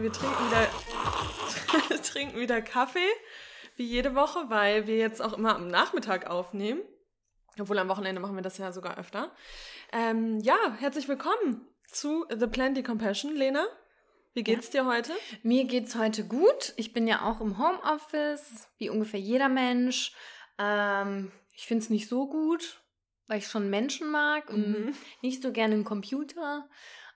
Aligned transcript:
Also 0.00 0.14
wir 0.14 0.18
trinken 0.18 0.46
wieder, 0.46 2.02
trinken 2.02 2.40
wieder 2.40 2.62
Kaffee, 2.62 3.10
wie 3.76 3.84
jede 3.84 4.14
Woche, 4.14 4.48
weil 4.48 4.86
wir 4.86 4.96
jetzt 4.96 5.20
auch 5.20 5.34
immer 5.34 5.54
am 5.54 5.68
Nachmittag 5.68 6.26
aufnehmen. 6.26 6.80
Obwohl 7.58 7.78
am 7.78 7.88
Wochenende 7.90 8.18
machen 8.18 8.34
wir 8.34 8.40
das 8.42 8.56
ja 8.56 8.72
sogar 8.72 8.96
öfter. 8.96 9.30
Ähm, 9.92 10.38
ja, 10.40 10.56
herzlich 10.78 11.06
willkommen 11.06 11.66
zu 11.86 12.24
The 12.30 12.46
Plenty 12.46 12.82
Compassion, 12.82 13.36
Lena. 13.36 13.66
Wie 14.32 14.42
geht's 14.42 14.70
dir 14.70 14.86
heute? 14.86 15.12
Mir 15.42 15.64
geht's 15.64 15.94
heute 15.94 16.24
gut. 16.24 16.72
Ich 16.76 16.94
bin 16.94 17.06
ja 17.06 17.28
auch 17.30 17.42
im 17.42 17.58
Homeoffice, 17.58 18.68
wie 18.78 18.88
ungefähr 18.88 19.20
jeder 19.20 19.50
Mensch. 19.50 20.14
Ähm, 20.58 21.30
ich 21.54 21.66
finde 21.66 21.84
es 21.84 21.90
nicht 21.90 22.08
so 22.08 22.26
gut, 22.26 22.80
weil 23.26 23.36
ich 23.36 23.48
schon 23.48 23.68
Menschen 23.68 24.10
mag 24.10 24.48
und 24.48 24.66
Mhm. 24.66 24.94
nicht 25.20 25.42
so 25.42 25.52
gerne 25.52 25.74
einen 25.74 25.84
Computer. 25.84 26.66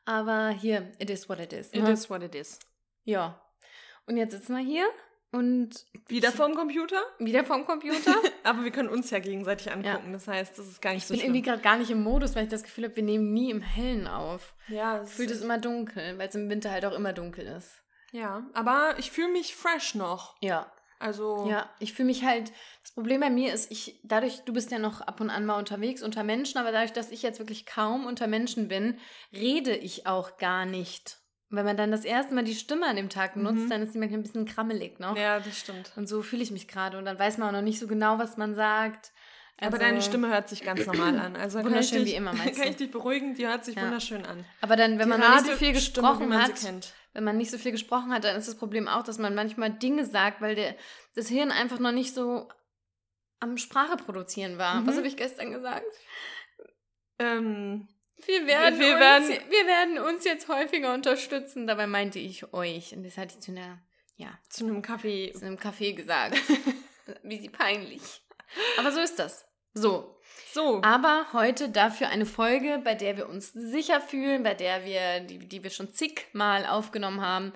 Aber 0.04 0.50
hier, 0.50 0.92
it 0.98 1.08
is 1.08 1.30
what 1.30 1.38
it 1.38 1.54
is. 1.54 1.68
It 1.72 1.82
Ne? 1.82 1.90
is 1.92 2.10
what 2.10 2.22
it 2.22 2.34
is. 2.34 2.58
Ja. 3.04 3.40
Und 4.06 4.16
jetzt 4.16 4.32
sitzen 4.32 4.56
wir 4.56 4.62
hier 4.64 4.86
und 5.32 5.70
Wieder 6.08 6.30
vorm 6.30 6.54
Computer? 6.54 7.00
wieder 7.18 7.44
vorm 7.44 7.64
Computer. 7.66 8.14
Aber 8.44 8.62
wir 8.64 8.70
können 8.70 8.88
uns 8.88 9.10
ja 9.10 9.18
gegenseitig 9.18 9.72
angucken. 9.72 10.12
Das 10.12 10.28
heißt, 10.28 10.58
das 10.58 10.66
ist 10.68 10.80
gar 10.82 10.92
nicht 10.92 11.02
Ich 11.02 11.06
so 11.08 11.14
bin 11.14 11.20
schlimm. 11.20 11.34
irgendwie 11.34 11.48
gerade 11.50 11.62
gar 11.62 11.76
nicht 11.76 11.90
im 11.90 12.02
Modus, 12.02 12.36
weil 12.36 12.44
ich 12.44 12.50
das 12.50 12.62
Gefühl 12.62 12.84
habe, 12.84 12.96
wir 12.96 13.02
nehmen 13.02 13.32
nie 13.32 13.50
im 13.50 13.60
Hellen 13.62 14.06
auf. 14.06 14.54
ja, 14.68 14.98
Es 15.02 15.12
fühlt 15.14 15.30
es 15.30 15.42
immer 15.42 15.58
dunkel, 15.58 16.18
weil 16.18 16.28
es 16.28 16.34
im 16.34 16.48
Winter 16.50 16.70
halt 16.70 16.84
auch 16.84 16.92
immer 16.92 17.12
dunkel 17.12 17.46
ist. 17.46 17.82
ja, 18.12 18.46
aber 18.52 18.94
ich 18.98 19.10
fühle 19.10 19.28
mich 19.32 19.56
fresh 19.56 19.94
noch. 19.94 20.36
Ja. 20.40 20.70
Also, 21.00 21.48
Ja, 21.50 21.68
ich 21.80 21.92
fühle 21.92 22.06
mich 22.06 22.24
halt, 22.24 22.52
das 22.82 22.92
Problem 22.92 23.20
bei 23.20 23.28
mir 23.28 23.52
ist, 23.52 23.70
ich, 23.72 23.98
dadurch, 24.04 24.42
du 24.44 24.52
bist 24.52 24.70
ja 24.70 24.78
noch 24.78 25.00
ab 25.00 25.20
und 25.20 25.28
an 25.28 25.44
mal 25.44 25.58
unterwegs 25.58 26.02
unter 26.02 26.22
Menschen, 26.22 26.56
aber 26.58 26.70
dadurch, 26.70 26.92
dass 26.92 27.10
ich 27.10 27.22
jetzt 27.22 27.40
wirklich 27.40 27.66
kaum 27.66 28.06
unter 28.06 28.26
Menschen 28.28 28.68
bin, 28.68 28.98
rede 29.32 29.74
ich 29.74 30.06
auch 30.06 30.36
gar 30.38 30.64
nicht. 30.64 31.18
Und 31.54 31.58
wenn 31.58 31.66
man 31.66 31.76
dann 31.76 31.92
das 31.92 32.04
erste 32.04 32.34
Mal 32.34 32.42
die 32.42 32.56
Stimme 32.56 32.84
an 32.88 32.96
dem 32.96 33.08
Tag 33.08 33.36
nutzt, 33.36 33.66
Mhm. 33.66 33.70
dann 33.70 33.82
ist 33.82 33.94
die 33.94 33.98
manchmal 33.98 34.18
ein 34.18 34.22
bisschen 34.24 34.44
krammelig 34.44 34.98
noch. 34.98 35.16
ja, 35.16 35.38
das 35.38 35.56
stimmt. 35.56 35.92
Und 35.94 36.08
so 36.08 36.20
fühle 36.20 36.42
ich 36.42 36.50
mich 36.50 36.66
gerade. 36.66 36.98
Und 36.98 37.04
dann 37.04 37.16
weiß 37.16 37.38
man 37.38 37.48
auch 37.50 37.52
noch 37.52 37.62
nicht 37.62 37.78
so 37.78 37.86
genau, 37.86 38.18
was 38.18 38.36
man 38.36 38.56
sagt. 38.56 39.12
aber 39.60 39.74
Also- 39.74 39.78
deine 39.78 40.02
Stimme 40.02 40.28
hört 40.30 40.48
sich 40.48 40.62
ganz 40.64 40.84
normal 40.84 41.16
an. 41.16 41.36
Also 41.36 41.62
Wunderschön 41.62 41.98
ich 41.98 42.04
dich, 42.06 42.12
wie 42.14 42.16
immer, 42.16 42.32
meinst 42.32 42.58
Kann 42.60 42.68
ich 42.70 42.74
dich 42.76 42.90
beruhigen, 42.90 43.34
die 43.36 43.46
hört 43.46 43.64
sich 43.64 43.76
Ja. 43.76 43.82
wunderschön 43.84 44.26
an. 44.26 44.44
Aber 44.60 44.74
dann, 44.74 44.98
wenn 44.98 45.04
Die 45.04 45.10
man 45.10 45.20
noch 45.20 45.30
nicht 45.36 45.46
so 45.46 45.52
viel 45.52 45.72
gesprochen 45.72 46.28
man 46.28 46.42
hat, 46.42 46.50
wenn 47.12 47.22
man 47.22 47.36
nicht 47.36 47.52
so 47.52 47.58
viel 47.58 47.70
gesprochen 47.70 48.12
hat, 48.12 48.24
dann 48.24 48.34
ist 48.36 48.48
das 48.48 48.56
Problem 48.56 48.88
auch, 48.88 49.04
dass 49.04 49.18
man 49.18 49.36
manchmal 49.36 49.70
Dinge 49.70 50.04
sagt, 50.06 50.40
weil 50.40 50.56
der, 50.56 50.74
das 51.14 51.28
Hirn 51.28 51.52
einfach 51.52 51.78
noch 51.78 51.92
nicht 51.92 52.12
so 52.12 52.48
am 53.38 53.56
Sprache 53.56 53.96
produzieren 53.96 54.58
war. 54.58 54.80
Mhm. 54.80 54.88
Was 54.88 54.96
habe 54.96 55.06
ich 55.06 55.16
gestern 55.16 55.52
gesagt? 55.52 55.86
Ähm, 57.20 57.86
Wir 58.26 58.46
werden, 58.46 58.78
Wir 58.80 58.92
uns, 58.92 59.00
werden- 59.00 59.28
wir 59.50 59.66
werden 59.66 59.98
uns 59.98 60.24
jetzt 60.24 60.48
häufiger 60.48 60.94
unterstützen. 60.94 61.66
Dabei 61.66 61.86
meinte 61.86 62.18
ich 62.18 62.52
euch. 62.52 62.94
Und 62.94 63.04
das 63.04 63.16
hatte 63.18 63.34
ich 63.34 63.40
zu 63.40 63.50
einer, 63.52 63.78
ja, 64.16 64.28
zu 64.48 64.64
einem 64.64 64.82
Kaffee. 64.82 65.32
zu 65.32 65.44
einem 65.44 65.56
Café 65.56 65.94
gesagt. 65.94 66.36
Wie 67.22 67.38
sie 67.38 67.48
peinlich. 67.50 68.00
Aber 68.78 68.92
so 68.92 69.00
ist 69.00 69.18
das. 69.18 69.46
So. 69.74 70.10
So, 70.52 70.80
Aber 70.82 71.26
heute 71.32 71.68
dafür 71.68 72.08
eine 72.08 72.26
Folge, 72.26 72.80
bei 72.82 72.94
der 72.94 73.16
wir 73.16 73.28
uns 73.28 73.52
sicher 73.52 74.00
fühlen, 74.00 74.42
bei 74.44 74.54
der 74.54 74.84
wir, 74.84 75.20
die, 75.20 75.38
die 75.48 75.62
wir 75.62 75.70
schon 75.70 75.92
zigmal 75.92 76.64
aufgenommen 76.66 77.20
haben, 77.20 77.52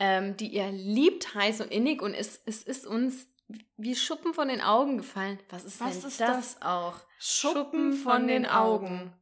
ähm, 0.00 0.36
die 0.36 0.48
ihr 0.48 0.70
liebt, 0.70 1.34
heiß 1.34 1.60
und 1.60 1.70
innig 1.70 2.02
und 2.02 2.14
es, 2.14 2.40
es 2.44 2.62
ist 2.64 2.86
uns 2.86 3.28
wie 3.76 3.94
Schuppen 3.94 4.34
von 4.34 4.48
den 4.48 4.60
Augen 4.60 4.96
gefallen. 4.98 5.38
Was 5.50 5.64
ist 5.64 5.80
Was 5.80 6.00
denn 6.00 6.08
ist 6.08 6.20
das, 6.20 6.62
auch? 6.62 6.96
Schuppen 7.18 7.92
von 7.92 8.26
den 8.26 8.44
Augen. 8.46 9.12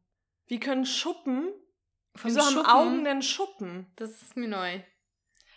Wie 0.50 0.58
können 0.60 0.84
Schuppen? 0.84 1.48
Vom 2.16 2.28
Wieso 2.30 2.40
haben 2.40 2.52
Schuppen? 2.54 2.66
Augen 2.70 3.04
denn 3.04 3.22
Schuppen? 3.22 3.86
Das 3.96 4.10
ist 4.20 4.36
mir 4.36 4.48
neu. 4.48 4.80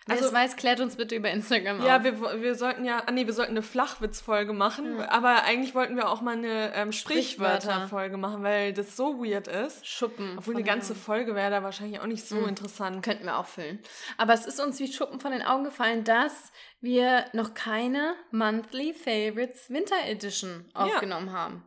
Wer 0.06 0.16
Also- 0.16 0.28
es 0.28 0.34
weiß, 0.34 0.56
klärt 0.58 0.82
uns 0.82 0.98
bitte 0.98 1.16
über 1.16 1.32
Instagram 1.32 1.82
Ja, 1.82 1.98
auf. 1.98 2.04
wir, 2.04 2.20
wo- 2.22 2.42
wir 2.42 2.56
sollten 2.56 2.84
ja, 2.86 3.02
ah 3.06 3.12
nee, 3.12 3.26
wir 3.26 3.34
sollten 3.34 3.52
eine 3.54 3.62
Flachwitz-Folge 3.64 4.52
machen, 4.54 5.00
Ja. 5.00 5.10
aber 5.10 5.44
eigentlich 5.46 5.74
wollten 5.76 5.96
wir 5.96 6.10
auch 6.10 6.20
mal 6.22 6.36
eine 6.36 6.74
ähm, 6.76 6.92
Sprichwörter. 6.92 7.62
Sprichwörter-Folge 7.62 8.18
machen, 8.18 8.44
weil 8.44 8.74
das 8.74 8.96
so 8.98 9.24
weird 9.24 9.48
ist. 9.48 9.88
Schuppen. 9.88 10.38
Obwohl 10.38 10.56
eine 10.56 10.64
ganze 10.66 10.92
Augen. 10.92 11.02
Folge 11.02 11.36
wäre 11.36 11.50
da 11.52 11.64
wahrscheinlich 11.64 12.02
auch 12.02 12.06
nicht 12.06 12.28
so 12.28 12.36
Mhm. 12.36 12.50
interessant. 12.50 13.02
Könnten 13.04 13.24
wir 13.26 13.38
auch 13.38 13.48
füllen. 13.48 13.80
Aber 14.18 14.34
es 14.34 14.46
ist 14.46 14.60
uns 14.60 14.78
wie 14.80 14.92
Schuppen 14.92 15.20
von 15.22 15.32
den 15.32 15.42
Augen 15.42 15.64
gefallen, 15.64 16.04
dass 16.04 16.52
wir 16.82 17.26
noch 17.34 17.54
keine 17.56 18.14
Monthly 18.32 18.94
Favorites 18.94 19.70
Winter 19.70 19.96
Edition 20.06 20.70
aufgenommen 20.74 21.32
haben. 21.32 21.66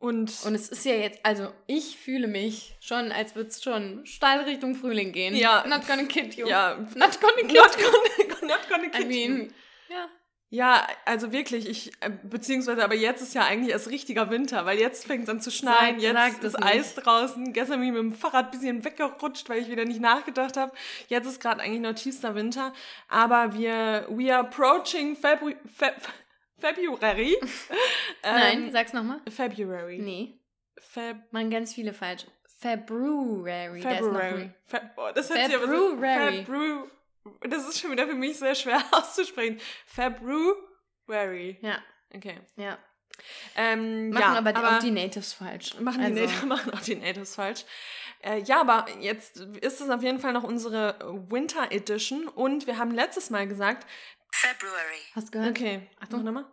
Und, 0.00 0.32
Und 0.44 0.54
es 0.54 0.68
ist 0.68 0.84
ja 0.84 0.94
jetzt, 0.94 1.18
also 1.24 1.52
ich 1.66 1.98
fühle 1.98 2.28
mich 2.28 2.76
schon, 2.80 3.10
als 3.10 3.34
würde 3.34 3.48
es 3.50 3.62
schon 3.62 4.06
steil 4.06 4.40
Richtung 4.44 4.76
Frühling 4.76 5.10
gehen. 5.12 5.34
Ja. 5.34 5.64
Not 5.66 5.86
gonna 5.88 6.04
kid 6.04 6.34
you. 6.36 6.46
ja, 6.46 6.76
Not 6.94 7.20
gonna 7.20 7.34
kid 7.48 7.54
not 7.54 7.76
you. 7.76 7.84
gonna, 7.84 8.40
not 8.54 8.68
gonna 8.68 8.84
I 8.84 8.90
kid 8.90 9.02
you. 9.02 9.08
mean, 9.08 9.54
ja. 9.88 10.08
Ja, 10.50 10.86
also 11.04 11.30
wirklich, 11.30 11.68
ich, 11.68 11.92
äh, 12.00 12.10
beziehungsweise, 12.22 12.82
aber 12.82 12.94
jetzt 12.94 13.20
ist 13.20 13.34
ja 13.34 13.42
eigentlich 13.44 13.70
erst 13.72 13.90
richtiger 13.90 14.30
Winter, 14.30 14.64
weil 14.64 14.78
jetzt 14.78 15.04
fängt 15.06 15.24
es 15.24 15.28
an 15.28 15.42
zu 15.42 15.50
schneien, 15.50 16.00
Sag- 16.00 16.02
jetzt 16.02 16.14
sag 16.14 16.40
das 16.40 16.54
ist 16.54 16.60
nicht. 16.60 16.68
Eis 16.68 16.94
draußen. 16.94 17.52
Gestern 17.52 17.80
bin 17.80 17.88
ich 17.88 17.92
mit 17.94 18.00
dem 18.00 18.14
Fahrrad 18.14 18.46
ein 18.46 18.50
bisschen 18.52 18.82
weggerutscht, 18.82 19.50
weil 19.50 19.60
ich 19.60 19.68
wieder 19.68 19.84
nicht 19.84 20.00
nachgedacht 20.00 20.56
habe. 20.56 20.72
Jetzt 21.08 21.26
ist 21.26 21.40
gerade 21.42 21.60
eigentlich 21.60 21.82
noch 21.82 21.92
tiefster 21.92 22.34
Winter, 22.34 22.72
aber 23.08 23.52
wir, 23.52 24.06
we 24.08 24.32
are 24.34 24.46
approaching 24.46 25.16
Febru 25.16 25.50
Feb 25.76 25.96
February. 26.58 27.36
Nein, 28.22 28.64
Ähm, 28.64 28.72
sag's 28.72 28.92
nochmal. 28.92 29.20
February. 29.30 29.98
Nee, 29.98 30.40
Feb 30.78 31.16
man 31.30 31.50
ganz 31.50 31.74
viele 31.74 31.92
falsch. 31.92 32.26
February. 32.60 33.80
February. 33.80 34.50
Feb 34.66 34.82
oh, 34.96 35.10
das 35.14 35.30
hört 35.30 35.54
aber 35.54 35.68
February. 35.68 36.44
Febru 36.44 36.88
das 37.48 37.68
ist 37.68 37.78
schon 37.80 37.90
wieder 37.92 38.06
für 38.06 38.14
mich 38.14 38.38
sehr 38.38 38.54
schwer 38.54 38.82
auszusprechen. 38.92 39.60
February. 39.86 41.58
Ja, 41.60 41.78
Okay. 42.14 42.40
ja. 42.56 42.78
Ähm, 43.56 44.10
Machen 44.10 44.20
ja, 44.20 44.38
aber, 44.38 44.76
auch 44.76 44.78
die 44.78 44.92
Natives 44.92 45.32
falsch. 45.32 45.78
Machen 45.80 46.00
die, 46.00 46.06
Also, 46.06 46.20
Natives, 46.20 46.42
machen 46.46 46.72
auch 46.72 46.80
die 46.80 46.94
Natives 46.94 47.34
falsch. 47.34 47.64
Äh, 48.22 48.40
ja, 48.42 48.60
aber 48.60 48.86
jetzt 49.00 49.38
ist 49.60 49.80
es 49.80 49.90
auf 49.90 50.02
jeden 50.02 50.20
Fall 50.20 50.32
noch 50.32 50.44
unsere 50.44 50.96
Winter 51.28 51.70
Edition 51.70 52.28
und 52.28 52.66
wir 52.66 52.78
haben 52.78 52.92
letztes 52.92 53.30
Mal 53.30 53.46
gesagt, 53.48 53.86
February. 54.32 55.00
Hast 55.14 55.28
du 55.28 55.30
gehört? 55.32 55.50
okay, 55.50 55.88
Achtung 56.00 56.24
nochmal. 56.24 56.46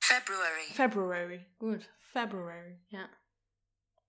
February. 0.00 0.72
February. 0.74 1.46
Gut. 1.58 1.88
February. 2.12 2.78
Ja. 2.88 3.08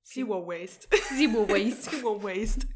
Zero 0.03 0.45
Waste. 0.45 0.87
Zero 1.15 1.47
Waste. 1.47 1.91
Zero 1.97 2.21
Waste. 2.21 2.67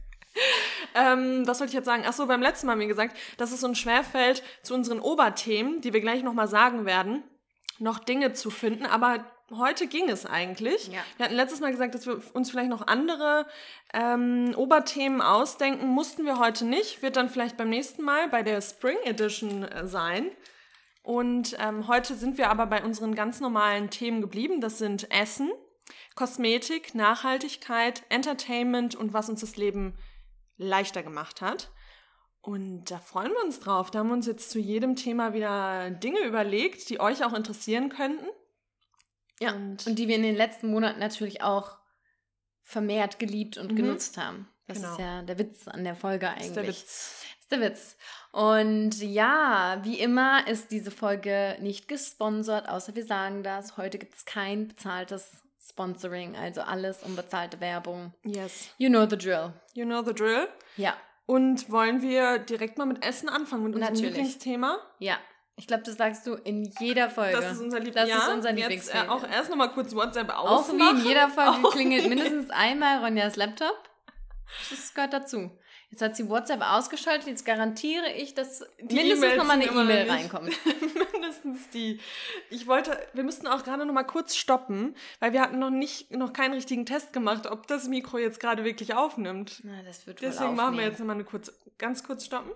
ähm, 0.95 1.45
was 1.47 1.59
wollte 1.59 1.71
ich 1.71 1.75
jetzt 1.75 1.85
sagen? 1.85 2.05
Achso, 2.05 2.25
beim 2.25 2.41
letzten 2.41 2.67
Mal 2.67 2.73
haben 2.73 2.79
wir 2.79 2.87
gesagt, 2.87 3.17
dass 3.37 3.51
es 3.51 3.63
uns 3.63 3.79
schwerfällt, 3.79 4.43
zu 4.61 4.73
unseren 4.73 4.99
Oberthemen, 4.99 5.81
die 5.81 5.93
wir 5.93 6.01
gleich 6.01 6.23
nochmal 6.23 6.47
sagen 6.47 6.85
werden, 6.85 7.23
noch 7.79 7.99
Dinge 7.99 8.33
zu 8.33 8.49
finden, 8.49 8.85
aber 8.85 9.25
heute 9.51 9.87
ging 9.87 10.09
es 10.09 10.25
eigentlich. 10.25 10.87
Ja. 10.87 10.99
Wir 11.17 11.25
hatten 11.25 11.35
letztes 11.35 11.59
Mal 11.59 11.71
gesagt, 11.71 11.95
dass 11.95 12.05
wir 12.05 12.21
uns 12.33 12.49
vielleicht 12.49 12.69
noch 12.69 12.85
andere 12.87 13.45
ähm, 13.93 14.53
Oberthemen 14.55 15.21
ausdenken. 15.21 15.87
Mussten 15.87 16.25
wir 16.25 16.39
heute 16.39 16.65
nicht. 16.65 17.01
Wird 17.01 17.15
dann 17.15 17.29
vielleicht 17.29 17.57
beim 17.57 17.69
nächsten 17.69 18.03
Mal 18.03 18.29
bei 18.29 18.43
der 18.43 18.61
Spring 18.61 18.97
Edition 19.05 19.63
äh, 19.63 19.87
sein. 19.87 20.29
Und 21.03 21.55
ähm, 21.59 21.87
heute 21.87 22.15
sind 22.15 22.37
wir 22.37 22.49
aber 22.49 22.65
bei 22.65 22.83
unseren 22.83 23.15
ganz 23.15 23.39
normalen 23.39 23.89
Themen 23.89 24.19
geblieben. 24.19 24.59
Das 24.59 24.77
sind 24.77 25.09
Essen, 25.09 25.49
Kosmetik, 26.15 26.95
Nachhaltigkeit, 26.95 28.03
Entertainment 28.09 28.95
und 28.95 29.13
was 29.13 29.29
uns 29.29 29.39
das 29.39 29.55
Leben 29.55 29.97
leichter 30.57 31.03
gemacht 31.03 31.41
hat. 31.41 31.71
Und 32.41 32.91
da 32.91 32.99
freuen 32.99 33.31
wir 33.31 33.43
uns 33.43 33.59
drauf. 33.59 33.91
Da 33.91 33.99
haben 33.99 34.07
wir 34.07 34.15
uns 34.15 34.25
jetzt 34.25 34.51
zu 34.51 34.59
jedem 34.59 34.95
Thema 34.95 35.33
wieder 35.33 35.91
Dinge 35.91 36.19
überlegt, 36.21 36.89
die 36.89 36.99
euch 36.99 37.23
auch 37.23 37.33
interessieren 37.33 37.89
könnten. 37.89 38.25
Ja. 39.39 39.53
Und- 39.53 39.85
Und, 39.87 39.99
die 39.99 40.07
wir 40.07 40.15
in 40.15 40.23
den 40.23 40.35
letzten 40.35 40.69
Monaten 40.71 40.99
natürlich 40.99 41.41
auch 41.41 41.77
vermehrt 42.63 43.19
geliebt 43.19 43.57
und 43.57 43.71
Mhm. 43.71 43.75
genutzt 43.77 44.17
haben. 44.17 44.47
Das 44.67 44.77
Genau. 44.79 44.91
ist 44.93 44.99
ja 44.99 45.21
der 45.21 45.39
Witz 45.39 45.67
an 45.67 45.83
der 45.83 45.95
Folge 45.95 46.29
eigentlich. 46.29 46.47
Ist 46.47 46.55
der 46.55 46.67
Witz. 46.67 47.23
Das 47.23 47.39
ist 47.41 47.51
der 47.51 47.61
Witz. 47.61 47.97
Und 48.33 49.01
ja, 49.01 49.79
wie 49.83 49.99
immer 49.99 50.45
ist 50.47 50.71
diese 50.71 50.91
Folge 50.91 51.57
nicht 51.61 51.87
gesponsert, 51.87 52.67
außer 52.67 52.93
wir 52.95 53.05
sagen 53.05 53.43
das. 53.43 53.77
Heute 53.77 53.97
gibt 53.97 54.15
es 54.15 54.25
kein 54.25 54.67
bezahltes 54.67 55.43
Sponsoring, 55.61 56.35
also 56.35 56.61
alles 56.61 57.03
unbezahlte 57.03 57.59
Werbung. 57.61 58.13
Yes. 58.25 58.69
You 58.77 58.89
know 58.89 59.05
the 59.09 59.17
drill. 59.17 59.53
You 59.73 59.85
know 59.85 60.03
the 60.03 60.13
drill. 60.13 60.47
Ja, 60.75 60.95
Und 61.25 61.69
wollen 61.69 62.01
wir 62.01 62.39
direkt 62.39 62.77
mal 62.77 62.85
mit 62.85 63.03
Essen 63.05 63.27
anfangen, 63.29 63.63
mit 63.63 63.75
unserem 63.75 63.93
Natürlich. 63.93 64.15
Lieblingsthema? 64.15 64.79
ja. 64.99 65.17
Ich 65.59 65.65
glaube, 65.65 65.83
das 65.83 65.95
sagst 65.95 66.25
du 66.27 66.35
in 66.35 66.71
jeder 66.79 67.09
Folge. 67.09 67.35
Das 67.41 67.53
ist 67.53 67.61
unser 67.61 67.79
Lieb 67.79 67.95
Das 67.95 68.07
ja, 68.07 68.17
ist 68.17 68.29
unser 68.29 68.51
Jetzt 68.53 68.93
äh, 68.93 69.07
auch 69.07 69.27
erst 69.27 69.49
nochmal 69.49 69.71
kurz 69.71 69.93
WhatsApp 69.95 70.29
Auch 70.29 70.59
ausmachen. 70.59 70.97
wie 70.97 71.01
in 71.01 71.07
jeder 71.07 71.29
Folge 71.29 71.51
Auch 71.67 71.71
klingelt 71.71 72.05
wie- 72.05 72.09
mindestens 72.09 72.51
einmal 72.51 73.03
Ronjas 73.03 73.35
Laptop. 73.35 73.75
Das 74.69 74.93
gehört 74.93 75.13
dazu. 75.13 75.51
Jetzt 75.89 76.01
hat 76.01 76.15
sie 76.15 76.29
WhatsApp 76.29 76.61
ausgeschaltet, 76.61 77.27
jetzt 77.27 77.45
garantiere 77.45 78.11
ich, 78.11 78.33
dass 78.35 78.65
Die 78.81 78.95
mindestens 78.95 79.35
nochmal 79.37 79.55
eine 79.61 79.65
E-Mail 79.65 80.09
reinkommt. 80.09 80.53
Mindestens 81.13 81.69
die. 81.69 82.01
Ich 82.49 82.67
wollte, 82.67 82.97
wir 83.13 83.23
müssten 83.23 83.47
auch 83.47 83.63
gerade 83.63 83.85
noch 83.85 83.93
mal 83.93 84.03
kurz 84.03 84.35
stoppen, 84.35 84.95
weil 85.21 85.31
wir 85.33 85.41
hatten 85.41 85.59
noch 85.59 85.69
nicht, 85.69 86.11
noch 86.11 86.33
keinen 86.33 86.53
richtigen 86.53 86.85
Test 86.85 87.13
gemacht, 87.13 87.47
ob 87.47 87.67
das 87.67 87.87
Mikro 87.87 88.17
jetzt 88.17 88.39
gerade 88.41 88.65
wirklich 88.65 88.95
aufnimmt. 88.95 89.61
Na, 89.63 89.81
das 89.83 90.05
wird 90.05 90.21
Deswegen 90.21 90.55
machen 90.55 90.77
wir 90.77 90.83
jetzt 90.83 90.99
noch 90.99 91.07
mal 91.07 91.13
eine 91.13 91.23
kurz, 91.23 91.51
ganz 91.77 92.03
kurz 92.03 92.25
stoppen. 92.25 92.51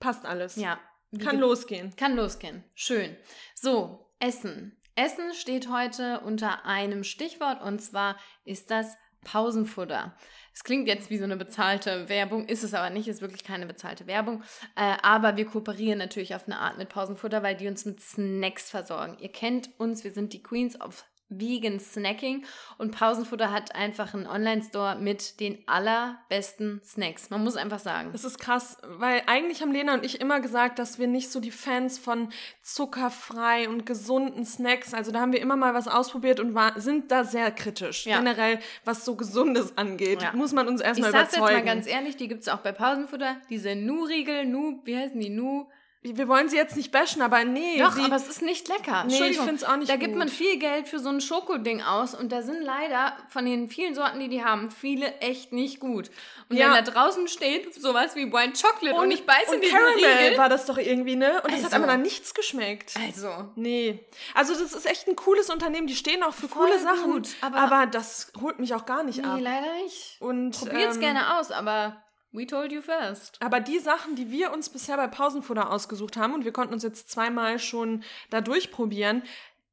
Passt 0.00 0.24
alles. 0.24 0.56
Ja. 0.56 0.80
Kann 1.18 1.36
ge- 1.36 1.40
losgehen. 1.40 1.94
Kann 1.96 2.16
losgehen. 2.16 2.64
Schön. 2.74 3.16
So, 3.54 4.10
Essen. 4.18 4.76
Essen 4.94 5.32
steht 5.34 5.70
heute 5.70 6.20
unter 6.20 6.64
einem 6.66 7.04
Stichwort 7.04 7.62
und 7.62 7.80
zwar 7.80 8.16
ist 8.44 8.70
das 8.70 8.96
Pausenfutter. 9.24 10.14
Es 10.52 10.64
klingt 10.64 10.86
jetzt 10.88 11.08
wie 11.08 11.16
so 11.16 11.24
eine 11.24 11.36
bezahlte 11.36 12.08
Werbung, 12.08 12.46
ist 12.46 12.62
es 12.62 12.74
aber 12.74 12.90
nicht, 12.90 13.08
ist 13.08 13.22
wirklich 13.22 13.44
keine 13.44 13.66
bezahlte 13.66 14.06
Werbung. 14.06 14.42
Äh, 14.76 14.96
aber 15.02 15.36
wir 15.36 15.46
kooperieren 15.46 15.98
natürlich 15.98 16.34
auf 16.34 16.46
eine 16.46 16.58
Art 16.58 16.76
mit 16.76 16.88
Pausenfutter, 16.90 17.42
weil 17.42 17.56
die 17.56 17.68
uns 17.68 17.84
mit 17.84 18.00
Snacks 18.00 18.68
versorgen. 18.68 19.16
Ihr 19.20 19.30
kennt 19.32 19.70
uns, 19.78 20.04
wir 20.04 20.12
sind 20.12 20.32
die 20.32 20.42
Queens 20.42 20.78
of 20.80 21.04
Vegan 21.40 21.80
Snacking 21.80 22.44
und 22.78 22.92
Pausenfutter 22.92 23.50
hat 23.52 23.74
einfach 23.74 24.14
einen 24.14 24.26
Online-Store 24.26 24.96
mit 24.96 25.40
den 25.40 25.58
allerbesten 25.66 26.80
Snacks. 26.84 27.30
Man 27.30 27.42
muss 27.44 27.56
einfach 27.56 27.78
sagen. 27.78 28.10
Das 28.12 28.24
ist 28.24 28.38
krass, 28.38 28.78
weil 28.84 29.22
eigentlich 29.26 29.62
haben 29.62 29.72
Lena 29.72 29.94
und 29.94 30.04
ich 30.04 30.20
immer 30.20 30.40
gesagt, 30.40 30.78
dass 30.78 30.98
wir 30.98 31.06
nicht 31.06 31.30
so 31.30 31.40
die 31.40 31.50
Fans 31.50 31.98
von 31.98 32.28
zuckerfrei 32.62 33.68
und 33.68 33.86
gesunden 33.86 34.44
Snacks, 34.44 34.94
also 34.94 35.12
da 35.12 35.20
haben 35.20 35.32
wir 35.32 35.40
immer 35.40 35.56
mal 35.56 35.74
was 35.74 35.88
ausprobiert 35.88 36.40
und 36.40 36.54
war, 36.54 36.80
sind 36.80 37.10
da 37.10 37.24
sehr 37.24 37.50
kritisch. 37.50 38.06
Ja. 38.06 38.18
Generell, 38.18 38.58
was 38.84 39.04
so 39.04 39.16
Gesundes 39.16 39.76
angeht, 39.78 40.22
Ja. 40.22 40.32
muss 40.34 40.52
man 40.52 40.68
uns 40.68 40.80
Ich 40.80 40.86
erstmal 40.86 41.12
sag's 41.12 41.32
jetzt 41.32 41.36
überzeugen. 41.38 41.58
mal 41.66 41.74
ganz 41.74 41.86
ehrlich, 41.86 42.16
die 42.16 42.28
gibt's 42.28 42.48
auch 42.48 42.58
bei 42.58 42.72
Pausenfutter. 42.72 43.36
Diese 43.50 43.74
Nu-Riegel, 43.76 44.46
Nu, 44.46 44.80
wie 44.84 44.96
heißen 44.96 45.18
die? 45.20 45.30
Nu. 45.30 45.68
Wir 46.04 46.26
wollen 46.26 46.48
sie 46.48 46.56
jetzt 46.56 46.76
nicht 46.76 46.90
bashen, 46.90 47.22
aber 47.22 47.44
nee. 47.44 47.78
Doch, 47.78 47.92
sie, 47.92 48.02
aber 48.04 48.16
es 48.16 48.26
ist 48.28 48.42
nicht 48.42 48.66
lecker. 48.68 49.04
Nee, 49.04 49.28
ich 49.28 49.38
find's 49.38 49.62
auch 49.62 49.76
nicht 49.76 49.88
Da 49.90 49.94
gibt 49.96 50.10
gut. 50.12 50.18
man 50.18 50.28
viel 50.28 50.58
Geld 50.58 50.88
für 50.88 50.98
so 50.98 51.08
ein 51.08 51.20
Schokoding 51.20 51.80
aus 51.80 52.14
und 52.14 52.32
da 52.32 52.42
sind 52.42 52.60
leider 52.62 53.16
von 53.28 53.44
den 53.46 53.68
vielen 53.68 53.94
Sorten, 53.94 54.18
die 54.18 54.28
die 54.28 54.44
haben, 54.44 54.70
viele 54.72 55.14
echt 55.20 55.52
nicht 55.52 55.78
gut. 55.78 56.10
Und 56.48 56.56
Ja. 56.56 56.74
wenn 56.74 56.84
da 56.84 56.90
draußen 56.90 57.28
steht 57.28 57.72
sowas 57.80 58.16
wie 58.16 58.32
White 58.32 58.60
Chocolate 58.60 58.98
und, 58.98 59.10
ich 59.12 59.24
beiße 59.24 59.54
und 59.54 59.62
in 59.62 59.70
Caramel 59.70 59.94
Riegel. 60.04 60.38
war 60.38 60.48
das 60.48 60.66
doch 60.66 60.76
irgendwie, 60.76 61.14
ne? 61.14 61.40
Und 61.44 61.52
das 61.52 61.60
hat 61.60 61.72
Also. 61.72 61.76
aber 61.76 61.86
dann 61.86 62.02
nichts 62.02 62.34
geschmeckt. 62.34 62.94
Also, 63.06 63.30
Nee. 63.54 64.00
Also 64.34 64.54
das 64.54 64.72
ist 64.72 64.86
echt 64.86 65.06
ein 65.06 65.14
cooles 65.14 65.50
Unternehmen, 65.50 65.86
die 65.86 65.94
stehen 65.94 66.24
auch 66.24 66.34
für 66.34 66.48
coole 66.48 66.78
Sachen. 66.80 67.12
gut, 67.12 67.28
aber- 67.42 67.58
aber, 67.58 67.86
das 67.86 68.32
holt 68.40 68.58
mich 68.58 68.74
auch 68.74 68.86
gar 68.86 69.04
nicht 69.04 69.18
nee, 69.18 69.24
ab. 69.24 69.38
leider 69.40 69.72
nicht. 69.84 70.16
Und, 70.18 70.58
Probiert's 70.58 70.96
ähm, 70.96 71.00
gerne 71.00 71.38
aus, 71.38 71.52
aber 71.52 72.01
we 72.32 72.46
told 72.46 72.72
you 72.72 72.80
first. 72.80 73.38
Aber 73.40 73.60
die 73.60 73.78
Sachen, 73.78 74.14
die 74.16 74.30
wir 74.30 74.52
uns 74.52 74.68
bisher 74.70 74.96
bei 74.96 75.06
Pausenfutter 75.06 75.70
ausgesucht 75.70 76.16
haben, 76.16 76.34
und 76.34 76.44
wir 76.44 76.52
konnten 76.52 76.74
uns 76.74 76.82
jetzt 76.82 77.10
zweimal 77.10 77.58
schon 77.58 78.02
da 78.30 78.40
durchprobieren, 78.40 79.22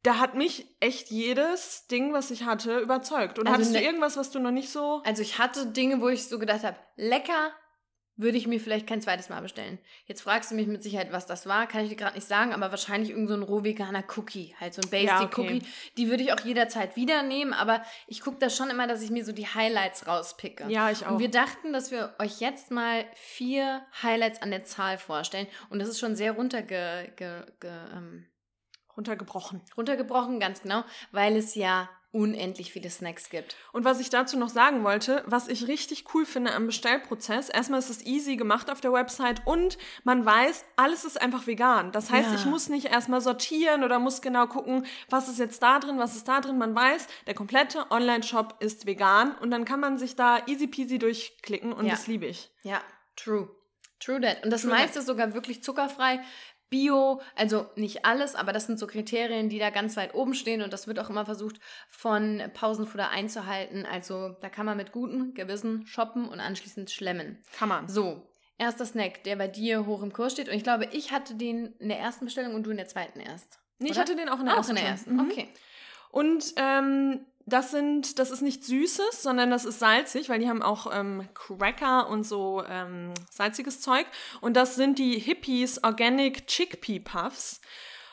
da 0.03 0.17
hat 0.17 0.33
mich 0.35 0.65
echt 0.79 1.09
jedes 1.11 1.87
Ding, 1.87 2.13
was 2.13 2.31
ich 2.31 2.43
hatte, 2.45 2.79
überzeugt. 2.79 3.37
Und 3.37 3.47
Also 3.47 3.55
hattest 3.55 3.75
du 3.75 3.79
ne- 3.79 3.85
irgendwas, 3.85 4.15
was 4.17 4.31
du 4.31 4.39
noch 4.39 4.51
nicht 4.51 4.69
so. 4.69 5.01
Also 5.05 5.21
ich 5.21 5.39
hatte 5.39 5.65
Dinge, 5.67 5.99
wo 6.01 6.07
ich 6.09 6.25
so 6.27 6.39
gedacht 6.39 6.63
habe, 6.63 6.77
lecker, 6.95 7.51
würde 8.19 8.37
ich 8.37 8.47
mir 8.47 8.59
vielleicht 8.59 8.85
kein 8.85 9.01
zweites 9.01 9.29
Mal 9.29 9.41
bestellen. 9.41 9.79
Jetzt 10.05 10.21
fragst 10.21 10.51
du 10.51 10.55
mich 10.55 10.67
mit 10.67 10.83
Sicherheit, 10.83 11.13
was 11.13 11.25
das 11.25 11.47
war, 11.47 11.67
kann 11.67 11.83
ich 11.83 11.89
dir 11.89 11.95
gerade 11.95 12.15
nicht 12.15 12.27
sagen, 12.27 12.53
aber 12.53 12.69
wahrscheinlich 12.69 13.11
irgend 13.11 13.29
so 13.29 13.33
ein 13.33 13.43
rohveganer 13.43 14.03
Cookie, 14.15 14.53
halt 14.59 14.73
so 14.73 14.81
ein 14.81 14.89
Basic 14.89 15.07
Ja, 15.07 15.23
okay. 15.23 15.41
Cookie. 15.41 15.61
Die 15.95 16.09
würde 16.09 16.23
ich 16.23 16.33
auch 16.33 16.41
jederzeit 16.41 16.97
wieder 16.97 17.23
nehmen, 17.23 17.53
aber 17.53 17.81
ich 18.07 18.19
gucke 18.19 18.37
da 18.37 18.49
schon 18.49 18.69
immer, 18.69 18.87
dass 18.87 19.01
ich 19.01 19.09
mir 19.09 19.23
so 19.23 19.31
die 19.31 19.47
Highlights 19.47 20.05
rauspicke. 20.05 20.65
Ja, 20.67 20.91
ich 20.91 21.05
auch. 21.05 21.11
Und 21.11 21.19
wir 21.19 21.31
dachten, 21.31 21.71
dass 21.71 21.91
wir 21.91 22.13
euch 22.19 22.41
jetzt 22.41 22.71
mal 22.71 23.05
vier 23.15 23.85
Highlights 24.03 24.41
an 24.41 24.51
der 24.51 24.65
Zahl 24.65 24.97
vorstellen. 24.97 25.47
Und 25.69 25.79
das 25.79 25.87
ist 25.87 25.99
schon 25.99 26.17
sehr 26.17 26.33
runterge, 26.33 27.13
ge, 27.15 27.43
ge, 27.61 27.71
ähm, 27.95 28.25
runtergebrochen. 28.97 29.61
runtergebrochen, 29.77 30.41
ganz 30.41 30.61
genau, 30.61 30.83
weil 31.13 31.37
es 31.37 31.55
ja 31.55 31.89
unendlich 32.11 32.71
viele 32.73 32.89
Snacks 32.89 33.29
gibt. 33.29 33.55
Und 33.71 33.85
was 33.85 33.99
ich 33.99 34.09
dazu 34.09 34.37
noch 34.37 34.49
sagen 34.49 34.83
wollte, 34.83 35.23
was 35.27 35.47
ich 35.47 35.67
richtig 35.67 36.05
cool 36.13 36.25
finde 36.25 36.53
am 36.53 36.65
Bestellprozess, 36.65 37.49
erstmal 37.49 37.79
ist 37.79 37.89
es 37.91 38.03
easy 38.05 38.35
gemacht 38.35 38.71
auf 38.71 38.81
der 38.81 38.91
Website 38.91 39.41
und 39.45 39.77
man 40.03 40.25
weiß, 40.25 40.65
alles 40.75 41.05
ist 41.05 41.21
einfach 41.21 41.45
vegan. 41.45 41.91
Das 41.91 42.09
heißt, 42.09 42.29
Ja. 42.29 42.35
ich 42.35 42.45
muss 42.45 42.67
nicht 42.69 42.85
erstmal 42.87 43.21
sortieren 43.21 43.83
oder 43.83 43.99
muss 43.99 44.21
genau 44.21 44.47
gucken, 44.47 44.85
was 45.09 45.29
ist 45.29 45.37
jetzt 45.39 45.61
da 45.61 45.79
drin, 45.79 45.99
was 45.99 46.15
ist 46.15 46.27
da 46.27 46.41
drin. 46.41 46.57
Man 46.57 46.73
weiß, 46.75 47.05
der 47.27 47.35
komplette 47.35 47.85
Online-Shop 47.91 48.55
ist 48.59 48.87
vegan 48.87 49.35
und 49.37 49.51
dann 49.51 49.65
kann 49.65 49.79
man 49.79 49.97
sich 49.99 50.15
da 50.15 50.39
easy 50.47 50.65
peasy 50.67 50.97
durchklicken 50.97 51.71
und 51.73 51.85
Ja. 51.85 51.91
das 51.91 52.07
liebe 52.07 52.25
ich. 52.25 52.49
Ja, 52.63 52.81
true. 53.15 53.49
True 53.99 54.21
that. 54.21 54.45
Und 54.45 54.49
das 54.49 54.61
True 54.61 54.71
meiste 54.71 54.99
ist 54.99 55.07
sogar 55.07 55.33
wirklich 55.33 55.61
zuckerfrei. 55.61 56.21
Bio, 56.69 57.21
also 57.35 57.67
nicht 57.75 58.05
alles, 58.05 58.35
aber 58.35 58.53
das 58.53 58.65
sind 58.67 58.77
so 58.79 58.85
Kriterien, 58.87 59.49
die 59.49 59.59
da 59.59 59.69
ganz 59.71 59.97
weit 59.97 60.13
oben 60.13 60.33
stehen 60.33 60.61
und 60.61 60.71
das 60.71 60.87
wird 60.87 60.99
auch 60.99 61.09
immer 61.09 61.25
versucht 61.25 61.59
von 61.89 62.41
Pausenfutter 62.53 63.09
einzuhalten. 63.09 63.85
Also 63.85 64.35
da 64.41 64.49
kann 64.49 64.65
man 64.65 64.77
mit 64.77 64.91
gutem 64.91 65.33
Gewissen 65.33 65.85
shoppen 65.87 66.27
und 66.29 66.39
anschließend 66.39 66.91
schlemmen. 66.91 67.41
Kann 67.57 67.69
man. 67.69 67.87
So, 67.87 68.21
erster 68.57 68.85
Snack, 68.85 69.23
der 69.23 69.35
bei 69.35 69.47
dir 69.47 69.85
hoch 69.85 70.03
im 70.03 70.13
Kurs 70.13 70.33
steht 70.33 70.47
und 70.49 70.55
ich 70.55 70.63
glaube, 70.63 70.87
ich 70.91 71.11
hatte 71.11 71.35
den 71.35 71.73
in 71.79 71.89
der 71.89 71.99
ersten 71.99 72.25
Bestellung 72.25 72.53
und 72.53 72.63
du 72.63 72.71
in 72.71 72.77
der 72.77 72.87
zweiten 72.87 73.19
erst. 73.19 73.59
Nee, 73.79 73.87
ich 73.87 73.91
oder? 73.93 74.01
hatte 74.01 74.15
den 74.15 74.29
auch 74.29 74.39
in 74.39 74.45
der 74.45 74.53
Auch 74.55 74.57
ersten. 74.59 74.75
in 74.75 74.81
der 74.83 74.91
ersten, 74.91 75.13
Mhm. 75.15 75.19
okay. 75.21 75.47
Und 76.11 76.53
ähm, 76.57 77.25
das 77.53 77.71
sind, 77.71 78.19
das 78.19 78.31
ist 78.31 78.41
nicht 78.41 78.63
Süßes, 78.63 79.21
sondern 79.21 79.49
das 79.49 79.65
ist 79.65 79.79
salzig, 79.79 80.29
weil 80.29 80.39
die 80.39 80.49
haben 80.49 80.61
auch 80.61 80.87
ähm, 80.93 81.27
Cracker 81.33 82.09
und 82.09 82.23
so 82.23 82.63
ähm, 82.67 83.13
salziges 83.29 83.81
Zeug. 83.81 84.05
Und 84.41 84.55
das 84.55 84.75
sind 84.75 84.99
die 84.99 85.19
Hippies 85.19 85.83
Organic 85.83 86.47
Chickpea 86.47 86.99
Puffs. 87.03 87.61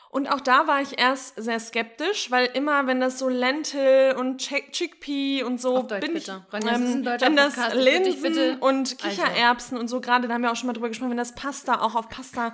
Und 0.09 0.27
auch 0.27 0.39
da 0.39 0.67
war 0.67 0.81
ich 0.81 0.97
erst 0.97 1.33
sehr 1.35 1.59
skeptisch, 1.59 2.31
weil 2.31 2.47
immer, 2.53 2.87
wenn 2.87 2.99
das 2.99 3.19
so 3.19 3.27
Lentil 3.27 4.15
und 4.17 4.37
Chick 4.39 4.71
Chickpea 4.71 5.45
und 5.45 5.59
so 5.59 5.77
Auf 5.77 5.87
Deutsch 5.87 6.01
bin 6.01 6.13
bitte. 6.13 6.45
ich, 6.53 6.65
ähm, 6.65 7.05
wenn 7.19 7.35
das 7.35 7.55
Podcast, 7.55 7.73
bitte 7.73 7.83
Linsen 7.83 8.21
bitte- 8.21 8.57
und 8.61 9.03
Also. 9.03 9.21
Kichererbsen 9.21 9.77
und 9.77 9.89
so 9.89 9.99
gerade, 9.99 10.27
da 10.27 10.33
haben 10.33 10.41
wir 10.41 10.51
auch 10.51 10.55
schon 10.55 10.67
mal 10.67 10.73
drüber 10.73 10.87
gesprochen, 10.87 11.11
wenn 11.11 11.17
das 11.17 11.35
Pasta 11.35 11.81
auch 11.81 11.95
auf 11.95 12.07
Pasta 12.07 12.53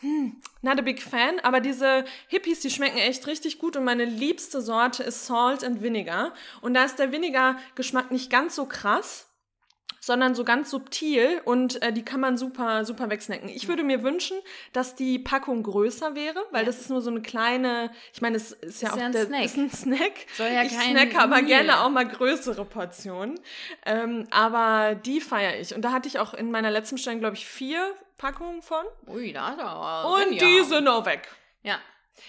hm, 0.00 0.40
not 0.62 0.78
a 0.78 0.82
big 0.82 1.02
fan, 1.02 1.40
aber 1.40 1.60
diese 1.60 2.04
Hippies, 2.28 2.60
die 2.60 2.70
schmecken 2.70 2.98
echt 2.98 3.26
richtig 3.26 3.58
gut 3.58 3.76
und 3.76 3.84
meine 3.84 4.04
liebste 4.04 4.60
Sorte 4.62 5.02
ist 5.02 5.26
Salt 5.26 5.64
and 5.64 5.82
Vinegar. 5.82 6.32
Und 6.60 6.74
da 6.74 6.84
ist 6.84 6.98
der 6.98 7.10
Vinegar-Geschmack 7.12 8.10
nicht 8.10 8.30
ganz 8.30 8.54
so 8.54 8.66
krass, 8.66 9.24
sondern 10.00 10.34
so 10.34 10.44
ganz 10.44 10.70
subtil 10.70 11.42
und 11.44 11.82
äh, 11.82 11.92
die 11.92 12.04
kann 12.04 12.20
man 12.20 12.38
super, 12.38 12.84
super 12.84 13.10
wegsnacken. 13.10 13.48
Ich 13.48 13.68
würde 13.68 13.82
mir 13.82 14.02
wünschen, 14.02 14.38
dass 14.72 14.94
die 14.94 15.18
Packung 15.18 15.62
größer 15.64 16.14
wäre, 16.14 16.42
weil 16.50 16.60
Ja. 16.62 16.66
das 16.66 16.80
ist 16.80 16.88
nur 16.88 17.02
so 17.02 17.10
eine 17.10 17.20
kleine, 17.20 17.90
ich 18.14 18.22
meine, 18.22 18.36
es 18.36 18.52
ist 18.52 18.80
ja 18.80 18.88
Ist 18.88 18.94
auch 18.94 18.98
ja 19.00 19.06
ein 19.06 19.12
der, 19.12 19.26
Snack. 19.26 19.44
Ist 19.44 19.56
ein 19.58 19.70
Snack. 19.70 20.12
Soll 20.34 20.46
ja 20.48 20.62
ich 20.62 20.70
kein 20.74 20.92
snacke 20.96 21.18
aber 21.18 21.42
gerne 21.42 21.80
auch 21.80 21.90
mal 21.90 22.06
größere 22.06 22.64
Portionen. 22.64 23.38
Ähm, 23.84 24.26
aber 24.30 24.94
die 24.94 25.20
feiere 25.20 25.58
ich. 25.60 25.74
Und 25.74 25.82
da 25.82 25.92
hatte 25.92 26.08
ich 26.08 26.18
auch 26.20 26.32
in 26.32 26.50
meiner 26.50 26.70
letzten 26.70 26.94
Bestellung, 26.94 27.18
glaube 27.20 27.36
ich, 27.36 27.46
vier 27.46 27.92
Packungen 28.18 28.62
von. 28.62 28.84
Ui, 29.06 29.32
da 29.32 29.52
ist 29.52 29.60
aber 29.60 30.14
Und 30.14 30.32
ja. 30.32 30.44
die 30.44 30.64
sind 30.64 30.86
auch 30.88 31.06
weg. 31.06 31.28
Ja. 31.62 31.78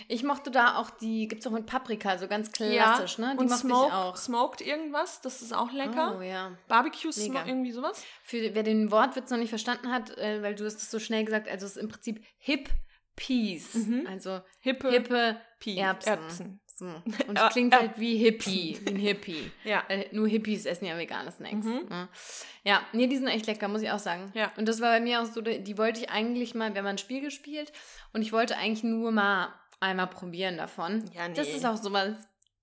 Ich 0.08 0.24
mochte 0.24 0.52
da 0.52 0.78
auch 0.78 0.92
die, 0.92 1.28
gibt's 1.28 1.48
auch 1.48 1.52
mit 1.52 1.66
Paprika, 1.66 2.18
so 2.20 2.28
ganz 2.28 2.52
klassisch, 2.52 3.18
ne? 3.18 3.32
Die 3.34 3.40
und 3.40 3.50
mochte 3.50 3.68
smoked, 3.68 3.88
ich 3.88 3.94
auch. 3.94 4.16
smoked 4.18 4.62
irgendwas, 4.62 5.22
das 5.22 5.42
ist 5.42 5.52
auch 5.52 5.72
lecker. 5.72 6.16
Oh 6.18 6.22
ja. 6.22 6.52
Barbecue 6.68 7.10
Mega. 7.10 7.32
Smoke, 7.32 7.50
irgendwie 7.50 7.72
sowas. 7.72 8.06
Für 8.24 8.54
wer 8.54 8.62
den 8.62 8.92
Wortwitz 8.92 9.32
noch 9.32 9.40
nicht 9.40 9.50
verstanden 9.50 9.92
hat, 9.92 10.16
äh, 10.18 10.44
weil 10.44 10.54
du 10.54 10.66
hast 10.66 10.76
es 10.76 10.92
so 10.92 11.00
schnell 11.00 11.26
gesagt, 11.26 11.48
also 11.48 11.66
es 11.66 11.76
ist 11.76 11.82
im 11.82 11.90
Prinzip 11.90 12.24
Hip 12.38 12.70
Peas. 13.16 13.74
Mhm. 13.74 14.08
Also 14.08 14.42
Hippe, 14.60 14.90
hippe 14.92 15.42
Erbsen. 15.66 16.10
Erbsen. 16.10 16.62
So. 16.80 16.86
Und 17.28 17.36
Ja, 17.36 17.48
es 17.48 17.54
klingt 17.54 17.74
ja. 17.74 17.82
halt 17.82 18.00
wie 18.00 18.18
Hippie, 18.18 18.80
wie 18.82 18.90
ein 18.90 18.96
Hippie. 18.96 19.52
Ja. 19.66 19.84
Weil 19.88 20.08
nur 20.12 20.28
Hippies 20.28 20.66
essen 20.66 20.86
ja 20.86 20.98
vegane 20.98 21.32
Snacks. 21.32 21.66
Mhm. 21.66 21.86
Ne? 21.90 22.08
Ja, 22.64 22.82
nee, 22.94 23.08
die 23.08 23.18
sind 23.18 23.28
echt 23.28 23.46
lecker, 23.48 23.68
muss 23.68 23.82
ich 23.82 23.92
auch 23.92 24.00
sagen. 24.00 24.32
Ja. 24.34 24.52
Und 24.58 24.68
das 24.68 24.80
war 24.82 24.92
bei 24.92 25.02
mir 25.02 25.22
auch 25.22 25.26
so, 25.26 25.42
die 25.42 25.78
wollte 25.78 26.00
ich 26.00 26.10
eigentlich 26.10 26.56
mal, 26.56 26.74
wir 26.74 26.80
haben 26.80 26.88
ein 26.88 26.98
Spiel 26.98 27.22
gespielt 27.22 27.72
und 28.14 28.22
ich 28.22 28.32
wollte 28.32 28.58
eigentlich 28.58 28.84
nur 28.84 29.12
mal 29.12 29.54
einmal 29.80 30.08
probieren 30.08 30.58
davon. 30.58 31.04
Ja, 31.14 31.28
nee. 31.28 31.34
Das 31.36 31.50
ist 31.50 31.66
auch 31.66 31.78
sowas, 31.78 32.16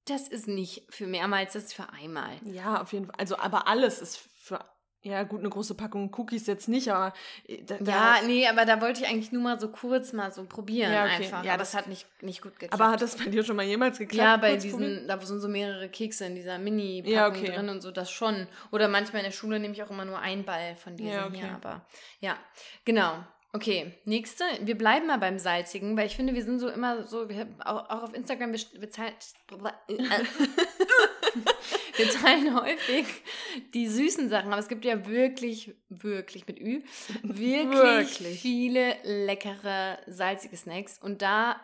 das 0.06 0.28
ist 0.28 0.48
nicht 0.48 0.84
für 0.88 1.06
mehrmals, 1.06 1.52
das 1.52 1.64
ist 1.64 1.74
für 1.74 1.90
einmal. 1.90 2.36
Ja, 2.44 2.80
auf 2.80 2.92
jeden 2.92 3.06
Fall. 3.06 3.16
Also, 3.18 3.36
aber 3.36 3.68
alles 3.68 4.00
ist 4.00 4.18
für. 4.38 4.64
Ja, 5.06 5.22
gut, 5.22 5.38
eine 5.38 5.48
große 5.50 5.74
Packung 5.76 6.12
Cookies 6.16 6.48
jetzt 6.48 6.68
nicht, 6.68 6.90
aber. 6.90 7.12
äh, 7.46 7.62
Da, 7.62 7.76
da, 7.78 7.92
Ja, 7.92 8.26
nee, 8.26 8.46
aber 8.48 8.64
da 8.64 8.80
wollte 8.80 9.02
ich 9.02 9.08
eigentlich 9.08 9.30
nur 9.30 9.40
mal 9.40 9.60
so 9.60 9.68
kurz 9.68 10.12
mal 10.12 10.32
so 10.32 10.44
probieren 10.46 10.92
Ja, 10.92 11.04
okay. 11.04 11.14
einfach. 11.24 11.44
Ja, 11.44 11.52
aber 11.52 11.60
das- 11.60 11.70
das 11.70 11.78
hat 11.80 11.86
nicht, 11.86 12.06
nicht 12.22 12.42
gut 12.42 12.58
geklappt. 12.58 12.74
aber 12.82 12.90
hat 12.90 13.00
das 13.02 13.16
bei 13.16 13.26
dir 13.26 13.44
schon 13.44 13.54
mal 13.54 13.64
jemals 13.64 13.98
geklappt? 13.98 14.18
ja, 14.26 14.36
bei 14.36 14.50
kurz 14.52 14.68
probieren? 14.68 14.90
diesen, 14.94 15.08
da 15.08 15.20
sind 15.24 15.38
so 15.40 15.46
mehrere 15.48 15.88
Kekse 15.88 16.24
in 16.26 16.34
dieser 16.34 16.58
Mini-Packung 16.58 17.14
Ja, 17.14 17.28
okay. 17.28 17.52
drin 17.54 17.68
und 17.68 17.82
so, 17.82 17.92
das 17.92 18.10
schon. 18.10 18.48
Oder 18.72 18.88
manchmal 18.88 19.20
in 19.22 19.26
der 19.26 19.32
Schule 19.32 19.60
nehme 19.60 19.74
ich 19.74 19.82
auch 19.84 19.90
immer 19.90 20.04
nur 20.04 20.18
einen 20.18 20.44
Ball 20.44 20.74
von 20.74 20.96
diesen 20.96 21.12
Ja, 21.12 21.26
okay. 21.26 21.36
hier, 21.38 21.52
aber 21.54 21.86
ja, 22.20 22.36
genau. 22.84 23.12
Okay, 23.52 23.94
nächste. 24.04 24.44
Wir 24.60 24.76
bleiben 24.76 25.06
mal 25.06 25.16
beim 25.18 25.38
Salzigen, 25.38 25.96
weil 25.96 26.06
ich 26.08 26.16
finde, 26.16 26.34
wir 26.34 26.42
sind 26.44 26.58
so 26.58 26.68
immer 26.68 27.04
so, 27.06 27.28
wir 27.30 27.38
haben 27.38 27.56
auch, 27.62 27.88
auch 27.88 28.02
auf 28.02 28.12
Instagram, 28.14 28.52
wir, 28.52 28.60
wir, 28.80 28.90
teilen, 28.90 29.14
wir 31.98 32.10
teilen 32.10 32.54
häufig 32.60 33.06
die 33.74 33.88
süßen 33.88 34.28
Sachen, 34.28 34.52
aber 34.52 34.60
es 34.60 34.68
gibt 34.68 34.84
ja 34.84 35.06
wirklich, 35.06 35.74
wirklich 35.88 36.46
mit 36.46 36.60
Ü, 36.60 36.82
wirklich, 37.22 38.20
Wirklich. 38.20 38.40
viele 38.40 38.96
leckere, 39.02 39.98
salzige 40.06 40.56
Snacks. 40.56 40.98
Und 40.98 41.22
da, 41.22 41.60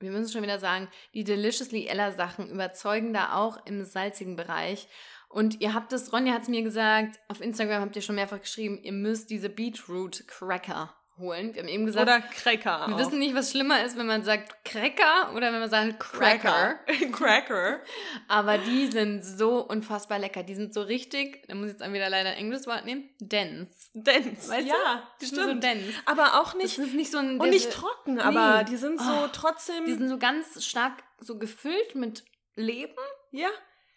wir 0.00 0.10
müssen 0.10 0.32
schon 0.32 0.42
wieder 0.42 0.58
sagen, 0.58 0.88
die 1.14 1.24
Deliciously 1.24 1.86
Ella 1.86 2.12
Sachen 2.12 2.50
überzeugen 2.50 3.12
da 3.12 3.34
auch 3.34 3.64
im 3.66 3.84
salzigen 3.84 4.36
Bereich. 4.36 4.88
Und 5.28 5.60
ihr 5.60 5.74
habt 5.74 5.92
es, 5.92 6.12
Ronja 6.12 6.34
hat 6.34 6.42
es 6.42 6.48
mir 6.48 6.62
gesagt, 6.62 7.18
auf 7.28 7.40
Instagram 7.40 7.82
habt 7.82 7.96
ihr 7.96 8.02
schon 8.02 8.14
mehrfach 8.14 8.40
geschrieben, 8.40 8.78
ihr 8.82 8.92
müsst 8.92 9.30
diese 9.30 9.48
Beetroot 9.48 10.26
Cracker 10.28 10.94
holen. 11.18 11.54
Wir 11.54 11.62
haben 11.62 11.68
eben 11.68 11.86
gesagt, 11.86 12.02
Oder 12.08 12.20
Cracker 12.20 12.86
wir 12.88 12.94
auch. 12.94 12.98
wissen 12.98 13.18
nicht, 13.18 13.34
was 13.34 13.50
schlimmer 13.50 13.82
ist, 13.84 13.96
wenn 13.96 14.06
man 14.06 14.22
sagt 14.22 14.64
Cracker 14.64 15.32
oder 15.34 15.52
wenn 15.52 15.60
man 15.60 15.70
sagt 15.70 15.98
Cracker. 15.98 16.78
Cracker. 17.12 17.80
Aber 18.28 18.58
die 18.58 18.86
sind 18.88 19.22
so 19.24 19.60
unfassbar 19.66 20.18
lecker. 20.18 20.42
Die 20.42 20.54
sind 20.54 20.74
so 20.74 20.82
richtig, 20.82 21.46
da 21.48 21.54
muss 21.54 21.66
ich 21.68 21.72
jetzt 21.72 21.82
auch 21.82 21.92
wieder 21.92 22.10
leider 22.10 22.30
ein 22.30 22.36
englisches 22.36 22.66
Wort 22.66 22.84
nehmen, 22.84 23.08
dense. 23.18 23.70
Dense. 23.94 24.50
Weißt 24.50 24.66
du? 24.66 24.68
ja, 24.68 25.08
Die 25.20 25.24
sind 25.26 25.36
so 25.36 25.42
stimmt. 25.44 25.64
dense. 25.64 25.92
aber 26.04 26.40
auch 26.40 26.52
Das 26.52 26.62
nicht, 26.62 26.78
ist 26.78 26.94
nicht 26.94 27.10
so 27.10 27.18
ein... 27.18 27.40
und 27.40 27.48
nicht 27.50 27.72
trocken, 27.72 28.14
Nee. 28.16 28.20
aber 28.20 28.64
die 28.64 28.76
sind 28.76 29.00
so 29.00 29.10
Oh, 29.24 29.28
trotzdem, 29.32 29.86
Die 29.86 29.94
sind 29.94 30.08
so 30.08 30.18
ganz 30.18 30.64
stark 30.64 31.02
so 31.20 31.38
gefüllt 31.38 31.94
mit 31.94 32.24
Leben. 32.56 32.92
ja, 33.30 33.48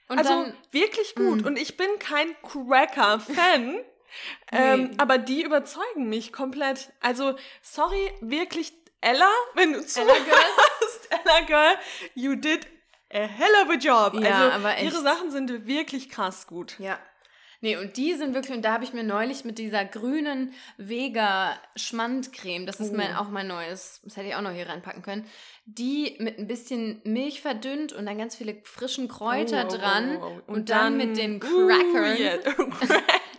Und 0.08 0.18
also 0.20 0.30
dann, 0.30 0.54
wirklich 0.72 1.16
gut. 1.16 1.42
Mm. 1.44 1.48
Und 1.48 1.60
ich 1.60 1.76
bin 1.78 1.88
kein 2.00 2.34
Cracker-Fan. 2.44 3.80
ähm, 4.52 4.84
Nee. 4.84 4.96
aber 4.98 5.18
die 5.18 5.44
überzeugen 5.44 6.10
mich 6.10 6.32
komplett. 6.34 6.92
Also, 7.02 7.36
sorry, 7.62 8.12
wirklich, 8.22 8.74
Ella, 9.02 9.30
wenn 9.56 9.74
du 9.74 9.80
Ella 9.80 9.86
Girl. 9.86 10.16
zuhörst, 10.26 11.10
Ella 11.26 11.42
Girl, 11.48 11.76
you 12.16 12.36
did 12.36 12.68
a 13.14 13.20
hell 13.22 13.54
of 13.64 13.70
a 13.70 13.76
job. 13.78 14.14
Ja, 14.24 14.50
also, 14.50 14.68
ihre 14.86 15.02
Sachen 15.02 15.32
sind 15.32 15.66
wirklich 15.68 16.10
krass 16.10 16.48
gut. 16.48 16.76
Ja. 16.80 17.00
Nee, 17.62 17.76
und 17.76 17.98
die 17.98 18.14
sind 18.14 18.34
wirklich, 18.34 18.56
und 18.56 18.64
da 18.64 18.72
habe 18.72 18.86
ich 18.86 18.94
mir 18.94 19.04
neulich 19.04 19.44
mit 19.44 19.58
dieser 19.58 19.84
grünen 19.84 20.54
Vega-Schmandcreme, 20.78 22.66
das 22.66 22.80
ist 22.80 22.94
mein, 22.94 23.16
Oh. 23.16 23.20
auch 23.22 23.30
mein 23.30 23.48
neues, 23.48 24.00
das 24.04 24.16
hätte 24.16 24.30
ich 24.30 24.36
auch 24.36 24.42
noch 24.42 24.52
hier 24.54 24.70
reinpacken 24.70 25.02
können, 25.04 25.26
die 25.66 26.16
mit 26.20 26.40
ein 26.40 26.48
bisschen 26.48 27.02
Milch 27.04 27.42
verdünnt 27.42 27.92
und 27.92 28.06
dann 28.06 28.18
ganz 28.18 28.36
viele 28.38 28.62
frischen 28.64 29.10
Kräuter 29.10 29.68
Oh, 29.70 29.74
oh, 29.74 29.78
dran 29.78 30.18
oh, 30.22 30.42
oh. 30.48 30.52
und, 30.54 30.70
dann, 30.70 30.96
mit 30.96 31.18
den 31.18 31.36
uh, 31.36 31.40
Crackern 31.40 32.18
yeah, 32.18 32.38
Cracker. 32.38 32.64
in 32.64 32.72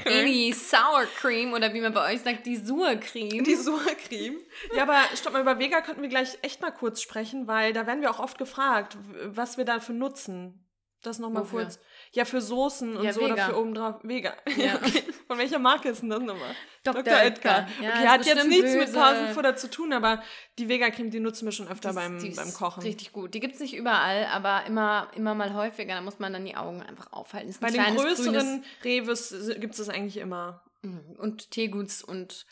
die 0.07 0.52
Sour 0.52 1.07
Cream 1.16 1.52
oder 1.52 1.73
wie 1.75 1.80
man 1.80 1.92
bei 1.92 2.12
euch 2.12 2.21
sagt, 2.21 2.47
die 2.47 2.57
Sur-Creme. 2.57 3.45
Die 3.45 3.54
Surcreme. 3.54 4.38
Ja, 4.75 4.83
aber 4.83 4.99
stopp 5.14 5.33
mal, 5.33 5.42
über 5.42 5.59
Vega 5.59 5.80
könnten 5.80 6.02
wir 6.02 6.09
gleich 6.09 6.38
echt 6.42 6.61
mal 6.61 6.71
kurz 6.71 7.00
sprechen, 7.00 7.47
weil 7.47 7.73
da 7.73 7.87
werden 7.87 8.00
wir 8.00 8.11
auch 8.11 8.21
oft 8.21 8.38
gefragt, 8.38 8.97
was 9.25 9.57
wir 9.57 9.64
dafür 9.64 9.95
nutzen. 9.95 10.66
Das 11.02 11.19
nochmal 11.19 11.45
Wofür? 11.45 11.62
kurz. 11.62 11.78
Ja, 12.12 12.24
für 12.24 12.40
Soßen 12.40 12.96
und 12.96 13.04
Ja, 13.04 13.12
so 13.12 13.20
oder 13.20 13.34
Vega. 13.34 13.46
für 13.46 13.56
obendrauf. 13.58 13.96
Vega. 14.02 14.34
Ja. 14.56 14.56
Ja. 14.64 14.74
okay. 14.76 15.04
Von 15.28 15.38
welcher 15.38 15.60
Marke 15.60 15.90
ist 15.90 16.02
denn 16.02 16.10
das 16.10 16.18
nochmal? 16.20 16.56
Dr. 16.82 17.00
Edgar. 17.00 17.24
Edgar. 17.24 17.68
Ja, 17.80 17.90
okay, 17.90 18.08
hat 18.08 18.26
jetzt 18.26 18.48
nichts 18.48 18.74
mit 18.74 18.86
böse. 18.86 18.98
Pausenfutter 18.98 19.54
zu 19.54 19.70
tun, 19.70 19.92
aber 19.92 20.20
die 20.58 20.68
Vega-Creme, 20.68 21.10
die 21.10 21.20
nutzen 21.20 21.44
wir 21.44 21.52
schon 21.52 21.68
öfter 21.68 21.90
Die 21.90 21.94
beim, 21.94 22.18
die 22.18 22.30
beim 22.30 22.52
Kochen. 22.52 22.82
Richtig 22.82 23.12
gut. 23.12 23.32
Die 23.34 23.38
gibt 23.38 23.54
es 23.54 23.60
nicht 23.60 23.76
überall, 23.76 24.26
aber 24.26 24.64
immer, 24.66 25.08
immer 25.14 25.36
mal 25.36 25.54
häufiger. 25.54 25.94
Da 25.94 26.00
muss 26.00 26.18
man 26.18 26.32
dann 26.32 26.44
die 26.44 26.56
Augen 26.56 26.82
einfach 26.82 27.12
aufhalten. 27.12 27.48
Ist 27.48 27.60
Bei 27.60 27.70
den 27.70 27.94
größeren 27.94 28.64
Reves 28.82 29.32
gibt 29.60 29.74
es 29.74 29.78
das 29.78 29.88
eigentlich 29.88 30.16
immer. 30.16 30.64
Mhm. 30.82 31.14
Und 31.16 31.52
Teeguts 31.52 32.02
und 32.02 32.44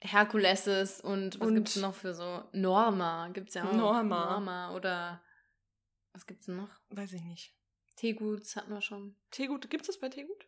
Herkuleses 0.00 1.00
und 1.00 1.40
was 1.40 1.54
gibt 1.54 1.68
es 1.68 1.76
noch 1.76 1.94
für 1.94 2.12
so? 2.14 2.42
Norma 2.52 3.28
gibt 3.28 3.48
es 3.48 3.54
ja 3.54 3.64
auch. 3.64 3.72
Norma. 3.72 4.32
Norma 4.32 4.74
oder 4.74 5.22
was 6.12 6.26
gibt's 6.26 6.46
denn 6.46 6.56
noch? 6.56 6.70
Weiß 6.90 7.12
ich 7.12 7.22
nicht. 7.22 7.55
Teeguts 7.96 8.56
hatten 8.56 8.72
wir 8.72 8.80
schon. 8.80 9.16
Teegut, 9.30 9.68
gibt 9.70 9.82
es 9.82 9.88
das 9.88 9.98
bei 9.98 10.08
Teegut? 10.08 10.46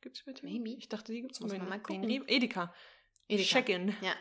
Gibt 0.00 0.16
es 0.16 0.24
bei 0.24 0.32
Teegut? 0.32 0.50
Maybe. 0.50 0.78
Ich 0.78 0.88
dachte, 0.88 1.12
die 1.12 1.22
gibt 1.22 1.32
es 1.32 1.40
bei 1.40 1.58
mal 1.58 1.80
gucken. 1.80 2.08
Edeka. 2.28 2.72
Edeka. 3.28 3.48
Check-in. 3.48 3.88
Ja, 4.00 4.14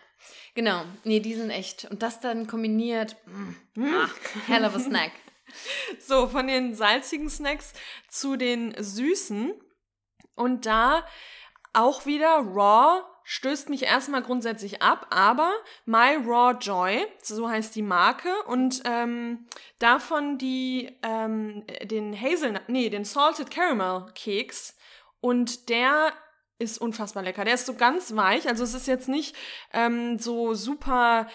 genau. 0.56 0.84
Nee, 1.04 1.20
die 1.20 1.36
sind 1.36 1.52
echt. 1.52 1.86
Und 1.86 2.02
das 2.02 2.20
dann 2.20 2.48
kombiniert. 2.48 3.16
Mm, 3.26 3.84
ah, 3.84 4.10
hell 4.48 4.66
of 4.66 4.76
a 4.76 4.80
snack. 4.80 5.12
So, 6.00 6.28
von 6.28 6.48
den 6.48 6.74
salzigen 6.74 7.30
Snacks 7.30 7.74
zu 8.10 8.36
den 8.36 8.74
süßen. 8.82 9.54
Und 10.36 10.66
da 10.66 11.06
auch 11.72 12.08
wieder 12.08 12.38
Raw 12.38 13.04
stößt 13.26 13.70
mich 13.70 13.84
erstmal 13.84 14.22
grundsätzlich 14.22 14.82
ab, 14.82 15.08
aber 15.10 15.52
My 15.86 16.16
Raw 16.26 16.56
Joy, 16.60 17.06
so 17.22 17.50
heißt 17.50 17.76
die 17.76 17.82
Marke, 17.82 18.30
und 18.46 18.82
ähm, 18.86 19.48
davon 19.80 20.38
die, 20.38 20.98
ähm, 21.04 21.66
den 21.84 22.20
Hazelnut, 22.20 22.70
nee, 22.70 22.90
den 22.90 23.04
Salted 23.04 23.52
Caramel 23.52 24.06
Keks. 24.16 24.78
Und 25.20 25.70
der 25.70 26.14
ist 26.60 26.78
unfassbar 26.78 27.24
lecker. 27.24 27.44
Der 27.44 27.56
ist 27.56 27.66
so 27.66 27.74
ganz 27.74 28.16
weich, 28.16 28.48
also 28.48 28.64
es 28.64 28.74
ist 28.74 28.88
jetzt 28.88 29.10
nicht 29.10 29.36
ähm, 29.74 30.18
so 30.18 30.54
super 30.54 31.28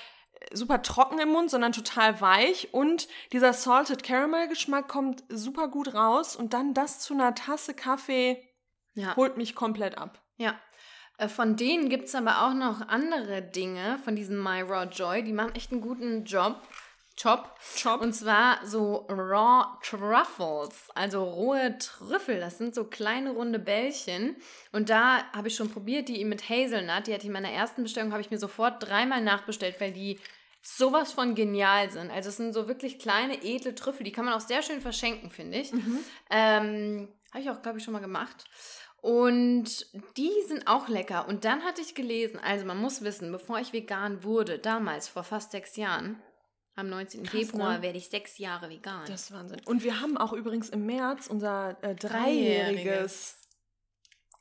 super 0.54 0.80
trocken 0.80 1.18
im 1.18 1.28
Mund, 1.28 1.50
sondern 1.50 1.72
total 1.72 2.20
weich 2.22 2.72
und 2.72 3.08
dieser 3.30 3.52
Salted 3.52 4.02
Caramel 4.02 4.48
Geschmack 4.48 4.88
kommt 4.88 5.22
super 5.28 5.68
gut 5.68 5.92
raus 5.92 6.34
und 6.34 6.54
dann 6.54 6.72
das 6.72 7.00
zu 7.00 7.12
einer 7.12 7.34
Tasse 7.34 7.74
Kaffee 7.74 8.42
Ja. 8.94 9.14
holt 9.16 9.36
mich 9.36 9.54
komplett 9.54 9.98
ab. 9.98 10.22
Ja. 10.36 10.58
Äh, 11.20 11.28
Von 11.28 11.56
denen 11.56 11.88
gibt 11.88 12.06
es 12.06 12.14
aber 12.14 12.46
auch 12.46 12.54
noch 12.54 12.88
andere 12.88 13.42
Dinge, 13.42 13.98
von 14.04 14.16
diesen 14.16 14.42
My 14.42 14.62
Raw 14.62 14.88
Joy. 14.90 15.22
Die 15.22 15.32
machen 15.32 15.54
echt 15.54 15.70
einen 15.70 15.82
guten 15.82 16.24
Job. 16.24 16.56
Job. 17.16 17.54
Job. 17.76 18.00
Und 18.00 18.14
zwar 18.14 18.66
so 18.66 19.06
Raw 19.10 19.66
Truffles, 19.82 20.88
also 20.94 21.22
rohe 21.22 21.76
Trüffel. 21.76 22.40
Das 22.40 22.56
sind 22.56 22.74
so 22.74 22.84
kleine 22.84 23.32
runde 23.32 23.58
Bällchen. 23.58 24.36
Und 24.72 24.88
da 24.88 25.22
habe 25.34 25.48
ich 25.48 25.54
schon 25.54 25.70
probiert, 25.70 26.08
die 26.08 26.24
mit 26.24 26.48
Hazelnut. 26.48 27.06
Die 27.06 27.12
hatte 27.12 27.22
ich 27.22 27.26
in 27.26 27.32
meiner 27.32 27.52
ersten 27.52 27.82
Bestellung, 27.82 28.12
habe 28.12 28.22
ich 28.22 28.30
mir 28.30 28.38
sofort 28.38 28.82
dreimal 28.82 29.20
nachbestellt, 29.20 29.78
weil 29.80 29.92
die 29.92 30.18
sowas 30.62 31.12
von 31.12 31.34
genial 31.34 31.90
sind. 31.90 32.10
Also 32.10 32.30
es 32.30 32.38
sind 32.38 32.54
so 32.54 32.68
wirklich 32.68 32.98
kleine, 32.98 33.42
edle 33.44 33.74
Trüffel. 33.74 34.04
Die 34.04 34.12
kann 34.12 34.24
man 34.24 34.32
auch 34.32 34.40
sehr 34.40 34.62
schön 34.62 34.80
verschenken, 34.80 35.30
finde 35.30 35.58
ich. 35.58 35.72
Ähm, 36.30 37.08
habe 37.32 37.42
ich 37.42 37.50
auch, 37.50 37.60
glaube 37.60 37.78
ich, 37.78 37.84
schon 37.84 37.92
mal 37.92 38.00
gemacht. 38.00 38.44
Und 39.02 39.86
die 40.16 40.32
sind 40.46 40.66
auch 40.66 40.88
lecker. 40.88 41.26
Und 41.26 41.44
dann 41.44 41.62
hatte 41.64 41.80
ich 41.80 41.94
gelesen, 41.94 42.38
also 42.38 42.66
man 42.66 42.76
muss 42.76 43.02
wissen, 43.02 43.32
bevor 43.32 43.58
ich 43.58 43.72
vegan 43.72 44.24
wurde, 44.24 44.58
damals 44.58 45.08
vor 45.08 45.24
fast 45.24 45.52
sechs 45.52 45.76
Jahren, 45.76 46.22
am 46.76 46.88
19. 46.88 47.22
Krass, 47.22 47.32
Februar 47.32 47.76
ne? 47.76 47.82
werde 47.82 47.98
ich 47.98 48.08
sechs 48.08 48.38
Jahre 48.38 48.68
vegan. 48.68 49.04
Das 49.06 49.22
ist 49.22 49.32
Wahnsinn. 49.32 49.60
Und 49.64 49.82
wir 49.84 50.00
haben 50.00 50.16
auch 50.16 50.32
übrigens 50.32 50.68
im 50.68 50.86
März 50.86 51.26
unser 51.26 51.76
äh, 51.82 51.94
Dreijähriges. 51.94 53.38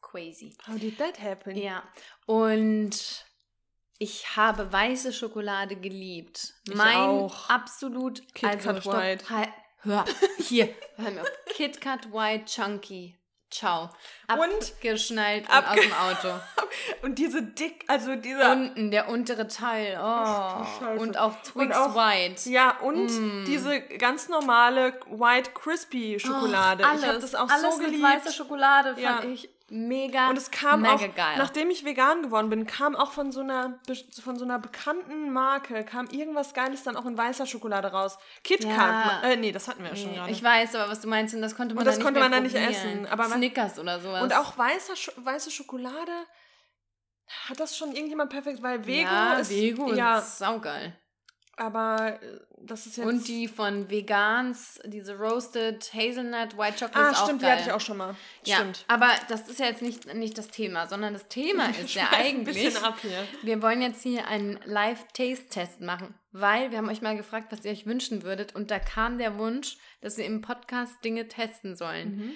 Crazy. 0.01 0.55
How 0.67 0.77
did 0.77 0.97
that 0.97 1.21
happen? 1.21 1.55
Ja. 1.55 1.83
Und 2.25 3.25
ich 3.99 4.35
habe 4.35 4.71
weiße 4.71 5.13
Schokolade 5.13 5.75
geliebt. 5.75 6.53
Ich 6.67 6.75
mein 6.75 6.97
auch. 6.97 7.49
absolut 7.49 8.33
Kit 8.33 8.49
also, 8.49 8.73
Kat 8.73 8.81
stopp, 8.81 8.93
White. 8.95 9.29
Halt, 9.29 9.49
hör, 9.81 10.05
hier, 10.39 10.73
hör 10.95 11.11
mir 11.11 11.21
auf. 11.21 11.31
Kit 11.47 11.81
Kat 11.81 12.11
White 12.11 12.45
Chunky. 12.45 13.18
Ciao. 13.51 13.89
Und? 14.27 14.39
Abgeschnallt 14.73 15.43
und 15.47 15.51
Abge- 15.53 15.69
aus 15.69 15.79
dem 15.81 15.93
Auto. 15.93 16.39
Und 17.01 17.17
diese 17.17 17.41
dick, 17.41 17.83
also 17.87 18.15
dieser. 18.15 18.51
Unten, 18.51 18.91
der 18.91 19.09
untere 19.09 19.47
Teil. 19.47 19.99
Oh. 19.99 20.99
Und 21.01 21.17
auch 21.17 21.33
Twix 21.41 21.55
Und 21.55 21.73
auch- 21.73 21.95
White. 21.95 22.47
ja, 22.49 22.77
und 22.81 23.07
Mm. 23.07 23.45
diese 23.45 23.81
ganz 23.81 24.29
normale 24.29 24.93
White 25.07 25.49
Crispy 25.55 26.19
Schokolade. 26.19 26.83
Oh, 26.83 26.87
alles, 26.89 27.01
ich 27.01 27.07
habe 27.07 27.19
das 27.19 27.33
auch 27.35 27.49
alles 27.49 27.75
so 27.75 27.81
geliebt. 27.81 28.03
weißer 28.03 28.31
Schokolade 28.31 28.89
fand 28.95 29.23
Ja. 29.23 29.29
ich 29.31 29.49
mega, 29.71 30.29
Und 30.29 30.37
es 30.37 30.51
kam 30.51 30.81
mega 30.81 30.93
auch, 30.95 31.15
geil. 31.15 31.35
nachdem 31.37 31.69
ich 31.69 31.85
vegan 31.85 32.21
geworden 32.23 32.49
bin, 32.49 32.65
kam 32.65 32.95
auch 32.95 33.11
von 33.11 33.31
so 33.31 33.41
einer 33.41 33.79
von 34.23 34.37
so 34.37 34.45
einer 34.45 34.59
bekannten 34.59 35.31
Marke, 35.31 35.83
kam 35.83 36.07
irgendwas 36.07 36.53
Geiles 36.53 36.83
dann 36.83 36.95
auch 36.97 37.05
in 37.05 37.17
weißer 37.17 37.45
Schokolade 37.45 37.89
raus. 37.89 38.17
KitKat. 38.43 39.23
Ja. 39.23 39.29
Äh, 39.29 39.37
nee, 39.37 39.51
das 39.51 39.67
hatten 39.67 39.83
wir 39.83 39.89
ja 39.91 39.95
schon 39.95 40.09
Nee, 40.11 40.15
gerade. 40.17 40.31
ich 40.31 40.43
weiß 40.43 40.75
aber, 40.75 40.89
was 40.91 41.01
du 41.01 41.07
meinst, 41.07 41.33
und 41.35 41.41
das 41.41 41.55
konnte 41.55 41.75
man 41.75 41.81
Und 41.81 41.85
das 41.87 41.95
dann 41.95 42.03
konnte 42.05 42.19
nicht 42.19 42.29
man 42.29 42.43
mehr 42.43 42.51
dann 42.51 42.63
nicht 42.67 42.81
probieren. 42.81 43.03
essen, 43.03 43.11
aber 43.11 43.25
Snickers 43.25 43.79
oder 43.79 43.99
sowas. 43.99 44.23
Und 44.23 44.33
auch 44.35 44.57
weißer, 44.57 44.93
weiße 45.17 45.51
Schokolade 45.51 46.11
hat 47.47 47.59
das 47.59 47.77
schon 47.77 47.91
irgendjemand 47.91 48.31
perfekt, 48.31 48.61
weil 48.63 48.85
Vego 48.85 49.01
ja, 49.09 49.33
ist 49.33 49.51
Vego 49.51 49.93
ja, 49.93 50.17
ist 50.19 50.39
saugeil. 50.39 50.97
Aber 51.59 52.19
äh, 52.21 52.39
das 52.61 52.85
ist 52.85 52.97
jetzt 52.97 53.05
Und 53.07 53.27
die 53.27 53.47
von 53.47 53.89
Vegans, 53.89 54.79
diese 54.85 55.17
Roasted 55.17 55.91
Hazelnut 55.93 56.57
White 56.57 56.85
Chocolate 56.85 56.97
Ah, 56.97 57.11
ist 57.11 57.17
auch 57.19 57.23
stimmt, 57.25 57.41
die 57.41 57.45
geil. 57.45 57.57
hatte 57.57 57.69
ich 57.69 57.71
auch 57.73 57.81
schon 57.81 57.97
mal. 57.97 58.15
Ja, 58.45 58.57
Stimmt. 58.57 58.85
aber 58.87 59.09
das 59.29 59.47
ist 59.47 59.59
ja 59.59 59.67
jetzt 59.67 59.81
nicht, 59.81 60.13
nicht 60.13 60.37
das 60.37 60.49
Thema, 60.49 60.87
sondern 60.87 61.13
das 61.13 61.27
Thema 61.27 61.69
ist 61.69 61.93
ja 61.93 62.07
schweifen 62.07 62.15
ein 62.15 62.25
eigentlich, 62.47 62.63
bisschen 62.65 62.83
ab 62.83 62.97
hier. 63.01 63.27
wir 63.43 63.61
wollen 63.61 63.81
jetzt 63.81 64.03
hier 64.03 64.27
einen 64.27 64.59
Live-Taste-Test 64.65 65.81
machen, 65.81 66.13
weil 66.31 66.71
wir 66.71 66.77
haben 66.77 66.89
euch 66.89 67.01
mal 67.01 67.15
gefragt, 67.17 67.47
was 67.51 67.63
ihr 67.65 67.71
euch 67.71 67.85
wünschen 67.85 68.23
würdet 68.23 68.55
und 68.55 68.71
da 68.71 68.79
kam 68.79 69.17
der 69.17 69.37
Wunsch, 69.37 69.77
dass 70.01 70.17
wir 70.17 70.25
im 70.25 70.41
Podcast 70.41 70.93
Dinge 71.03 71.27
testen 71.27 71.75
sollen. 71.75 72.15
Mhm. 72.17 72.31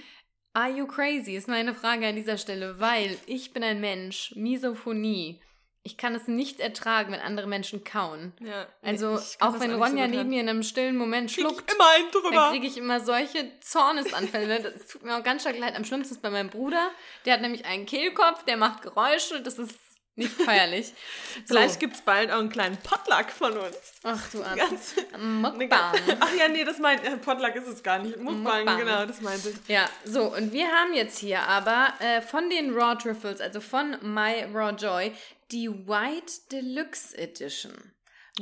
Are 0.54 0.70
you 0.70 0.86
crazy? 0.86 1.36
Ist 1.36 1.48
meine 1.48 1.74
Frage 1.74 2.08
an 2.08 2.16
dieser 2.16 2.38
Stelle, 2.38 2.80
weil 2.80 3.18
ich 3.26 3.54
bin 3.54 3.64
ein 3.64 3.82
Mensch, 3.82 4.34
Misophonie. 4.36 5.42
Ich 5.86 5.98
kann 5.98 6.16
es 6.16 6.28
nicht 6.28 6.62
ertragen, 6.62 7.12
wenn 7.12 7.20
andere 7.20 7.46
Menschen 7.46 7.84
kauen. 7.84 8.32
Ja, 8.40 8.68
Also, 8.82 9.20
auch 9.42 9.60
wenn 9.60 9.72
so 9.72 9.78
Ronja 9.78 10.06
gut 10.06 10.16
neben 10.16 10.30
mir 10.30 10.40
in 10.40 10.48
einem 10.48 10.64
stillen 10.64 10.96
Moment 10.96 11.30
Krieg 11.30 11.46
schluckt, 11.46 11.70
ich 11.70 11.76
immer 11.76 11.90
einen 11.90 12.34
dann 12.36 12.52
kriege 12.52 12.68
ich 12.68 12.78
immer 12.78 13.02
solche 13.02 13.52
Zornesanfälle. 13.60 14.62
Das 14.62 14.88
tut 14.88 15.04
mir 15.04 15.18
auch 15.18 15.24
ganz 15.24 15.42
stark 15.42 15.58
leid. 15.58 15.76
Am 15.76 15.84
schlimmsten 15.84 16.14
ist 16.16 16.22
bei 16.22 16.30
meinem 16.30 16.50
Bruder. 16.50 16.90
Der 17.26 17.34
hat 17.34 17.42
nämlich 17.42 17.66
einen 17.66 17.86
Kehlkopf, 17.86 18.46
der 18.46 18.56
macht 18.56 18.82
Geräusche. 18.82 19.42
Das 19.42 19.60
ist 19.60 19.78
nicht 20.16 20.32
feierlich. 20.32 20.94
Vielleicht 21.48 21.74
so. 21.74 21.80
gibt 21.80 21.96
es 21.96 22.02
bald 22.02 22.32
auch 22.32 22.38
einen 22.38 22.50
kleinen 22.50 22.78
Potluck 22.78 23.32
von 23.32 23.58
uns. 23.58 23.94
Ach 24.04 24.30
du 24.32 24.44
Arzt. 24.44 24.58
Ganz, 24.58 24.96
Mukbang. 25.18 25.96
Ach 26.20 26.34
ja, 26.36 26.48
nee, 26.50 26.64
das 26.64 26.78
meint 26.78 27.04
äh, 27.04 27.18
Potluck 27.18 27.56
ist 27.56 27.68
es 27.68 27.82
gar 27.82 28.00
nicht. 28.00 28.18
Mukbang, 28.18 28.60
Mukbang. 28.60 28.78
genau, 28.78 29.06
das 29.06 29.22
meinte 29.22 29.50
ich. 29.50 29.56
Ja, 29.68 29.90
so, 30.06 30.34
und 30.36 30.54
wir 30.54 30.68
haben 30.68 30.94
jetzt 30.94 31.18
hier 31.18 31.42
aber 31.42 31.94
äh, 32.00 32.22
von 32.22 32.50
den 32.50 32.74
Raw 32.74 32.96
Truffles, 32.96 33.42
also 33.42 33.60
von 33.60 33.98
My 34.02 34.46
Raw 34.54 34.72
Joy, 34.76 35.12
die 35.54 35.70
White 35.70 36.34
Deluxe 36.52 37.18
Edition. 37.18 37.74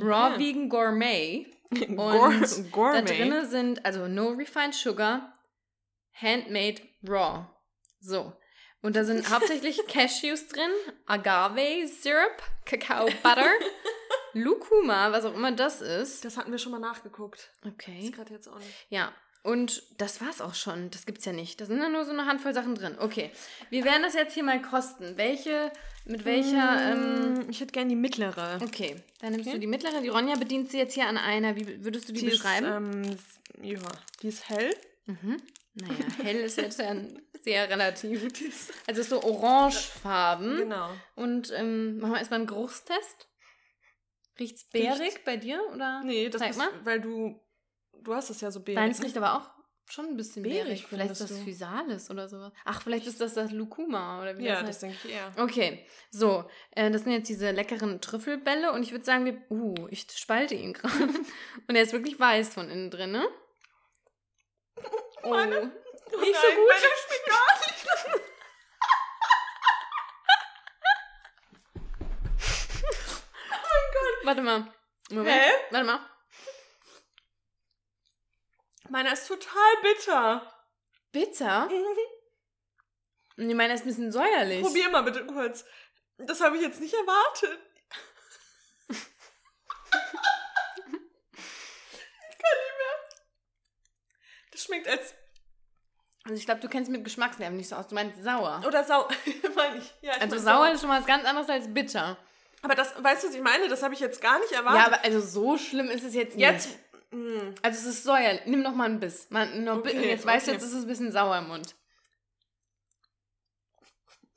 Raw 0.00 0.32
Okay. 0.34 0.38
Vegan 0.38 0.68
Gourmet. 0.68 1.46
Und 1.70 1.96
Gour- 1.96 2.32
Gourmet. 2.70 3.00
da 3.00 3.02
drinne 3.02 3.46
sind 3.46 3.84
also 3.84 4.06
no 4.08 4.28
refined 4.30 4.74
sugar, 4.74 5.32
handmade 6.12 6.82
raw. 7.06 7.46
So. 8.00 8.32
Und 8.82 8.96
da 8.96 9.04
sind 9.04 9.30
hauptsächlich 9.30 9.80
Cashews 9.86 10.48
drin, 10.48 10.70
Agave 11.06 11.86
Syrup, 11.86 12.42
Kakao 12.64 13.06
Butter, 13.22 13.46
Lucuma, 14.34 15.12
was 15.12 15.24
auch 15.24 15.34
immer 15.34 15.52
das 15.52 15.80
ist. 15.80 16.24
Das 16.24 16.36
hatten 16.36 16.50
wir 16.50 16.58
schon 16.58 16.72
mal 16.72 16.78
nachgeguckt. 16.80 17.52
Okay. 17.66 18.00
Ist 18.04 18.14
gerade 18.14 18.32
jetzt 18.32 18.48
auch 18.48 18.58
nicht. 18.58 18.86
Ja. 18.88 19.12
Und 19.44 19.82
das 19.98 20.20
war's 20.20 20.40
auch 20.40 20.54
schon. 20.54 20.90
Das 20.90 21.04
gibt's 21.04 21.24
ja 21.24 21.32
nicht. 21.32 21.60
Da 21.60 21.66
sind 21.66 21.78
ja 21.82 21.88
nur 21.88 22.04
so 22.04 22.12
eine 22.12 22.26
Handvoll 22.26 22.54
Sachen 22.54 22.76
drin. 22.76 22.96
Okay. 22.98 23.30
Wir 23.70 23.84
werden 23.84 24.02
das 24.02 24.14
jetzt 24.14 24.34
hier 24.34 24.44
mal 24.44 24.62
kosten. 24.62 25.16
Welche, 25.16 25.72
mit 26.04 26.24
welcher, 26.24 26.92
ähm, 26.92 27.34
Mm, 27.46 27.50
ich 27.50 27.60
hätte 27.60 27.72
gerne 27.72 27.88
die 27.90 27.96
mittlere. 27.96 28.58
okay. 28.62 29.02
Dann 29.20 29.32
nimmst 29.32 29.46
Okay. 29.48 29.56
du 29.56 29.60
die 29.60 29.66
mittlere. 29.66 30.00
Die 30.00 30.08
Ronja 30.08 30.36
bedient 30.36 30.70
sie 30.70 30.78
jetzt 30.78 30.94
hier 30.94 31.06
an 31.08 31.16
einer. 31.18 31.56
Wie 31.56 31.84
würdest 31.84 32.08
du 32.08 32.12
die, 32.12 32.24
beschreiben? 32.26 33.02
Ist, 33.04 33.40
ähm, 33.58 33.64
ja, 33.64 33.78
die 34.22 34.28
ist 34.28 34.48
hell. 34.48 34.72
Mhm. 35.06 35.42
Naja, 35.74 35.94
hell 36.22 36.36
ist 36.36 36.58
jetzt 36.58 36.78
ja 36.78 36.94
sehr 37.42 37.68
relativ. 37.68 38.22
Also 38.86 39.00
ist 39.00 39.10
so 39.10 39.22
orangefarben. 39.24 40.56
Genau. 40.58 40.90
Und 41.16 41.50
ähm, 41.56 41.98
machen 41.98 42.12
wir 42.12 42.18
erstmal 42.18 42.38
einen 42.40 42.46
Geruchstest. 42.46 43.26
Riecht's 44.38 44.64
bärig 44.70 45.24
bei 45.24 45.36
dir? 45.36 45.60
Oder? 45.74 46.02
Nee, 46.04 46.28
das 46.28 46.40
Zeig 46.40 46.50
ist, 46.50 46.58
mal. 46.58 46.68
weil 46.84 47.00
du, 47.00 47.40
du 48.04 48.14
hast 48.14 48.30
es 48.30 48.40
ja 48.40 48.50
so 48.50 48.60
bärig. 48.60 48.76
Deins 48.76 49.02
riecht 49.02 49.16
aber 49.16 49.36
auch 49.36 49.50
schon 49.90 50.06
ein 50.06 50.16
bisschen 50.16 50.42
bärig. 50.42 50.86
Vielleicht 50.88 51.10
ist 51.12 51.20
das 51.20 51.30
du? 51.30 51.36
Physalis 51.44 52.10
oder 52.10 52.28
sowas. 52.28 52.52
Ach, 52.64 52.82
vielleicht 52.82 53.06
ist 53.06 53.20
das 53.20 53.34
das 53.34 53.50
Lucuma 53.50 54.22
oder 54.22 54.38
wie 54.38 54.44
Ja, 54.44 54.52
das 54.54 54.60
das 54.60 54.68
heißt. 54.68 54.82
denke 54.82 54.96
ich 55.04 55.12
eher. 55.14 55.32
Okay, 55.36 55.86
so, 56.10 56.48
äh, 56.70 56.90
das 56.90 57.02
sind 57.02 57.12
jetzt 57.12 57.28
diese 57.28 57.50
leckeren 57.50 58.00
Trüffelbälle 58.00 58.72
und 58.72 58.82
ich 58.82 58.92
würde 58.92 59.04
sagen, 59.04 59.24
wir, 59.24 59.40
uh, 59.50 59.74
ich 59.90 60.06
spalte 60.14 60.54
ihn 60.54 60.72
gerade. 60.72 61.04
Und 61.68 61.74
er 61.74 61.82
ist 61.82 61.92
wirklich 61.92 62.18
weiß 62.18 62.54
von 62.54 62.70
innen 62.70 62.90
drin, 62.90 63.12
ne? 63.12 63.26
Oh, 65.24 65.30
Meine- 65.30 65.60
nicht 65.60 65.70
Oh 66.14 66.18
so 66.18 66.20
nein, 66.20 66.56
gut. 66.56 66.68
Meine 66.68 66.80
schmeckt 66.80 67.26
gar 67.28 67.60
nicht. 67.60 67.86
Warte 74.24 74.42
mal. 74.42 74.66
Moment. 75.10 75.34
Hä? 75.34 75.50
Warte 75.70 75.86
mal. 75.86 76.00
Meiner 78.92 79.14
ist 79.14 79.26
total 79.26 79.72
bitter. 79.82 80.52
Bitter? 81.12 81.66
Nee, 83.36 83.54
meiner 83.54 83.72
ist 83.72 83.84
ein 83.84 83.86
bisschen 83.86 84.12
säuerlich. 84.12 84.60
Probier 84.60 84.90
mal 84.90 85.02
bitte 85.02 85.24
kurz. 85.24 85.64
Das 86.18 86.42
habe 86.42 86.56
ich 86.56 86.62
jetzt 86.62 86.78
nicht 86.78 86.92
erwartet. 86.92 87.58
ich 88.90 88.98
kann 92.38 92.58
nicht 92.60 92.76
mehr. 92.76 92.98
Das 94.50 94.62
schmeckt 94.62 94.86
als. 94.86 95.14
Also 96.24 96.36
ich 96.36 96.44
glaube, 96.44 96.60
du 96.60 96.68
kennst 96.68 96.90
mit 96.90 97.02
Geschmacksnerven 97.02 97.56
nicht 97.56 97.70
so 97.70 97.76
aus. 97.76 97.86
Du 97.88 97.94
meinst 97.94 98.22
sauer. 98.22 98.62
Oder 98.66 98.84
sau. 98.84 99.08
meine 99.56 99.78
ich. 99.78 99.90
Ja, 100.02 100.16
ich 100.16 100.20
Also 100.20 100.36
mein 100.36 100.44
sauer 100.44 100.70
ist 100.70 100.80
schon 100.80 100.90
mal 100.90 101.00
was 101.00 101.06
ganz 101.06 101.24
anderes 101.24 101.48
als 101.48 101.72
bitter. 101.72 102.18
Aber 102.60 102.74
das, 102.74 102.92
weißt 103.02 103.22
du, 103.22 103.28
was 103.28 103.34
ich 103.34 103.40
meine? 103.40 103.68
Das 103.68 103.82
habe 103.82 103.94
ich 103.94 104.00
jetzt 104.00 104.20
gar 104.20 104.38
nicht 104.38 104.52
erwartet. 104.52 104.80
Ja, 104.80 104.86
aber 104.86 105.02
also 105.02 105.18
so 105.20 105.56
schlimm 105.56 105.88
ist 105.88 106.04
es 106.04 106.12
jetzt 106.14 106.36
nicht. 106.36 106.42
jetzt. 106.42 106.78
Mh. 107.12 107.54
Also 107.62 107.78
es 107.88 107.94
ist 107.96 108.04
säuerlich. 108.04 108.42
Nimm 108.46 108.62
noch 108.62 108.74
mal 108.74 108.86
einen 108.86 109.00
Biss. 109.00 109.28
Man, 109.30 109.64
noch 109.64 109.78
Okay, 109.78 109.96
okay, 109.98 110.08
jetzt 110.10 110.26
weißt 110.26 110.46
du, 110.46 110.50
okay. 110.52 110.60
jetzt 110.60 110.66
ist 110.68 110.74
es 110.76 110.82
ein 110.84 110.88
bisschen 110.88 111.12
sauer 111.12 111.38
im 111.38 111.48
Mund. 111.48 111.74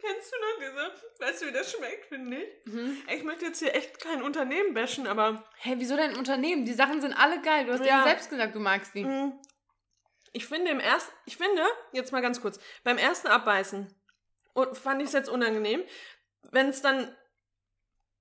Kennst 0.00 0.32
du 0.32 0.36
noch 0.38 0.58
diese? 0.60 0.92
Weißt 1.20 1.42
du, 1.42 1.46
wie 1.46 1.52
das 1.52 1.72
schmeckt, 1.72 2.06
finde 2.06 2.36
ich? 2.42 2.66
Mhm. 2.72 2.98
Ich 3.10 3.22
möchte 3.24 3.46
jetzt 3.46 3.58
hier 3.60 3.74
echt 3.74 3.98
kein 4.00 4.22
Unternehmen 4.22 4.74
bashen, 4.74 5.06
aber. 5.06 5.42
Hey, 5.56 5.76
wieso 5.78 5.96
dein 5.96 6.16
Unternehmen? 6.16 6.66
Die 6.66 6.74
Sachen 6.74 7.00
sind 7.00 7.14
alle 7.14 7.40
geil. 7.40 7.64
Du 7.66 7.72
hast 7.72 7.84
Ja. 7.84 7.96
eben 8.00 8.04
selbst 8.08 8.28
gesagt, 8.30 8.54
du 8.54 8.60
magst 8.60 8.94
die. 8.94 9.04
mh, 9.04 9.32
Ich 10.32 10.46
finde 10.46 10.70
im 10.70 10.80
ersten. 10.80 11.12
Ich 11.24 11.36
finde, 11.38 11.62
jetzt 11.92 12.12
mal 12.12 12.20
ganz 12.20 12.42
kurz, 12.42 12.58
beim 12.82 12.98
ersten 12.98 13.28
Abbeißen 13.28 13.94
fand 14.74 15.00
ich 15.00 15.08
es 15.08 15.14
jetzt 15.14 15.30
unangenehm. 15.30 15.82
Wenn 16.50 16.68
es 16.68 16.82
dann 16.82 17.16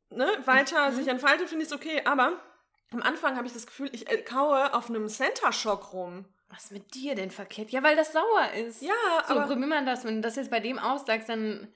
ne, 0.10 0.30
weiter 0.46 0.90
Mhm. 0.92 0.96
sich 0.96 1.08
entfaltet, 1.10 1.50
finde 1.50 1.64
ich 1.66 1.70
es 1.70 1.76
okay, 1.76 2.02
aber. 2.06 2.42
Am 2.92 3.02
Anfang 3.02 3.36
habe 3.38 3.48
ich 3.48 3.54
das 3.54 3.66
Gefühl, 3.66 3.90
ich 3.92 4.10
äh, 4.10 4.18
kaue 4.22 4.74
auf 4.74 4.90
einem 4.90 5.08
Center 5.08 5.52
Shock 5.52 5.94
rum. 5.94 6.26
Was 6.50 6.70
mit 6.70 6.94
dir 6.94 7.16
denn 7.16 7.32
verkehrt? 7.32 7.72
Ja, 7.72 7.82
weil 7.82 7.96
das 7.96 8.14
sauer 8.14 8.52
ist. 8.56 8.82
Ja, 8.84 8.94
So, 9.28 9.34
aber 9.34 9.48
probier 9.48 9.66
mal 9.66 9.84
das. 9.86 10.06
Wenn 10.06 10.16
du 10.18 10.22
das 10.22 10.36
jetzt 10.36 10.52
bei 10.52 10.60
dem 10.60 10.78
aussagst, 10.78 11.28
dann. 11.30 11.74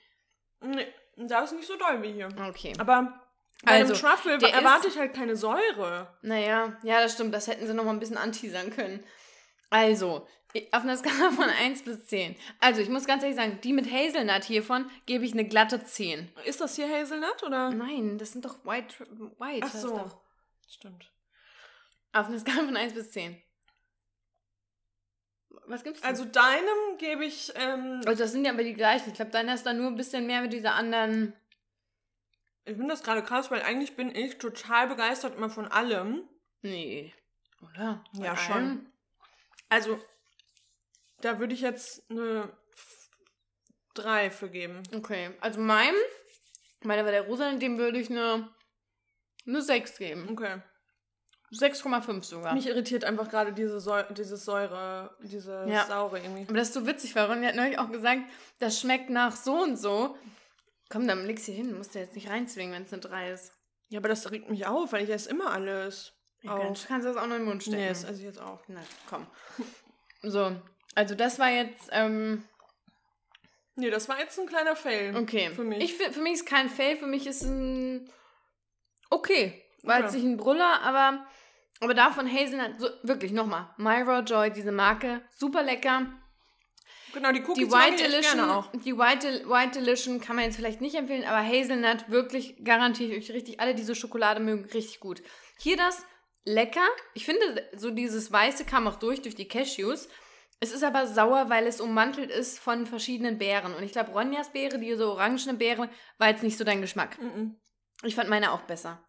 nee, 0.61 0.85
da 1.15 1.41
ist 1.43 1.53
nicht 1.53 1.67
so 1.67 1.75
doll 1.77 2.03
wie 2.03 2.11
hier. 2.13 2.29
Okay. 2.47 2.73
Aber 2.77 3.19
bei 3.63 3.71
Also, 3.71 3.93
einem 3.93 4.01
Truffle 4.03 4.33
erwarte 4.51 4.87
ist- 4.87 4.93
ich 4.93 4.99
halt 4.99 5.15
keine 5.15 5.35
Säure. 5.35 6.15
Naja, 6.21 6.77
ja, 6.83 7.01
das 7.01 7.13
stimmt. 7.13 7.33
Das 7.33 7.47
hätten 7.47 7.65
sie 7.65 7.73
noch 7.73 7.85
mal 7.85 7.89
ein 7.91 7.99
bisschen 7.99 8.17
anteasern 8.17 8.69
können. 8.69 9.03
Also, 9.71 10.27
auf 10.71 10.83
einer 10.83 10.95
Skala 10.95 11.31
von 11.35 11.49
1 11.49 11.83
bis 11.83 12.05
10. 12.05 12.35
Also, 12.59 12.79
ich 12.81 12.89
muss 12.89 13.05
ganz 13.07 13.23
ehrlich 13.23 13.35
sagen, 13.37 13.59
die 13.63 13.73
mit 13.73 13.91
Hazelnut 13.91 14.43
hiervon 14.43 14.91
gebe 15.07 15.25
ich 15.25 15.33
eine 15.33 15.45
glatte 15.47 15.83
10. 15.83 16.31
Ist 16.45 16.61
das 16.61 16.75
hier 16.75 16.87
Hazelnut 16.87 17.41
oder? 17.41 17.71
Nein, 17.71 18.19
das 18.19 18.31
sind 18.33 18.45
doch 18.45 18.63
White. 18.63 18.93
White 19.39 19.65
Ach 19.67 19.73
so. 19.73 19.97
Doch. 19.97 20.17
Stimmt. 20.67 21.11
Auf 22.13 22.27
einer 22.27 22.39
Skala 22.39 22.63
von 22.65 22.75
1 22.77 22.93
bis 22.93 23.11
10. 23.11 23.41
Was 25.65 25.83
gibt's 25.83 26.01
denn? 26.01 26.09
Also 26.09 26.25
deinem 26.25 26.97
gebe 26.97 27.25
ich, 27.25 27.51
ähm, 27.55 28.01
Also 28.05 28.23
das 28.23 28.31
sind 28.31 28.45
ja 28.45 28.51
aber 28.53 28.63
die 28.63 28.73
gleichen. 28.73 29.09
Ich 29.09 29.15
glaube, 29.15 29.31
deiner 29.31 29.53
ist 29.53 29.65
dann 29.65 29.77
nur 29.77 29.87
ein 29.87 29.95
bisschen 29.95 30.25
mehr 30.27 30.41
mit 30.41 30.53
dieser 30.53 30.75
anderen. 30.75 31.33
ich 32.65 32.75
finde 32.75 32.89
das 32.89 33.03
gerade 33.03 33.23
krass, 33.23 33.49
weil 33.51 33.61
eigentlich 33.61 33.95
bin 33.95 34.13
ich 34.13 34.37
total 34.37 34.87
begeistert 34.87 35.35
immer 35.35 35.49
von 35.49 35.67
allem. 35.67 36.27
Nee. 36.61 37.13
Oder? 37.61 38.03
Bei 38.17 38.25
Ja, 38.25 38.37
schon. 38.37 38.53
allem? 38.55 38.93
Also, 39.69 39.99
da 41.21 41.39
würde 41.39 41.53
ich 41.53 41.61
jetzt 41.61 42.09
eine 42.09 42.55
3 43.95 44.29
für 44.31 44.49
geben. 44.49 44.83
Okay. 44.95 45.31
Also 45.41 45.59
meinem, 45.59 45.95
meiner 46.83 47.03
war 47.03 47.11
der 47.11 47.23
rosa, 47.23 47.51
dem 47.53 47.77
würde 47.77 47.99
ich 47.99 48.09
eine, 48.09 48.49
eine 49.47 49.61
6 49.61 49.97
geben. 49.97 50.27
Okay. 50.31 50.61
6,5 51.53 52.23
sogar. 52.23 52.53
Mich 52.53 52.67
irritiert 52.67 53.05
einfach 53.05 53.29
gerade 53.29 53.53
diese 53.53 53.79
Säu 53.79 54.03
dieses 54.11 54.43
Säure, 54.43 55.15
diese 55.23 55.65
Ja. 55.67 55.85
Saure 55.85 56.19
irgendwie. 56.19 56.43
aber 56.43 56.57
das 56.57 56.67
ist 56.69 56.73
so 56.73 56.85
witzig, 56.85 57.15
weil 57.15 57.25
Ronny 57.25 57.45
hat 57.45 57.55
neulich 57.55 57.79
auch 57.79 57.89
gesagt, 57.89 58.23
das 58.59 58.79
schmeckt 58.81 59.09
nach 59.09 59.35
so 59.35 59.61
und 59.63 59.77
so. 59.77 60.17
Komm, 60.89 61.07
dann 61.07 61.25
leg's 61.25 61.45
hier 61.45 61.55
hin. 61.55 61.77
Musst 61.77 61.95
du 61.95 61.99
jetzt 61.99 62.15
nicht 62.15 62.29
reinzwingen, 62.29 62.73
wenn 62.73 62.83
es 62.83 62.91
eine 62.91 63.01
3 63.01 63.31
ist. 63.31 63.53
Ja, 63.89 63.99
aber 63.99 64.09
das 64.09 64.29
regt 64.31 64.49
mich 64.49 64.65
auf, 64.65 64.91
weil 64.91 65.03
ich 65.05 65.09
esse 65.09 65.29
immer 65.29 65.51
alles. 65.51 66.13
Ja, 66.41 66.51
Auf. 66.51 66.85
kannst, 66.87 67.05
du 67.05 67.09
das 67.13 67.17
auch 67.17 67.27
noch 67.27 67.35
in 67.35 67.41
den 67.41 67.45
Mund 67.45 67.63
stecken. 67.63 67.77
Nee, 67.77 67.87
das 67.89 68.03
esse 68.03 68.19
ich 68.19 68.25
jetzt 68.25 68.41
auch. 68.41 68.59
Na, 68.67 68.81
komm. 69.09 69.25
So, 70.23 70.51
also 70.95 71.15
das 71.15 71.39
war 71.39 71.49
jetzt, 71.49 71.89
ähm, 71.91 72.43
Nee, 73.75 73.89
das 73.91 74.09
war 74.09 74.19
jetzt 74.19 74.39
ein 74.39 74.47
kleiner 74.47 74.75
Fail. 74.75 75.15
okay. 75.15 75.51
Für 75.53 75.63
mich. 75.63 75.83
Ich, 75.83 75.93
für 75.95 76.21
mich 76.21 76.33
ist 76.33 76.45
kein 76.45 76.67
Fail, 76.69 76.97
für 76.97 77.05
mich 77.07 77.27
ist 77.27 77.43
ein 77.43 78.11
okay. 79.09 79.63
War 79.83 80.01
jetzt 80.01 80.13
nicht 80.13 80.25
ein 80.25 80.37
Brüller, 80.37 80.81
aber, 80.81 81.25
aber 81.79 81.93
davon 81.93 82.31
Hazelnut, 82.31 82.79
so, 82.79 82.89
wirklich, 83.03 83.31
nochmal. 83.31 83.69
Myra 83.77 84.19
Joy, 84.19 84.51
diese 84.51 84.71
Marke, 84.71 85.21
super 85.35 85.63
lecker. 85.63 86.07
genau, 87.13 87.31
die 87.31 87.41
Cookies 87.41 87.67
Die 87.67 87.71
White 87.71 88.03
Edition, 88.03 88.37
gerne 88.37 88.57
auch. 88.57 88.71
die 88.73 88.97
White, 88.97 89.49
White 89.49 89.79
Edition 89.79 90.19
kann 90.19 90.35
man 90.35 90.45
jetzt 90.45 90.57
vielleicht 90.57 90.81
nicht 90.81 90.95
empfehlen, 90.95 91.23
aber 91.25 91.45
Hazelnut 91.45 92.09
wirklich 92.09 92.63
garantiere 92.63 93.13
ich 93.13 93.29
euch 93.29 93.35
richtig. 93.35 93.59
Alle, 93.59 93.75
die 93.75 93.83
so 93.83 93.93
Schokolade 93.95 94.39
mögen, 94.41 94.65
richtig 94.65 94.99
gut. 94.99 95.21
Hier 95.59 95.77
das 95.77 96.03
lecker. 96.43 96.85
Ich 97.13 97.25
finde, 97.25 97.69
so 97.75 97.91
dieses 97.91 98.31
Weiße 98.31 98.65
kam 98.65 98.87
auch 98.87 98.95
durch, 98.95 99.21
durch 99.21 99.35
die 99.35 99.47
Cashews. 99.47 100.07
Es 100.59 100.71
ist 100.71 100.83
aber 100.83 101.05
sauer, 101.05 101.49
weil 101.49 101.67
es 101.67 101.79
ummantelt 101.79 102.31
ist 102.31 102.57
von 102.59 102.87
verschiedenen 102.87 103.37
Beeren. 103.37 103.75
Und 103.75 103.83
ich 103.83 103.91
glaube, 103.91 104.11
Ronjas 104.11 104.51
Beere, 104.51 104.79
die 104.79 104.95
so 104.95 105.11
orangene 105.11 105.53
Beere, 105.53 105.89
war 106.17 106.29
jetzt 106.29 106.41
nicht 106.41 106.57
so 106.57 106.63
dein 106.63 106.81
Geschmack. 106.81 107.21
Mhm. 107.21 107.57
Ich 108.03 108.15
fand 108.15 108.29
meine 108.29 108.51
auch 108.51 108.61
besser. 108.61 109.03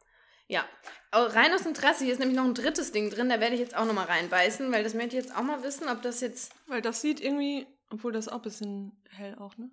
Ja. 0.46 0.66
Aber 1.10 1.34
rein 1.34 1.52
aus 1.52 1.66
Interesse, 1.66 2.04
hier 2.04 2.12
ist 2.12 2.18
nämlich 2.18 2.36
noch 2.36 2.44
ein 2.44 2.54
drittes 2.54 2.92
Ding 2.92 3.10
drin, 3.10 3.28
da 3.28 3.40
werde 3.40 3.54
ich 3.54 3.60
jetzt 3.60 3.76
auch 3.76 3.84
nochmal 3.84 4.06
reinbeißen, 4.06 4.70
weil 4.72 4.82
das 4.82 4.94
möchte 4.94 5.16
ich 5.16 5.24
jetzt 5.24 5.36
auch 5.36 5.42
mal 5.42 5.62
wissen, 5.62 5.88
ob 5.88 6.02
das 6.02 6.20
jetzt. 6.20 6.54
Weil 6.66 6.82
das 6.82 7.00
sieht 7.00 7.20
irgendwie, 7.20 7.66
obwohl 7.90 8.12
das 8.12 8.28
auch 8.28 8.36
ein 8.36 8.42
bisschen 8.42 9.02
hell 9.10 9.36
auch, 9.38 9.56
ne? 9.56 9.70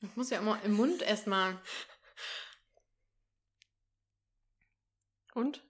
Ich 0.00 0.16
muss 0.16 0.30
ja 0.30 0.38
immer 0.38 0.62
im 0.64 0.72
Mund 0.72 1.02
erstmal. 1.02 1.58
Und? 5.34 5.62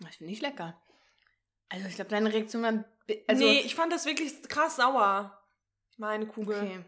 Das 0.00 0.16
finde 0.16 0.32
ich 0.32 0.40
lecker. 0.40 0.80
Also 1.68 1.88
ich 1.88 1.94
glaube, 1.94 2.10
deine 2.10 2.32
Reaktion 2.32 2.62
war... 2.62 2.84
Also, 3.26 3.44
nee, 3.44 3.60
ich 3.60 3.74
fand 3.74 3.92
das 3.92 4.04
wirklich 4.04 4.42
krass 4.42 4.76
sauer. 4.76 5.42
Meine 5.96 6.26
Kugel. 6.26 6.56
okay. 6.56 6.84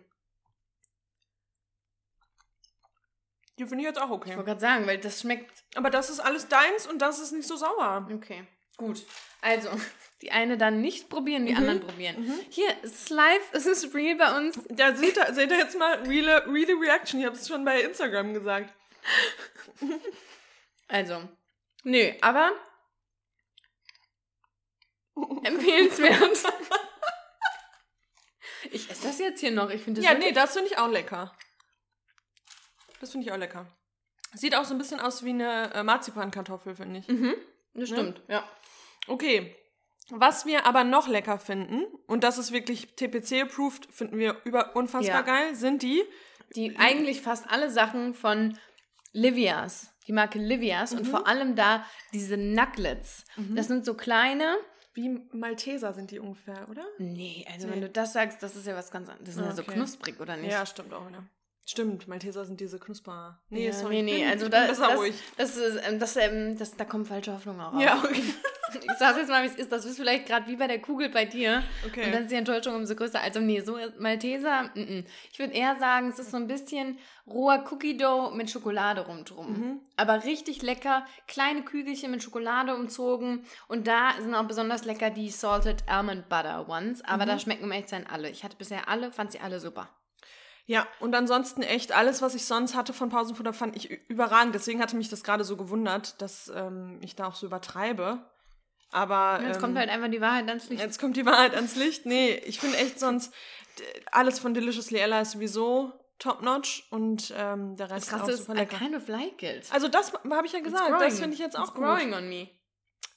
Die 3.58 3.64
finde 3.66 3.82
ich 3.82 3.86
jetzt 3.88 4.00
auch 4.00 4.06
Ich 4.06 4.10
okay. 4.12 4.30
wollte 4.30 4.44
gerade 4.44 4.60
sagen, 4.60 4.86
weil 4.86 4.98
das 4.98 5.20
schmeckt... 5.20 5.52
Aber 5.76 5.90
das 5.90 6.10
ist 6.10 6.18
alles 6.20 6.48
deins 6.48 6.86
und 6.86 6.98
das 7.00 7.18
ist 7.20 7.32
nicht 7.32 7.46
so 7.46 7.56
sauer. 7.56 8.08
Okay, 8.12 8.44
gut. 8.76 9.04
Also, 9.40 9.68
die 10.22 10.32
eine 10.32 10.58
dann 10.58 10.80
nicht 10.80 11.08
probieren, 11.08 11.42
Mhm. 11.42 11.46
die 11.46 11.54
anderen 11.54 11.80
probieren. 11.80 12.40
Hier, 12.50 12.68
es 12.82 12.92
ist 12.92 13.10
live, 13.10 13.42
es 13.52 13.66
ist 13.66 13.94
real 13.94 14.16
bei 14.16 14.36
uns. 14.36 14.58
Ja, 14.76 14.94
seht 14.96 15.16
ihr, 15.16 15.32
seht 15.34 15.50
ihr 15.50 15.58
jetzt 15.58 15.78
mal 15.78 15.94
reale, 16.02 16.44
reale 16.46 16.80
Reaction. 16.80 17.20
Ich 17.20 17.26
habe 17.26 17.36
es 17.36 17.46
schon 17.46 17.64
bei 17.64 17.80
Instagram 17.82 18.34
gesagt. 18.34 18.72
Also, 20.86 21.26
nö, 21.82 22.12
aber 22.20 22.52
empfehlenswert. 25.42 26.44
Ich 28.70 28.90
esse 28.90 29.06
das 29.06 29.18
jetzt 29.18 29.40
hier 29.40 29.50
noch. 29.50 29.70
Ich 29.70 29.82
finde 29.82 30.00
Ja, 30.02 30.10
wirklich- 30.10 30.26
nee, 30.28 30.32
das 30.32 30.52
finde 30.52 30.68
ich 30.70 30.78
auch 30.78 30.88
lecker. 30.88 31.34
Das 33.00 33.12
finde 33.12 33.26
ich 33.26 33.32
auch 33.32 33.36
lecker. 33.38 33.66
Sieht 34.34 34.54
auch 34.56 34.64
so 34.64 34.74
ein 34.74 34.78
bisschen 34.78 35.00
aus 35.00 35.24
wie 35.24 35.30
eine 35.30 35.72
äh, 35.74 35.82
Marzipankartoffel, 35.82 36.74
finde 36.74 37.00
ich. 37.00 37.08
Mhm, 37.08 37.34
das 37.74 37.88
stimmt, 37.88 38.20
ja. 38.28 38.42
Okay. 39.06 39.54
Was 40.10 40.44
wir 40.44 40.66
aber 40.66 40.84
noch 40.84 41.08
lecker 41.08 41.38
finden, 41.38 41.84
und 42.06 42.24
das 42.24 42.36
ist 42.36 42.52
wirklich 42.52 42.94
TPC-approved, 42.96 43.86
finden 43.92 44.18
wir 44.18 44.36
über 44.44 44.76
unfassbar 44.76 45.16
Ja. 45.16 45.22
geil, 45.22 45.54
sind 45.54 45.82
die. 45.82 46.02
Die 46.56 46.76
eigentlich 46.78 47.22
fast 47.22 47.48
alle 47.50 47.70
Sachen 47.70 48.12
von 48.14 48.58
Livias, 49.12 49.92
die 50.06 50.12
Marke 50.12 50.38
Livias 50.38 50.92
und 50.92 51.06
vor 51.06 51.26
allem 51.26 51.54
da 51.56 51.86
diese 52.12 52.36
Nuggets. 52.36 53.24
Das 53.54 53.68
sind 53.68 53.84
so 53.84 53.94
kleine. 53.94 54.56
Wie 54.92 55.08
Malteser 55.32 55.92
sind 55.94 56.10
die 56.10 56.18
ungefähr, 56.20 56.68
oder? 56.70 56.84
Nee, 56.98 57.46
also 57.52 57.66
Nee. 57.66 57.72
wenn 57.74 57.80
du 57.80 57.88
das 57.90 58.12
sagst, 58.12 58.42
das 58.42 58.54
ist 58.56 58.66
ja 58.66 58.76
was 58.76 58.90
ganz 58.90 59.08
anderes. 59.08 59.26
Das 59.26 59.34
sind 59.36 59.44
ja 59.46 59.52
so 59.52 59.62
Okay. 59.62 59.72
knusprig, 59.74 60.20
oder 60.20 60.36
nicht? 60.36 60.52
Ja, 60.52 60.66
stimmt 60.66 60.92
auch, 60.92 61.08
ne? 61.10 61.26
Stimmt, 61.66 62.08
Malteser 62.08 62.44
sind 62.44 62.60
diese 62.60 62.78
Knusper. 62.78 63.38
Nee, 63.48 63.66
Ja, 63.66 63.72
sorry, 63.72 64.02
nee, 64.02 64.18
nee, 64.18 64.26
also 64.26 64.48
da, 64.48 64.66
das, 64.66 64.80
ruhig. 64.98 65.14
das 65.36 65.56
ist, 65.56 65.80
ähm, 65.88 65.98
das, 65.98 66.16
ähm, 66.16 66.58
das, 66.58 66.76
da 66.76 66.84
kommen 66.84 67.06
falsche 67.06 67.32
Hoffnungen 67.32 67.60
auch 67.60 67.72
raus. 67.72 67.82
Ja, 67.82 67.98
okay. 68.04 68.22
Ich 68.76 68.98
sag's 68.98 69.18
jetzt 69.18 69.28
mal, 69.28 69.44
wie 69.44 69.46
es 69.46 69.54
ist. 69.54 69.70
Das 69.70 69.84
ist 69.84 69.98
vielleicht 69.98 70.26
gerade 70.26 70.48
wie 70.48 70.56
bei 70.56 70.66
der 70.66 70.80
Kugel 70.80 71.08
bei 71.08 71.26
dir. 71.26 71.62
Okay. 71.86 72.06
Und 72.06 72.12
dann 72.12 72.22
ist 72.24 72.32
die 72.32 72.36
Enttäuschung 72.36 72.74
umso 72.74 72.96
größer. 72.96 73.20
Also 73.20 73.38
nee, 73.38 73.60
so 73.60 73.76
ist 73.76 74.00
Malteser, 74.00 74.64
mm 74.74 74.78
-mm. 74.80 75.04
ich 75.32 75.38
würde 75.38 75.52
eher 75.52 75.76
sagen, 75.76 76.08
es 76.08 76.18
ist 76.18 76.32
so 76.32 76.38
ein 76.38 76.48
bisschen 76.48 76.98
roher 77.24 77.62
Cookie 77.70 77.96
Dough 77.96 78.34
mit 78.34 78.50
Schokolade 78.50 79.02
rumdrum. 79.06 79.46
Mhm. 79.52 79.80
Aber 79.96 80.24
richtig 80.24 80.62
lecker, 80.62 81.06
kleine 81.28 81.62
Kügelchen 81.62 82.10
mit 82.10 82.24
Schokolade 82.24 82.74
umzogen. 82.74 83.44
Und 83.68 83.86
da 83.86 84.10
sind 84.20 84.34
auch 84.34 84.44
besonders 84.44 84.84
lecker 84.84 85.10
die 85.10 85.30
Salted 85.30 85.84
Almond 85.86 86.28
Butter 86.28 86.68
Ones. 86.68 87.00
Aber 87.04 87.26
Mhm. 87.26 87.28
da 87.28 87.38
schmecken 87.38 87.70
ehrlich 87.70 87.86
zu 87.86 87.90
sein 87.90 88.06
alle. 88.10 88.28
Ich 88.28 88.42
hatte 88.42 88.56
bisher 88.56 88.88
alle, 88.88 89.12
fand 89.12 89.30
sie 89.30 89.38
alle 89.40 89.60
super. 89.60 89.88
Ja, 90.66 90.86
und 91.00 91.14
ansonsten 91.14 91.62
echt 91.62 91.92
alles, 91.92 92.22
was 92.22 92.34
ich 92.34 92.46
sonst 92.46 92.74
hatte 92.74 92.92
von 92.94 93.10
Pausenfutter, 93.10 93.52
fand 93.52 93.76
ich 93.76 93.90
überragend. 94.08 94.54
Deswegen 94.54 94.80
hatte 94.80 94.96
mich 94.96 95.10
das 95.10 95.22
gerade 95.22 95.44
so 95.44 95.56
gewundert, 95.58 96.20
dass 96.22 96.50
ähm, 96.54 96.98
ich 97.02 97.14
da 97.16 97.26
auch 97.26 97.34
so 97.34 97.46
übertreibe. 97.46 98.30
Aber 98.90 99.40
Jetzt 99.44 99.56
ähm, 99.56 99.60
kommt 99.60 99.76
halt 99.78 99.90
einfach 99.90 100.08
die 100.08 100.20
Wahrheit 100.20 100.48
ans 100.48 100.68
Licht. 100.70 100.80
jetzt 100.80 100.98
kommt 101.00 101.16
die 101.16 101.26
Wahrheit 101.26 101.54
ans 101.54 101.76
Licht. 101.76 102.06
Nee, 102.06 102.34
ich 102.46 102.60
finde 102.60 102.78
echt 102.78 102.98
sonst 103.00 103.34
d- 103.78 103.82
alles 104.12 104.38
von 104.38 104.54
Deliciously 104.54 104.98
Ella 104.98 105.20
ist 105.20 105.32
sowieso 105.32 105.92
top 106.18 106.42
notch 106.42 106.86
und 106.90 107.34
ähm, 107.36 107.76
der 107.76 107.90
Rest 107.90 108.08
Krass 108.08 108.28
ist 108.28 108.34
auch 108.34 108.46
super 108.46 108.54
I 108.54 108.58
lecker. 108.60 108.78
kind 108.78 108.94
of 108.96 109.08
like 109.08 109.42
it. 109.42 109.66
Also 109.72 109.88
das 109.88 110.12
habe 110.14 110.46
ich 110.46 110.52
ja 110.52 110.60
It's 110.60 110.68
gesagt, 110.68 110.90
das 111.02 111.18
finde 111.18 111.34
ich 111.34 111.40
jetzt 111.40 111.56
It's 111.58 111.68
auch 111.68 111.74
gut. 111.74 111.82
growing 111.84 112.14
on 112.14 112.28
me. 112.28 112.48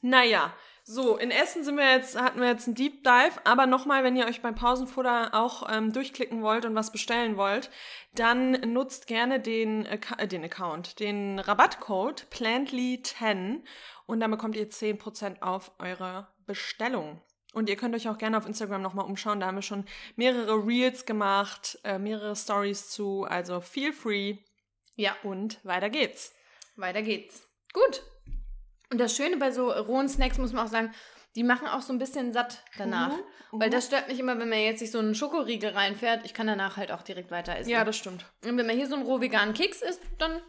Naja, 0.01 0.53
so, 0.89 1.17
in 1.17 1.31
Essen 1.31 1.65
sind 1.65 1.75
wir 1.75 1.91
jetzt, 1.91 2.17
hatten 2.17 2.39
wir 2.39 2.47
jetzt 2.47 2.65
einen 2.65 2.75
Deep 2.75 3.03
Dive, 3.03 3.33
aber 3.43 3.65
nochmal, 3.65 4.05
wenn 4.05 4.15
ihr 4.15 4.25
euch 4.25 4.41
beim 4.41 4.55
Pausenfutter 4.55 5.33
auch 5.33 5.67
ähm, 5.69 5.91
durchklicken 5.91 6.41
wollt 6.41 6.63
und 6.63 6.75
was 6.75 6.93
bestellen 6.93 7.35
wollt, 7.35 7.69
dann 8.15 8.51
nutzt 8.71 9.05
gerne 9.05 9.41
den, 9.41 9.85
Acc- 9.85 10.17
äh, 10.17 10.29
den 10.29 10.45
Account, 10.45 10.99
den 11.01 11.39
Rabattcode 11.39 12.25
Plantly10 12.31 13.63
und 14.05 14.19
dann 14.21 14.31
bekommt 14.31 14.55
ihr 14.55 14.69
10% 14.69 15.41
auf 15.41 15.71
eure 15.79 16.29
Bestellung. 16.45 17.21
Und 17.53 17.69
ihr 17.69 17.75
könnt 17.75 17.93
euch 17.93 18.07
auch 18.07 18.17
gerne 18.17 18.37
auf 18.37 18.45
Instagram 18.45 18.81
nochmal 18.81 19.05
umschauen, 19.05 19.41
da 19.41 19.47
haben 19.47 19.55
wir 19.55 19.61
schon 19.63 19.85
mehrere 20.15 20.65
Reels 20.65 21.05
gemacht, 21.05 21.79
äh, 21.83 21.99
mehrere 21.99 22.35
Stories 22.35 22.89
zu, 22.89 23.25
also 23.25 23.59
feel 23.59 23.91
free 23.91 24.37
Ja, 24.95 25.15
und 25.23 25.59
weiter 25.65 25.89
geht's. 25.89 26.33
weiter 26.77 27.01
geht's. 27.01 27.45
Gut. 27.73 28.03
Und 28.91 28.99
das 28.99 29.15
Schöne 29.15 29.37
bei 29.37 29.51
so 29.51 29.69
rohen 29.71 30.07
Snacks 30.09 30.37
muss 30.37 30.53
man 30.53 30.65
auch 30.65 30.71
sagen, 30.71 30.93
die 31.35 31.43
machen 31.43 31.67
auch 31.67 31.81
so 31.81 31.93
ein 31.93 31.99
bisschen 31.99 32.33
satt 32.33 32.63
danach. 32.77 33.11
Mhm, 33.11 33.21
Weil 33.61 33.69
das 33.69 33.85
stört 33.85 34.07
mich 34.07 34.19
immer, 34.19 34.39
wenn 34.39 34.49
man 34.49 34.59
jetzt 34.59 34.79
sich 34.79 34.91
so 34.91 34.99
einen 34.99 35.13
Schokoriegel 35.13 35.71
reinfährt. 35.71 36.25
Ich 36.25 36.33
kann 36.33 36.47
danach 36.47 36.77
halt 36.77 36.91
auch 36.91 37.03
direkt 37.03 37.29
weiter 37.31 37.55
essen. 37.55 37.69
Ja, 37.69 37.83
das 37.85 37.97
stimmt. 37.97 38.25
Und 38.43 38.57
wenn 38.57 38.65
man 38.65 38.75
hier 38.75 38.87
so 38.87 38.95
einen 38.95 39.05
roh 39.05 39.21
veganen 39.21 39.53
Keks 39.53 39.81
isst, 39.81 40.01
dann 40.17 40.41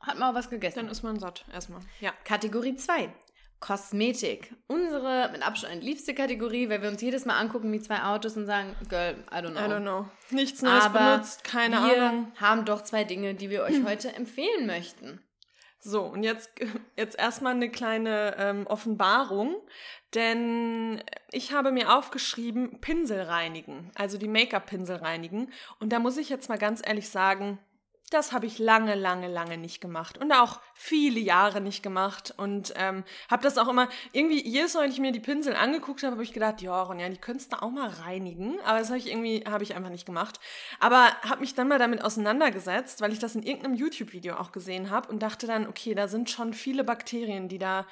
hat 0.00 0.18
man 0.18 0.30
auch 0.30 0.34
was 0.34 0.48
gegessen. 0.48 0.78
Dann 0.78 0.88
ist 0.88 1.02
man 1.02 1.18
satt 1.18 1.44
erstmal. 1.52 1.80
Ja. 2.00 2.12
Kategorie 2.24 2.76
2. 2.76 3.12
Kosmetik. 3.60 4.54
Unsere 4.68 5.30
mit 5.32 5.42
Abstand 5.42 5.82
liebste 5.82 6.14
Kategorie, 6.14 6.68
weil 6.68 6.82
wir 6.82 6.88
uns 6.90 7.00
jedes 7.00 7.24
Mal 7.24 7.38
angucken 7.38 7.72
wie 7.72 7.80
zwei 7.80 8.02
Autos 8.02 8.36
und 8.36 8.46
sagen, 8.46 8.74
Girl, 8.88 9.16
I 9.32 9.36
don't 9.36 9.50
know. 9.52 9.60
I 9.60 9.62
don't 9.64 9.80
know. 9.80 10.08
Nichts 10.30 10.62
Neues 10.62 10.84
Aber 10.84 11.12
benutzt, 11.14 11.42
keine 11.42 11.76
wir 11.76 12.02
Ahnung. 12.02 12.32
haben 12.36 12.64
doch 12.64 12.82
zwei 12.82 13.04
Dinge, 13.04 13.34
die 13.34 13.50
wir 13.50 13.62
euch 13.62 13.82
heute 13.84 14.14
empfehlen 14.14 14.66
möchten. 14.66 15.20
So, 15.86 16.02
und 16.02 16.24
jetzt, 16.24 16.50
jetzt 16.96 17.16
erstmal 17.16 17.54
eine 17.54 17.70
kleine 17.70 18.34
ähm, 18.38 18.66
Offenbarung, 18.66 19.54
denn 20.14 21.00
ich 21.30 21.52
habe 21.52 21.70
mir 21.70 21.96
aufgeschrieben, 21.96 22.80
Pinsel 22.80 23.22
reinigen, 23.22 23.92
also 23.94 24.18
die 24.18 24.26
Make-up-Pinsel 24.26 24.96
reinigen. 24.96 25.52
Und 25.78 25.92
da 25.92 26.00
muss 26.00 26.16
ich 26.16 26.28
jetzt 26.28 26.48
mal 26.48 26.58
ganz 26.58 26.82
ehrlich 26.84 27.08
sagen, 27.08 27.58
das 28.10 28.32
habe 28.32 28.46
ich 28.46 28.58
lange, 28.58 28.94
lange, 28.94 29.26
lange 29.26 29.58
nicht 29.58 29.80
gemacht 29.80 30.16
und 30.18 30.30
auch 30.32 30.60
viele 30.74 31.18
Jahre 31.18 31.60
nicht 31.60 31.82
gemacht 31.82 32.32
und 32.36 32.72
ähm, 32.76 33.02
habe 33.28 33.42
das 33.42 33.58
auch 33.58 33.66
immer 33.66 33.88
irgendwie 34.12 34.46
jedes 34.46 34.74
Mal, 34.74 34.84
wenn 34.84 34.92
ich 34.92 35.00
mir 35.00 35.10
die 35.10 35.20
Pinsel 35.20 35.56
angeguckt 35.56 36.04
habe, 36.04 36.12
habe 36.12 36.22
ich 36.22 36.32
gedacht, 36.32 36.62
ja, 36.62 36.82
Ronja, 36.82 37.08
die 37.08 37.16
könntest 37.16 37.52
du 37.52 37.60
auch 37.60 37.70
mal 37.70 37.88
reinigen, 37.88 38.60
aber 38.64 38.78
das 38.78 38.88
habe 38.88 38.98
ich 38.98 39.08
irgendwie 39.10 39.44
habe 39.46 39.64
ich 39.64 39.74
einfach 39.74 39.90
nicht 39.90 40.06
gemacht. 40.06 40.38
Aber 40.78 41.08
habe 41.22 41.40
mich 41.40 41.54
dann 41.54 41.68
mal 41.68 41.78
damit 41.78 42.04
auseinandergesetzt, 42.04 43.00
weil 43.00 43.12
ich 43.12 43.18
das 43.18 43.34
in 43.34 43.42
irgendeinem 43.42 43.74
YouTube-Video 43.74 44.36
auch 44.36 44.52
gesehen 44.52 44.90
habe 44.90 45.08
und 45.08 45.20
dachte 45.20 45.48
dann, 45.48 45.66
okay, 45.66 45.94
da 45.94 46.06
sind 46.06 46.30
schon 46.30 46.54
viele 46.54 46.84
Bakterien, 46.84 47.48
die 47.48 47.58
da 47.58 47.86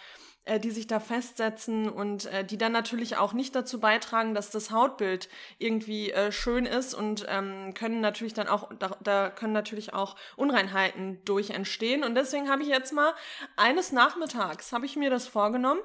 die 0.59 0.71
sich 0.71 0.87
da 0.87 1.01
festsetzen 1.01 1.89
und 1.89 2.27
äh, 2.27 2.45
die 2.45 2.59
dann 2.59 2.73
natürlich 2.73 3.17
auch 3.17 3.33
nicht 3.33 3.55
dazu 3.55 3.81
beitragen, 3.81 4.35
dass 4.35 4.51
das 4.51 4.71
Hautbild 4.71 5.29
irgendwie 5.59 6.11
äh, 6.11 6.33
schön 6.33 6.67
ist 6.67 6.95
und 6.95 7.27
ähm, 7.29 7.73
können 7.75 8.01
natürlich 8.01 8.35
dann 8.35 8.49
auch, 8.49 8.71
da, 8.79 8.97
da 9.03 9.31
können 9.31 9.55
natürlich 9.55 9.95
auch 9.95 10.17
Unreinheiten 10.37 11.25
durch 11.25 11.51
entstehen. 11.51 12.05
Und 12.05 12.15
deswegen 12.15 12.51
habe 12.51 12.63
ich 12.63 12.69
jetzt 12.69 12.93
mal 12.93 13.15
eines 13.57 13.93
Nachmittags, 13.93 14.73
habe 14.73 14.87
ich 14.87 14.97
mir 14.97 15.11
das 15.11 15.27
vorgenommen 15.27 15.81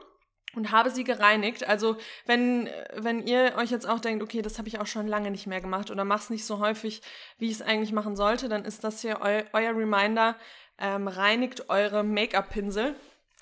und 0.56 0.72
habe 0.72 0.89
sie 0.89 1.04
gereinigt. 1.04 1.67
Also 1.67 1.98
wenn, 2.26 2.69
wenn 2.93 3.26
ihr 3.26 3.54
euch 3.58 3.72
jetzt 3.72 3.88
auch 3.88 4.00
denkt, 4.00 4.24
okay, 4.24 4.41
das 4.41 4.58
habe 4.58 4.67
ich 4.67 4.80
auch 4.80 4.88
schon 4.88 5.08
lange 5.08 5.32
nicht 5.32 5.48
mehr 5.48 5.62
gemacht 5.62 5.91
oder 5.91 6.04
mach's 6.04 6.30
nicht 6.30 6.45
so 6.45 6.60
häufig, 6.60 7.02
wie 7.38 7.48
ich 7.48 7.54
es 7.54 7.62
eigentlich 7.62 7.93
machen 7.93 8.15
sollte, 8.15 8.50
dann 8.50 8.65
ist 8.65 8.84
das 8.84 9.02
hier 9.02 9.22
eu 9.22 9.41
euer 9.54 9.76
Reminder, 9.76 10.36
ähm, 10.80 11.08
reinigt 11.08 11.69
eure 11.69 12.04
Make-up-Pinsel. 12.04 12.95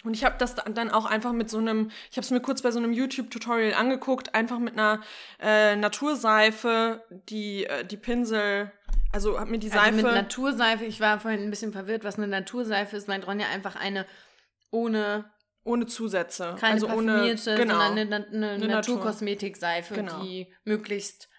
Und 0.03 0.13
ich 0.13 0.23
habe 0.23 0.35
das 0.37 0.55
dann 0.55 0.91
auch 0.91 1.05
einfach 1.05 1.33
mit 1.33 1.49
so 1.49 1.57
einem, 1.57 1.89
ich 2.11 2.17
habe 2.17 2.23
es 2.23 2.31
mir 2.31 2.39
kurz 2.39 2.61
bei 2.61 2.71
so 2.71 2.79
einem 2.79 2.93
YouTube-Tutorial 2.93 3.73
angeguckt, 3.73 4.35
einfach 4.35 4.59
mit 4.59 4.73
einer 4.73 5.01
äh, 5.39 5.75
Naturseife, 5.75 7.03
die, 7.29 7.65
äh, 7.65 7.83
die 7.83 7.97
Pinsel, 7.97 8.71
also 9.11 9.39
habe 9.39 9.49
mir 9.51 9.59
die 9.59 9.69
Seife... 9.69 9.95
Also 9.95 9.95
mit 9.95 10.05
Naturseife, 10.15 10.85
ich 10.85 10.99
war 10.99 11.19
vorhin 11.19 11.41
ein 11.41 11.49
bisschen 11.49 11.71
verwirrt, 11.73 12.03
was 12.03 12.17
eine 12.17 12.27
Naturseife 12.27 12.95
ist, 12.95 13.07
meint 13.07 13.25
Ronja 13.25 13.47
einfach 13.47 13.75
eine 13.75 14.05
ohne, 14.69 15.25
ohne 15.63 15.87
Zusätze. 15.87 16.55
keine 16.59 16.73
also 16.73 16.89
ohne, 16.89 17.21
genau. 17.23 17.37
sondern 17.37 17.81
eine, 17.81 18.01
eine, 18.01 18.15
eine 18.15 18.49
Eine 18.49 18.67
Natur. 18.67 18.95
Naturkosmetikseife, 18.97 19.95
Genau. 19.95 20.21
die 20.21 20.53
möglichst 20.63 21.29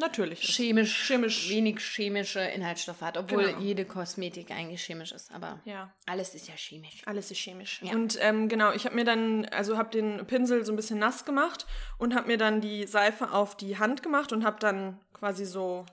Natürlich. 0.00 0.40
chemisch, 0.40 1.06
Chemisch. 1.06 1.48
wenig 1.50 1.78
chemische 1.80 2.40
Inhaltsstoffe 2.40 3.02
hat, 3.02 3.16
obwohl 3.16 3.44
Genau. 3.46 3.60
jede 3.60 3.84
Kosmetik 3.84 4.50
eigentlich 4.50 4.82
chemisch 4.82 5.12
ist, 5.12 5.30
aber 5.32 5.60
Ja. 5.64 5.92
alles 6.06 6.34
ist 6.34 6.48
ja 6.48 6.54
chemisch. 6.56 7.02
Alles 7.06 7.30
ist 7.30 7.38
chemisch. 7.38 7.80
Ja. 7.82 7.92
Und 7.92 8.18
ähm, 8.20 8.48
genau, 8.48 8.72
ich 8.72 8.84
habe 8.86 8.94
mir 8.94 9.04
dann, 9.04 9.44
also 9.46 9.76
habe 9.78 9.90
den 9.90 10.26
Pinsel 10.26 10.64
so 10.64 10.72
ein 10.72 10.76
bisschen 10.76 10.98
nass 10.98 11.24
gemacht 11.24 11.66
und 11.98 12.14
habe 12.14 12.26
mir 12.26 12.38
dann 12.38 12.60
die 12.60 12.86
Seife 12.86 13.32
auf 13.32 13.56
die 13.56 13.78
Hand 13.78 14.02
gemacht 14.02 14.32
und 14.32 14.44
habe 14.44 14.58
dann 14.58 14.98
quasi 15.12 15.44
so 15.44 15.84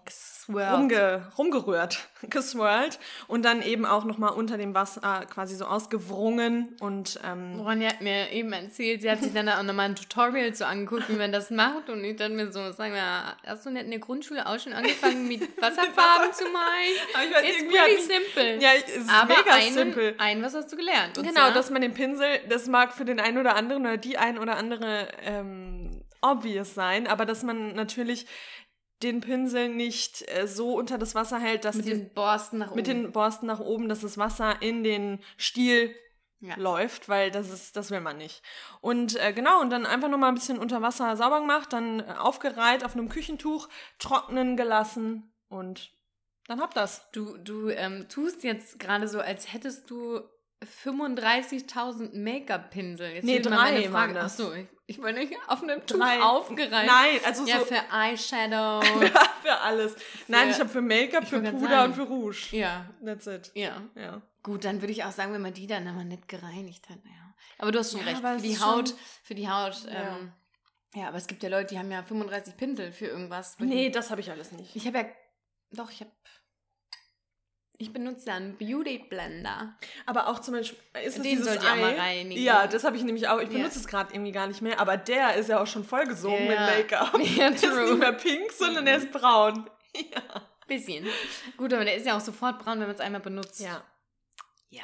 rumge 0.50 1.28
rumgerührt, 1.38 2.08
geswirlt 2.30 3.00
und 3.28 3.44
dann 3.44 3.62
eben 3.62 3.86
auch 3.86 4.06
nochmal 4.06 4.32
unter 4.34 4.58
dem 4.58 4.74
Wasser 4.74 5.26
quasi 5.30 5.56
so 5.56 5.66
ausgewrungen 5.66 6.76
und 6.80 7.20
ähm, 7.26 7.60
Ronja 7.60 7.90
hat 7.90 8.02
mir 8.02 8.32
eben 8.32 8.54
erzählt, 8.54 9.02
sie 9.02 9.12
hat 9.12 9.22
sich 9.22 9.34
dann 9.34 9.50
auch 9.50 9.64
nochmal 9.64 9.86
ein 9.90 9.96
Tutorial 9.96 10.54
so 10.56 10.66
angeguckt, 10.66 11.10
wie 11.10 11.14
man 11.18 11.32
das 11.32 11.50
macht. 11.52 11.90
Und 11.90 12.04
ich 12.04 12.16
dachte 12.16 12.32
mir 12.34 12.52
so, 12.52 12.72
sag 12.72 12.92
mal, 12.92 13.36
hast 13.46 13.66
du 13.66 13.70
nicht 13.72 13.86
in 13.86 13.92
der 13.92 14.00
Grundschule 14.00 14.46
auch 14.48 14.60
schon 14.60 14.74
angefangen, 14.74 15.28
mit 15.28 15.42
Wasserfarben 15.62 16.34
zu 16.34 16.44
malen? 16.46 16.96
Aber 17.14 17.24
ich 17.24 17.32
weiß, 17.34 17.44
It's 17.44 17.58
irgendwie 17.62 17.78
pretty 17.78 18.02
simple. 18.02 18.62
ja, 18.62 18.70
es 18.76 18.96
ist 18.96 19.10
Aber 19.10 19.36
mega 19.38 19.54
einen, 19.54 19.74
simpel. 19.74 20.16
ein, 20.18 20.42
was 20.44 20.54
hast 20.56 20.72
du 20.72 20.78
gelernt? 20.78 21.18
Und 21.18 21.24
Genau, 21.28 21.42
zwar- 21.42 21.52
dass 21.54 21.70
man 21.70 21.82
den 21.82 21.94
Pinsel, 21.94 22.28
das 22.50 22.68
mag 22.68 22.94
für 22.94 23.06
den 23.06 23.20
einen 23.20 23.38
oder 23.38 23.56
anderen 23.56 23.82
oder 23.86 23.98
die 23.98 24.18
ein 24.18 24.38
oder 24.40 24.56
andere 24.58 25.08
ähm, 25.24 26.04
obvious 26.22 26.74
sein, 26.74 27.08
aber 27.08 27.26
dass 27.26 27.44
man 27.44 27.76
natürlich 27.76 28.26
den 29.04 29.22
Pinsel 29.22 29.70
nicht 29.70 30.24
äh, 30.30 30.48
so 30.48 30.76
unter 30.76 30.98
das 30.98 31.16
Wasser 31.16 31.40
hält, 31.40 31.66
dass 31.66 31.76
mit 31.78 31.86
die, 31.86 31.90
den 31.92 32.14
Borsten 32.14 32.60
nach 32.60 32.68
oben. 32.70 32.76
mit 32.76 32.88
den 32.88 33.12
Borsten 33.12 33.48
nach 33.48 33.60
oben, 33.60 33.90
dass 33.90 34.02
das 34.02 34.18
Wasser 34.18 34.62
in 34.62 34.84
den 34.84 35.20
Stiel 35.38 35.94
Ja. 36.40 36.56
läuft, 36.58 37.08
weil 37.10 37.32
das 37.32 37.50
ist, 37.50 37.76
das 37.76 37.90
will 37.92 38.02
man 38.02 38.18
nicht. 38.18 38.42
Und 38.82 39.16
äh, 39.20 39.34
genau, 39.34 39.62
und 39.62 39.70
dann 39.70 39.86
einfach 39.86 40.10
nochmal 40.10 40.30
ein 40.30 40.36
bisschen 40.36 40.60
unter 40.60 40.82
Wasser 40.82 41.16
sauber 41.16 41.40
gemacht, 41.42 41.74
dann 41.74 42.00
äh, 42.00 42.14
aufgereiht 42.18 42.84
auf 42.84 42.94
einem 42.94 43.10
Küchentuch, 43.10 43.70
trocknen 44.00 44.58
gelassen 44.58 45.32
und 45.50 45.92
dann 46.48 46.62
habt 46.62 46.78
das. 46.78 47.10
Du, 47.12 47.38
du 47.38 47.70
ähm, 47.70 48.08
tust 48.08 48.44
jetzt 48.44 48.80
gerade 48.80 49.08
so, 49.08 49.20
als 49.20 49.52
hättest 49.52 49.90
du 49.90 50.22
35.000 50.64 52.16
Make-up-Pinsel. 52.18 53.12
Jetzt 53.16 53.24
Nee, 53.26 53.40
drei 53.40 53.92
waren 53.92 54.14
das. 54.14 54.40
Achso, 54.40 54.54
ich, 54.54 54.68
ich 54.88 54.98
meine, 54.98 55.28
auf 55.48 55.62
einem 55.64 55.86
Tuch 55.86 55.98
Drei. 56.00 56.22
aufgereiht. 56.22 56.88
Nein, 56.88 57.20
also 57.26 57.46
Ja, 57.46 57.60
so 57.60 57.66
für 57.66 57.82
Eyeshadow. 57.92 58.82
für 59.42 59.58
alles. 59.62 59.96
Nein, 60.28 60.50
ich 60.50 60.60
habe 60.60 60.70
für 60.70 60.82
Make-up, 60.82 61.28
für 61.28 61.42
Puder 61.42 61.70
sagen. 61.70 61.92
und 61.92 61.96
für 61.96 62.04
Rouge. 62.08 62.48
ja, 62.52 62.86
That's 63.06 63.28
it. 63.28 63.52
ja. 63.54 63.82
Ja. 63.96 64.22
Gut, 64.44 64.64
dann 64.66 64.82
würde 64.82 64.94
ich 64.94 65.04
auch 65.04 65.12
sagen, 65.12 65.34
wenn 65.34 65.42
man 65.42 65.54
die 65.54 65.68
dann 65.68 65.88
aber 65.88 66.04
nicht 66.04 66.28
gereinigt 66.28 66.90
hat. 66.90 67.00
Ja. 67.06 67.34
Aber 67.60 67.72
du 67.72 67.80
hast 67.80 67.92
schon 67.92 68.02
Ja, 68.02 68.08
recht. 68.08 68.22
Für 68.22 68.38
die 68.42 68.60
Haut, 68.60 68.90
schon- 68.90 68.98
für 69.24 69.36
die 69.36 69.50
Haut. 69.50 69.84
Ja. 69.86 70.18
Ähm, 70.18 70.32
ja, 70.96 71.08
aber 71.10 71.18
es 71.18 71.28
gibt 71.28 71.44
ja 71.44 71.50
Leute, 71.50 71.74
die 71.74 71.80
haben 71.80 71.92
ja 71.92 72.02
35 72.02 72.56
Pinsel 72.56 72.92
für 72.92 73.08
irgendwas. 73.08 73.58
Nee, 73.60 73.90
das 73.90 74.10
habe 74.10 74.22
ich 74.22 74.32
alles 74.32 74.52
nicht. 74.54 74.76
ich 74.76 74.88
habe 74.88 75.00
ja. 75.00 75.06
Doch, 75.72 75.92
ich 75.92 76.00
habe. 76.00 76.12
Ich 77.80 77.94
benutze 77.94 78.32
einen 78.32 78.58
Beauty 78.58 79.06
Blender. 79.10 79.76
Aber 80.08 80.28
auch 80.28 80.40
zum 80.40 80.56
Beispiel, 80.56 80.80
ist 81.06 81.18
es 81.18 81.22
Den 81.22 81.24
dieses 81.24 81.46
sollt 81.46 81.62
ihr 81.64 81.70
auch 81.70 81.74
Ei? 81.76 81.82
mal 81.82 81.94
reinigen. 81.96 82.42
Ja, 82.42 82.66
das 82.66 82.84
habe 82.84 82.98
ich 82.98 83.04
nämlich 83.04 83.28
auch. 83.28 83.40
Ich 83.40 83.50
benutze 83.50 83.78
es 83.78 83.88
gerade 83.88 84.14
irgendwie 84.14 84.32
gar 84.32 84.48
nicht 84.48 84.62
mehr, 84.64 84.80
aber 84.80 84.98
der 84.98 85.36
ist 85.36 85.48
ja 85.50 85.62
auch 85.62 85.68
schon 85.68 85.84
vollgesogen 85.84 86.46
Ja. 86.46 86.50
mit 86.50 86.60
Make-up. 86.60 87.20
Ja, 87.38 87.50
Der 87.50 87.54
ist 87.54 87.64
true. 87.64 87.86
nicht 87.86 88.00
mehr 88.00 88.14
pink, 88.14 88.52
sondern 88.52 88.88
er 88.88 88.98
ist 88.98 89.12
braun. 89.12 89.70
Ja. 89.96 90.22
Bisschen. 90.68 91.08
Gut, 91.56 91.74
aber 91.74 91.86
der 91.86 91.96
ist 91.96 92.06
ja 92.06 92.18
auch 92.18 92.22
sofort 92.22 92.60
braun, 92.60 92.80
wenn 92.80 92.88
man 92.88 92.96
es 92.96 93.00
einmal 93.02 93.22
benutzt. 93.22 93.62
Ja. 93.62 93.84
Ja. 94.70 94.84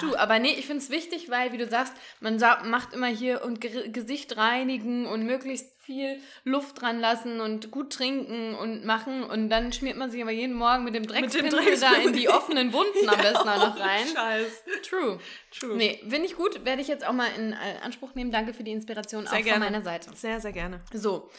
Du, 0.00 0.16
aber 0.16 0.38
nee, 0.38 0.50
ich 0.52 0.66
finde 0.66 0.82
es 0.82 0.90
wichtig, 0.90 1.30
weil, 1.30 1.52
wie 1.52 1.56
du 1.58 1.68
sagst, 1.68 1.94
man 2.20 2.38
sa 2.38 2.62
macht 2.64 2.92
immer 2.92 3.06
hier 3.06 3.42
und 3.44 3.60
Ge 3.60 3.90
Gesicht 3.90 4.36
reinigen 4.36 5.06
und 5.06 5.24
möglichst 5.24 5.73
viel 5.84 6.20
Luft 6.44 6.80
dran 6.80 7.00
lassen 7.00 7.40
und 7.40 7.70
gut 7.70 7.92
trinken 7.92 8.54
und 8.54 8.84
machen 8.84 9.24
und 9.24 9.48
dann 9.50 9.72
schmiert 9.72 9.96
man 9.96 10.10
sich 10.10 10.22
aber 10.22 10.30
jeden 10.30 10.54
Morgen 10.54 10.84
mit 10.84 10.94
dem 10.94 11.06
Dreckspinsel 11.06 11.78
da 11.78 11.94
in 11.94 12.12
die 12.12 12.28
offenen 12.28 12.72
Wunden 12.72 13.08
am 13.08 13.18
besten 13.22 13.48
auch 13.48 13.68
noch 13.68 13.78
rein. 13.78 14.06
Scheiß. 14.06 14.64
True. 14.82 15.18
True. 15.50 15.76
Nee, 15.76 16.00
finde 16.08 16.26
ich 16.26 16.36
gut, 16.36 16.64
werde 16.64 16.82
ich 16.82 16.88
jetzt 16.88 17.06
auch 17.06 17.12
mal 17.12 17.28
in 17.36 17.52
äh, 17.52 17.56
Anspruch 17.82 18.14
nehmen. 18.14 18.30
Danke 18.30 18.54
für 18.54 18.64
die 18.64 18.72
Inspiration 18.72 19.26
Sehr 19.26 19.38
auch 19.38 19.44
gerne. 19.44 19.64
von 19.64 19.72
meiner 19.72 19.84
Seite. 19.84 20.10
Sehr, 20.14 20.40
sehr 20.40 20.52
gerne. 20.52 20.80
So, 20.92 21.30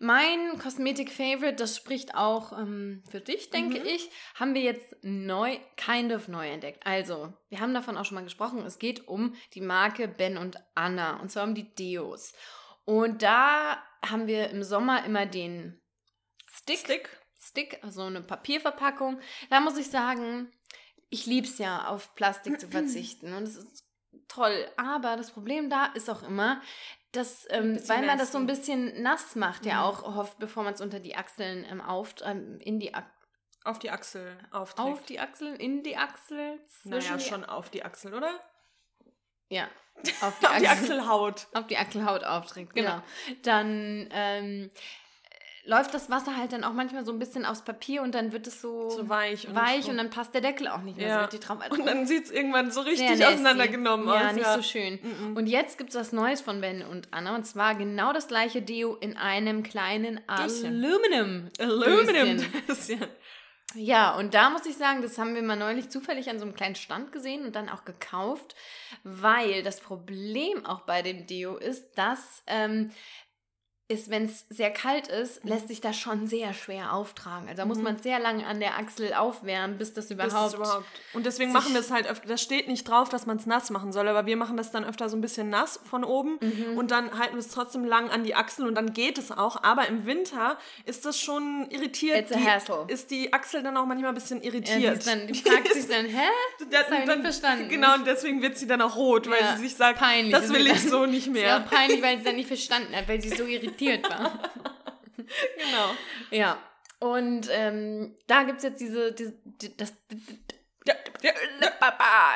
mein 0.00 0.58
Kosmetik-Favorite, 0.58 1.56
das 1.56 1.76
spricht 1.76 2.14
auch 2.14 2.56
ähm, 2.56 3.02
für 3.10 3.20
dich, 3.20 3.50
denke 3.50 3.78
ich, 3.78 4.08
haben 4.36 4.54
wir 4.54 4.62
jetzt 4.62 4.94
neu, 5.02 5.58
kind 5.76 6.12
of 6.12 6.28
neu 6.28 6.48
entdeckt. 6.48 6.86
Also, 6.86 7.32
wir 7.48 7.58
haben 7.58 7.74
davon 7.74 7.96
auch 7.96 8.04
schon 8.04 8.14
mal 8.14 8.22
gesprochen. 8.22 8.64
Es 8.64 8.78
geht 8.78 9.08
um 9.08 9.34
die 9.54 9.60
Marke 9.60 10.06
Ben 10.06 10.38
und 10.38 10.56
Anna 10.76 11.20
und 11.20 11.32
zwar 11.32 11.44
um 11.44 11.56
die 11.56 11.74
Deos. 11.74 12.32
Und 12.84 13.22
da 13.22 13.82
haben 14.06 14.26
wir 14.26 14.50
im 14.50 14.62
Sommer 14.62 15.04
immer 15.04 15.26
den 15.26 15.80
Stick, 16.50 16.78
Stick. 16.78 17.08
Stick, 17.40 17.78
also 17.84 18.02
eine 18.02 18.22
Papierverpackung. 18.22 19.20
Da 19.50 19.60
muss 19.60 19.78
ich 19.78 19.90
sagen, 19.90 20.52
ich 21.08 21.26
liebe 21.26 21.46
es 21.46 21.58
ja, 21.58 21.86
auf 21.88 22.14
Plastik 22.14 22.60
zu 22.60 22.68
verzichten. 22.70 23.32
Und 23.32 23.44
es 23.44 23.56
ist 23.56 23.84
toll. 24.28 24.70
Aber 24.76 25.16
das 25.16 25.30
Problem 25.30 25.70
da 25.70 25.86
ist 25.86 26.10
auch 26.10 26.22
immer, 26.22 26.60
dass, 27.12 27.46
ähm, 27.50 27.80
weil 27.88 28.04
man 28.04 28.18
das 28.18 28.32
so 28.32 28.38
ein 28.38 28.46
bisschen 28.46 29.02
nass 29.02 29.34
macht, 29.34 29.64
ja 29.64 29.76
Mhm. 29.76 29.80
auch 29.84 30.02
oft, 30.02 30.38
bevor 30.38 30.62
man 30.64 30.74
es 30.74 30.80
unter 30.80 31.00
die 31.00 31.16
Achseln 31.16 31.64
ähm, 31.70 31.80
auf, 31.80 32.14
ähm, 32.22 32.58
in 32.60 32.78
die 32.80 32.92
Ach- 32.94 33.06
Auf 33.64 33.78
die 33.78 33.90
Achsel 33.90 34.36
aufträgt. 34.50 34.88
auf 34.88 35.02
die 35.06 35.18
Achseln, 35.20 35.56
in 35.56 35.82
die 35.82 35.96
Achsel, 35.96 36.60
naja, 36.84 37.16
die, 37.16 37.24
schon 37.24 37.44
auf 37.46 37.70
die 37.70 37.82
Achsel, 37.84 38.12
oder? 38.14 38.38
Ja, 39.48 39.68
auf 40.20 40.38
die, 40.40 40.46
Auf 40.46 40.56
die 40.58 40.66
Achsel, 40.68 40.98
Achselhaut. 40.98 41.46
auf 41.54 41.66
die 41.66 41.76
Achselhaut 41.76 42.24
aufträgt, 42.24 42.74
genau. 42.74 42.88
Ja. 42.90 43.02
Dann 43.42 44.08
ähm, 44.12 44.70
läuft 45.64 45.92
das 45.92 46.08
Wasser 46.08 46.34
halt 46.36 46.52
dann 46.52 46.64
auch 46.64 46.72
manchmal 46.72 47.04
so 47.04 47.12
ein 47.12 47.18
bisschen 47.18 47.44
aufs 47.44 47.60
Papier 47.62 48.00
und 48.02 48.14
dann 48.14 48.32
wird 48.32 48.46
es 48.46 48.62
so, 48.62 48.88
So 48.88 49.08
weich 49.10 49.46
und 49.46 49.54
weich 49.54 49.84
so. 49.84 49.90
und 49.90 49.98
dann 49.98 50.08
passt 50.08 50.32
der 50.32 50.40
Deckel 50.40 50.66
auch 50.68 50.80
nicht 50.80 50.96
mehr 50.96 51.08
so 51.08 51.14
Ja. 51.14 51.20
richtig 51.24 51.40
drauf. 51.40 51.58
Also 51.60 51.74
Und 51.76 51.84
dann 51.86 52.06
sieht 52.06 52.24
es 52.24 52.30
irgendwann 52.30 52.70
so 52.70 52.80
richtig 52.80 53.22
auseinandergenommen 53.26 54.08
ja, 54.08 54.28
aus. 54.28 54.34
nicht 54.34 54.46
so 54.46 54.62
schön. 54.62 54.98
Mhm. 55.02 55.36
Und 55.36 55.46
jetzt 55.46 55.76
gibt 55.76 55.90
es 55.90 55.96
was 55.96 56.12
Neues 56.12 56.40
von 56.40 56.60
Ben 56.62 56.82
und 56.82 57.08
Anna 57.10 57.34
und 57.34 57.44
zwar 57.44 57.74
genau 57.74 58.12
das 58.14 58.28
gleiche 58.28 58.62
Deo 58.62 58.94
in 58.96 59.16
einem 59.18 59.62
kleinen 59.62 60.20
Döschen. 60.38 60.82
Aluminum. 60.84 61.48
Aluminum. 61.58 62.38
Döschen. 62.38 62.52
Döschen. 62.66 63.00
Ja, 63.74 64.16
und 64.16 64.32
da 64.32 64.48
muss 64.48 64.64
ich 64.64 64.76
sagen, 64.76 65.02
das 65.02 65.18
haben 65.18 65.34
wir 65.34 65.42
mal 65.42 65.54
neulich 65.56 65.90
zufällig 65.90 66.30
an 66.30 66.38
so 66.38 66.46
einem 66.46 66.54
kleinen 66.54 66.74
Stand 66.74 67.12
gesehen 67.12 67.44
und 67.44 67.54
dann 67.54 67.68
auch 67.68 67.84
gekauft, 67.84 68.54
weil 69.04 69.62
das 69.62 69.80
Problem 69.80 70.64
auch 70.64 70.80
bei 70.82 71.02
dem 71.02 71.26
Deo 71.26 71.56
ist, 71.56 71.98
dass 71.98 72.42
ähm, 72.46 72.90
ist, 73.90 74.10
wenn 74.10 74.26
es 74.26 74.44
sehr 74.50 74.70
kalt 74.70 75.08
ist, 75.08 75.42
Mhm. 75.44 75.50
lässt 75.50 75.68
sich 75.68 75.80
das 75.80 75.96
schon 75.96 76.26
sehr 76.26 76.52
schwer 76.52 76.92
auftragen. 76.92 77.48
Also 77.48 77.62
da 77.62 77.64
muss 77.64 77.78
Mhm. 77.78 77.84
man 77.84 77.98
sehr 77.98 78.18
lange 78.18 78.46
an 78.46 78.60
der 78.60 78.76
Achsel 78.78 79.14
aufwärmen, 79.14 79.78
bis 79.78 79.94
das 79.94 80.08
Das 80.08 80.10
überhaupt. 80.10 80.48
ist 80.52 80.54
überhaupt. 80.58 80.84
Und 81.14 81.24
deswegen 81.24 81.52
machen 81.52 81.72
wir 81.72 81.80
es 81.80 81.90
halt 81.90 82.06
öfter. 82.06 82.28
Das 82.28 82.42
steht 82.42 82.68
nicht 82.68 82.84
drauf, 82.86 83.08
dass 83.08 83.24
man 83.24 83.38
es 83.38 83.46
nass 83.46 83.70
machen 83.70 83.90
soll, 83.92 84.06
aber 84.06 84.26
wir 84.26 84.36
machen 84.36 84.58
das 84.58 84.70
dann 84.70 84.84
öfter 84.84 85.08
so 85.08 85.16
ein 85.16 85.22
bisschen 85.22 85.48
nass 85.48 85.80
von 85.88 86.04
oben 86.04 86.38
Mhm. 86.40 86.76
und 86.76 86.90
dann 86.90 87.18
halten 87.18 87.34
wir 87.36 87.40
es 87.40 87.48
trotzdem 87.48 87.82
lang 87.84 88.10
an 88.10 88.24
die 88.24 88.34
Achsel 88.34 88.66
und 88.66 88.74
dann 88.74 88.92
geht 88.92 89.16
es 89.16 89.32
auch. 89.32 89.62
Aber 89.62 89.86
im 89.88 90.04
Winter 90.04 90.58
ist 90.84 91.06
das 91.06 91.18
schon 91.18 91.66
irritiert. 91.70 92.18
It's 92.18 92.32
a 92.32 92.36
die, 92.38 92.46
hassle. 92.46 92.84
Ist 92.88 93.10
die 93.10 93.32
Achsel 93.32 93.62
dann 93.62 93.74
auch 93.78 93.86
manchmal 93.86 94.10
ein 94.10 94.14
bisschen 94.14 94.42
Ja, 94.42 94.50
die, 94.50 94.56
irritiert. 94.58 94.98
ist 94.98 95.06
dann, 95.06 95.26
die 95.26 95.34
fragt 95.40 95.72
sich 95.72 95.88
dann, 95.88 96.04
hä? 96.04 96.28
Das 96.70 96.90
hab 96.90 96.98
ich 96.98 97.04
dann- 97.06 97.06
nicht 97.06 97.22
verstanden. 97.22 97.68
Genau, 97.70 97.94
und 97.94 98.06
deswegen 98.06 98.42
wird 98.42 98.58
sie 98.58 98.66
dann 98.66 98.82
auch 98.82 98.96
rot, 98.96 99.30
weil 99.30 99.40
Ja, 99.40 99.56
sie 99.56 99.62
sich 99.62 99.74
sagt, 99.76 99.98
peinlich. 99.98 100.32
das 100.34 100.50
will 100.52 100.66
ich 100.66 100.74
ist 100.74 100.90
so 100.90 101.06
nicht 101.06 101.26
Ja, 101.28 101.32
mehr. 101.32 101.60
peinlich, 101.60 102.02
weil 102.02 102.16
sie 102.16 102.18
es 102.18 102.24
dann 102.24 102.36
nicht 102.36 102.48
verstanden 102.48 102.94
hat, 102.94 103.08
weil 103.08 103.22
sie 103.22 103.30
so 103.30 103.44
irritiert 103.44 103.77
war. 103.80 104.50
Genau. 105.56 105.90
Ja. 106.30 106.58
Und 107.00 107.48
ähm, 107.50 108.16
da 108.28 108.44
gibt 108.44 108.58
es 108.58 108.64
jetzt 108.64 108.80
diese, 108.80 109.12
diese 109.12 109.34
die- 109.44 109.76
das, 109.76 109.92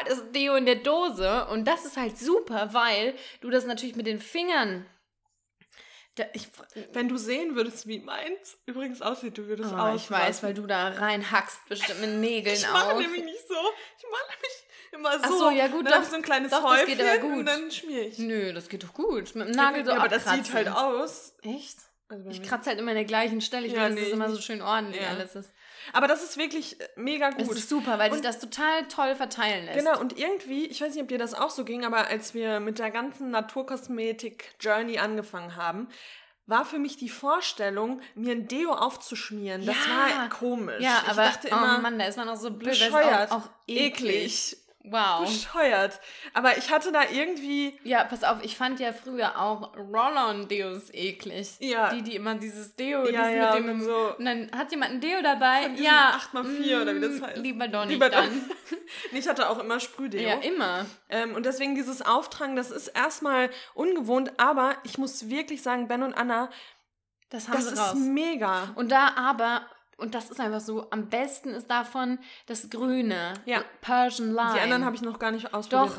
das 0.07 0.33
Deo 0.33 0.55
in 0.57 0.67
der 0.67 0.77
Dose. 0.77 1.47
Und 1.47 1.65
das 1.67 1.85
ist 1.85 1.97
halt 1.97 2.19
super, 2.19 2.75
weil 2.75 3.15
du 3.41 3.51
das 3.51 3.65
natürlich 3.65 3.97
mit 3.97 4.07
den 4.07 4.19
Fingern. 4.21 4.87
Da, 6.17 6.25
ich, 6.35 6.49
Wenn 6.93 7.09
du 7.09 7.17
sehen 7.17 7.55
würdest, 7.57 7.87
wie 7.87 8.01
meins 8.01 8.59
übrigens 8.67 9.01
aussieht, 9.01 9.39
du 9.39 9.47
würdest 9.47 9.73
oh, 9.73 9.79
auch. 9.79 9.95
ich 9.95 10.11
weiß, 10.11 10.43
weil 10.43 10.53
du 10.53 10.67
da 10.67 10.89
reinhackst, 10.89 11.59
bestimmt 11.71 12.01
mit 12.03 12.11
Nägeln 12.11 12.55
Ich 12.55 12.71
mache 12.71 12.93
auch. 12.93 12.99
nämlich 12.99 13.25
nicht 13.25 13.49
so. 13.49 13.55
Ich 13.55 14.05
mache 14.11 14.31
nämlich 14.33 14.62
immer 14.93 15.13
so. 15.13 15.19
Ach 15.23 15.31
so, 15.31 15.51
ja 15.51 15.69
gut, 15.69 15.87
Dann 15.91 16.03
doch. 16.03 16.09
so 16.09 16.17
ein 16.17 16.23
kleines 16.23 16.51
Doch, 16.51 16.63
das 16.75 16.87
geht 16.87 17.01
aber 17.01 17.11
Häufchen 17.11 17.29
gut. 17.31 17.39
Und 17.41 17.47
dann 17.47 17.71
schmier 17.71 18.09
ich. 18.09 18.19
Nö, 18.19 18.53
das 18.53 18.69
geht 18.69 18.85
doch 18.85 18.93
gut. 18.95 19.35
Mit 19.35 19.49
dem 19.49 19.53
Nagel 19.53 19.85
so 19.85 19.91
ja, 19.91 19.97
aber 19.99 20.09
das 20.09 20.27
abkratzen. 20.27 20.45
sieht 20.45 20.55
halt 20.55 20.69
aus. 20.69 21.35
Echt? 21.43 21.79
Also 22.09 22.29
Ich 22.29 22.43
kratze 22.43 22.69
halt 22.71 22.79
immer 22.79 22.91
an 22.91 22.97
der 22.97 23.07
gleichen 23.07 23.41
Stelle. 23.41 23.67
Ich 23.67 23.73
Ja, 23.73 23.87
dass 23.89 23.95
nee, 23.95 24.03
es 24.03 24.09
immer 24.11 24.27
ich- 24.29 24.35
so 24.35 24.41
schön 24.43 24.61
ordentlich 24.61 25.01
ja. 25.03 25.09
alles 25.09 25.35
ist. 25.35 25.51
Aber 25.95 26.07
das 26.07 26.23
ist 26.23 26.37
wirklich 26.37 26.79
äh, 26.81 26.85
mega 26.97 27.31
gut. 27.31 27.41
ist 27.51 27.69
super, 27.69 27.99
weil 27.99 28.11
sich 28.11 28.19
Und- 28.19 28.25
das 28.25 28.39
total 28.39 28.87
toll 28.89 29.15
verteilen 29.17 29.65
lässt. 29.65 29.79
Genau, 29.79 29.99
und 29.99 30.19
irgendwie, 30.19 30.67
ich 30.67 30.81
weiß 30.83 30.93
nicht, 30.95 31.03
ob 31.03 31.09
dir 31.09 31.19
das 31.19 31.33
auch 31.35 31.51
so 31.51 31.65
ging, 31.65 31.85
aber 31.87 32.07
als 32.09 32.35
wir 32.35 32.61
mit 32.61 32.79
der 32.79 32.91
ganzen 32.91 33.31
Naturkosmetik-Journey 33.31 34.99
angefangen 34.99 35.57
haben, 35.57 35.89
war 36.47 36.65
für 36.65 36.79
mich 36.79 36.97
die 36.97 37.09
Vorstellung, 37.09 38.01
mir 38.15 38.33
ein 38.33 38.49
Deo 38.49 38.73
aufzuschmieren. 38.73 39.65
Das 39.65 39.77
Ja. 39.87 40.19
war 40.21 40.29
komisch. 40.29 40.81
Ja, 40.83 41.01
ich 41.05 41.09
aber 41.11 41.23
dachte 41.23 41.49
immer, 41.49 41.77
oh 41.79 41.83
Mann, 41.83 41.99
da 41.99 42.05
ist 42.07 42.17
man 42.19 42.29
auch 42.29 42.37
so 42.37 42.51
blöd, 42.51 42.71
bescheuert, 42.79 43.31
auch, 43.31 43.37
auch 43.39 43.49
eklig. 43.67 44.53
eklig, 44.53 44.57
Wow. 44.85 45.21
bescheuert. 45.27 46.01
Aber 46.35 46.57
ich 46.59 46.71
hatte 46.73 46.91
da 46.93 47.03
irgendwie, 47.11 47.79
Ja, 47.85 48.05
pass 48.05 48.25
auf, 48.25 48.43
ich 48.43 48.57
fand 48.57 48.81
ja 48.81 48.93
früher 48.93 49.41
auch 49.41 49.77
Roll-on-Deos 49.77 50.93
eklig. 50.93 51.51
Ja. 51.61 51.93
Die, 51.95 52.03
die 52.03 52.17
immer 52.17 52.35
dieses 52.35 52.75
Deo, 52.75 53.05
Ja, 53.07 53.23
dieses 53.25 53.35
ja, 53.37 53.55
mit 53.55 53.69
dem, 53.69 53.79
mit 53.79 53.87
so- 53.87 54.17
und 54.19 54.25
dann 54.25 54.51
hat 54.57 54.71
jemand 54.73 54.93
ein 54.93 55.01
Deo 55.01 55.23
dabei. 55.23 55.69
Ja. 55.77 56.19
8x4 56.33 56.83
oder 56.83 56.95
wie 56.97 57.01
das 57.01 57.21
mm, 57.21 57.25
heißt. 57.25 57.37
Lieber 57.39 57.69
doch 57.69 57.85
nicht 57.85 57.93
Lieber 57.95 58.11
dann. 58.11 58.51
ich 59.13 59.29
hatte 59.29 59.49
auch 59.49 59.59
immer 59.59 59.79
Sprühdeo. 59.81 60.21
Ja, 60.21 60.35
immer. 60.37 60.87
Ähm, 61.09 61.35
und 61.35 61.47
deswegen 61.47 61.75
dieses 61.75 62.03
Auftragen, 62.03 62.57
das 62.57 62.71
ist 62.71 62.89
erstmal 62.89 63.51
ungewohnt, 63.75 64.33
aber 64.39 64.75
ich 64.85 64.99
muss 64.99 65.29
wirklich 65.29 65.63
sagen, 65.63 65.87
Ben 65.89 66.03
und 66.03 66.15
Anna, 66.15 66.51
Das 67.31 67.49
haben 67.49 67.55
das 67.55 67.67
sie 67.69 67.75
ist 67.75 67.81
raus. 67.81 67.95
mega. 67.97 68.71
Und 68.75 68.91
da 68.91 69.13
aber, 69.17 69.63
und 70.03 70.15
das 70.15 70.31
ist 70.31 70.41
einfach 70.41 70.61
so, 70.61 70.91
am 70.91 71.09
besten 71.09 71.51
ist 71.51 71.71
davon 71.71 72.19
das 72.47 72.69
Grüne. 72.69 73.35
Ja. 73.47 73.65
Persian 73.81 74.33
Lime. 74.35 74.55
Die 74.55 74.61
anderen 74.61 74.85
habe 74.85 74.97
ich 74.97 75.03
noch 75.03 75.19
gar 75.19 75.31
nicht 75.31 75.55
ausprobiert. 75.55 75.97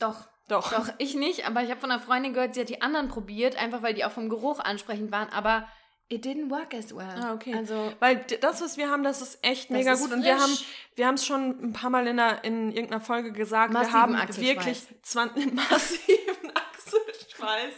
Doch. 0.00 0.14
Doch. 0.14 0.28
Doch. 0.48 0.72
Doch, 0.72 0.88
ich 0.98 1.14
nicht, 1.14 1.46
aber 1.46 1.62
ich 1.62 1.70
habe 1.70 1.80
von 1.80 1.92
einer 1.92 2.00
Freundin 2.00 2.32
gehört, 2.32 2.54
sie 2.54 2.62
hat 2.62 2.68
die 2.68 2.82
anderen 2.82 3.06
probiert, 3.06 3.56
einfach 3.56 3.82
weil 3.82 3.94
die 3.94 4.04
auch 4.04 4.10
vom 4.10 4.28
Geruch 4.28 4.58
ansprechend 4.58 5.12
waren, 5.12 5.28
aber 5.28 5.68
it 6.08 6.24
didn't 6.26 6.50
work 6.50 6.74
as 6.74 6.92
well. 6.92 7.06
Ah, 7.06 7.34
okay. 7.34 7.54
Also, 7.54 7.92
Weil 8.00 8.16
das, 8.40 8.60
was 8.60 8.76
wir 8.76 8.90
haben, 8.90 9.04
das 9.04 9.22
ist 9.22 9.38
echt 9.42 9.70
Das 9.70 9.76
mega 9.78 9.92
ist 9.92 10.00
gut. 10.00 10.12
Und 10.12 10.24
wir 10.24 10.34
haben 10.40 10.50
frisch. 10.50 10.66
wir 10.96 11.06
haben 11.06 11.14
es 11.14 11.24
schon 11.24 11.50
ein 11.62 11.72
paar 11.72 11.90
Mal 11.90 12.08
in, 12.08 12.18
einer, 12.18 12.42
in 12.42 12.72
irgendeiner 12.72 13.00
Folge 13.00 13.30
gesagt. 13.32 13.72
Massiven 13.72 14.12
wir 14.12 14.18
haben 14.18 14.36
wirklich 14.36 14.82
20, 15.02 15.52
massiven 15.70 16.52
Achselschweiß 16.52 17.74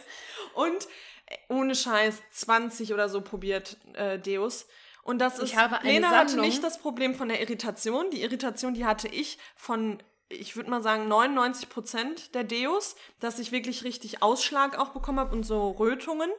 und 0.55 0.87
äh, 1.27 1.35
ohne 1.49 1.75
Scheiß 1.75 2.23
20 2.31 2.91
oder 2.91 3.07
so 3.07 3.21
probiert 3.21 3.77
äh, 3.93 4.17
Deos. 4.17 4.65
Und 5.03 5.19
das 5.19 5.39
Ich 5.39 5.51
ist, 5.51 5.57
habe 5.57 5.79
eine 5.79 5.91
Lena 5.91 6.09
hatte 6.09 6.29
Sammlung. 6.29 6.45
nicht 6.47 6.63
das 6.63 6.79
Problem 6.79 7.13
von 7.13 7.27
der 7.27 7.41
Irritation. 7.41 8.09
Die 8.09 8.21
Irritation, 8.21 8.73
die 8.73 8.85
hatte 8.85 9.07
ich 9.07 9.37
von 9.55 10.01
ich 10.29 10.55
würde 10.55 10.69
mal 10.69 10.81
sagen, 10.81 11.07
99 11.07 11.69
Prozent 11.69 12.33
der 12.33 12.43
Deos, 12.43 12.95
dass 13.19 13.39
ich 13.39 13.51
wirklich 13.51 13.83
richtig 13.83 14.23
Ausschlag 14.23 14.79
auch 14.79 14.89
bekommen 14.89 15.19
habe 15.19 15.35
und 15.35 15.43
so 15.43 15.71
Rötungen. 15.71 16.31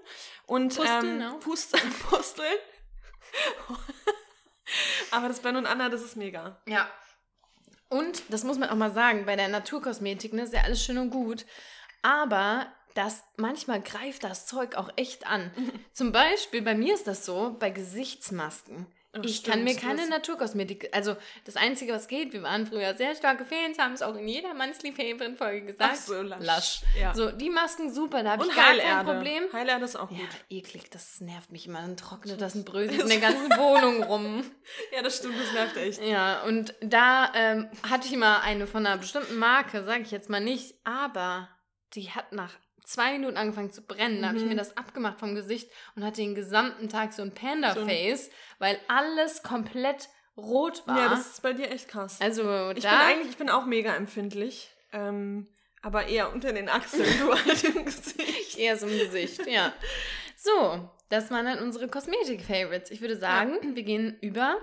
Und 0.47 0.77
Pusteln 0.77 1.21
ähm? 1.21 1.39
Pusteln, 1.41 1.95
Pusteln. 2.09 2.59
Aber 5.11 5.29
das 5.29 5.41
Ben 5.41 5.57
und 5.57 5.67
Anna, 5.67 5.89
das 5.89 6.03
ist 6.03 6.17
mega. 6.17 6.61
Ja. 6.67 6.89
Und, 7.89 8.23
das 8.31 8.43
muss 8.45 8.59
man 8.59 8.71
auch 8.71 8.77
mal 8.77 8.93
sagen, 8.93 9.27
bei 9.27 9.37
der 9.37 9.49
Naturkosmetik, 9.49 10.33
ne, 10.33 10.43
ist 10.43 10.55
ja 10.55 10.63
alles 10.63 10.83
schön 10.83 10.99
und 10.99 11.11
gut. 11.11 11.47
Aber 12.03 12.67
das, 12.95 13.25
manchmal 13.37 13.83
greift 13.83 14.25
das 14.25 14.47
Zeug 14.47 14.77
auch 14.77 14.91
echt 14.97 15.27
an. 15.27 15.51
Zum 15.93 16.13
Beispiel, 16.13 16.63
bei 16.63 16.75
mir 16.75 16.95
ist 16.95 17.07
das 17.07 17.25
so, 17.25 17.57
bei 17.59 17.71
Gesichtsmasken. 17.71 18.87
Oh, 19.17 19.21
ich 19.23 19.37
stimmt, 19.37 19.55
kann 19.55 19.65
mir 19.65 19.77
keine 19.77 20.09
Naturkosmetik, 20.09 20.89
also 20.93 21.17
das 21.45 21.55
Einzige, 21.55 21.93
was 21.93 22.09
geht, 22.09 22.33
wir 22.33 22.43
waren 22.43 22.67
früher 22.67 22.95
sehr 22.95 23.15
starke 23.15 23.45
Fans, 23.45 23.79
haben 23.79 23.93
es 23.93 24.03
auch 24.03 24.17
in 24.17 24.27
jeder 24.27 24.55
Monthly 24.55 24.91
Favorite 24.91 25.37
Folge 25.37 25.67
gesagt. 25.67 25.93
Ach 25.95 25.97
so, 25.97 26.21
Lush. 26.21 26.41
Lush. 26.41 26.81
Ja. 26.99 27.15
So, 27.15 27.31
die 27.31 27.49
Masken 27.49 27.95
super, 27.95 28.25
da 28.25 28.33
habe 28.33 28.45
ich 28.47 28.53
gar 28.53 28.65
kein 28.65 28.81
Heilerde. 28.81 29.13
Problem. 29.13 29.43
Heilerde 29.53 29.85
ist 29.85 29.95
auch 29.95 30.11
Ja, 30.11 30.17
gut. 30.19 30.29
eklig, 30.51 30.91
das 30.91 31.21
nervt 31.21 31.53
mich 31.53 31.69
immer. 31.69 31.81
Dann 31.83 31.97
trocknet 31.97 32.41
das 32.41 32.57
ein 32.57 32.65
Brösel 32.65 33.03
in 33.03 33.09
der 33.09 33.21
ganzen 33.21 33.51
Wohnung 33.51 34.03
rum. 34.03 34.45
Ja, 34.93 35.03
das 35.03 35.19
stimmt, 35.19 35.37
das 35.41 35.53
nervt 35.53 35.77
echt. 35.77 36.03
Ja, 36.03 36.43
und 36.43 36.75
da 36.81 37.31
ähm, 37.37 37.69
hatte 37.89 38.09
ich 38.09 38.13
immer 38.13 38.43
eine 38.43 38.67
von 38.67 38.85
einer 38.85 38.99
bestimmten 38.99 39.37
Marke, 39.37 39.85
sage 39.85 40.03
ich 40.03 40.11
jetzt 40.11 40.29
mal 40.29 40.41
nicht, 40.41 40.75
aber 40.83 41.49
die 41.95 42.11
hat 42.11 42.33
nach 42.33 42.55
zwei 42.85 43.13
Minuten 43.13 43.37
angefangen 43.37 43.73
zu 43.73 43.83
brennen. 43.83 44.21
Da 44.23 44.29
habe 44.29 44.37
ich 44.37 44.43
Mhm. 44.45 44.51
mir 44.51 44.57
das 44.57 44.77
abgemacht 44.77 45.19
vom 45.19 45.35
Gesicht 45.35 45.71
und 45.97 46.05
hatte 46.05 46.21
den 46.21 46.35
gesamten 46.35 46.89
Tag 46.89 47.13
so 47.13 47.23
ein 47.23 47.35
Panda-Face, 47.35 48.31
weil 48.59 48.79
alles 48.89 49.43
komplett 49.43 50.09
rot 50.37 50.87
war. 50.87 50.99
Ja, 50.99 51.09
das 51.09 51.27
ist 51.33 51.43
bei 51.43 51.53
dir 51.53 51.71
echt 51.71 51.89
krass. 51.89 52.21
also 52.21 52.71
Ich 52.71 52.83
bin 52.83 52.91
eigentlich, 52.93 53.31
ich 53.31 53.37
bin 53.37 53.49
auch 53.51 53.67
mega 53.67 53.95
empfindlich. 53.95 54.71
Ähm, 54.93 55.49
aber 55.83 56.07
eher 56.07 56.33
unter 56.33 56.53
den 56.53 56.69
Achseln, 56.69 57.07
du 57.21 57.33
halt 57.35 57.65
im 57.65 57.85
Gesicht. 57.85 58.57
eher 58.59 58.77
so 58.77 58.87
im 58.87 58.99
Gesicht, 58.99 59.47
ja. 59.47 59.73
So, 60.37 60.89
das 61.09 61.31
waren 61.31 61.45
dann 61.47 61.59
unsere 61.61 61.89
Kosmetik-Favorites. 61.89 62.91
Ich 62.91 63.01
würde 63.01 63.17
sagen, 63.17 63.75
wir 63.77 63.83
gehen 63.83 64.17
über 64.21 64.57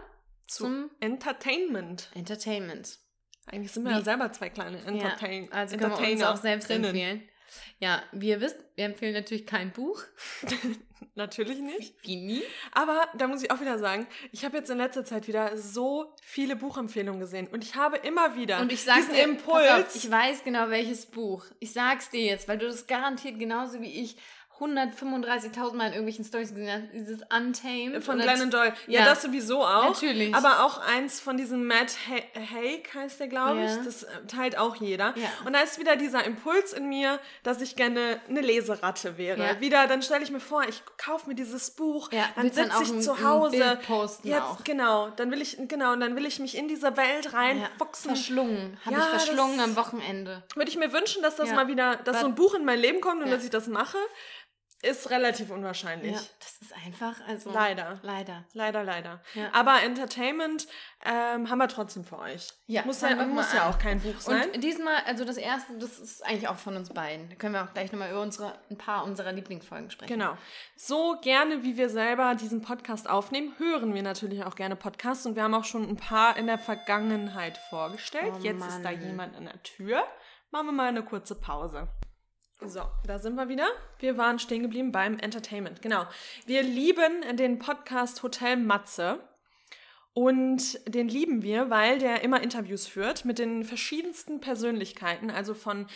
zum 0.48 0.90
Entertainment. 1.00 2.10
Entertainment. 2.14 3.00
Eigentlich 3.48 3.72
sind 3.72 3.84
wir 3.84 3.92
Wie- 3.92 3.96
ja 3.96 4.02
selber 4.04 4.32
zwei 4.32 4.50
kleine 4.50 4.78
Entertain 4.86 5.46
Ja, 5.46 5.52
also 5.52 5.78
können 5.78 5.98
wir 5.98 6.12
uns 6.12 6.24
auch 6.24 6.38
selbst 6.38 6.70
empfehlen. 6.70 7.28
Ja, 7.80 8.04
wie 8.12 8.30
ihr 8.30 8.42
wisst, 8.42 8.58
wir 8.76 8.86
empfehlen 8.86 9.14
natürlich 9.14 9.46
kein 9.46 9.72
Buch. 9.72 10.02
Natürlich 11.16 11.60
nicht. 11.60 11.96
Wie 12.04 12.16
nie. 12.16 12.44
Aber 12.72 13.08
da 13.18 13.28
muss 13.28 13.44
ich 13.44 13.52
auch 13.52 13.60
wieder 13.60 13.80
sagen, 13.80 14.08
ich 14.32 14.46
habe 14.46 14.58
jetzt 14.58 14.70
in 14.70 14.78
letzter 14.78 15.04
Zeit 15.04 15.28
wieder 15.28 15.58
so 15.58 16.16
viele 16.22 16.56
Buchempfehlungen 16.56 17.20
gesehen 17.20 17.48
und 17.48 17.64
ich 17.64 17.76
habe 17.76 17.98
immer 17.98 18.36
wieder 18.36 18.62
Und 18.62 18.72
ich 18.72 18.86
diesen 18.86 19.14
dir, 19.14 19.24
Impuls. 19.24 19.70
Auf, 19.70 19.96
ich 19.96 20.10
weiß 20.10 20.44
genau 20.44 20.70
welches 20.70 21.06
Buch. 21.08 21.46
Ich 21.60 21.74
sag's 21.74 22.10
dir 22.10 22.24
jetzt, 22.24 22.48
weil 22.48 22.58
du 22.58 22.68
das 22.68 22.88
garantiert 22.88 23.40
genauso 23.40 23.82
wie 23.82 24.02
ich 24.02 24.16
135.000 24.62 25.74
Mal 25.76 25.88
in 25.88 25.94
irgendwelchen 25.94 26.24
Stories 26.26 26.50
gesehen 26.50 26.72
hast. 26.72 26.94
Dieses 26.94 27.22
Untamed. 27.36 28.04
von 28.04 28.20
Glennon 28.20 28.50
Doyle. 28.52 28.74
Ja, 28.88 29.00
Ja. 29.02 29.06
das 29.06 29.22
sowieso 29.24 29.64
auch. 29.66 29.86
Natürlich. 29.86 30.34
Aber 30.36 30.64
auch 30.66 30.80
eins 30.80 31.20
von 31.20 31.38
diesem 31.38 31.66
Matt 31.66 31.96
Ha- 32.10 32.40
Haig 32.56 32.94
heißt 32.94 33.20
der, 33.20 33.28
glaube 33.28 33.64
ich. 33.64 33.70
Ja. 33.72 33.84
Das 33.84 34.04
äh, 34.04 34.08
teilt 34.28 34.58
auch 34.58 34.76
jeder. 34.76 35.14
Ja. 35.18 35.28
Und 35.46 35.54
da 35.54 35.60
ist 35.62 35.80
wieder 35.80 35.96
dieser 35.96 36.24
Impuls 36.26 36.74
in 36.74 36.88
mir, 36.90 37.20
dass 37.44 37.62
ich 37.62 37.76
gerne 37.76 38.20
eine 38.30 38.42
Leseratte 38.42 39.18
wäre. 39.18 39.60
Wieder, 39.60 39.88
dann 39.88 40.02
stelle 40.02 40.24
ich 40.24 40.32
mir 40.32 40.40
vor, 40.40 40.64
ich 40.68 40.82
kaufe 40.98 41.28
mir 41.28 41.36
dieses 41.36 41.72
Buch, 41.72 42.10
dann 42.36 42.52
sitze 42.52 42.70
ich 42.84 42.90
ein- 42.92 43.02
zu 43.02 43.22
Hause. 43.24 43.78
Jetzt, 44.24 44.42
auch. 44.42 44.64
genau, 44.64 45.10
dann 45.16 45.32
will 45.32 45.42
ich, 45.42 45.58
genau, 45.68 45.96
dann 45.96 46.16
will 46.16 46.26
ich 46.26 46.40
mich 46.40 46.56
in 46.58 46.68
diese 46.68 46.96
Welt 46.98 47.34
reinfuchsen. 47.34 48.12
verschlungen. 48.12 48.78
Habe 48.86 48.98
ich 48.98 49.04
verschlungen 49.06 49.60
am 49.60 49.76
Wochenende. 49.76 50.44
Würde 50.56 50.70
ich 50.70 50.78
mir 50.78 50.92
wünschen, 50.94 51.22
dass 51.22 51.36
das 51.36 51.52
mal 51.52 51.68
wieder, 51.68 51.96
dass 51.98 52.18
so 52.20 52.24
Wa- 52.26 52.30
ein 52.30 52.36
Buch 52.36 52.54
in 52.54 52.66
mein 52.66 52.80
Leben 52.80 53.02
kommt 53.02 53.24
und 53.24 53.32
dass 53.32 53.44
ich 53.44 53.50
das 53.50 53.68
mache, 53.68 53.98
ist 54.82 55.10
relativ 55.10 55.52
unwahrscheinlich. 55.52 56.16
Ja, 56.16 56.22
das 56.40 56.58
ist 56.62 56.74
einfach, 56.86 57.16
also. 57.28 57.52
Leider. 57.52 58.00
Leider. 58.02 58.46
Leider, 58.54 58.84
leider. 58.84 59.22
Ja. 59.36 59.50
Aber 59.54 59.82
Entertainment 59.84 60.68
ähm, 61.04 61.50
haben 61.50 61.58
wir 61.58 61.68
trotzdem 61.68 62.04
für 62.04 62.18
euch. 62.20 62.50
Ja, 62.68 62.84
muss 62.86 63.02
ja, 63.02 63.16
muss 63.26 63.54
ja 63.54 63.70
auch 63.70 63.78
kein 63.78 64.00
Buch 64.00 64.20
sein. 64.20 64.50
Und 64.52 64.64
diesmal, 64.64 64.96
also 65.06 65.26
das 65.26 65.38
erste, 65.38 65.78
das 65.78 66.00
ist 66.00 66.26
eigentlich 66.26 66.48
auch 66.48 66.58
von 66.58 66.76
uns 66.76 66.90
beiden. 66.90 67.30
Da 67.30 67.36
können 67.36 67.54
wir 67.54 67.64
auch 67.64 67.74
gleich 67.74 67.92
nochmal 67.92 68.12
über 68.12 68.22
unsere, 68.22 68.60
ein 68.70 68.78
paar 68.78 69.04
unserer 69.04 69.32
Lieblingsfolgen 69.32 69.92
sprechen. 69.92 70.14
Genau. 70.14 70.38
So 70.76 71.18
gerne, 71.22 71.64
wie 71.64 71.78
wir 71.78 71.90
selber 71.90 72.36
diesen 72.36 72.62
Podcast 72.62 73.10
aufnehmen, 73.10 73.54
hören 73.58 73.94
wir 73.94 74.04
natürlich 74.04 74.44
auch 74.44 74.56
gerne 74.56 74.76
Podcasts 74.76 75.26
und 75.26 75.36
wir 75.36 75.44
haben 75.44 75.54
auch 75.54 75.66
schon 75.66 75.88
ein 75.88 75.98
paar 75.98 76.38
in 76.38 76.48
der 76.48 76.58
Vergangenheit 76.58 77.58
vorgestellt. 77.70 78.34
Oh 78.38 78.44
Jetzt 78.44 78.66
ist 78.66 78.82
da 78.84 78.92
Mann. 78.92 79.02
jemand 79.02 79.36
an 79.36 79.46
der 79.46 79.62
Tür. 79.64 80.04
Machen 80.52 80.68
wir 80.68 80.74
mal 80.74 80.90
eine 80.90 81.04
kurze 81.04 81.36
Pause. 81.36 81.88
So, 82.64 82.82
da 83.08 83.18
sind 83.18 83.36
wir 83.36 83.50
wieder. 83.50 83.68
Wir 83.98 84.18
waren 84.18 84.38
stehen 84.38 84.62
geblieben 84.62 84.92
beim 84.92 85.18
Entertainment. 85.18 85.82
Genau. 85.82 86.06
Wir 86.46 86.62
lieben 86.62 87.36
den 87.36 87.58
Podcast 87.58 88.22
Hotel 88.22 88.56
Matze. 88.56 89.20
Und 90.14 90.80
den 90.94 91.08
lieben 91.08 91.42
wir, 91.42 91.70
weil 91.70 91.98
der 91.98 92.22
immer 92.22 92.44
Interviews 92.44 92.86
führt 92.86 93.26
mit 93.26 93.40
den 93.40 93.64
verschiedensten 93.64 94.42
Persönlichkeiten, 94.42 95.32
also 95.32 95.54
von 95.54 95.88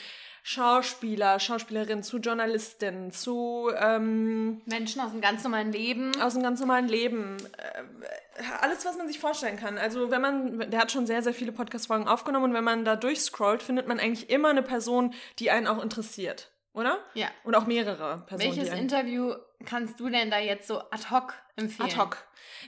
Schauspieler, 0.42 1.40
Schauspielerin 1.40 2.02
zu 2.02 2.18
Journalistin, 2.18 3.12
zu 3.12 3.70
ähm, 3.78 4.62
Menschen 4.66 5.02
aus 5.02 5.12
dem 5.12 5.22
ganz 5.22 5.44
normalen 5.44 5.72
Leben. 5.72 6.20
aus 6.22 6.34
dem 6.34 6.44
ganz 6.44 6.60
normalen 6.60 6.88
Leben. 6.88 7.38
Äh, 7.58 8.44
alles, 8.62 8.86
was 8.86 8.98
man 8.98 9.08
sich 9.08 9.20
vorstellen 9.20 9.58
kann. 9.58 9.78
Also 9.78 10.12
wenn 10.12 10.22
man, 10.22 10.72
der 10.72 10.80
hat 10.80 10.92
schon 10.92 11.06
sehr, 11.06 11.22
sehr 11.22 11.34
viele 11.34 11.52
Podcast-Folgen 11.52 12.08
aufgenommen 12.08 12.46
und 12.46 12.54
wenn 12.54 12.64
man 12.64 12.86
da 12.86 12.96
durchscrollt, 12.96 13.62
findet 13.62 13.88
man 13.88 14.00
eigentlich 14.00 14.30
immer 14.30 14.50
eine 14.50 14.64
Person, 14.64 15.14
die 15.40 15.52
einen 15.52 15.68
auch 15.68 15.84
interessiert. 15.84 16.52
Oder? 16.76 17.00
Ja. 17.14 17.28
Und 17.44 17.56
auch 17.56 17.66
mehrere 17.66 18.24
Personen. 18.28 18.56
Welches 18.56 18.74
Interview 18.78 19.34
kannst 19.66 20.00
du 20.00 20.10
denn 20.10 20.30
da 20.30 20.40
jetzt 20.40 20.68
so 20.68 20.80
ad 20.92 21.10
hoc 21.10 21.34
empfehlen? 21.56 21.90
Ad 21.90 21.98
hoc. 21.98 22.18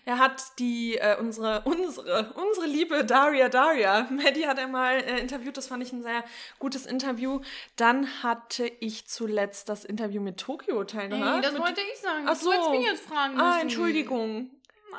Er 0.06 0.18
hat 0.18 0.42
die, 0.60 0.98
äh, 0.98 1.18
unsere, 1.20 1.62
unsere, 1.66 2.34
unsere 2.34 2.66
liebe 2.66 3.04
Daria 3.06 3.50
Daria, 3.50 4.08
Maddie 4.10 4.48
hat 4.48 4.58
er 4.58 4.68
mal 4.68 4.98
äh, 4.98 5.20
interviewt, 5.20 5.58
das 5.58 5.68
fand 5.68 5.84
ich 5.84 5.92
ein 5.92 6.02
sehr 6.02 6.24
gutes 6.58 6.86
Interview. 6.86 7.42
Dann 7.76 8.08
hatte 8.24 8.66
ich 8.80 9.08
zuletzt 9.08 9.70
das 9.70 9.84
Interview 9.86 10.22
mit 10.22 10.48
Hotel 10.48 11.02
Ey, 11.02 11.10
gehört. 11.10 11.44
das 11.46 11.52
mit, 11.54 11.62
wollte 11.62 11.82
ich 11.82 12.00
sagen. 12.00 12.26
Ach 12.28 12.38
Du 12.38 12.46
so. 12.46 12.72
mich 12.72 12.86
jetzt 12.88 13.06
fragen 13.06 13.34
müssen. 13.34 13.46
Ah, 13.46 13.60
Entschuldigung. 13.60 14.50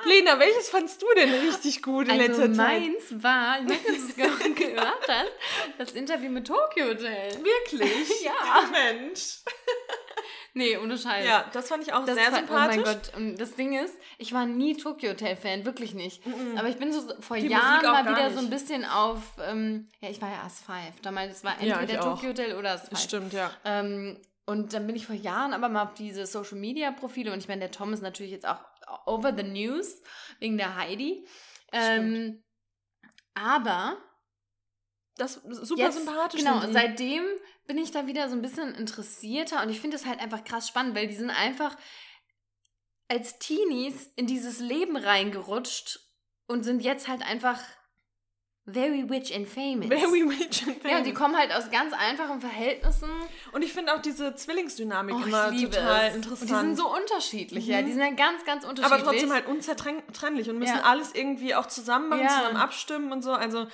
Lena, 0.05 0.39
welches 0.39 0.69
fandst 0.71 1.01
du 1.03 1.07
denn 1.17 1.33
richtig 1.33 1.83
gut 1.83 2.07
in 2.09 2.13
Also 2.21 2.43
letzter 2.43 2.53
Zeit? 2.53 2.81
meins 2.83 3.23
war, 3.23 3.59
ob 3.61 3.67
du 3.69 3.75
es 3.93 4.15
ge- 4.17 4.53
gehört 4.55 5.09
hast, 5.09 5.33
das 5.79 5.93
Interview 5.93 6.31
mit 6.31 6.47
Tokyo 6.47 6.87
Hotel. 6.89 7.33
Wirklich? 7.43 8.09
Ja. 8.25 8.33
Mensch. 8.71 9.39
Nee, 10.55 10.77
ohne 10.77 10.99
Scheiß. 10.99 11.25
Ja, 11.27 11.45
das 11.53 11.69
fand 11.69 11.85
ich 11.85 11.93
auch 11.93 12.05
Das 12.05 12.17
sehr 12.17 12.33
war, 12.33 12.39
sympathisch. 12.41 12.79
Oh 12.79 12.85
mein 12.85 12.95
Gott, 12.97 13.13
und 13.17 13.37
das 13.41 13.55
Ding 13.55 13.79
ist, 13.79 13.95
ich 14.19 14.33
war 14.33 14.45
nie 14.47 14.77
Tokyo 14.77 15.11
Hotel 15.11 15.37
Fan, 15.37 15.65
wirklich 15.65 15.95
nicht. 15.95 16.23
Aber 16.57 16.69
ich 16.69 16.77
bin 16.77 16.93
so 16.93 17.03
vor 17.21 17.37
Die 17.37 17.47
Jahren 17.47 17.83
mal 17.85 18.05
wieder 18.05 18.25
nicht. 18.29 18.35
so 18.39 18.45
ein 18.45 18.51
bisschen 18.51 18.85
auf, 18.85 19.21
ähm, 19.47 19.89
ja, 20.01 20.09
ich 20.11 20.21
war 20.21 20.31
ja 20.31 20.43
As5. 20.47 20.93
Damals 21.03 21.45
war 21.45 21.63
Ja, 21.63 21.79
entweder 21.81 22.03
auch. 22.05 22.15
Tokyo 22.15 22.31
Hotel 22.31 22.55
oder 22.57 22.75
As5. 22.75 22.97
Stimmt, 22.99 23.33
ja. 23.33 23.51
Ähm, 23.65 24.19
und 24.47 24.73
dann 24.73 24.87
bin 24.87 24.97
ich 24.97 25.07
vor 25.07 25.15
Jahren 25.15 25.53
aber 25.53 25.69
mal 25.69 25.83
auf 25.85 25.95
diese 25.95 26.27
Social 26.27 26.59
Media 26.59 26.91
Profile 26.91 27.33
und 27.33 27.39
ich 27.39 27.49
meine, 27.49 27.61
der 27.61 27.71
Tom 27.71 27.93
ist 27.93 28.03
natürlich 28.03 28.33
jetzt 28.33 28.47
auch 28.49 28.59
over 29.07 29.35
the 29.37 29.43
news 29.43 30.03
wegen 30.39 30.57
der 30.57 30.77
Heidi. 30.77 31.27
Ähm, 31.73 32.43
aber 33.35 33.99
Das 35.17 35.37
ist 35.37 35.67
super 35.67 35.83
jetzt, 35.83 35.97
sympathisch. 36.05 36.41
Genau, 36.41 36.61
seitdem 36.73 37.25
bin 37.67 37.79
ich 37.79 37.91
da 37.91 38.07
wieder 38.07 38.29
so 38.29 38.35
ein 38.35 38.43
bisschen 38.43 38.75
interessierter 38.75 39.63
und 39.63 39.69
ich 39.69 39.81
finde 39.81 39.97
es 39.97 40.07
halt 40.07 40.21
einfach 40.21 40.45
krass 40.45 40.69
spannend, 40.69 40.95
weil 40.95 41.09
die 41.09 41.17
sind 41.17 41.31
einfach 41.31 41.77
als 43.09 43.39
Teenies 43.39 44.13
in 44.17 44.27
dieses 44.27 44.61
Leben 44.61 44.97
reingerutscht 44.97 46.01
und 46.47 46.63
sind 46.63 46.81
jetzt 46.83 47.09
halt 47.09 47.23
einfach 47.23 47.61
very 48.71 49.03
rich 49.03 49.35
and 49.35 49.49
famous. 49.49 49.89
Very 49.89 50.23
rich 50.23 50.65
and 50.67 50.83
ja, 50.85 50.99
und 50.99 51.05
die 51.05 51.11
famous. 51.13 51.15
kommen 51.15 51.37
halt 51.37 51.53
aus 51.55 51.71
ganz 51.71 51.93
einfachen 51.95 52.41
Verhältnissen. 52.41 53.09
Und 53.53 53.63
ich 53.63 53.73
finde 53.73 53.95
auch 53.95 54.01
diese 54.03 54.35
Zwillingsdynamik 54.35 55.15
Oh, 55.17 55.23
immer 55.27 55.51
total 55.57 56.09
es. 56.09 56.15
interessant. 56.17 56.41
Und 56.43 56.49
die 56.51 56.67
sind 56.67 56.77
so 56.77 56.95
unterschiedlich, 56.95 57.67
ja. 57.67 57.81
Mhm. 57.83 57.87
Die 57.87 57.93
sind 57.93 58.01
ja 58.03 58.11
ganz, 58.11 58.45
ganz 58.45 58.65
unterschiedlich. 58.65 59.01
aber 59.03 59.11
trotzdem 59.11 59.33
halt 59.33 59.47
unzertrennlich 59.47 60.51
und 60.51 60.59
müssen 60.59 60.77
Ja. 60.77 60.83
alles 60.85 61.15
irgendwie 61.15 61.55
auch 61.55 61.67
zusammen 61.67 62.09
machen, 62.11 62.23
Ja. 62.23 62.29
zusammen 62.29 62.57
abstimmen 62.57 63.13
und 63.13 63.23
so. 63.23 63.33
Also 63.33 63.67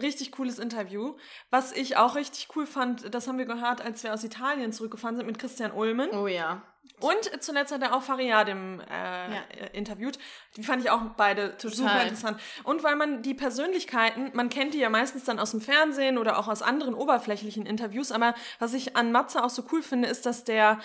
richtig 0.00 0.32
cooles 0.32 0.58
Interview. 0.58 1.16
Was 1.50 1.72
ich 1.72 1.96
auch 1.96 2.14
richtig 2.14 2.48
cool 2.56 2.66
fand, 2.66 3.12
das 3.14 3.26
haben 3.28 3.38
wir 3.38 3.46
gehört, 3.46 3.80
als 3.82 4.02
wir 4.04 4.12
aus 4.14 4.22
Italien 4.24 4.72
zurückgefahren 4.72 5.16
sind 5.16 5.26
mit 5.26 5.38
Christian 5.38 5.72
Ulmen. 5.72 6.10
Oh 6.10 6.26
ja. 6.26 6.62
Und 6.98 7.42
zuletzt 7.42 7.72
hat 7.72 7.82
er 7.82 7.94
auch 7.94 8.02
Fariadim 8.02 8.80
äh, 8.80 8.84
Ja. 9.34 9.42
interviewt. 9.72 10.18
Die 10.56 10.62
fand 10.62 10.82
ich 10.82 10.90
auch 10.90 11.00
beide 11.16 11.54
super 11.58 12.02
interessant. 12.02 12.40
Und 12.64 12.82
weil 12.82 12.96
man 12.96 13.22
die 13.22 13.34
Persönlichkeiten, 13.34 14.30
man 14.34 14.48
kennt 14.50 14.74
die 14.74 14.78
ja 14.78 14.90
meistens 14.90 15.24
dann 15.24 15.38
aus 15.38 15.52
dem 15.52 15.60
Fernsehen 15.60 16.18
oder 16.18 16.38
auch 16.38 16.48
aus 16.48 16.62
anderen 16.62 16.94
oberflächlichen 16.94 17.64
Interviews, 17.66 18.12
aber 18.12 18.34
was 18.58 18.74
ich 18.74 18.96
an 18.96 19.12
Matze 19.12 19.42
auch 19.44 19.50
so 19.50 19.64
cool 19.72 19.82
finde, 19.82 20.08
ist, 20.08 20.26
dass 20.26 20.44
der 20.44 20.78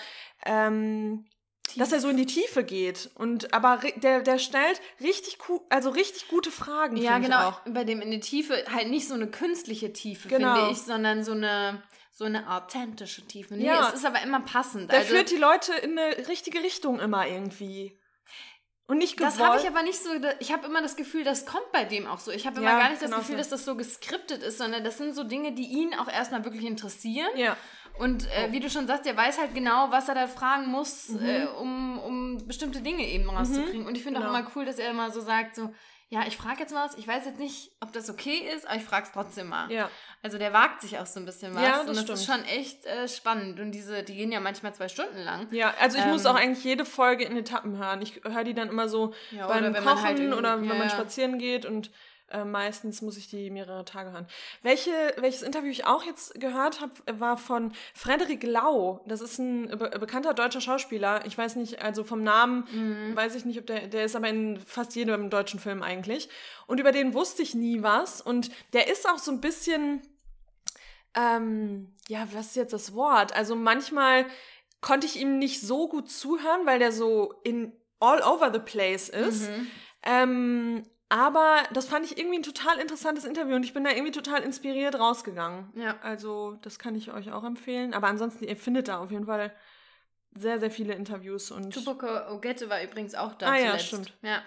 ähm, 0.44 1.26
dass 1.74 1.90
er 1.92 1.98
so 2.00 2.08
in 2.08 2.16
die 2.16 2.26
Tiefe 2.26 2.62
geht. 2.62 3.10
Und 3.16 3.52
aber 3.52 3.80
der, 3.96 4.22
der 4.22 4.38
stellt 4.38 4.80
richtig 5.00 5.38
also 5.68 5.90
richtig 5.90 6.28
gute 6.28 6.50
Fragen. 6.52 6.96
Ja, 6.96 7.14
finde 7.14 7.28
ich 7.28 7.34
genau. 7.34 7.48
Auch. 7.48 7.60
Bei 7.66 7.84
dem 7.84 8.00
in 8.00 8.10
die 8.12 8.20
Tiefe 8.20 8.64
halt 8.72 8.88
nicht 8.88 9.08
so 9.08 9.14
eine 9.14 9.26
künstliche 9.26 9.92
Tiefe, 9.92 10.28
Genau. 10.28 10.54
finde 10.54 10.70
ich, 10.72 10.78
sondern 10.78 11.24
so 11.24 11.32
eine, 11.32 11.82
so 12.18 12.24
eine 12.24 12.50
authentische 12.50 13.26
Tiefe. 13.26 13.54
Nee, 13.56 13.66
Ja. 13.66 13.88
es 13.90 13.96
ist 13.96 14.06
aber 14.06 14.22
immer 14.22 14.40
passend. 14.40 14.90
Der 14.90 15.00
also, 15.00 15.14
führt 15.14 15.30
die 15.30 15.36
Leute 15.36 15.74
in 15.74 15.98
eine 15.98 16.26
richtige 16.28 16.62
Richtung 16.62 16.98
immer 16.98 17.26
irgendwie. 17.26 18.00
Und 18.86 18.98
nicht 18.98 19.18
gewollt. 19.18 19.34
das 19.34 19.40
habe 19.44 19.58
ich 19.60 19.66
aber 19.66 19.82
nicht 19.82 19.98
so. 20.02 20.08
Ich 20.38 20.50
habe 20.50 20.64
immer 20.66 20.80
das 20.80 20.96
Gefühl, 20.96 21.24
das 21.24 21.44
kommt 21.44 21.70
bei 21.72 21.84
dem 21.84 22.06
auch 22.06 22.18
so. 22.20 22.30
Ich 22.30 22.46
habe 22.46 22.58
immer 22.60 22.70
Ja, 22.70 22.78
gar 22.78 22.88
nicht 22.88 23.02
das 23.02 23.10
genau 23.10 23.18
Gefühl, 23.20 23.34
so. 23.34 23.38
dass 23.40 23.48
das 23.50 23.64
so 23.66 23.76
geskriptet 23.76 24.42
ist, 24.42 24.56
sondern 24.56 24.82
das 24.82 24.96
sind 24.96 25.14
so 25.14 25.24
Dinge, 25.24 25.52
die 25.52 25.64
ihn 25.66 25.92
auch 25.94 26.08
erstmal 26.08 26.42
wirklich 26.44 26.64
interessieren. 26.64 27.28
Ja. 27.36 27.54
Und 27.98 28.26
Oh. 28.26 28.40
äh, 28.40 28.52
wie 28.52 28.60
du 28.60 28.70
schon 28.70 28.86
sagst, 28.86 29.04
der 29.04 29.16
weiß 29.16 29.38
halt 29.38 29.54
genau, 29.54 29.90
was 29.90 30.08
er 30.08 30.14
da 30.14 30.26
fragen 30.26 30.68
muss, 30.68 31.08
Mhm. 31.10 31.26
äh, 31.26 31.46
um, 31.46 31.98
um 31.98 32.46
bestimmte 32.46 32.80
Dinge 32.80 33.04
eben 33.06 33.28
rauszukriegen. 33.28 33.86
Und 33.86 33.94
ich 33.96 34.02
finde 34.04 34.20
Genau. 34.20 34.32
auch 34.32 34.38
immer 34.38 34.50
cool, 34.54 34.64
dass 34.64 34.78
er 34.78 34.88
immer 34.90 35.10
so 35.10 35.20
sagt, 35.20 35.56
so, 35.56 35.74
ja, 36.08 36.24
ich 36.26 36.36
frage 36.36 36.60
jetzt 36.60 36.72
was, 36.74 36.96
ich 36.96 37.08
weiß 37.08 37.24
jetzt 37.24 37.40
nicht, 37.40 37.72
ob 37.80 37.92
das 37.92 38.08
okay 38.08 38.48
ist, 38.54 38.66
aber 38.66 38.76
ich 38.76 38.84
frage 38.84 39.06
es 39.06 39.12
trotzdem 39.12 39.48
mal. 39.48 39.70
Ja. 39.72 39.90
Also 40.22 40.38
der 40.38 40.52
wagt 40.52 40.82
sich 40.82 40.98
auch 40.98 41.06
so 41.06 41.18
ein 41.18 41.26
bisschen 41.26 41.54
was. 41.54 41.62
Ja, 41.62 41.80
und 41.80 41.88
das 41.88 42.04
das 42.04 42.20
ist 42.20 42.24
stimmt. 42.24 42.46
schon 42.46 42.56
echt 42.56 42.86
äh, 42.86 43.08
spannend. 43.08 43.58
Und 43.58 43.72
diese, 43.72 44.04
die 44.04 44.14
gehen 44.14 44.30
ja 44.30 44.38
manchmal 44.38 44.72
zwei 44.72 44.88
Stunden 44.88 45.18
lang. 45.18 45.48
Ja, 45.52 45.74
also 45.80 45.98
ich 45.98 46.06
muss 46.06 46.24
Ähm, 46.24 46.30
auch 46.30 46.34
eigentlich 46.36 46.64
jede 46.64 46.84
Folge 46.84 47.24
in 47.24 47.36
Etappen 47.36 47.76
hören. 47.76 48.02
Ich 48.02 48.20
höre 48.24 48.44
die 48.44 48.54
dann 48.54 48.68
immer 48.68 48.88
so 48.88 49.14
Ja, 49.32 49.48
beim 49.48 49.74
Kochen 49.74 50.02
halt 50.02 50.20
oder 50.32 50.60
wenn 50.60 50.68
ja, 50.68 50.74
man 50.74 50.90
spazieren 50.90 51.38
geht 51.38 51.66
und 51.66 51.90
äh, 52.30 52.44
meistens 52.44 53.02
muss 53.02 53.16
ich 53.16 53.28
die 53.28 53.50
mehrere 53.50 53.84
Tage 53.84 54.10
hören. 54.12 54.26
Welche, 54.62 54.90
welches 55.18 55.42
Interview 55.42 55.70
ich 55.70 55.84
auch 55.86 56.02
jetzt 56.04 56.38
gehört 56.40 56.80
habe, 56.80 56.92
war 57.20 57.36
von 57.36 57.72
Frederik 57.94 58.42
Lau. 58.42 59.00
Das 59.06 59.20
ist 59.20 59.38
ein 59.38 59.68
be 59.68 59.90
bekannter 60.00 60.34
deutscher 60.34 60.60
Schauspieler. 60.60 61.24
Ich 61.26 61.38
weiß 61.38 61.56
nicht, 61.56 61.82
also 61.82 62.02
vom 62.04 62.22
Namen 62.22 62.66
Mhm. 62.72 63.14
weiß 63.16 63.34
ich 63.36 63.44
nicht, 63.44 63.58
ob 63.60 63.66
der, 63.66 63.86
der 63.86 64.04
ist 64.04 64.16
aber 64.16 64.28
in 64.28 64.58
fast 64.60 64.96
jedem 64.96 65.30
deutschen 65.30 65.60
Film 65.60 65.82
eigentlich. 65.82 66.28
Und 66.66 66.80
über 66.80 66.92
den 66.92 67.14
wusste 67.14 67.42
ich 67.42 67.54
nie 67.54 67.82
was. 67.82 68.20
Und 68.20 68.50
der 68.72 68.90
ist 68.90 69.08
auch 69.08 69.18
so 69.18 69.30
ein 69.30 69.40
bisschen, 69.40 70.02
ähm, 71.14 71.94
ja, 72.08 72.26
was 72.32 72.46
ist 72.48 72.56
jetzt 72.56 72.72
das 72.72 72.94
Wort? 72.94 73.34
Also 73.34 73.54
manchmal 73.56 74.26
konnte 74.80 75.06
ich 75.06 75.16
ihm 75.16 75.38
nicht 75.38 75.60
so 75.60 75.88
gut 75.88 76.10
zuhören, 76.10 76.66
weil 76.66 76.78
der 76.78 76.92
so 76.92 77.34
in 77.44 77.72
all 78.00 78.20
over 78.22 78.52
the 78.52 78.58
place 78.58 79.08
ist. 79.08 79.48
Mhm. 79.48 79.66
Ähm, 80.02 80.86
aber 81.08 81.62
das 81.72 81.86
fand 81.86 82.04
ich 82.04 82.18
irgendwie 82.18 82.38
ein 82.38 82.42
total 82.42 82.78
interessantes 82.78 83.24
Interview 83.24 83.54
und 83.56 83.62
ich 83.64 83.72
bin 83.74 83.84
da 83.84 83.90
irgendwie 83.90 84.12
total 84.12 84.42
inspiriert 84.42 84.98
rausgegangen. 84.98 85.72
Ja. 85.76 85.98
Also, 86.02 86.58
das 86.62 86.78
kann 86.78 86.94
ich 86.94 87.12
euch 87.12 87.30
auch 87.32 87.44
empfehlen. 87.44 87.94
Aber 87.94 88.08
ansonsten, 88.08 88.44
ihr 88.44 88.56
findet 88.56 88.88
da 88.88 88.98
auf 88.98 89.10
jeden 89.10 89.26
Fall 89.26 89.54
sehr, 90.34 90.58
sehr 90.58 90.70
viele 90.70 90.94
Interviews 90.94 91.50
und. 91.50 91.72
Tupac 91.72 92.30
Ogette 92.32 92.68
war 92.68 92.82
übrigens 92.82 93.14
auch 93.14 93.34
da 93.34 93.50
Ah 93.52 93.56
ja, 93.56 93.66
zuletzt. 93.70 93.86
stimmt. 93.86 94.18
Ja. 94.22 94.42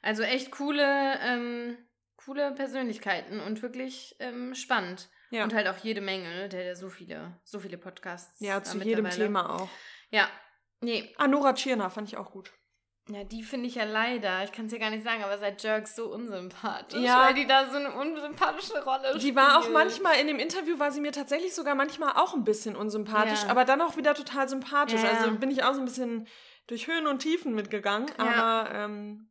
Also 0.00 0.22
echt 0.22 0.50
coole, 0.50 1.18
ähm, 1.20 1.76
coole 2.16 2.52
Persönlichkeiten 2.52 3.38
und 3.40 3.62
wirklich 3.62 4.16
ähm, 4.18 4.54
spannend. 4.54 5.08
Ja. 5.30 5.44
Und 5.44 5.54
halt 5.54 5.68
auch 5.68 5.78
jede 5.78 6.00
Menge, 6.00 6.48
der 6.48 6.70
hat 6.70 6.76
so 6.76 6.88
viele, 6.90 7.38
so 7.44 7.60
viele 7.60 7.78
Podcasts. 7.78 8.38
ja, 8.40 8.62
zu 8.62 8.78
jedem. 8.78 9.08
Thema 9.10 9.48
auch. 9.60 9.68
Ja. 10.10 10.28
Nee, 10.80 11.14
Ah, 11.16 11.28
Nora 11.28 11.52
Tschirner 11.54 11.88
fand 11.90 12.08
ich 12.08 12.16
auch 12.16 12.32
gut. 12.32 12.52
Ja, 13.08 13.24
die 13.24 13.42
finde 13.42 13.66
ich 13.66 13.74
ja 13.74 13.82
leider, 13.84 14.44
ich 14.44 14.52
kann 14.52 14.66
es 14.66 14.72
ja 14.72 14.78
gar 14.78 14.90
nicht 14.90 15.02
sagen, 15.02 15.24
aber 15.24 15.36
seit 15.36 15.60
Jerks 15.62 15.96
so 15.96 16.06
unsympathisch, 16.12 17.00
Ja. 17.02 17.26
weil 17.26 17.34
die 17.34 17.46
da 17.48 17.68
so 17.68 17.76
eine 17.76 17.90
unsympathische 17.92 18.82
Rolle 18.84 19.18
Die 19.18 19.34
war 19.34 19.58
auch 19.58 19.62
spielt. 19.62 19.74
manchmal, 19.74 20.20
in 20.20 20.28
dem 20.28 20.38
Interview 20.38 20.78
war 20.78 20.92
sie 20.92 21.00
mir 21.00 21.10
tatsächlich 21.10 21.52
sogar 21.52 21.74
manchmal 21.74 22.12
auch 22.14 22.34
ein 22.34 22.44
bisschen 22.44 22.76
unsympathisch, 22.76 23.42
Ja. 23.42 23.48
aber 23.48 23.64
dann 23.64 23.80
auch 23.80 23.96
wieder 23.96 24.14
total 24.14 24.48
sympathisch. 24.48 25.02
Ja. 25.02 25.10
Also 25.10 25.32
bin 25.36 25.50
ich 25.50 25.64
auch 25.64 25.74
so 25.74 25.80
ein 25.80 25.84
bisschen 25.84 26.28
durch 26.68 26.86
Höhen 26.86 27.08
und 27.08 27.18
Tiefen 27.18 27.54
mitgegangen. 27.56 28.06
Aber 28.18 28.70
ähm, 28.72 29.28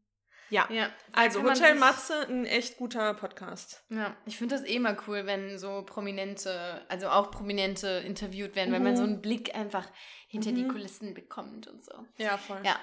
ja. 0.51 0.67
Ja, 0.69 0.89
Also 1.13 1.41
man 1.41 1.55
Hotel 1.55 1.73
Matze, 1.75 2.27
ein 2.29 2.45
echt 2.45 2.77
guter 2.77 3.13
Podcast. 3.15 3.83
Ja, 3.89 4.15
ich 4.27 4.37
finde 4.37 4.55
das 4.55 4.65
eh 4.67 4.77
mal 4.77 4.95
cool, 5.07 5.25
wenn 5.25 5.57
so 5.57 5.81
Prominente, 5.83 6.85
also 6.89 7.09
auch 7.09 7.31
Prominente 7.31 7.87
interviewt 8.05 8.55
werden, 8.55 8.71
wenn 8.71 8.83
man 8.83 8.91
Mhm. 8.93 8.97
so 8.97 9.03
einen 9.03 9.21
Blick 9.21 9.55
einfach 9.55 9.87
hinter 10.27 10.51
die 10.51 10.63
Mhm. 10.63 10.69
Kulissen 10.73 11.13
bekommt 11.15 11.65
und 11.67 11.83
so. 11.83 11.93
Ja, 12.17 12.37
voll. 12.37 12.61
Ja, 12.63 12.79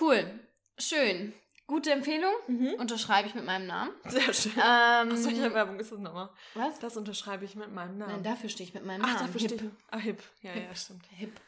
cool. 0.00 0.40
Schön. 0.78 1.32
Gute 1.68 1.92
Empfehlung. 1.92 2.32
Mhm. 2.48 2.74
Unterschreibe 2.78 3.28
ich 3.28 3.34
mit 3.34 3.44
meinem 3.46 3.66
Namen. 3.66 3.92
Sehr 4.08 4.32
schön. 4.34 4.52
Ähm, 4.56 4.60
Ach, 4.62 5.08
welche 5.24 5.54
Werbung 5.54 5.78
ist 5.78 5.92
das 5.92 6.00
nochmal? 6.00 6.28
was? 6.54 6.78
Das 6.80 6.96
unterschreibe 6.96 7.44
ich 7.44 7.54
mit 7.54 7.72
meinem 7.72 7.96
Namen. 7.98 8.12
Nein, 8.14 8.22
dafür 8.24 8.50
stehe 8.50 8.68
ich 8.68 8.74
mit 8.74 8.84
meinem 8.84 9.00
Ach, 9.04 9.14
Namen. 9.14 9.26
dafür 9.26 9.40
Hip. 9.40 9.50
stehe 9.52 9.70
ich. 9.70 9.76
Ah, 9.90 9.98
hip. 9.98 10.22
Ja, 10.42 10.52
ja, 10.54 10.74
stimmt. 10.74 11.04
Hip. 11.16 11.40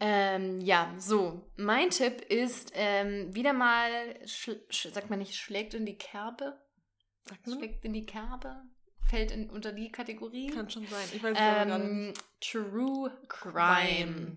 Ähm, 0.00 0.60
ja, 0.60 0.92
so. 0.98 1.50
Mein 1.56 1.90
Tipp 1.90 2.20
ist 2.22 2.72
ähm, 2.74 3.34
wieder 3.34 3.52
mal, 3.52 3.90
sagt 4.24 5.10
man 5.10 5.18
nicht, 5.18 5.34
schlägt 5.34 5.74
in 5.74 5.86
die 5.86 5.98
Kerbe? 5.98 6.56
Schlägt 7.44 7.84
in 7.84 7.92
die 7.92 8.06
Kerbe? 8.06 8.62
Fällt 9.08 9.32
in, 9.32 9.50
unter 9.50 9.72
die 9.72 9.90
Kategorie? 9.90 10.48
Kann 10.48 10.70
schon 10.70 10.86
sein. 10.86 11.04
Ich 11.14 11.22
weiß 11.22 11.32
es 11.32 11.38
Ähm, 11.40 12.08
nicht. 12.08 12.22
True 12.40 13.10
Crime. 13.28 13.54
Crime. 13.54 14.36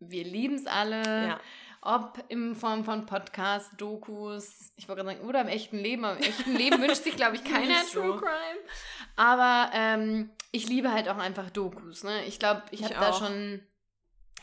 Wir 0.00 0.24
lieben 0.24 0.54
es 0.54 0.66
alle. 0.66 1.02
Ja. 1.02 1.40
Ob 1.82 2.24
in 2.28 2.54
Form 2.54 2.84
von 2.84 3.04
Podcasts, 3.04 3.76
Dokus, 3.76 4.72
ich 4.76 4.88
wollte 4.88 5.02
gerade 5.02 5.18
sagen, 5.18 5.28
oder 5.28 5.42
im 5.42 5.48
echten 5.48 5.78
Leben. 5.78 6.04
Im 6.04 6.16
echten 6.16 6.56
Leben 6.56 6.80
wünscht 6.80 7.02
sich, 7.02 7.16
glaube 7.16 7.36
ich, 7.36 7.44
keiner 7.52 7.84
so. 7.84 8.00
True 8.00 8.18
Crime. 8.20 8.60
Aber 9.16 9.70
ähm, 9.74 10.30
ich 10.50 10.66
liebe 10.68 10.92
halt 10.92 11.08
auch 11.08 11.18
einfach 11.18 11.50
Dokus. 11.50 12.04
Ne? 12.04 12.24
Ich 12.24 12.38
glaube, 12.38 12.62
ich 12.70 12.80
Ich 12.80 12.86
habe 12.86 12.94
da 12.94 13.12
schon, 13.12 13.60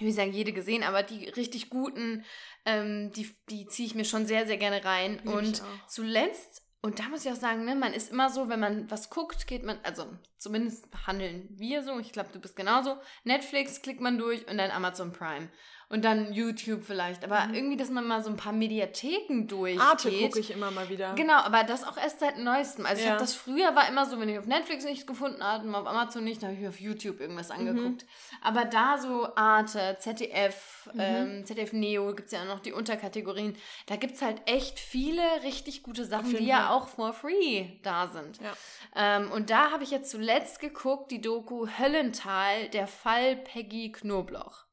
ich 0.01 0.07
will 0.07 0.13
sagen, 0.13 0.33
jede 0.33 0.51
gesehen, 0.51 0.81
aber 0.81 1.03
die 1.03 1.29
richtig 1.29 1.69
guten, 1.69 2.25
ähm, 2.65 3.11
die, 3.11 3.29
die 3.49 3.67
ziehe 3.67 3.85
ich 3.85 3.93
mir 3.93 4.03
schon 4.03 4.25
sehr, 4.25 4.47
sehr 4.47 4.57
gerne 4.57 4.83
rein. 4.83 5.21
Ich 5.23 5.29
Und 5.31 5.61
auch. 5.61 5.87
zuletzt, 5.87 6.63
und 6.81 6.97
da 6.97 7.03
muss 7.09 7.23
ich 7.23 7.31
auch 7.31 7.35
sagen, 7.35 7.65
ne, 7.65 7.75
man 7.75 7.93
ist 7.93 8.11
immer 8.11 8.31
so, 8.31 8.49
wenn 8.49 8.59
man 8.59 8.89
was 8.89 9.11
guckt, 9.11 9.45
geht 9.45 9.63
man, 9.63 9.77
also 9.83 10.07
zumindest 10.39 10.87
handeln 11.05 11.47
wir 11.51 11.83
so, 11.83 11.99
ich 11.99 12.11
glaube, 12.11 12.29
du 12.33 12.39
bist 12.39 12.55
genauso. 12.55 12.97
Netflix 13.23 13.83
klickt 13.83 14.01
man 14.01 14.17
durch 14.17 14.47
und 14.49 14.57
dann 14.57 14.71
Amazon 14.71 15.13
Prime. 15.13 15.49
Und 15.91 16.05
dann 16.05 16.31
YouTube 16.33 16.85
vielleicht. 16.85 17.23
Aber 17.25 17.47
Mhm. 17.47 17.53
irgendwie, 17.53 17.75
dass 17.77 17.89
man 17.89 18.07
mal 18.07 18.23
so 18.23 18.29
ein 18.29 18.37
paar 18.37 18.53
Mediatheken 18.53 19.45
durchgeht. 19.47 19.81
Arte 19.81 20.09
gucke 20.11 20.39
ich 20.39 20.51
immer 20.51 20.71
mal 20.71 20.87
wieder. 20.89 21.13
Genau, 21.15 21.33
aber 21.39 21.63
das 21.65 21.83
auch 21.85 21.97
erst 21.97 22.21
seit 22.21 22.37
neuestem. 22.37 22.85
Also 22.85 22.99
ich 23.01 23.05
Ja. 23.05 23.11
habe 23.11 23.19
das 23.21 23.35
früher 23.35 23.75
war 23.75 23.89
immer 23.89 24.05
so, 24.05 24.17
wenn 24.19 24.29
ich 24.29 24.39
auf 24.39 24.45
Netflix 24.45 24.85
nichts 24.85 25.05
gefunden 25.05 25.43
hatte 25.43 25.65
und 25.67 25.75
auf 25.75 25.85
Amazon 25.85 26.23
nicht, 26.23 26.41
dann 26.41 26.47
habe 26.49 26.55
ich 26.55 26.61
mir 26.61 26.69
auf 26.69 26.79
YouTube 26.79 27.19
irgendwas 27.19 27.49
Mhm. 27.49 27.55
angeguckt. 27.67 28.05
Aber 28.41 28.63
da 28.63 28.97
so 28.97 29.35
Arte, 29.35 29.97
ZDF, 29.99 30.89
Mhm. 30.93 30.99
ähm, 30.99 31.45
ZDF 31.45 31.73
Neo, 31.73 32.15
gibt 32.15 32.27
es 32.27 32.31
ja 32.31 32.41
auch 32.43 32.45
noch 32.47 32.59
die 32.61 32.71
Unterkategorien. 32.71 33.57
Da 33.87 33.97
gibt 33.97 34.15
es 34.15 34.21
halt 34.21 34.41
echt 34.45 34.79
viele 34.79 35.21
richtig 35.43 35.83
gute 35.83 36.05
Sachen, 36.05 36.29
die 36.37 36.45
ja 36.45 36.69
auch 36.71 36.87
for 36.87 37.11
free 37.11 37.65
da 37.83 38.07
sind. 38.07 38.39
Ja. 38.41 38.53
Ähm, 38.95 39.29
und 39.31 39.49
da 39.49 39.71
habe 39.71 39.83
ich 39.83 39.91
jetzt 39.91 40.09
zuletzt 40.09 40.59
geguckt, 40.61 41.11
die 41.11 41.19
Doku 41.19 41.67
Höllental, 41.77 42.69
der 42.69 42.87
Fall 42.87 43.35
Peggy 43.35 43.91
Knobloch. 43.91 44.65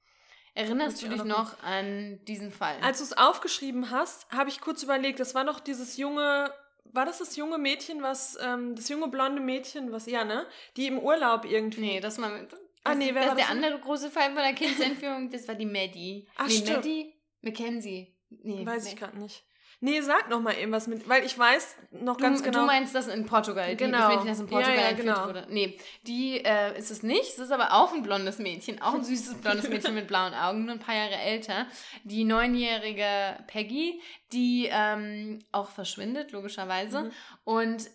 Erinnerst 0.59 1.01
du 1.03 1.07
ich 1.07 1.13
dich 1.13 1.25
noch 1.25 1.55
noch 1.55 1.63
an 1.63 2.19
diesen 2.27 2.51
Fall? 2.51 2.77
Als 2.83 2.99
du 2.99 3.05
es 3.05 3.13
aufgeschrieben 3.17 3.91
hast, 3.91 4.29
habe 4.31 4.51
ich 4.51 4.61
kurz 4.61 4.83
überlegt, 4.83 5.21
das 5.21 5.35
war 5.35 5.45
doch 5.45 5.61
dieses 5.61 5.97
junge, 5.97 6.53
war 6.85 7.07
das 7.07 7.19
das 7.19 7.37
junge 7.37 7.59
Mädchen, 7.59 8.03
was, 8.03 8.37
ähm, 8.43 8.75
das 8.75 8.89
junge 8.89 9.09
blonde 9.09 9.41
Mädchen, 9.41 9.93
was, 9.93 10.07
ja, 10.07 10.25
ne? 10.25 10.47
Die 10.77 10.87
im 10.87 10.99
Urlaub 10.99 11.45
irgendwie. 11.45 11.81
Nee, 11.81 12.01
das 12.01 12.21
war 12.21 12.31
mit. 12.31 12.51
Ah, 12.85 12.95
nee, 12.95 13.11
wer 13.15 13.21
das 13.23 13.29
war 13.29 13.37
der 13.37 13.45
das? 13.47 13.55
andere 13.55 13.79
große 13.79 14.11
Fall 14.11 14.27
von 14.33 14.43
der 14.43 14.55
Kindsentführung, 14.55 15.31
das 15.31 15.47
war 15.47 15.55
die 15.55 15.67
Maddie. 15.67 16.27
Ach, 16.37 16.47
nee, 16.49 16.55
stimmt. 16.55 16.77
Maddie? 16.79 17.15
Mackenzie. 17.43 18.17
Nee, 18.31 18.67
Weiß 18.67 18.85
Ma- 18.85 18.91
ich 18.91 18.97
gerade 18.97 19.19
nicht. 19.19 19.45
Nee, 19.81 20.01
sag 20.01 20.29
noch 20.29 20.41
mal 20.41 20.57
eben 20.59 20.73
was 20.73 20.89
mit, 20.89 21.09
weil 21.09 21.25
ich 21.25 21.39
weiß 21.39 21.77
noch 21.93 22.17
ganz 22.17 22.39
du, 22.41 22.47
genau. 22.47 22.61
Du 22.61 22.67
meinst 22.67 22.95
das 22.97 23.07
in 23.07 23.27
Portugal, 23.27 23.77
Genau. 23.77 23.99
das 23.99 24.09
Mädchen, 24.09 24.27
das 24.27 24.41
in 24.41 24.47
Portugal 24.49 24.77
Ja, 24.77 24.83
ja, 24.91 24.93
genau. 24.93 25.27
wurde. 25.27 25.47
Nee, 25.51 25.79
die 26.03 26.45
äh, 26.45 26.77
ist 26.77 26.91
es 26.91 27.05
nicht. 27.05 27.29
Es 27.35 27.39
ist 27.39 27.53
aber 27.53 27.73
auch 27.73 27.93
ein 27.93 28.03
blondes 28.03 28.39
Mädchen, 28.39 28.83
auch 28.83 28.95
ein 28.95 29.05
süßes 29.05 29.35
blondes 29.41 29.69
Mädchen 29.69 29.95
mit 29.95 30.09
blauen 30.09 30.35
Augen, 30.35 30.65
nur 30.65 30.75
ein 30.75 30.81
paar 30.81 30.97
Jahre 30.97 31.15
älter. 31.17 31.67
Die 32.03 32.25
neunjährige 32.25 33.39
Peggy, 33.47 34.01
die 34.33 34.69
ähm, 34.71 35.39
auch 35.53 35.71
verschwindet, 35.71 36.33
logischerweise. 36.33 37.03
Mhm. 37.05 37.13
Und 37.45 37.91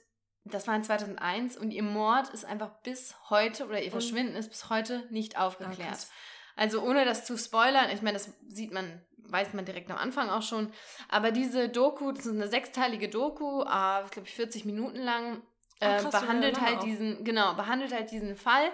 das 0.46 0.68
war 0.68 0.76
in 0.76 0.84
2001 0.84 1.58
und 1.58 1.72
ihr 1.72 1.84
Mord 1.84 2.30
ist 2.30 2.46
einfach 2.46 2.70
bis 2.84 3.16
heute, 3.30 3.66
oder 3.66 3.80
ihr 3.80 3.86
Und- 3.86 3.92
Verschwinden 3.92 4.36
ist 4.36 4.50
bis 4.50 4.70
heute 4.70 5.06
nicht 5.10 5.38
Ah, 5.38 5.48
aufgeklärt. 5.48 5.90
krass. 5.90 6.12
Also 6.56 6.82
ohne 6.82 7.06
das 7.06 7.26
zu 7.26 7.38
spoilern, 7.38 7.90
ich 7.94 8.02
meine, 8.02 8.18
das 8.18 8.30
sieht 8.48 8.72
man, 8.74 9.02
weiß 9.18 9.54
man 9.54 9.66
direkt 9.66 9.90
am 9.92 9.98
Anfang 9.98 10.30
auch 10.30 10.42
schon. 10.44 10.72
Aber 11.10 11.32
diese 11.32 11.70
Doku, 11.70 12.12
das 12.12 12.26
ist 12.26 12.34
eine 12.34 12.48
sechsteilige 12.48 13.10
Doku, 13.10 13.62
äh, 13.62 13.66
glaube 13.66 14.24
ich 14.26 14.34
40 14.34 14.66
Minuten 14.66 14.98
lang, 15.00 15.42
Ah, 15.80 15.86
äh, 15.86 15.90
krass, 15.94 16.04
sogar 16.04 16.22
behandelt 16.22 16.62
halt 16.62 16.80
auch. 16.80 16.84
diesen, 16.84 17.24
genau, 17.24 17.54
behandelt 17.56 17.94
halt 17.94 18.12
diesen 18.12 18.36
Fall. 18.36 18.70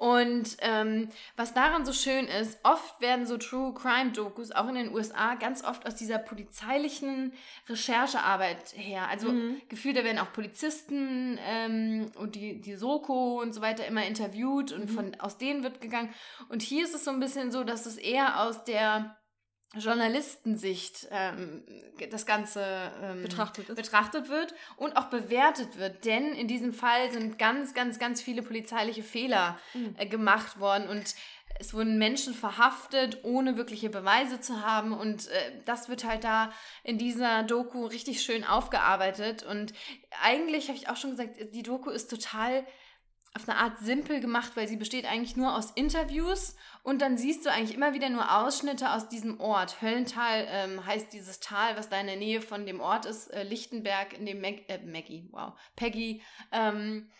Und 0.00 0.56
ähm, 0.60 1.10
was 1.36 1.52
daran 1.52 1.84
so 1.84 1.92
schön 1.92 2.24
ist, 2.26 2.58
oft 2.62 2.98
werden 3.02 3.26
so 3.26 3.36
True 3.36 3.74
Crime 3.74 4.12
Dokus 4.12 4.50
auch 4.50 4.66
in 4.66 4.74
den 4.74 4.94
USA 4.94 5.34
ganz 5.34 5.62
oft 5.62 5.86
aus 5.86 5.94
dieser 5.94 6.16
polizeilichen 6.16 7.34
Recherchearbeit 7.68 8.72
her. 8.76 9.08
Also 9.08 9.28
Mhm. 9.28 9.60
gefühlt, 9.68 9.98
da 9.98 10.02
werden 10.04 10.18
auch 10.18 10.32
Polizisten 10.32 11.38
ähm, 11.46 12.10
und 12.16 12.34
die, 12.34 12.62
die 12.62 12.76
Soko 12.76 13.42
und 13.42 13.52
so 13.52 13.60
weiter 13.60 13.86
immer 13.86 14.06
interviewt 14.06 14.72
und 14.72 14.84
Mhm. 14.86 14.94
von 14.94 15.20
aus 15.20 15.36
denen 15.36 15.62
wird 15.62 15.82
gegangen. 15.82 16.14
Und 16.48 16.62
hier 16.62 16.84
ist 16.84 16.94
es 16.94 17.04
so 17.04 17.10
ein 17.10 17.20
bisschen 17.20 17.52
so, 17.52 17.62
dass 17.62 17.84
es 17.84 17.98
eher 17.98 18.40
aus 18.40 18.64
der 18.64 19.16
Journalistensicht 19.76 21.06
ähm, 21.10 21.62
das 22.10 22.26
Ganze 22.26 22.64
ähm, 23.02 23.22
Betrachtet 23.22 23.74
betrachtet 23.74 24.28
wird 24.28 24.54
und 24.76 24.96
auch 24.96 25.06
bewertet 25.06 25.78
wird. 25.78 26.04
Denn 26.04 26.32
in 26.32 26.48
diesem 26.48 26.72
Fall 26.72 27.10
sind 27.12 27.38
ganz, 27.38 27.74
ganz, 27.74 27.98
ganz 27.98 28.20
viele 28.20 28.42
polizeiliche 28.42 29.02
Fehler 29.02 29.58
Mhm. 29.74 29.94
äh, 29.98 30.06
gemacht 30.06 30.58
worden 30.58 30.88
und 30.88 31.14
es 31.58 31.74
wurden 31.74 31.98
Menschen 31.98 32.32
verhaftet, 32.32 33.18
ohne 33.22 33.56
wirkliche 33.56 33.90
Beweise 33.90 34.40
zu 34.40 34.64
haben. 34.64 34.92
Und 34.92 35.28
äh, 35.28 35.52
das 35.66 35.88
wird 35.88 36.04
halt 36.04 36.24
da 36.24 36.52
in 36.84 36.96
dieser 36.96 37.42
Doku 37.42 37.84
richtig 37.86 38.22
schön 38.22 38.44
aufgearbeitet. 38.44 39.42
Und 39.42 39.72
eigentlich 40.22 40.68
habe 40.68 40.78
ich 40.78 40.88
auch 40.88 40.96
schon 40.96 41.10
gesagt, 41.10 41.36
die 41.54 41.62
Doku 41.62 41.90
ist 41.90 42.08
total 42.08 42.64
auf 43.34 43.48
eine 43.48 43.58
Art 43.58 43.78
simpel 43.78 44.20
gemacht, 44.20 44.52
weil 44.54 44.66
sie 44.68 44.76
besteht 44.76 45.04
eigentlich 45.04 45.36
nur 45.36 45.54
aus 45.54 45.70
Interviews 45.72 46.56
und 46.82 47.02
dann 47.02 47.16
siehst 47.16 47.44
du 47.44 47.50
eigentlich 47.50 47.76
immer 47.76 47.94
wieder 47.94 48.08
nur 48.08 48.38
Ausschnitte 48.38 48.92
aus 48.92 49.08
diesem 49.08 49.40
Ort. 49.40 49.82
Höllental 49.82 50.46
ähm, 50.48 50.86
heißt 50.86 51.12
dieses 51.12 51.40
Tal, 51.40 51.76
was 51.76 51.88
da 51.88 52.00
in 52.00 52.06
der 52.06 52.16
Nähe 52.16 52.40
von 52.40 52.66
dem 52.66 52.80
Ort 52.80 53.06
ist, 53.06 53.28
äh, 53.28 53.42
Lichtenberg, 53.42 54.12
in 54.18 54.26
dem 54.26 54.40
Mag 54.40 54.68
äh, 54.68 54.78
Maggie, 54.84 55.28
wow, 55.32 55.52
Peggy 55.76 56.22
ähm, 56.52 57.10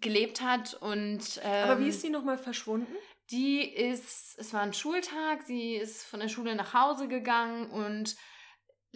gelebt 0.00 0.42
hat 0.42 0.74
und 0.74 1.40
ähm, 1.42 1.70
Aber 1.70 1.80
wie 1.80 1.88
ist 1.88 2.02
die 2.02 2.10
nochmal 2.10 2.38
verschwunden? 2.38 2.92
die 3.30 3.62
ist, 3.62 4.38
es 4.38 4.52
war 4.52 4.60
ein 4.60 4.72
Schultag, 4.72 5.42
sie 5.46 5.74
ist 5.74 6.04
von 6.04 6.20
der 6.20 6.28
Schule 6.28 6.54
nach 6.54 6.74
Hause 6.74 7.08
gegangen 7.08 7.70
und 7.70 8.16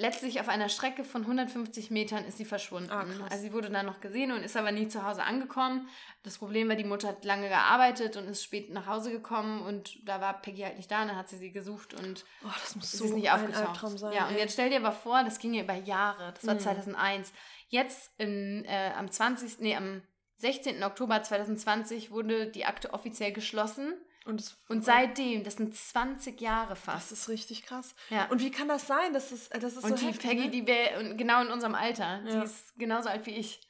letztlich 0.01 0.40
auf 0.40 0.48
einer 0.48 0.68
Strecke 0.68 1.05
von 1.05 1.22
150 1.22 1.90
Metern 1.90 2.24
ist 2.24 2.38
sie 2.38 2.44
verschwunden. 2.44 2.88
Krass. 2.88 3.30
also 3.30 3.42
sie 3.42 3.53
wurde 3.53 3.70
dann 3.70 3.86
noch 3.86 4.01
gesehen 4.01 4.32
und 4.32 4.42
ist 4.42 4.57
aber 4.57 4.72
nie 4.72 4.88
zu 4.88 5.05
Hause 5.07 5.22
angekommen. 5.22 5.88
Das 6.22 6.38
Problem 6.38 6.68
war, 6.68 6.76
die 6.76 6.84
Mutter 6.84 7.09
hat 7.09 7.24
lange 7.24 7.48
gearbeitet 7.48 8.16
und 8.16 8.24
ist 8.28 8.42
spät 8.42 8.70
nach 8.70 8.86
Hause 8.86 9.11
gekommen 9.11 9.62
und 9.62 10.07
da 10.09 10.20
war 10.20 10.40
Peggy 10.40 10.62
halt 10.62 10.76
nicht 10.76 10.90
da, 10.90 11.03
und 11.03 11.09
dann 11.09 11.16
hat 11.16 11.28
sie 11.28 11.36
sie 11.36 11.53
gesucht 11.53 11.94
und 11.94 12.24
Oh, 12.44 12.48
das 12.62 12.76
muss 12.76 12.92
so 12.92 13.05
ist 13.05 13.14
nicht 13.14 13.30
aufgetaucht. 13.30 13.98
Sein. 13.98 14.12
ja, 14.12 14.28
und 14.28 14.36
jetzt 14.36 14.55
stell 14.55 14.70
dir 14.70 14.78
aber 14.78 14.92
vor, 14.92 15.22
das 15.22 15.38
ging 15.38 15.55
ja 15.55 15.62
über 15.62 15.74
Jahre. 15.74 16.32
Das 16.34 16.46
war 16.46 16.55
Mhm. 16.55 16.61
2001. 16.61 17.32
Jetzt 17.68 18.12
in, 18.18 18.64
äh, 18.64 18.92
am 18.96 19.11
20. 19.11 19.61
Nee, 19.61 19.76
am 19.76 20.03
16. 20.36 20.82
Oktober 20.82 21.22
2020 21.22 22.11
wurde 22.11 22.46
die 22.46 22.64
Akte 22.64 22.92
offiziell 22.94 23.32
geschlossen. 23.32 23.92
Und, 24.27 24.41
es, 24.41 24.57
Und 24.68 24.85
seitdem, 24.85 25.45
das 25.45 25.55
sind 25.57 25.75
20 25.75 26.41
Jahre 26.41 26.71
das 26.71 26.81
fast. 26.81 27.12
ist 27.12 27.29
richtig 27.29 27.62
krass. 27.64 27.95
Ja. 28.11 28.27
Und 28.27 28.41
wie 28.41 28.51
kann 28.51 28.68
das 28.68 28.87
sein? 28.87 29.12
Das 29.12 29.33
ist, 29.33 29.55
das 29.55 29.77
ist 29.77 29.85
Und 29.85 29.91
so 29.91 29.97
die 29.97 30.07
heftig, 30.12 30.29
Peggy, 30.29 30.45
ne? 30.45 30.51
die 30.51 30.66
wäre 30.66 31.16
genau 31.16 31.41
in 31.43 31.49
unserem 31.49 31.75
Alter. 31.75 32.21
Ja. 32.27 32.41
Die 32.41 32.45
ist 32.45 32.79
genauso 32.79 33.09
alt 33.09 33.27
wie 33.27 33.35
ich. 33.37 33.61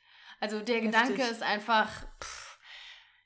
Also 0.41 0.61
der 0.61 0.77
Heftig. 0.77 0.93
Gedanke 0.93 1.23
ist 1.23 1.43
einfach. 1.43 1.89
Pff, 2.23 2.59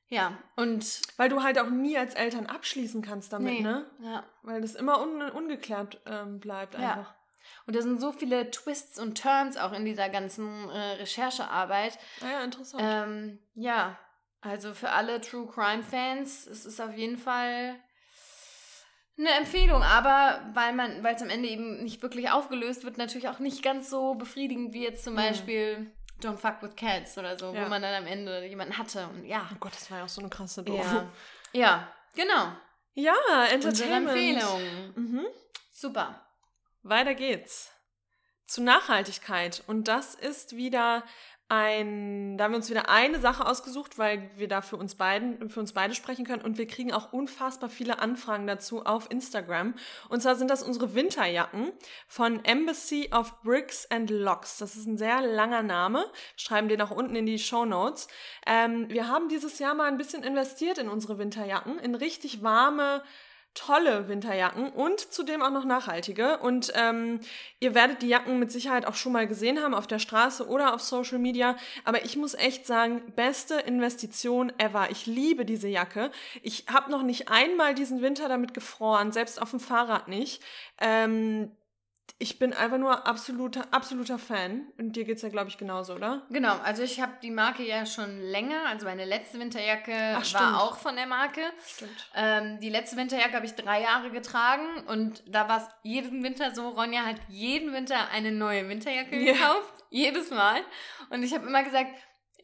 ja, 0.08 0.36
und. 0.56 1.00
Weil 1.16 1.28
du 1.28 1.42
halt 1.42 1.58
auch 1.58 1.70
nie 1.70 1.96
als 1.96 2.14
Eltern 2.14 2.46
abschließen 2.46 3.02
kannst 3.02 3.32
damit, 3.32 3.52
nee, 3.54 3.60
ne? 3.62 3.86
Ja. 4.02 4.24
Weil 4.42 4.60
das 4.60 4.74
immer 4.74 5.00
un 5.00 5.22
ungeklärt 5.22 6.00
ähm, 6.06 6.40
bleibt 6.40 6.74
Ja. 6.74 6.90
einfach. 6.92 7.14
Und 7.66 7.76
da 7.76 7.82
sind 7.82 8.00
so 8.00 8.12
viele 8.12 8.50
Twists 8.50 8.98
und 8.98 9.20
Turns 9.20 9.56
auch 9.56 9.72
in 9.72 9.84
dieser 9.84 10.08
ganzen 10.08 10.68
äh, 10.70 10.78
Recherchearbeit. 10.96 11.98
Ah 12.22 12.30
ja, 12.30 12.44
interessant. 12.44 12.82
Ähm, 12.84 13.38
ja, 13.54 13.98
also 14.44 14.74
für 14.74 14.90
alle 14.90 15.20
True 15.20 15.46
Crime 15.52 15.82
Fans, 15.82 16.46
es 16.46 16.64
ist 16.66 16.80
auf 16.80 16.94
jeden 16.96 17.18
Fall 17.18 17.76
eine 19.16 19.30
Empfehlung, 19.30 19.82
aber 19.82 20.40
weil 20.54 20.72
man, 20.72 21.02
weil 21.04 21.14
es 21.14 21.22
am 21.22 21.30
Ende 21.30 21.48
eben 21.48 21.82
nicht 21.84 22.02
wirklich 22.02 22.30
aufgelöst 22.30 22.84
wird, 22.84 22.98
natürlich 22.98 23.28
auch 23.28 23.38
nicht 23.38 23.62
ganz 23.62 23.88
so 23.90 24.14
befriedigend 24.14 24.72
wie 24.74 24.82
jetzt 24.82 25.04
zum 25.04 25.14
Mhm. 25.14 25.18
Beispiel 25.18 25.92
Don't 26.20 26.36
Fuck 26.38 26.62
with 26.62 26.74
Cats 26.76 27.16
oder 27.18 27.38
so, 27.38 27.52
Ja. 27.54 27.64
wo 27.64 27.68
man 27.68 27.82
dann 27.82 27.94
am 27.94 28.06
Ende 28.06 28.44
jemanden 28.46 28.76
hatte 28.78 29.06
und 29.08 29.24
ja. 29.24 29.48
oh 29.52 29.56
Gott, 29.60 29.72
das 29.74 29.90
war 29.90 29.98
ja 29.98 30.04
auch 30.04 30.08
so 30.08 30.20
eine 30.20 30.30
krasse 30.30 30.62
Doku. 30.62 30.78
Ja, 30.82 31.08
ja 31.52 31.88
genau. 32.14 32.52
Ja, 32.94 33.12
Unsere 33.52 33.52
Entertainment. 33.52 34.08
Empfehlung. 34.08 34.92
Mhm. 34.94 35.26
Super. 35.72 36.24
Weiter 36.82 37.14
geht's. 37.14 37.70
Zu 38.46 38.62
Nachhaltigkeit. 38.62 39.62
Und 39.66 39.88
das 39.88 40.14
ist 40.14 40.54
wieder 40.56 41.02
ein, 41.48 42.38
da 42.38 42.44
haben 42.44 42.52
wir 42.52 42.56
uns 42.56 42.70
wieder 42.70 42.88
eine 42.88 43.20
Sache 43.20 43.46
ausgesucht, 43.46 43.98
weil 43.98 44.30
wir 44.36 44.48
da 44.48 44.62
für 44.62 44.76
uns 44.76 44.94
beiden, 44.94 45.50
für 45.50 45.60
uns 45.60 45.72
beide 45.72 45.94
sprechen 45.94 46.24
können. 46.24 46.42
Und 46.42 46.56
wir 46.56 46.66
kriegen 46.66 46.92
auch 46.92 47.12
unfassbar 47.12 47.68
viele 47.68 47.98
Anfragen 47.98 48.46
dazu 48.46 48.84
auf 48.84 49.10
Instagram. 49.10 49.74
Und 50.08 50.22
zwar 50.22 50.36
sind 50.36 50.50
das 50.50 50.62
unsere 50.62 50.94
Winterjacken 50.94 51.72
von 52.08 52.44
Embassy 52.44 53.10
of 53.12 53.42
Bricks 53.42 53.86
and 53.90 54.08
Locks. 54.08 54.56
Das 54.58 54.74
ist 54.74 54.86
ein 54.86 54.96
sehr 54.96 55.20
langer 55.20 55.62
Name. 55.62 56.10
Schreiben 56.36 56.68
den 56.68 56.80
auch 56.80 56.90
unten 56.90 57.14
in 57.14 57.26
die 57.26 57.38
Show 57.38 57.66
Notes. 57.66 58.08
Ähm, 58.46 58.88
wir 58.88 59.08
haben 59.08 59.28
dieses 59.28 59.58
Jahr 59.58 59.74
mal 59.74 59.88
ein 59.88 59.98
bisschen 59.98 60.22
investiert 60.22 60.78
in 60.78 60.88
unsere 60.88 61.18
Winterjacken, 61.18 61.78
in 61.78 61.94
richtig 61.94 62.42
warme, 62.42 63.02
tolle 63.54 64.08
Winterjacken 64.08 64.70
und 64.70 65.00
zudem 65.00 65.42
auch 65.42 65.50
noch 65.50 65.64
nachhaltige. 65.64 66.38
Und 66.38 66.72
ähm, 66.74 67.20
ihr 67.60 67.74
werdet 67.74 68.02
die 68.02 68.08
Jacken 68.08 68.38
mit 68.38 68.50
Sicherheit 68.52 68.84
auch 68.86 68.94
schon 68.94 69.12
mal 69.12 69.26
gesehen 69.26 69.62
haben 69.62 69.74
auf 69.74 69.86
der 69.86 70.00
Straße 70.00 70.46
oder 70.46 70.74
auf 70.74 70.80
Social 70.80 71.18
Media. 71.18 71.56
Aber 71.84 72.04
ich 72.04 72.16
muss 72.16 72.34
echt 72.34 72.66
sagen, 72.66 73.02
beste 73.14 73.54
Investition 73.54 74.52
ever. 74.58 74.90
Ich 74.90 75.06
liebe 75.06 75.44
diese 75.44 75.68
Jacke. 75.68 76.10
Ich 76.42 76.66
habe 76.72 76.90
noch 76.90 77.02
nicht 77.02 77.28
einmal 77.28 77.74
diesen 77.74 78.02
Winter 78.02 78.28
damit 78.28 78.54
gefroren, 78.54 79.12
selbst 79.12 79.40
auf 79.40 79.50
dem 79.50 79.60
Fahrrad 79.60 80.08
nicht. 80.08 80.42
Ähm, 80.80 81.52
ich 82.18 82.38
bin 82.38 82.52
einfach 82.52 82.78
nur 82.78 83.06
absoluter, 83.06 83.66
absoluter 83.72 84.18
Fan. 84.18 84.66
Und 84.78 84.94
dir 84.94 85.04
geht's 85.04 85.22
ja, 85.22 85.28
glaube 85.30 85.48
ich, 85.50 85.58
genauso, 85.58 85.94
oder? 85.94 86.22
Genau, 86.30 86.56
also 86.62 86.82
ich 86.82 87.00
habe 87.00 87.12
die 87.22 87.30
Marke 87.30 87.64
ja 87.66 87.86
schon 87.86 88.20
länger. 88.20 88.66
Also 88.68 88.86
meine 88.86 89.04
letzte 89.04 89.38
Winterjacke 89.40 89.92
Ach, 90.16 90.34
war 90.34 90.62
auch 90.62 90.76
von 90.78 90.94
der 90.96 91.06
Marke. 91.06 91.40
Stimmt. 91.66 92.10
Ähm, 92.14 92.60
die 92.60 92.70
letzte 92.70 92.96
Winterjacke 92.96 93.34
habe 93.34 93.46
ich 93.46 93.54
drei 93.54 93.82
Jahre 93.82 94.10
getragen 94.10 94.86
und 94.86 95.24
da 95.26 95.48
war 95.48 95.58
es 95.58 95.68
jeden 95.82 96.22
Winter 96.22 96.54
so, 96.54 96.68
Ronja 96.68 97.02
hat 97.02 97.16
jeden 97.28 97.72
Winter 97.72 98.08
eine 98.12 98.30
neue 98.32 98.68
Winterjacke 98.68 99.16
Ja. 99.18 99.32
gekauft, 99.32 99.84
jedes 99.90 100.30
Mal. 100.30 100.60
Und 101.10 101.22
ich 101.24 101.34
habe 101.34 101.46
immer 101.46 101.64
gesagt, 101.64 101.90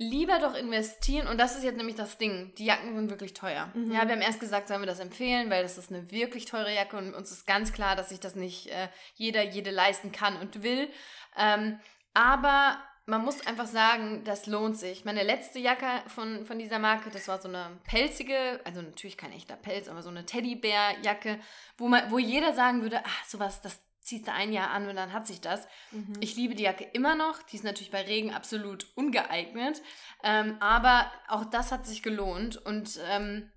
lieber 0.00 0.38
doch 0.38 0.54
investieren 0.54 1.28
und 1.28 1.38
das 1.38 1.56
ist 1.56 1.62
jetzt 1.62 1.76
nämlich 1.76 1.94
das 1.94 2.16
Ding, 2.16 2.54
die 2.56 2.64
Jacken 2.64 2.96
sind 2.96 3.10
wirklich 3.10 3.34
teuer. 3.34 3.70
Mhm. 3.74 3.92
Ja, 3.92 4.06
wir 4.06 4.14
haben 4.14 4.22
erst 4.22 4.40
gesagt, 4.40 4.68
sollen 4.68 4.80
wir 4.80 4.86
das 4.86 4.98
empfehlen, 4.98 5.50
weil 5.50 5.62
das 5.62 5.76
ist 5.76 5.92
eine 5.92 6.10
wirklich 6.10 6.46
teure 6.46 6.74
Jacke 6.74 6.96
und 6.96 7.14
uns 7.14 7.30
ist 7.30 7.46
ganz 7.46 7.74
klar, 7.74 7.96
dass 7.96 8.08
sich 8.08 8.18
das 8.18 8.34
nicht 8.34 8.68
äh, 8.68 8.88
jeder, 9.14 9.44
jede 9.44 9.70
leisten 9.70 10.10
kann 10.10 10.38
und 10.38 10.62
will. 10.62 10.88
Ähm, 11.36 11.78
aber 12.14 12.78
man 13.04 13.22
muss 13.22 13.46
einfach 13.46 13.66
sagen, 13.66 14.24
das 14.24 14.46
lohnt 14.46 14.78
sich. 14.78 15.04
Meine 15.04 15.22
letzte 15.22 15.58
Jacke 15.58 15.86
von, 16.06 16.46
von 16.46 16.58
dieser 16.58 16.78
Marke, 16.78 17.10
das 17.10 17.28
war 17.28 17.38
so 17.38 17.48
eine 17.48 17.78
pelzige, 17.84 18.58
also 18.64 18.80
natürlich 18.80 19.18
kein 19.18 19.32
echter 19.32 19.56
Pelz, 19.56 19.88
aber 19.88 20.02
so 20.02 20.08
eine 20.08 20.24
Teddybär-Jacke, 20.24 21.38
wo, 21.76 21.88
man, 21.88 22.10
wo 22.10 22.18
jeder 22.18 22.54
sagen 22.54 22.80
würde, 22.80 23.02
ach, 23.04 23.24
sowas, 23.26 23.60
das 23.60 23.82
ziehst 24.10 24.26
du 24.26 24.32
ein 24.32 24.52
Jahr 24.52 24.70
an 24.70 24.88
und 24.88 24.96
dann 24.96 25.12
hat 25.12 25.26
sich 25.26 25.40
das. 25.40 25.66
Mhm. 25.92 26.14
Ich 26.20 26.34
liebe 26.36 26.54
die 26.54 26.64
Jacke 26.64 26.84
immer 26.84 27.14
noch. 27.14 27.42
Die 27.44 27.56
ist 27.56 27.64
natürlich 27.64 27.92
bei 27.92 28.02
Regen 28.02 28.34
absolut 28.34 28.86
ungeeignet. 28.96 29.80
Ähm, 30.24 30.56
aber 30.60 31.10
auch 31.28 31.44
das 31.44 31.70
hat 31.70 31.86
sich 31.86 32.02
gelohnt. 32.02 32.56
Und 32.56 32.98
ähm, 33.08 33.50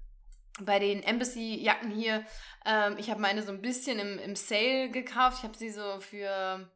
bei 0.61 0.77
den 0.77 1.01
Embassy-Jacken 1.01 1.89
hier, 1.89 2.23
ähm, 2.65 2.95
ich 2.99 3.09
habe 3.09 3.19
meine 3.19 3.41
so 3.41 3.51
ein 3.51 3.61
bisschen 3.61 3.97
im, 3.97 4.19
im 4.19 4.35
Sale 4.35 4.91
gekauft. 4.91 5.39
Ich 5.39 5.43
habe 5.43 5.57
sie 5.57 5.71
so 5.71 5.99
für, 5.99 6.71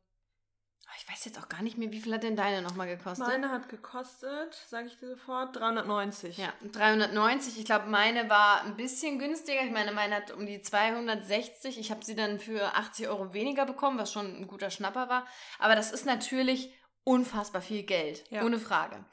ich 0.98 1.10
weiß 1.12 1.26
jetzt 1.26 1.40
auch 1.40 1.50
gar 1.50 1.62
nicht 1.62 1.78
mehr, 1.78 1.92
wie 1.92 2.00
viel 2.00 2.14
hat 2.14 2.24
denn 2.24 2.36
deine 2.36 2.62
nochmal 2.62 2.88
gekostet? 2.88 3.28
Meine 3.28 3.50
hat 3.52 3.68
gekostet, 3.70 4.54
sage 4.70 4.88
ich 4.88 4.98
dir 4.98 5.10
sofort, 5.10 5.56
390. 5.56 6.38
Ja, 6.38 6.54
390. 6.72 7.58
Ich 7.60 7.66
glaube, 7.66 7.88
meine 7.88 8.30
war 8.30 8.62
ein 8.64 8.78
bisschen 8.78 9.20
günstiger. 9.20 9.62
Ich 9.64 9.72
meine, 9.72 9.92
meine 9.92 10.16
hat 10.16 10.32
um 10.32 10.46
die 10.46 10.62
260. 10.62 11.80
Ich 11.80 11.92
habe 11.92 12.04
sie 12.06 12.16
dann 12.16 12.40
für 12.40 12.76
80 12.76 13.08
Euro 13.10 13.34
weniger 13.34 13.66
bekommen, 13.66 13.98
was 14.00 14.12
schon 14.12 14.26
ein 14.36 14.48
guter 14.48 14.70
Schnapper 14.70 15.10
war. 15.10 15.26
Aber 15.60 15.76
das 15.76 15.92
ist 15.92 16.06
natürlich 16.06 16.74
unfassbar 17.04 17.62
viel 17.62 17.84
Geld, 17.84 18.24
Ja. 18.30 18.44
ohne 18.44 18.60
Frage. 18.60 19.04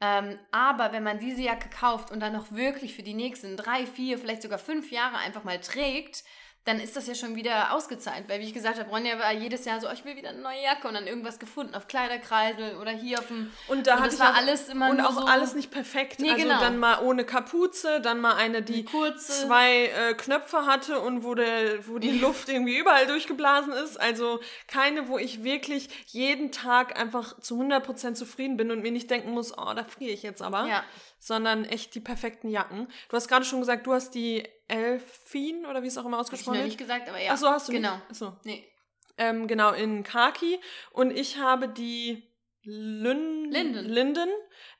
Ähm, 0.00 0.38
aber 0.50 0.92
wenn 0.92 1.02
man 1.02 1.18
diese 1.18 1.42
Jacke 1.42 1.68
kauft 1.70 2.10
und 2.10 2.20
dann 2.20 2.32
noch 2.32 2.50
wirklich 2.52 2.94
für 2.94 3.02
die 3.02 3.14
nächsten 3.14 3.56
drei, 3.56 3.86
vier, 3.86 4.18
vielleicht 4.18 4.42
sogar 4.42 4.58
fünf 4.58 4.90
Jahre 4.90 5.16
einfach 5.18 5.44
mal 5.44 5.60
trägt, 5.60 6.24
dann 6.66 6.80
ist 6.80 6.96
das 6.96 7.06
ja 7.06 7.14
schon 7.14 7.36
wieder 7.36 7.72
ausgezahlt. 7.72 8.24
Weil, 8.28 8.40
wie 8.40 8.44
ich 8.44 8.54
gesagt 8.54 8.78
habe, 8.78 8.88
Ronja 8.88 9.18
war 9.18 9.32
jedes 9.32 9.66
Jahr 9.66 9.80
so, 9.82 9.88
oh, 9.88 9.92
ich 9.92 10.04
will 10.06 10.16
wieder 10.16 10.30
eine 10.30 10.40
neue 10.40 10.62
Jacke 10.62 10.88
und 10.88 10.94
dann 10.94 11.06
irgendwas 11.06 11.38
gefunden 11.38 11.74
auf 11.74 11.86
Kleiderkreisel 11.88 12.76
oder 12.80 12.90
hier 12.90 13.18
auf 13.18 13.26
dem. 13.26 13.50
Und 13.68 13.86
da 13.86 13.94
Und 13.96 14.00
hatte 14.00 14.10
das 14.10 14.14
ich 14.14 14.20
war 14.20 14.34
alles 14.34 14.68
immer 14.70 14.88
und 14.90 15.00
auch 15.00 15.12
so- 15.12 15.26
alles 15.26 15.54
nicht 15.54 15.70
perfekt. 15.70 16.20
Nee, 16.20 16.30
also 16.30 16.42
genau. 16.42 16.60
dann 16.60 16.78
mal 16.78 17.02
ohne 17.02 17.24
Kapuze, 17.24 18.00
dann 18.00 18.20
mal 18.20 18.36
eine, 18.36 18.62
die 18.62 18.84
kurze. 18.84 19.46
zwei 19.46 19.86
äh, 19.88 20.14
Knöpfe 20.14 20.64
hatte 20.64 21.00
und 21.00 21.22
wo, 21.22 21.34
der, 21.34 21.86
wo 21.86 21.98
die 21.98 22.12
Luft 22.18 22.48
irgendwie 22.48 22.78
überall 22.78 23.06
durchgeblasen 23.06 23.72
ist. 23.72 24.00
Also 24.00 24.40
keine, 24.66 25.08
wo 25.08 25.18
ich 25.18 25.44
wirklich 25.44 25.88
jeden 26.12 26.50
Tag 26.50 26.98
einfach 26.98 27.38
zu 27.40 27.60
100% 27.60 28.14
zufrieden 28.14 28.56
bin 28.56 28.70
und 28.70 28.80
mir 28.80 28.90
nicht 28.90 29.10
denken 29.10 29.32
muss, 29.32 29.52
oh, 29.56 29.72
da 29.74 29.84
friere 29.84 30.12
ich 30.12 30.22
jetzt 30.22 30.40
aber. 30.40 30.66
Ja. 30.66 30.82
Sondern 31.18 31.64
echt 31.66 31.94
die 31.94 32.00
perfekten 32.00 32.48
Jacken. 32.48 32.88
Du 33.10 33.16
hast 33.16 33.28
gerade 33.28 33.44
schon 33.44 33.60
gesagt, 33.60 33.86
du 33.86 33.92
hast 33.92 34.14
die 34.14 34.44
Elfin 34.68 35.66
oder 35.66 35.82
wie 35.82 35.86
es 35.88 35.98
auch 35.98 36.04
immer 36.06 36.16
Hab 36.18 36.24
ich 36.24 36.32
ausgesprochen 36.32 36.54
noch 36.54 36.60
wird. 36.60 36.66
nicht 36.68 36.78
gesagt, 36.78 37.08
aber 37.08 37.20
ja. 37.20 37.32
Ach 37.32 37.36
so, 37.38 37.48
hast 37.48 37.68
du 37.68 37.72
Genau. 37.72 37.94
nicht? 37.94 38.04
Ach 38.10 38.14
so. 38.14 38.36
Nee. 38.44 38.70
Ähm, 39.18 39.46
genau, 39.46 39.72
in 39.72 40.02
Khaki. 40.02 40.58
Und 40.90 41.10
ich 41.10 41.38
habe 41.38 41.68
die 41.68 42.22
Lün 42.62 43.50
Linden. 43.50 43.84
Linden, 43.84 44.28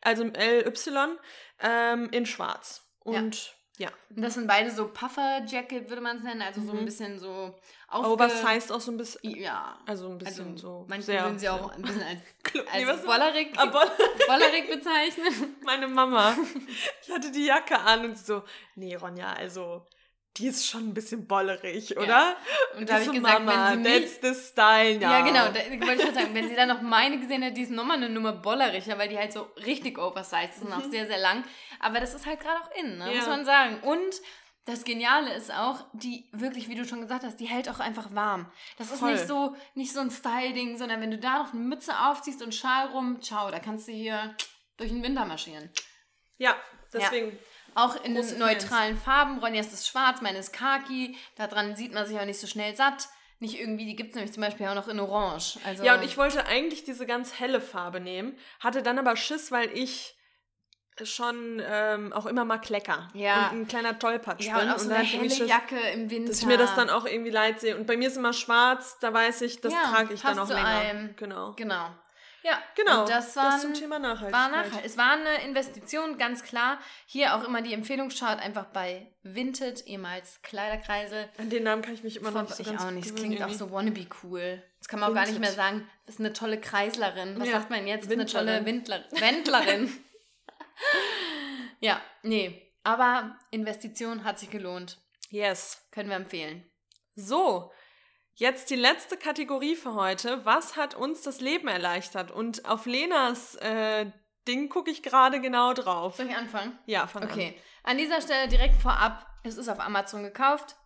also 0.00 0.24
LY, 0.24 1.18
ähm, 1.60 2.08
in 2.12 2.26
schwarz. 2.26 2.82
Und 3.00 3.54
Ja. 3.76 3.90
Und 4.08 4.22
das 4.22 4.34
sind 4.34 4.46
beide 4.46 4.70
so 4.70 4.86
Puffer-Jacket, 4.88 5.88
würde 5.90 6.00
man 6.00 6.16
es 6.18 6.22
nennen. 6.22 6.42
Also 6.42 6.60
so 6.62 6.72
Mhm. 6.72 6.78
ein 6.78 6.84
bisschen 6.84 7.18
so 7.18 7.58
aufge... 7.94 8.10
Oversized 8.10 8.72
auch 8.72 8.80
so 8.80 8.90
ein 8.92 8.96
bisschen. 8.96 9.36
Ja. 9.38 9.78
Also 9.86 10.08
ein 10.08 10.18
bisschen 10.18 10.48
Also 10.54 10.56
so. 10.56 10.86
manche 10.88 11.06
sehr, 11.06 11.22
würden 11.24 11.38
sie 11.38 11.48
auch 11.48 11.70
ein 11.72 11.82
bisschen 11.82 12.02
als, 12.02 12.20
als 12.72 13.00
Nee, 13.00 13.06
Bollerig, 13.06 13.48
Ah, 13.56 13.66
Boll- 13.66 13.90
Bollerig 14.26 14.68
bezeichnen. 14.70 15.56
Meine 15.64 15.86
Mama. 15.88 16.36
Ich 17.02 17.10
hatte 17.12 17.30
die 17.30 17.46
Jacke 17.46 17.78
an 17.78 18.04
und 18.04 18.18
so, 18.18 18.42
nee, 18.74 18.94
Ronja, 18.96 19.32
also, 19.32 19.86
die 20.36 20.48
ist 20.48 20.66
schon 20.66 20.88
ein 20.88 20.94
bisschen 20.94 21.28
bollerig, 21.28 21.96
oder? 21.96 22.34
Und 22.76 22.88
da 22.88 22.94
habe 22.94 23.02
ich 23.02 23.06
so, 23.08 23.14
gesagt, 23.14 23.44
Mama, 23.44 23.70
wenn 23.70 23.84
sie 23.84 23.90
mich... 23.90 24.18
that's 24.20 24.20
the 24.20 24.48
style, 24.50 24.98
Ja, 25.00 25.18
ja. 25.18 25.20
genau, 25.20 25.44
da 25.46 25.86
wollte 25.86 25.94
ich 25.94 26.02
schon 26.06 26.14
sagen, 26.14 26.34
wenn 26.34 26.48
sie 26.48 26.56
dann 26.56 26.68
noch 26.68 26.82
meine 26.82 27.20
gesehen 27.20 27.42
hätte, 27.42 27.54
die 27.54 27.62
ist 27.62 27.70
nochmal 27.70 27.98
eine 27.98 28.08
Nummer 28.08 28.32
bolleriger, 28.32 28.98
weil 28.98 29.08
die 29.08 29.16
halt 29.16 29.32
so 29.32 29.42
richtig 29.64 29.96
oversized 29.98 30.56
ist 30.56 30.62
und 30.64 30.72
auch 30.72 30.82
sehr, 30.90 31.06
sehr 31.06 31.18
lang. 31.18 31.44
Aber 31.78 32.00
das 32.00 32.14
ist 32.14 32.26
halt 32.26 32.40
gerade 32.40 32.58
auch 32.60 32.70
in, 32.76 32.98
ne? 32.98 33.10
Ja. 33.12 33.18
muss 33.18 33.28
man 33.28 33.44
sagen. 33.44 33.78
Und 33.82 34.20
das 34.64 34.84
Geniale 34.84 35.34
ist 35.34 35.52
auch, 35.52 35.84
die 35.92 36.28
wirklich, 36.32 36.68
wie 36.68 36.74
du 36.74 36.86
schon 36.86 37.02
gesagt 37.02 37.24
hast, 37.24 37.36
die 37.36 37.46
hält 37.46 37.68
auch 37.68 37.80
einfach 37.80 38.14
warm. 38.14 38.50
Das 38.78 38.90
ist 38.90 39.00
Voll. 39.00 39.12
nicht 39.12 39.26
so, 39.26 39.54
nicht 39.74 39.92
so 39.92 40.00
ein 40.00 40.10
Style-Ding, 40.10 40.78
sondern 40.78 41.00
wenn 41.00 41.10
du 41.10 41.18
da 41.18 41.42
noch 41.42 41.52
eine 41.52 41.62
Mütze 41.62 41.92
aufziehst 41.98 42.42
und 42.42 42.54
Schal 42.54 42.88
rum, 42.88 43.20
ciao, 43.20 43.50
da 43.50 43.58
kannst 43.58 43.88
du 43.88 43.92
hier 43.92 44.34
durch 44.78 44.90
den 44.90 45.02
Winter 45.02 45.26
marschieren. 45.26 45.70
Ja, 46.38 46.56
deswegen. 46.92 47.38
Auch 47.74 48.02
in 48.04 48.14
den 48.14 48.38
neutralen 48.38 48.96
Farben. 48.96 49.38
Ronjas 49.38 49.72
ist 49.72 49.88
schwarz, 49.88 50.20
meine 50.22 50.38
ist 50.38 50.52
khaki. 50.52 51.16
Daran 51.36 51.74
sieht 51.74 51.92
man 51.92 52.06
sich 52.06 52.18
auch 52.18 52.24
nicht 52.24 52.38
so 52.38 52.46
schnell 52.46 52.76
satt. 52.76 53.08
Nicht 53.40 53.58
irgendwie, 53.58 53.84
die 53.84 53.96
gibt 53.96 54.10
es 54.10 54.14
nämlich 54.14 54.32
zum 54.32 54.42
Beispiel 54.42 54.66
auch 54.68 54.76
noch 54.76 54.86
in 54.86 55.00
Orange. 55.00 55.58
Also, 55.64 55.82
Ja, 55.82 55.96
und 55.96 56.04
ich 56.04 56.16
wollte 56.16 56.46
eigentlich 56.46 56.84
diese 56.84 57.04
ganz 57.04 57.38
helle 57.40 57.60
Farbe 57.60 58.00
nehmen, 58.00 58.38
hatte 58.60 58.82
dann 58.82 58.98
aber 58.98 59.16
Schiss, 59.16 59.50
weil 59.50 59.76
ich 59.76 60.16
schon 61.02 61.60
ähm, 61.66 62.12
auch 62.12 62.26
immer 62.26 62.44
mal 62.44 62.58
klecker. 62.58 63.08
Ja. 63.14 63.48
Und 63.50 63.62
ein 63.62 63.68
kleiner 63.68 63.98
Tollpatsch 63.98 64.44
ja, 64.46 64.60
und 64.60 64.70
auch 64.70 64.78
so 64.78 64.88
dann 64.88 64.98
eine 64.98 65.06
helle 65.06 65.30
Schiss, 65.30 65.48
Jacke 65.48 65.78
im 65.92 66.08
Winter. 66.10 66.30
dass 66.30 66.40
ich 66.40 66.46
mir 66.46 66.56
das 66.58 66.74
dann 66.74 66.88
auch 66.90 67.04
irgendwie 67.06 67.30
leid 67.30 67.60
sehe. 67.60 67.76
Und 67.76 67.86
bei 67.86 67.96
mir 67.96 68.08
ist 68.08 68.16
immer 68.16 68.32
schwarz, 68.32 68.98
da 69.00 69.12
weiß 69.12 69.40
ich, 69.42 69.60
das 69.60 69.72
Ja, 69.72 69.82
trage 69.90 70.14
ich 70.14 70.22
dann 70.22 70.38
auch 70.38 70.48
länger. 70.48 70.64
allem. 70.66 71.14
Genau. 71.16 71.52
Genau. 71.56 71.90
Ja, 72.42 72.58
Genau. 72.76 73.00
Und 73.02 73.08
das 73.08 73.34
war, 73.36 73.58
zum 73.58 73.72
Thema 73.72 73.98
Nachhaltigkeit. 73.98 74.32
war 74.34 74.48
nachhaltig. 74.50 74.80
Es 74.84 74.98
war 74.98 75.12
eine 75.12 75.42
Investition, 75.46 76.18
ganz 76.18 76.42
klar. 76.42 76.78
Hier 77.06 77.34
auch 77.34 77.42
immer 77.44 77.62
die 77.62 77.72
Empfehlung, 77.72 78.10
schaut 78.10 78.38
einfach 78.38 78.66
bei 78.66 79.06
Vinted, 79.22 79.86
ehemals 79.86 80.40
Kleiderkreise. 80.42 81.30
An 81.38 81.48
den 81.48 81.62
Namen 81.62 81.80
kann 81.80 81.94
ich 81.94 82.02
mich 82.04 82.16
immer 82.16 82.30
noch 82.30 82.42
nicht 82.42 82.56
so 82.56 82.62
ich 82.62 82.78
auch 82.78 82.90
nicht. 82.90 83.06
Es 83.06 83.14
klingt 83.14 83.42
auch 83.42 83.48
so 83.48 83.70
wannabe 83.72 84.06
cool. 84.22 84.62
Das 84.78 84.88
kann 84.88 85.00
man 85.00 85.10
auch 85.10 85.14
gar 85.14 85.22
nicht 85.26 85.40
mehr 85.40 85.48
Vinted. 85.48 85.56
sagen. 85.56 85.88
Das 86.04 86.16
ist 86.16 86.20
eine 86.20 86.34
tolle 86.34 86.60
Kreislerin. 86.60 87.40
Was 87.40 87.48
Ja, 87.48 87.54
sagt 87.60 87.70
man 87.70 87.86
jetzt? 87.86 88.04
Das 88.04 88.12
ist 88.12 88.18
eine 88.18 88.26
tolle 88.26 88.66
Windlerin. 88.66 89.04
Windler 89.10 89.60
Wendlerin. 89.66 89.92
ja, 91.80 92.00
nee. 92.22 92.72
Aber 92.82 93.38
Investition 93.50 94.24
hat 94.24 94.38
sich 94.38 94.50
gelohnt. 94.50 94.98
Yes. 95.30 95.86
Können 95.90 96.10
wir 96.10 96.16
empfehlen. 96.16 96.70
So, 97.14 97.72
jetzt 98.34 98.70
die 98.70 98.76
letzte 98.76 99.16
Kategorie 99.16 99.74
für 99.74 99.94
heute. 99.94 100.44
Was 100.44 100.76
hat 100.76 100.94
uns 100.94 101.22
das 101.22 101.40
Leben 101.40 101.68
erleichtert? 101.68 102.30
Und 102.30 102.66
auf 102.66 102.86
Lenas 102.86 103.54
äh, 103.56 104.10
Ding 104.46 104.68
gucke 104.68 104.90
ich 104.90 105.02
gerade 105.02 105.40
genau 105.40 105.72
drauf. 105.72 106.16
Soll 106.16 106.26
ich 106.26 106.36
anfangen? 106.36 106.78
Ja, 106.86 107.06
fang 107.06 107.24
Okay. 107.24 107.58
An 107.82 107.98
dieser 107.98 108.20
Stelle 108.20 108.48
direkt 108.48 108.80
vorab, 108.80 109.26
es 109.42 109.56
ist 109.56 109.68
auf 109.68 109.80
Amazon 109.80 110.22
gekauft. 110.22 110.76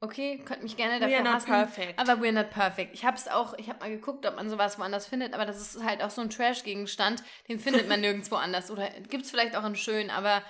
Okay, 0.00 0.42
könnt 0.44 0.62
mich 0.62 0.76
gerne 0.76 1.00
dafür 1.00 1.14
We 1.14 1.16
are 1.16 1.24
not 1.24 1.34
hassen. 1.34 1.50
perfect. 1.50 1.98
Aber 1.98 2.20
we're 2.20 2.32
not 2.32 2.50
perfect. 2.50 2.92
Ich 2.92 3.04
habe 3.04 3.16
es 3.16 3.28
auch, 3.28 3.54
ich 3.54 3.68
habe 3.70 3.80
mal 3.80 3.90
geguckt, 3.90 4.26
ob 4.26 4.36
man 4.36 4.50
sowas 4.50 4.78
woanders 4.78 5.06
findet, 5.06 5.32
aber 5.32 5.46
das 5.46 5.60
ist 5.60 5.82
halt 5.82 6.02
auch 6.02 6.10
so 6.10 6.20
ein 6.20 6.28
Trash-Gegenstand, 6.28 7.22
den 7.48 7.58
findet 7.58 7.88
man 7.88 8.00
nirgendwo 8.02 8.36
anders. 8.36 8.70
Oder 8.70 8.90
gibt 9.08 9.24
es 9.24 9.30
vielleicht 9.30 9.56
auch 9.56 9.64
in 9.64 9.74
schön, 9.74 10.10
aber 10.10 10.42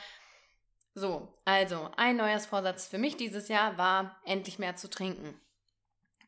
so. 0.94 1.32
Also, 1.44 1.90
ein 1.96 2.16
Neujahrsvorsatz 2.16 2.88
für 2.88 2.98
mich 2.98 3.16
dieses 3.16 3.48
Jahr 3.48 3.78
war, 3.78 4.20
endlich 4.24 4.58
mehr 4.58 4.76
zu 4.76 4.90
trinken. 4.90 5.40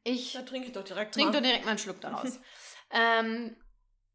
Ich 0.04 0.34
Da 0.34 0.42
trinke 0.42 0.68
ich 0.68 0.72
doch 0.72 0.84
direkt 0.84 1.14
Trink 1.14 1.28
mal. 1.28 1.32
doch 1.32 1.42
direkt 1.42 1.64
mal 1.64 1.70
einen 1.72 1.78
Schluck 1.78 2.00
daraus. 2.00 2.38
ähm, 2.92 3.56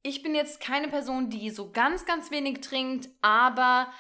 ich 0.02 0.24
bin 0.24 0.34
jetzt 0.34 0.62
keine 0.62 0.88
Person, 0.88 1.30
die 1.30 1.50
so 1.50 1.72
ganz, 1.72 2.06
ganz 2.06 2.32
wenig 2.32 2.62
trinkt, 2.62 3.10
aber 3.22 3.92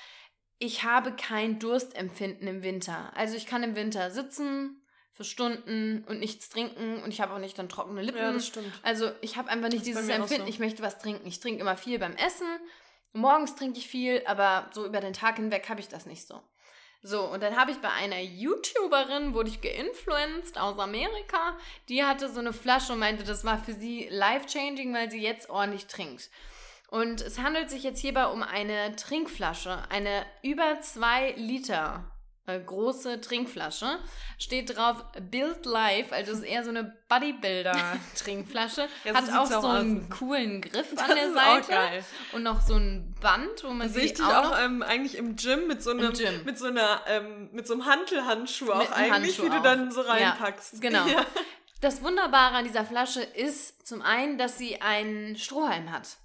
ich 0.60 0.84
habe 0.84 1.14
kein 1.14 1.60
Durstempfinden 1.60 2.48
im 2.48 2.64
Winter. 2.64 3.12
Also 3.16 3.36
ich 3.36 3.48
kann 3.48 3.64
im 3.64 3.76
Winter 3.76 4.12
sitzen 4.12 4.83
für 5.14 5.24
Stunden 5.24 6.04
und 6.08 6.20
nichts 6.20 6.50
trinken 6.50 7.02
und 7.04 7.12
ich 7.12 7.22
habe 7.22 7.34
auch 7.34 7.40
nicht 7.40 7.58
dann 7.58 7.70
trockene 7.70 8.02
Lippen. 8.02 8.20
Ja, 8.20 8.32
das 8.32 8.48
stimmt. 8.48 8.72
Also 8.82 9.12
ich 9.22 9.38
habe 9.38 9.50
einfach 9.50 9.70
nicht 9.70 9.86
dieses 9.86 10.10
Empfinden, 10.10 10.46
so. 10.46 10.50
ich 10.50 10.60
möchte 10.60 10.82
was 10.82 10.98
trinken. 10.98 11.28
Ich 11.28 11.40
trinke 11.40 11.62
immer 11.62 11.78
viel 11.78 12.00
beim 12.00 12.16
Essen. 12.16 12.48
Morgens 13.14 13.56
trinke 13.56 13.78
ich 13.78 13.88
viel, 13.88 14.24
aber 14.26 14.70
so 14.74 14.86
über 14.86 15.00
den 15.00 15.14
Tag 15.14 15.36
hinweg 15.36 15.70
habe 15.70 15.80
ich 15.80 15.88
das 15.88 16.08
nicht 16.08 16.28
so. 16.28 16.42
So, 17.06 17.26
und 17.26 17.44
dann 17.44 17.58
habe 17.58 17.72
ich 17.72 17.78
bei 17.78 17.90
einer 17.90 18.22
YouTuberin, 18.22 19.34
wurde 19.34 19.50
ich 19.50 19.62
geinfluenced 19.62 20.58
aus 20.58 20.80
Amerika, 20.80 21.58
die 21.90 22.04
hatte 22.04 22.32
so 22.32 22.40
eine 22.40 22.54
Flasche 22.54 22.94
und 22.94 23.00
meinte, 23.00 23.26
das 23.26 23.44
war 23.44 23.62
für 23.62 23.74
sie 23.74 24.08
life-changing, 24.10 24.94
weil 24.94 25.12
sie 25.12 25.22
jetzt 25.22 25.50
ordentlich 25.50 25.88
trinkt. 25.88 26.32
Und 26.88 27.22
es 27.22 27.40
handelt 27.40 27.70
sich 27.70 27.84
jetzt 27.84 28.00
hierbei 28.00 28.28
um 28.28 28.42
eine 28.42 28.96
Trinkflasche, 28.96 29.84
eine 29.90 30.26
über 30.44 30.80
zwei 30.80 31.32
Liter 31.32 32.06
äh, 32.46 32.60
große 32.60 33.22
Trinkflasche. 33.22 34.00
Steht 34.38 34.76
drauf 34.76 35.06
Build 35.32 35.66
Life, 35.66 36.14
also 36.14 36.34
ist 36.34 36.44
eher 36.44 36.64
so 36.64 36.70
eine 36.72 36.96
Bodybuilder-Trinkflasche. 37.10 38.88
Ja, 39.06 39.14
Hat 39.16 39.30
auch 39.32 39.46
so 39.62 39.68
einen 39.68 40.08
aus. 40.12 40.18
coolen 40.20 40.62
Griff 40.62 40.88
Das 40.96 41.10
an 41.10 41.16
der 41.16 41.34
Seite. 41.34 42.06
Und 42.34 42.44
noch 42.44 42.62
so 42.62 42.76
ein 42.76 43.14
Band, 43.22 43.64
wo 43.64 43.70
man 43.70 43.90
Sehe 43.90 44.02
sie 44.02 44.06
ich 44.08 44.14
dich 44.16 44.26
auch, 44.26 44.52
auch, 44.54 44.60
ähm, 44.60 44.82
eigentlich 44.84 45.16
im 45.18 45.36
Gym 45.36 45.68
mit 45.68 45.82
so 45.84 45.92
einem, 45.92 46.12
mit 46.46 46.58
so 46.58 46.66
einer, 46.68 47.02
ähm, 47.08 47.50
mit 47.52 47.68
so 47.68 47.74
einem 47.74 47.86
Hantelhandschuh 47.86 48.72
auch 48.72 48.92
einem 48.92 49.14
eigentlich, 49.14 49.38
Handschuh 49.40 49.44
wie 49.46 49.50
du 49.50 49.58
auch. 49.58 49.64
dann 49.64 49.92
so 49.92 50.04
Ja, 50.04 50.10
reinpackst. 50.12 50.82
genau. 50.82 51.06
Ja. 51.08 51.26
Das 51.82 52.02
Wunderbare 52.02 52.56
an 52.56 52.64
dieser 52.66 52.86
Flasche 52.86 53.22
ist 53.22 53.86
zum 53.86 54.02
einen, 54.02 54.38
dass 54.38 54.58
sie 54.58 54.80
einen 54.82 55.36
Strohhalm 55.38 55.92
hat. 55.92 56.16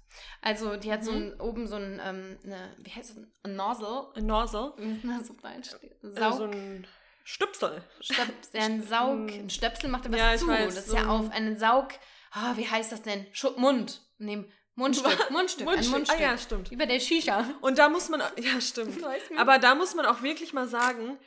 Also 0.41 0.75
die 0.77 0.91
hat 0.91 1.03
so 1.03 1.11
Mhm. 1.11 1.17
ein, 1.33 1.39
oben 1.41 1.67
so 1.67 1.75
ein, 1.75 2.01
ähm, 2.03 2.37
eine, 2.43 2.75
wie 2.79 2.91
heißt 2.91 3.11
das, 3.11 3.17
ein 3.43 3.55
Nozzle. 3.55 4.07
Ein 4.15 4.25
Nozzle. 4.25 4.73
Das 5.03 5.29
auf 5.29 5.37
Deutsch? 5.37 5.73
Äh, 5.81 6.19
Saug, 6.19 6.33
So 6.37 6.43
ein 6.45 6.87
Stüpsel. 7.23 7.83
Stöps, 8.01 8.49
ja, 8.53 8.61
ein 8.63 8.81
Saug, 8.83 9.29
ein 9.31 9.49
Stöpsel 9.49 9.89
macht 9.89 10.13
Ja, 10.15 10.33
ich 10.33 10.39
zu. 10.41 10.47
weiß, 10.47 10.75
das 10.75 10.85
ist 10.85 10.91
so 10.91 10.97
ja 10.97 11.07
auf 11.07 11.29
einen 11.31 11.57
Saug, 11.57 11.89
ah, 12.31 12.53
wie 12.55 12.67
heißt 12.67 12.91
das 12.91 13.01
denn? 13.01 13.25
Schu 13.31 13.51
Mund. 13.57 14.01
Nee, 14.17 14.45
Mundstück, 14.75 15.07
Mundstück, 15.31 15.67
ein 15.67 15.73
Mundstück. 15.73 15.91
Mundstück. 15.93 16.19
Ah 16.19 16.21
ja, 16.21 16.37
stimmt. 16.37 16.77
Bei 16.77 16.85
der 16.85 16.99
Shisha. 16.99 17.45
Und 17.61 17.77
da 17.77 17.89
muss 17.89 18.07
man, 18.09 18.21
ja 18.37 18.61
stimmt. 18.61 18.97
Aber 19.37 19.59
da 19.59 19.75
muss 19.75 19.93
man 19.95 20.05
auch 20.05 20.21
wirklich 20.21 20.53
mal 20.53 20.67
sagen, 20.67 21.17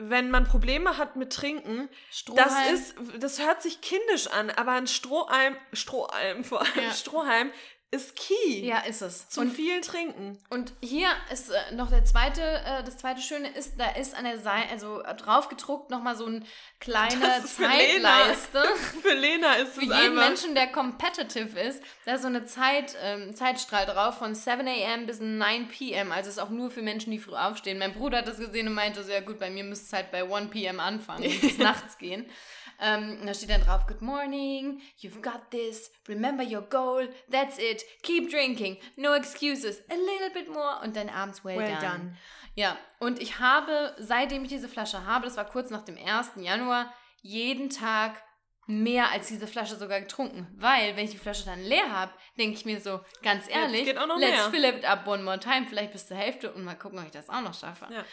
wenn 0.00 0.30
man 0.30 0.44
Probleme 0.44 0.96
hat 0.96 1.16
mit 1.16 1.32
Trinken, 1.32 1.88
das 2.08 2.18
Strohhalm. 2.18 2.74
ist, 2.74 2.94
das 3.18 3.44
hört 3.44 3.62
sich 3.62 3.80
kindisch 3.80 4.28
an, 4.28 4.48
aber 4.50 4.72
ein 4.72 4.86
Strohhalm, 4.86 5.56
Strohhalm 5.72 6.44
vor 6.44 6.60
allem, 6.60 6.84
Ja. 6.84 6.92
Strohhalm 6.92 7.50
ist 7.90 8.16
key 8.16 8.66
Ja, 8.66 8.80
ist 8.80 9.00
es. 9.00 9.28
zum 9.30 9.44
Und 9.44 9.50
viel 9.50 9.80
Trinken. 9.80 10.38
Und 10.50 10.74
hier 10.82 11.08
ist 11.32 11.48
äh, 11.50 11.74
noch 11.74 11.88
der 11.88 12.04
zweite, 12.04 12.42
äh, 12.42 12.84
das 12.84 12.98
zweite 12.98 13.22
Schöne 13.22 13.48
ist, 13.48 13.80
da 13.80 13.88
ist 13.92 14.14
an 14.14 14.24
der 14.24 14.38
Seite, 14.38 14.68
also 14.70 15.02
äh, 15.02 15.14
drauf 15.14 15.48
gedruckt 15.48 15.88
nochmal 15.88 16.14
so 16.14 16.26
eine 16.26 16.42
kleine 16.80 17.18
Das 17.20 17.44
ist 17.44 17.56
für 17.56 17.62
Lena. 17.66 18.10
Zeitleiste. 18.10 18.62
Für 19.02 19.14
Lena 19.14 19.54
ist 19.54 19.72
Für 19.72 19.80
es 19.80 19.86
jeden 19.86 19.92
einfach. 20.18 20.28
Menschen, 20.28 20.54
der 20.54 20.66
competitive 20.66 21.58
ist, 21.58 21.82
da 22.04 22.14
ist 22.16 22.22
so 22.22 22.28
eine 22.28 22.44
Zeit, 22.44 22.94
ähm, 23.02 23.34
Zeitstrahl 23.34 23.86
drauf 23.86 24.18
von 24.18 24.34
7 24.34 24.66
a.m. 24.68 25.06
bis 25.06 25.20
9 25.20 25.68
p.m. 25.68 26.12
Also 26.12 26.28
ist 26.28 26.38
auch 26.38 26.50
nur 26.50 26.70
für 26.70 26.82
Menschen, 26.82 27.10
die 27.10 27.18
früh 27.18 27.34
aufstehen. 27.34 27.78
Mein 27.78 27.94
Bruder 27.94 28.18
hat 28.18 28.28
das 28.28 28.38
gesehen 28.38 28.68
und 28.68 28.74
meinte 28.74 29.02
so, 29.02 29.10
ja 29.10 29.20
gut, 29.20 29.38
bei 29.38 29.48
mir 29.48 29.64
müsste 29.64 29.86
es 29.86 29.92
halt 29.94 30.10
bei 30.10 30.24
1 30.30 30.50
p.m. 30.50 30.78
anfangen 30.78 31.24
und 31.24 31.40
bis 31.40 31.56
nachts 31.56 31.96
gehen. 31.96 32.28
Ähm, 32.80 33.18
da 33.26 33.34
steht 33.34 33.50
dann 33.50 33.62
drauf, 33.62 33.86
Good 33.86 34.02
morning, 34.02 34.80
you've 35.00 35.20
got 35.20 35.50
this, 35.50 35.90
remember 36.06 36.44
your 36.44 36.62
goal, 36.62 37.08
that's 37.30 37.58
it, 37.58 37.84
keep 38.02 38.30
drinking, 38.30 38.78
no 38.96 39.14
excuses, 39.14 39.82
a 39.90 39.94
little 39.94 40.30
bit 40.32 40.48
more 40.48 40.80
und 40.82 40.94
dann 40.96 41.08
abends 41.08 41.44
well, 41.44 41.58
Well 41.58 41.72
done. 41.72 41.80
done. 41.80 42.16
Ja, 42.54 42.76
und 42.98 43.20
ich 43.20 43.38
habe, 43.40 43.94
seitdem 43.98 44.42
ich 44.42 44.48
diese 44.48 44.68
Flasche 44.68 45.04
habe, 45.06 45.24
das 45.26 45.36
war 45.36 45.44
kurz 45.44 45.70
nach 45.70 45.84
dem 45.84 45.96
1. 45.96 46.32
Januar, 46.36 46.92
jeden 47.22 47.70
Tag 47.70 48.22
mehr 48.66 49.10
als 49.10 49.28
diese 49.28 49.46
Flasche 49.46 49.76
sogar 49.76 50.00
getrunken. 50.00 50.46
Weil, 50.56 50.94
wenn 50.96 51.04
ich 51.04 51.12
die 51.12 51.18
Flasche 51.18 51.44
dann 51.46 51.62
leer 51.62 51.90
habe, 51.90 52.12
denke 52.36 52.56
ich 52.56 52.64
mir 52.64 52.80
so, 52.80 53.00
ganz 53.22 53.48
ehrlich, 53.48 53.86
let's 53.86 54.10
mehr. 54.18 54.50
fill 54.50 54.64
it 54.64 54.84
up 54.84 55.06
one 55.06 55.22
more 55.22 55.40
time, 55.40 55.66
vielleicht 55.68 55.92
bis 55.92 56.06
zur 56.06 56.16
Hälfte 56.16 56.52
und 56.52 56.64
mal 56.64 56.74
gucken, 56.76 56.98
ob 56.98 57.06
ich 57.06 57.10
das 57.10 57.30
auch 57.30 57.40
noch 57.40 57.54
schaffe. 57.54 57.86
Ja. 57.90 58.04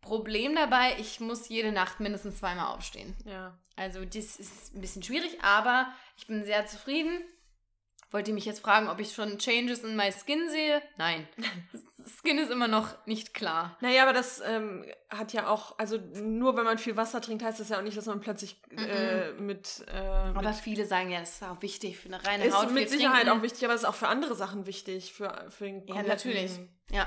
Problem 0.00 0.54
dabei, 0.54 0.96
ich 0.98 1.20
muss 1.20 1.48
jede 1.48 1.72
Nacht 1.72 2.00
mindestens 2.00 2.38
zweimal 2.38 2.74
aufstehen. 2.74 3.16
Ja. 3.24 3.58
Also 3.76 4.04
das 4.04 4.36
ist 4.36 4.74
ein 4.74 4.80
bisschen 4.80 5.02
schwierig, 5.02 5.42
aber 5.42 5.92
ich 6.16 6.26
bin 6.26 6.44
sehr 6.44 6.66
zufrieden. 6.66 7.22
Wollt 8.12 8.26
ihr 8.26 8.34
mich 8.34 8.44
jetzt 8.44 8.60
fragen, 8.60 8.88
ob 8.88 8.98
ich 8.98 9.12
schon 9.12 9.38
Changes 9.38 9.84
in 9.84 9.94
my 9.94 10.10
Skin 10.10 10.50
sehe? 10.50 10.82
Nein. 10.96 11.28
Skin 12.18 12.38
ist 12.38 12.50
immer 12.50 12.66
noch 12.66 13.06
nicht 13.06 13.34
klar. 13.34 13.76
Naja, 13.80 14.02
aber 14.02 14.12
das 14.12 14.42
ähm, 14.44 14.84
hat 15.10 15.32
ja 15.32 15.46
auch, 15.48 15.78
also 15.78 15.96
nur 16.14 16.56
wenn 16.56 16.64
man 16.64 16.78
viel 16.78 16.96
Wasser 16.96 17.20
trinkt, 17.20 17.44
heißt 17.44 17.60
das 17.60 17.68
ja 17.68 17.78
auch 17.78 17.82
nicht, 17.82 17.96
dass 17.96 18.06
man 18.06 18.20
plötzlich 18.20 18.60
äh, 18.76 19.32
mit, 19.34 19.84
äh, 19.86 19.96
Aber 19.96 20.42
mit 20.42 20.56
viele 20.56 20.86
sagen 20.86 21.10
ja, 21.10 21.20
das 21.20 21.34
ist 21.34 21.44
auch 21.44 21.62
wichtig 21.62 21.98
für 21.98 22.08
eine 22.08 22.26
reine 22.26 22.46
ist 22.46 22.56
Haut. 22.56 22.72
mit 22.72 22.88
viel 22.88 22.98
Sicherheit 22.98 23.22
trinken. 23.22 23.38
auch 23.38 23.42
wichtig, 23.42 23.64
aber 23.64 23.74
es 23.74 23.82
ist 23.82 23.88
auch 23.88 23.94
für 23.94 24.08
andere 24.08 24.34
Sachen 24.34 24.66
wichtig, 24.66 25.12
für, 25.12 25.46
für 25.50 25.64
den 25.64 25.86
Ja, 25.86 26.02
natürlich. 26.02 26.58
Ja. 26.90 27.06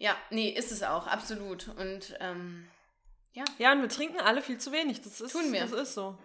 Ja, 0.00 0.16
nee, 0.30 0.48
ist 0.48 0.72
es 0.72 0.82
auch, 0.82 1.06
absolut. 1.06 1.68
Und 1.76 2.16
ähm, 2.20 2.66
ja. 3.32 3.44
Ja, 3.58 3.72
und 3.72 3.82
wir 3.82 3.88
trinken 3.90 4.18
alle 4.18 4.40
viel 4.40 4.56
zu 4.58 4.72
wenig. 4.72 5.02
Das 5.02 5.20
ist, 5.20 5.32
Tun 5.32 5.52
wir. 5.52 5.60
Das 5.60 5.72
ist 5.72 5.92
so. 5.94 6.16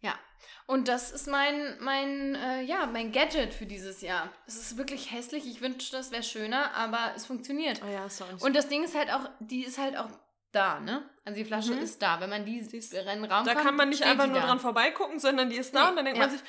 Ja. 0.00 0.18
Und 0.66 0.88
das 0.88 1.12
ist 1.12 1.28
mein, 1.28 1.76
mein, 1.80 2.34
äh, 2.34 2.62
ja, 2.62 2.86
mein 2.86 3.12
Gadget 3.12 3.54
für 3.54 3.66
dieses 3.66 4.00
Jahr. 4.00 4.30
Es 4.46 4.56
ist 4.56 4.76
wirklich 4.76 5.12
hässlich. 5.12 5.46
Ich 5.46 5.60
wünschte, 5.60 5.96
es 5.96 6.10
wäre 6.10 6.24
schöner, 6.24 6.74
aber 6.74 7.12
es 7.14 7.24
funktioniert. 7.24 7.80
Oh 7.82 7.90
ja, 7.90 8.04
nicht 8.04 8.42
Und 8.42 8.56
das 8.56 8.68
Ding 8.68 8.82
ist 8.82 8.96
halt 8.96 9.10
auch, 9.12 9.30
die 9.38 9.62
ist 9.64 9.78
halt 9.78 9.96
auch 9.96 10.08
da, 10.50 10.80
ne? 10.80 11.08
Also 11.24 11.38
die 11.38 11.44
Flasche 11.44 11.72
Mhm. 11.72 11.78
ist 11.82 12.02
da. 12.02 12.20
Wenn 12.20 12.30
man 12.30 12.44
die 12.44 12.58
ist- 12.58 12.92
in 12.92 13.06
den 13.06 13.24
Raum 13.24 13.46
Da 13.46 13.54
kann 13.54 13.76
man 13.76 13.88
nicht 13.90 14.02
einfach 14.02 14.24
die 14.24 14.30
nur 14.32 14.40
da. 14.40 14.46
dran 14.48 14.58
vorbeigucken, 14.60 15.20
sondern 15.20 15.48
die 15.50 15.56
ist 15.56 15.72
da 15.74 15.84
Nee, 15.84 15.90
und 15.90 15.96
dann 15.96 16.04
denkt 16.04 16.18
ja. 16.20 16.26
man 16.26 16.36
sich, 16.36 16.44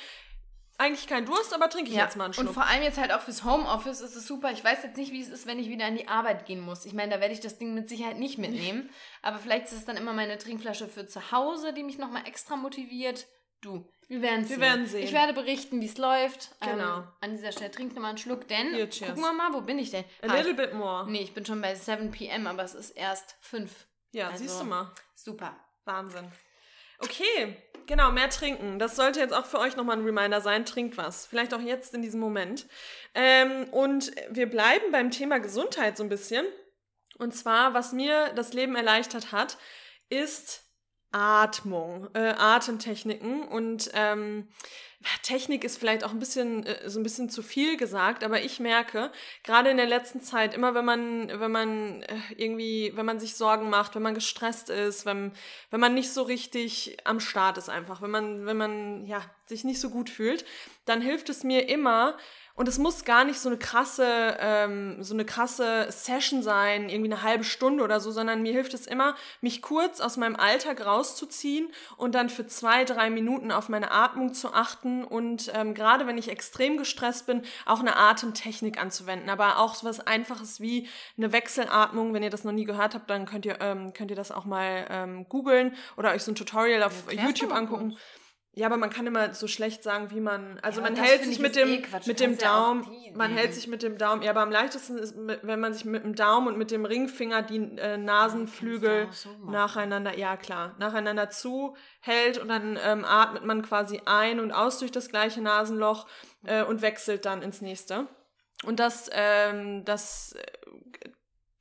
eigentlich 0.78 1.06
kein 1.06 1.24
Durst, 1.26 1.54
aber 1.54 1.68
trinke 1.70 1.90
ich 1.90 1.96
Ja, 1.96 2.04
jetzt 2.04 2.16
mal 2.16 2.24
einen 2.24 2.34
Schluck. 2.34 2.48
und 2.48 2.54
vor 2.54 2.66
allem 2.66 2.82
jetzt 2.82 2.98
halt 2.98 3.12
auch 3.12 3.20
fürs 3.20 3.44
Homeoffice 3.44 4.00
ist 4.00 4.14
es 4.16 4.26
super. 4.26 4.52
Ich 4.52 4.62
weiß 4.64 4.82
jetzt 4.82 4.96
nicht, 4.96 5.12
wie 5.12 5.20
es 5.22 5.28
ist, 5.28 5.46
wenn 5.46 5.58
ich 5.58 5.68
wieder 5.68 5.86
an 5.86 5.96
die 5.96 6.08
Arbeit 6.08 6.46
gehen 6.46 6.60
muss. 6.60 6.84
Ich 6.84 6.92
meine, 6.92 7.14
da 7.14 7.20
werde 7.20 7.32
ich 7.34 7.40
das 7.40 7.58
Ding 7.58 7.74
mit 7.74 7.88
Sicherheit 7.88 8.18
nicht 8.18 8.38
mitnehmen. 8.38 8.90
Aber 9.22 9.38
vielleicht 9.38 9.66
ist 9.66 9.72
es 9.72 9.84
dann 9.84 9.96
immer 9.96 10.12
meine 10.12 10.38
Trinkflasche 10.38 10.88
für 10.88 11.06
zu 11.06 11.32
Hause, 11.32 11.72
die 11.72 11.82
mich 11.82 11.98
nochmal 11.98 12.26
extra 12.26 12.56
motiviert. 12.56 13.26
Du, 13.62 13.88
wir 14.08 14.20
werden 14.22 14.40
Wir 14.42 14.48
sehen. 14.48 14.60
werden 14.60 14.86
sehen. 14.86 15.02
Ich 15.04 15.12
werde 15.12 15.32
berichten, 15.32 15.80
wie 15.80 15.86
es 15.86 15.96
läuft. 15.96 16.50
Genau. 16.60 16.98
Ähm, 16.98 17.08
an 17.22 17.30
dieser 17.32 17.52
Stelle 17.52 17.70
trink 17.70 17.94
nochmal 17.94 18.10
einen 18.10 18.18
Schluck, 18.18 18.46
denn 18.48 18.74
Hier, 18.74 18.86
gucken 18.88 19.22
wir 19.22 19.32
mal, 19.32 19.52
wo 19.54 19.62
bin 19.62 19.78
ich 19.78 19.90
denn? 19.90 20.04
A 20.22 20.28
Ah, 20.28 20.36
little 20.36 20.54
bit 20.54 20.74
more. 20.74 21.10
nee, 21.10 21.22
ich 21.22 21.32
bin 21.32 21.46
schon 21.46 21.60
bei 21.62 21.74
7 21.74 22.10
p.m., 22.10 22.46
aber 22.46 22.62
es 22.64 22.74
ist 22.74 22.90
erst 22.90 23.36
5. 23.40 23.86
Ja, 24.12 24.28
Also- 24.28 24.44
siehst 24.44 24.60
du 24.60 24.64
mal. 24.64 24.92
Super. 25.14 25.56
Wahnsinn. 25.86 26.30
Okay, 26.98 27.56
genau, 27.86 28.10
mehr 28.10 28.30
trinken. 28.30 28.78
Das 28.78 28.96
sollte 28.96 29.20
jetzt 29.20 29.34
auch 29.34 29.46
für 29.46 29.58
euch 29.58 29.76
nochmal 29.76 29.98
ein 29.98 30.04
Reminder 30.04 30.40
sein. 30.40 30.64
Trinkt 30.64 30.96
was. 30.96 31.26
Vielleicht 31.26 31.54
auch 31.54 31.60
jetzt 31.60 31.94
in 31.94 32.02
diesem 32.02 32.20
Moment. 32.20 32.66
Ähm, 33.14 33.64
und 33.70 34.12
wir 34.30 34.48
bleiben 34.48 34.92
beim 34.92 35.10
Thema 35.10 35.38
Gesundheit 35.38 35.96
so 35.96 36.02
ein 36.02 36.08
bisschen. 36.08 36.46
Und 37.18 37.34
zwar, 37.34 37.74
was 37.74 37.92
mir 37.92 38.32
das 38.34 38.52
Leben 38.52 38.76
erleichtert 38.76 39.32
hat, 39.32 39.56
ist 40.08 40.65
Atmung, 41.16 42.08
äh, 42.12 42.34
Atemtechniken. 42.36 43.48
Und 43.48 43.90
ähm, 43.94 44.48
Technik 45.22 45.64
ist 45.64 45.78
vielleicht 45.78 46.04
auch 46.04 46.10
ein 46.10 46.18
bisschen 46.18 46.66
äh, 46.66 46.90
so 46.90 47.00
ein 47.00 47.02
bisschen 47.02 47.30
zu 47.30 47.42
viel 47.42 47.76
gesagt, 47.76 48.22
aber 48.22 48.42
ich 48.42 48.60
merke 48.60 49.10
gerade 49.42 49.70
in 49.70 49.76
der 49.76 49.86
letzten 49.86 50.20
Zeit 50.20 50.54
immer, 50.54 50.74
wenn 50.74 50.84
man 50.84 51.28
wenn 51.40 51.50
man 51.50 52.02
äh, 52.02 52.16
irgendwie 52.36 52.92
wenn 52.94 53.06
man 53.06 53.20
sich 53.20 53.34
Sorgen 53.36 53.70
macht, 53.70 53.94
wenn 53.94 54.02
man 54.02 54.14
gestresst 54.14 54.68
ist, 54.68 55.06
wenn 55.06 55.32
wenn 55.70 55.80
man 55.80 55.94
nicht 55.94 56.12
so 56.12 56.22
richtig 56.22 56.98
am 57.04 57.20
Start 57.20 57.56
ist 57.56 57.68
einfach, 57.68 58.02
wenn 58.02 58.10
man 58.10 58.46
wenn 58.46 58.56
man 58.56 59.06
ja 59.06 59.22
sich 59.46 59.64
nicht 59.64 59.80
so 59.80 59.90
gut 59.90 60.10
fühlt, 60.10 60.44
dann 60.84 61.00
hilft 61.00 61.28
es 61.28 61.44
mir 61.44 61.68
immer 61.68 62.16
und 62.56 62.68
es 62.68 62.78
muss 62.78 63.04
gar 63.04 63.24
nicht 63.24 63.38
so 63.38 63.50
eine 63.50 63.58
krasse, 63.58 64.36
ähm, 64.40 65.02
so 65.02 65.12
eine 65.12 65.26
krasse 65.26 65.86
Session 65.90 66.42
sein, 66.42 66.88
irgendwie 66.88 67.12
eine 67.12 67.22
halbe 67.22 67.44
Stunde 67.44 67.84
oder 67.84 68.00
so, 68.00 68.10
sondern 68.10 68.42
mir 68.42 68.52
hilft 68.52 68.72
es 68.72 68.86
immer, 68.86 69.14
mich 69.42 69.60
kurz 69.60 70.00
aus 70.00 70.16
meinem 70.16 70.36
Alltag 70.36 70.84
rauszuziehen 70.84 71.68
und 71.98 72.14
dann 72.14 72.30
für 72.30 72.46
zwei, 72.46 72.84
drei 72.84 73.10
Minuten 73.10 73.52
auf 73.52 73.68
meine 73.68 73.90
Atmung 73.90 74.32
zu 74.32 74.54
achten 74.54 75.04
und 75.04 75.52
ähm, 75.54 75.74
gerade 75.74 76.06
wenn 76.06 76.16
ich 76.16 76.30
extrem 76.30 76.78
gestresst 76.78 77.26
bin, 77.26 77.42
auch 77.66 77.80
eine 77.80 77.96
Atemtechnik 77.96 78.80
anzuwenden. 78.80 79.28
Aber 79.28 79.58
auch 79.58 79.74
so 79.74 79.86
was 79.86 80.00
Einfaches 80.00 80.58
wie 80.60 80.88
eine 81.18 81.32
Wechselatmung. 81.32 82.14
Wenn 82.14 82.22
ihr 82.22 82.30
das 82.30 82.44
noch 82.44 82.52
nie 82.52 82.64
gehört 82.64 82.94
habt, 82.94 83.10
dann 83.10 83.26
könnt 83.26 83.44
ihr, 83.44 83.60
ähm, 83.60 83.92
könnt 83.92 84.10
ihr 84.10 84.16
das 84.16 84.32
auch 84.32 84.46
mal 84.46 84.86
ähm, 84.88 85.28
googeln 85.28 85.76
oder 85.98 86.12
euch 86.12 86.22
so 86.22 86.32
ein 86.32 86.34
Tutorial 86.34 86.82
auf 86.82 87.12
YouTube 87.12 87.52
angucken. 87.52 87.90
kurz. 87.90 88.00
Ja, 88.58 88.68
aber 88.68 88.78
man 88.78 88.88
kann 88.88 89.06
immer 89.06 89.34
so 89.34 89.48
schlecht 89.48 89.82
sagen, 89.82 90.10
wie 90.10 90.20
man. 90.20 90.58
Also 90.62 90.80
Ja, 90.80 90.88
man 90.88 90.96
hält 90.96 91.22
sich 91.24 91.32
ich 91.32 91.38
mit 91.40 91.56
dem 91.56 91.68
eh 91.68 91.82
mit 92.06 92.20
dem 92.20 92.32
ja 92.32 92.38
Daumen, 92.38 92.84
die 92.84 93.10
man 93.14 93.28
nehmen. 93.28 93.38
hält 93.38 93.52
sich 93.52 93.68
mit 93.68 93.82
dem 93.82 93.98
Daumen. 93.98 94.22
Ja, 94.22 94.30
aber 94.30 94.40
am 94.40 94.50
leichtesten 94.50 94.96
ist, 94.96 95.14
wenn 95.14 95.60
man 95.60 95.74
sich 95.74 95.84
mit 95.84 96.04
dem 96.04 96.14
Daumen 96.14 96.48
und 96.48 96.56
mit 96.56 96.70
dem 96.70 96.86
Ringfinger 96.86 97.42
die 97.42 97.58
äh, 97.76 97.98
Nasenflügel 97.98 99.08
so 99.12 99.28
nacheinander, 99.44 100.16
ja 100.16 100.38
klar, 100.38 100.74
nacheinander 100.78 101.28
zuhält 101.28 102.38
und 102.40 102.48
dann 102.48 102.78
ähm, 102.82 103.04
atmet 103.04 103.44
man 103.44 103.60
quasi 103.60 104.00
ein 104.06 104.40
und 104.40 104.52
aus 104.52 104.78
durch 104.78 104.90
das 104.90 105.10
gleiche 105.10 105.42
Nasenloch 105.42 106.06
äh, 106.46 106.62
und 106.62 106.80
wechselt 106.80 107.26
dann 107.26 107.42
ins 107.42 107.60
nächste. 107.60 108.06
Und 108.64 108.80
das, 108.80 109.10
ähm, 109.12 109.84
das 109.84 110.32
äh, 110.32 111.10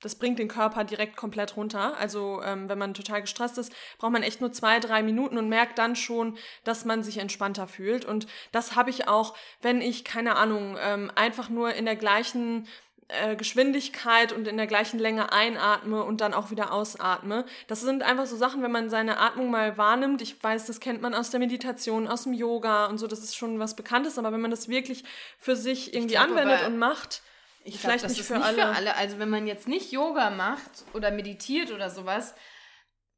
das 0.06 0.16
bringt 0.16 0.38
den 0.38 0.47
Körper 0.47 0.84
direkt 0.84 1.16
komplett 1.16 1.58
runter. 1.58 1.97
Also 1.97 2.41
ähm, 2.43 2.70
wenn 2.70 2.78
man 2.78 2.93
total 2.93 3.22
gestresst 3.22 3.58
ist, 3.58 3.74
braucht 3.97 4.12
man 4.12 4.22
echt 4.22 4.39
nur 4.39 4.51
zwei, 4.51 4.80
drei 4.80 5.01
Minuten 5.01 5.38
und 5.39 5.49
merkt 5.49 5.80
dann 5.80 5.95
schon, 5.95 6.38
dass 6.64 6.86
man 6.86 7.01
sich 7.01 7.18
entspannter 7.18 7.68
fühlt. 7.68 8.06
Und 8.06 8.28
das 8.51 8.76
habe 8.76 8.91
ich 8.91 9.08
auch, 9.08 9.36
wenn 9.64 9.82
ich, 9.82 10.06
keine 10.06 10.36
Ahnung, 10.36 10.78
ähm, 10.80 11.12
einfach 11.16 11.49
nur 11.49 11.74
in 11.74 11.86
der 11.86 11.95
gleichen 11.95 12.68
äh, 13.08 13.36
Geschwindigkeit 13.36 14.32
und 14.32 14.47
in 14.47 14.58
der 14.58 14.68
gleichen 14.68 14.99
Länge 14.99 15.32
einatme 15.32 16.03
und 16.03 16.22
dann 16.22 16.36
auch 16.36 16.51
wieder 16.51 16.72
ausatme. 16.72 17.43
Das 17.68 17.82
sind 17.82 18.03
einfach 18.03 18.28
so 18.28 18.36
Sachen, 18.36 18.62
wenn 18.62 18.72
man 18.72 18.91
seine 18.91 19.20
Atmung 19.20 19.49
mal 19.49 19.76
wahrnimmt. 19.76 20.22
Ich 20.22 20.41
weiß, 20.43 20.68
das 20.68 20.80
kennt 20.80 21.01
man 21.01 21.16
aus 21.16 21.32
der 21.32 21.39
Meditation, 21.39 22.08
aus 22.08 22.24
dem 22.24 22.34
Yoga 22.34 22.86
und 22.86 22.99
so, 22.99 23.08
das 23.08 23.20
ist 23.20 23.36
schon 23.36 23.58
was 23.58 23.76
Bekanntes, 23.76 24.20
aber 24.20 24.32
wenn 24.32 24.41
man 24.41 24.51
das 24.51 24.70
wirklich 24.70 25.03
für 25.39 25.56
sich 25.56 25.95
irgendwie 25.95 26.14
glaub 26.14 26.30
anwendet 26.30 26.68
und 26.68 26.78
macht, 26.78 27.24
Ich 27.66 27.80
Vielleicht 27.80 27.99
glaub, 27.99 28.09
das 28.09 28.11
nicht 28.11 28.22
ist 28.22 28.28
für 28.28 28.36
nicht 28.36 28.45
alle. 28.45 28.61
für 28.61 28.68
alle. 28.68 28.95
Also 28.95 29.18
wenn 29.20 29.30
man 29.30 29.47
jetzt 29.47 29.68
nicht 29.68 29.91
Yoga 29.91 30.30
macht 30.30 30.86
oder 30.93 31.09
meditiert 31.11 31.72
oder 31.72 31.89
sowas, 31.89 32.36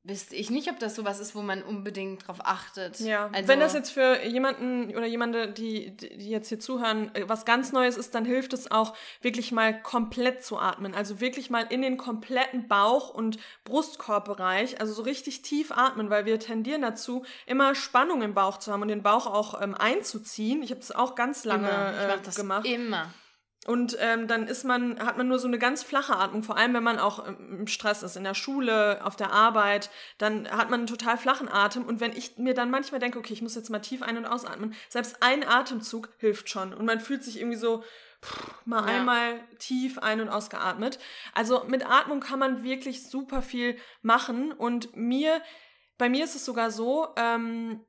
wüsste 0.03 0.35
ich 0.35 0.49
nicht, 0.49 0.69
ob 0.69 0.79
das 0.79 0.95
sowas 0.95 1.19
ist, 1.19 1.35
wo 1.35 1.41
man 1.41 1.61
unbedingt 1.61 2.25
drauf 2.25 2.37
achtet. 2.39 2.99
Ja, 3.01 3.29
also, 3.33 3.47
wenn 3.49 3.59
das 3.59 3.73
jetzt 3.73 3.91
für 3.91 4.23
jemanden 4.23 4.95
oder 4.95 5.05
jemande, 5.05 5.51
die, 5.51 5.97
die 5.97 6.29
jetzt 6.29 6.47
hier 6.47 6.59
zuhören, 6.59 7.13
äh, 7.13 7.27
was 7.27 7.43
ganz 7.43 7.73
Neues 7.73 7.97
ist, 7.97 8.15
dann 8.15 8.23
hilft 8.23 8.53
es 8.53 8.71
auch, 8.71 8.95
wirklich 9.21 9.51
mal 9.51 9.81
komplett 9.81 10.45
zu 10.45 10.57
atmen. 10.59 10.95
Also 10.95 11.19
wirklich 11.19 11.49
mal 11.49 11.65
in 11.69 11.81
den 11.81 11.97
kompletten 11.97 12.69
Bauch- 12.69 13.09
und 13.09 13.37
Brustkorbbereich, 13.65 14.79
also 14.79 14.93
so 14.93 15.01
richtig 15.01 15.41
tief 15.41 15.71
atmen, 15.71 16.09
weil 16.09 16.25
wir 16.25 16.39
tendieren 16.39 16.81
dazu, 16.81 17.25
immer 17.45 17.75
Spannung 17.75 18.21
im 18.21 18.33
Bauch 18.33 18.59
zu 18.59 18.71
haben 18.71 18.81
und 18.81 18.87
den 18.87 19.03
Bauch 19.03 19.27
auch 19.27 19.61
ähm, 19.61 19.75
einzuziehen. 19.75 20.63
Ich 20.63 20.71
habe 20.71 20.79
das 20.79 20.93
auch 20.93 21.15
ganz 21.15 21.43
lange 21.43 21.67
immer. 21.67 21.93
Ich 21.93 22.03
äh, 22.03 22.07
mach 22.07 22.21
das 22.21 22.35
gemacht. 22.35 22.65
immer. 22.65 23.13
Und 23.67 23.97
ähm, 23.99 24.27
dann 24.29 24.47
ist 24.47 24.63
man, 24.63 24.97
hat 25.05 25.17
man 25.17 25.27
nur 25.27 25.39
so 25.39 25.47
eine 25.47 25.59
ganz 25.59 25.83
flache 25.83 26.15
Atmung, 26.15 26.41
vor 26.41 26.55
allem 26.55 26.73
wenn 26.73 26.83
man 26.83 26.99
auch 26.99 27.27
ähm, 27.27 27.59
im 27.59 27.67
Stress 27.67 28.01
ist, 28.01 28.15
in 28.15 28.23
der 28.23 28.33
Schule, 28.33 29.05
auf 29.05 29.17
der 29.17 29.33
Arbeit, 29.33 29.89
dann 30.17 30.49
hat 30.49 30.69
man 30.69 30.79
einen 30.79 30.87
total 30.87 31.17
flachen 31.17 31.49
Atem. 31.49 31.83
Und 31.83 31.99
wenn 31.99 32.13
ich 32.13 32.37
mir 32.37 32.53
dann 32.53 32.71
manchmal 32.71 33.01
denke, 33.01 33.19
okay, 33.19 33.33
ich 33.33 33.41
muss 33.41 33.55
jetzt 33.55 33.69
mal 33.69 33.79
tief 33.79 34.01
ein- 34.03 34.17
und 34.17 34.25
ausatmen, 34.25 34.73
selbst 34.87 35.17
ein 35.21 35.45
Atemzug 35.45 36.07
hilft 36.17 36.49
schon. 36.49 36.73
Und 36.73 36.85
man 36.85 37.01
fühlt 37.01 37.25
sich 37.25 37.39
irgendwie 37.39 37.57
so 37.57 37.83
pff, 38.23 38.53
mal 38.63 38.87
Ja. 38.87 38.99
einmal 38.99 39.41
tief 39.59 39.97
ein- 39.99 40.21
und 40.21 40.29
ausgeatmet. 40.29 40.97
Also 41.33 41.65
mit 41.67 41.85
Atmung 41.85 42.21
kann 42.21 42.39
man 42.39 42.63
wirklich 42.63 43.09
super 43.09 43.41
viel 43.41 43.77
machen. 44.01 44.53
Und 44.53 44.95
mir, 44.95 45.41
bei 45.97 46.07
mir 46.07 46.23
ist 46.23 46.35
es 46.35 46.45
sogar 46.45 46.71
so, 46.71 47.09
ähm, 47.17 47.85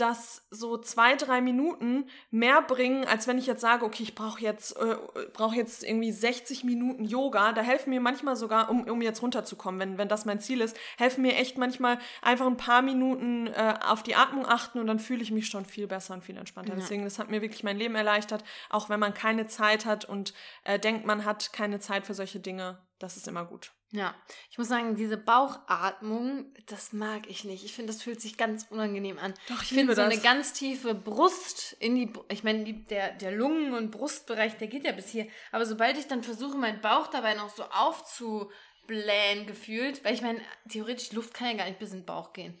dass 0.00 0.46
so 0.50 0.78
zwei, 0.78 1.14
drei 1.16 1.40
Minuten 1.40 2.08
mehr 2.30 2.62
bringen, 2.62 3.04
als 3.04 3.26
wenn 3.26 3.38
ich 3.38 3.46
jetzt 3.46 3.60
sage, 3.60 3.84
okay, 3.84 4.02
ich 4.02 4.14
brauche 4.14 4.40
jetzt, 4.40 4.76
äh, 4.78 4.96
brauch 5.32 5.52
jetzt 5.52 5.84
irgendwie 5.84 6.12
60 6.12 6.64
Minuten 6.64 7.04
Yoga. 7.04 7.52
Da 7.52 7.60
helfen 7.60 7.90
mir 7.90 8.00
manchmal 8.00 8.36
sogar, 8.36 8.70
um, 8.70 8.84
um 8.84 9.02
jetzt 9.02 9.22
runterzukommen, 9.22 9.80
wenn, 9.80 9.98
wenn 9.98 10.08
das 10.08 10.24
mein 10.24 10.40
Ziel 10.40 10.60
ist, 10.60 10.76
helfen 10.96 11.22
mir 11.22 11.36
echt 11.36 11.58
manchmal 11.58 11.98
einfach 12.22 12.46
ein 12.46 12.56
paar 12.56 12.82
Minuten 12.82 13.48
äh, 13.48 13.74
auf 13.86 14.02
die 14.02 14.14
Atmung 14.14 14.46
achten 14.46 14.78
und 14.78 14.86
dann 14.86 14.98
fühle 14.98 15.22
ich 15.22 15.30
mich 15.30 15.48
schon 15.48 15.66
viel 15.66 15.86
besser 15.86 16.14
und 16.14 16.24
viel 16.24 16.36
entspannter. 16.36 16.72
Ja. 16.72 16.78
Deswegen, 16.78 17.04
das 17.04 17.18
hat 17.18 17.30
mir 17.30 17.42
wirklich 17.42 17.62
mein 17.62 17.76
Leben 17.76 17.94
erleichtert, 17.94 18.42
auch 18.70 18.88
wenn 18.88 19.00
man 19.00 19.12
keine 19.12 19.46
Zeit 19.46 19.84
hat 19.84 20.06
und 20.06 20.32
äh, 20.64 20.78
denkt, 20.78 21.04
man 21.04 21.24
hat 21.24 21.52
keine 21.52 21.78
Zeit 21.78 22.06
für 22.06 22.14
solche 22.14 22.40
Dinge. 22.40 22.78
Das 22.98 23.16
ist 23.16 23.28
immer 23.28 23.44
gut. 23.44 23.72
Ja, 23.92 24.14
ich 24.50 24.56
muss 24.58 24.68
sagen, 24.68 24.94
diese 24.94 25.16
Bauchatmung, 25.16 26.54
das 26.66 26.92
mag 26.92 27.28
ich 27.28 27.42
nicht. 27.42 27.64
Ich 27.64 27.74
finde, 27.74 27.92
das 27.92 28.02
fühlt 28.02 28.20
sich 28.20 28.36
ganz 28.36 28.66
unangenehm 28.70 29.18
an. 29.18 29.34
Doch, 29.48 29.62
Ich 29.62 29.70
finde 29.70 29.96
so 29.96 30.02
das. 30.02 30.12
eine 30.12 30.22
ganz 30.22 30.52
tiefe 30.52 30.94
Brust 30.94 31.76
in 31.80 31.96
die, 31.96 32.12
ich 32.28 32.44
meine, 32.44 32.72
der, 32.72 33.10
der 33.12 33.32
Lungen- 33.32 33.74
und 33.74 33.90
Brustbereich, 33.90 34.56
der 34.58 34.68
geht 34.68 34.84
ja 34.84 34.92
bis 34.92 35.08
hier. 35.08 35.26
Aber 35.50 35.66
sobald 35.66 35.98
ich 35.98 36.06
dann 36.06 36.22
versuche, 36.22 36.56
meinen 36.56 36.80
Bauch 36.80 37.08
dabei 37.08 37.34
noch 37.34 37.50
so 37.50 37.64
aufzublähen 37.64 39.46
gefühlt, 39.46 40.04
weil 40.04 40.14
ich 40.14 40.22
meine, 40.22 40.40
theoretisch 40.68 41.10
Luft 41.12 41.34
kann 41.34 41.48
ja 41.48 41.54
gar 41.54 41.66
nicht 41.66 41.80
bis 41.80 41.90
in 41.90 42.00
den 42.00 42.06
Bauch 42.06 42.32
gehen. 42.32 42.60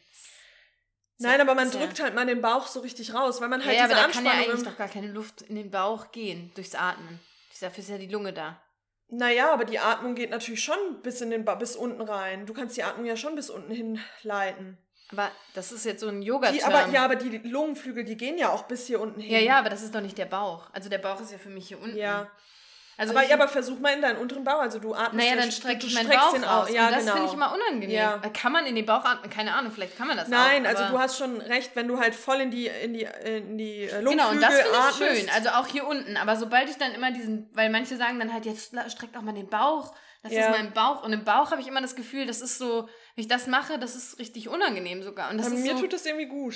Nein, 1.18 1.40
aber 1.40 1.54
man 1.54 1.70
drückt 1.70 2.00
halt 2.00 2.14
mal 2.14 2.26
den 2.26 2.40
Bauch 2.40 2.66
so 2.66 2.80
richtig 2.80 3.14
raus, 3.14 3.40
weil 3.40 3.48
man 3.48 3.64
halt 3.64 3.76
ja, 3.76 3.84
aber 3.84 3.94
diese 3.94 4.06
da 4.06 4.08
kann 4.08 4.24
ja 4.24 4.30
Anspannung 4.32 4.54
eigentlich 4.56 4.68
doch 4.68 4.78
gar 4.78 4.88
keine 4.88 5.08
Luft 5.12 5.42
in 5.42 5.54
den 5.54 5.70
Bauch 5.70 6.10
gehen, 6.12 6.50
durchs 6.54 6.74
Atmen. 6.74 7.20
Dafür 7.60 7.84
ist 7.84 7.90
ja 7.90 7.98
die 7.98 8.06
Lunge 8.08 8.32
da. 8.32 8.60
Naja, 9.10 9.52
aber 9.52 9.64
die 9.64 9.78
Atmung 9.78 10.14
geht 10.14 10.30
natürlich 10.30 10.62
schon 10.62 11.02
bis 11.02 11.20
in 11.20 11.30
den 11.30 11.44
ba 11.44 11.56
bis 11.56 11.76
unten 11.76 12.00
rein. 12.00 12.46
Du 12.46 12.54
kannst 12.54 12.76
die 12.76 12.84
Atmung 12.84 13.06
ja 13.06 13.16
schon 13.16 13.34
bis 13.34 13.50
unten 13.50 13.72
hin 13.72 14.00
leiten. 14.22 14.78
Aber 15.12 15.30
das 15.54 15.72
ist 15.72 15.84
jetzt 15.84 16.00
so 16.00 16.08
ein 16.08 16.22
yoga 16.22 16.52
Die, 16.52 16.62
aber 16.62 16.88
ja, 16.88 17.04
aber 17.04 17.16
die 17.16 17.38
Lungenflügel, 17.38 18.04
die 18.04 18.16
gehen 18.16 18.38
ja 18.38 18.50
auch 18.50 18.64
bis 18.64 18.86
hier 18.86 19.00
unten 19.00 19.20
hin. 19.20 19.32
ja, 19.32 19.38
ja, 19.38 19.58
aber 19.58 19.68
das 19.68 19.82
ist 19.82 19.94
doch 19.94 20.00
nicht 20.00 20.16
der 20.16 20.26
Bauch. 20.26 20.70
Also 20.72 20.88
der 20.88 20.98
Bauch 20.98 21.20
ist 21.20 21.32
ja 21.32 21.38
für 21.38 21.48
mich 21.48 21.66
hier 21.68 21.80
unten. 21.80 21.96
Ja. 21.96 22.30
Also 23.00 23.14
aber, 23.14 23.22
ich, 23.24 23.30
ja, 23.30 23.36
aber 23.36 23.48
versuch 23.48 23.78
mal 23.80 23.94
in 23.94 24.02
deinen 24.02 24.18
unteren 24.18 24.44
Bauch, 24.44 24.60
also 24.60 24.78
du 24.78 24.94
atmest. 24.94 25.14
naja, 25.14 25.30
ja, 25.30 25.36
dann 25.40 25.50
strecke 25.50 25.86
ich 25.86 25.94
meinen 25.94 26.08
Bauch 26.10 26.32
den 26.32 26.44
aus. 26.44 26.68
au- 26.68 26.72
Ja, 26.72 26.86
und 26.86 26.92
das 26.92 27.00
genau. 27.00 27.12
finde 27.14 27.28
ich 27.28 27.34
immer 27.34 27.54
unangenehm. 27.54 27.90
Ja. 27.96 28.18
Kann 28.34 28.52
man 28.52 28.66
in 28.66 28.74
den 28.74 28.84
Bauch 28.86 29.04
atmen? 29.04 29.30
Keine 29.30 29.54
Ahnung, 29.54 29.72
vielleicht 29.72 29.96
kann 29.96 30.06
man 30.06 30.16
das 30.16 30.28
Nein, 30.28 30.66
auch. 30.66 30.70
also 30.70 30.84
du 30.92 30.98
hast 30.98 31.16
schon 31.18 31.40
recht, 31.40 31.74
wenn 31.76 31.88
du 31.88 31.98
halt 31.98 32.14
voll 32.14 32.40
in 32.40 32.50
die, 32.50 32.66
in 32.66 32.92
die, 32.92 33.08
in 33.24 33.56
die 33.58 33.84
äh, 33.84 34.00
Lungenflügel 34.00 34.10
Genau, 34.10 34.30
und 34.30 34.40
das 34.42 34.54
finde 34.54 34.70
ich 34.70 34.78
atmest. 34.78 35.20
schön. 35.20 35.30
Also 35.34 35.48
auch 35.50 35.66
hier 35.66 35.86
unten. 35.86 36.16
Aber 36.16 36.36
sobald 36.36 36.68
ich 36.68 36.76
dann 36.76 36.92
immer 36.92 37.10
diesen, 37.10 37.48
weil 37.54 37.70
manche 37.70 37.96
sagen 37.96 38.18
dann 38.18 38.32
halt, 38.32 38.44
jetzt 38.46 38.74
streckt 38.88 39.16
auch 39.16 39.22
mal 39.22 39.32
den 39.34 39.48
Bauch. 39.48 39.94
Das 40.22 40.32
Ja. 40.32 40.50
ist 40.50 40.58
mein 40.58 40.72
Bauch. 40.74 41.02
Und 41.02 41.14
im 41.14 41.24
Bauch 41.24 41.50
habe 41.50 41.62
ich 41.62 41.66
immer 41.68 41.80
das 41.80 41.96
Gefühl, 41.96 42.26
das 42.26 42.42
ist 42.42 42.58
so, 42.58 42.82
wenn 43.14 43.22
ich 43.22 43.28
das 43.28 43.46
mache, 43.46 43.78
das 43.78 43.96
ist 43.96 44.18
richtig 44.18 44.50
unangenehm 44.50 45.02
sogar. 45.02 45.30
Und 45.30 45.38
das 45.38 45.46
ist 45.46 45.60
mir 45.64 45.74
so, 45.74 45.80
tut 45.80 45.94
das 45.94 46.04
irgendwie 46.04 46.26
gut. 46.26 46.54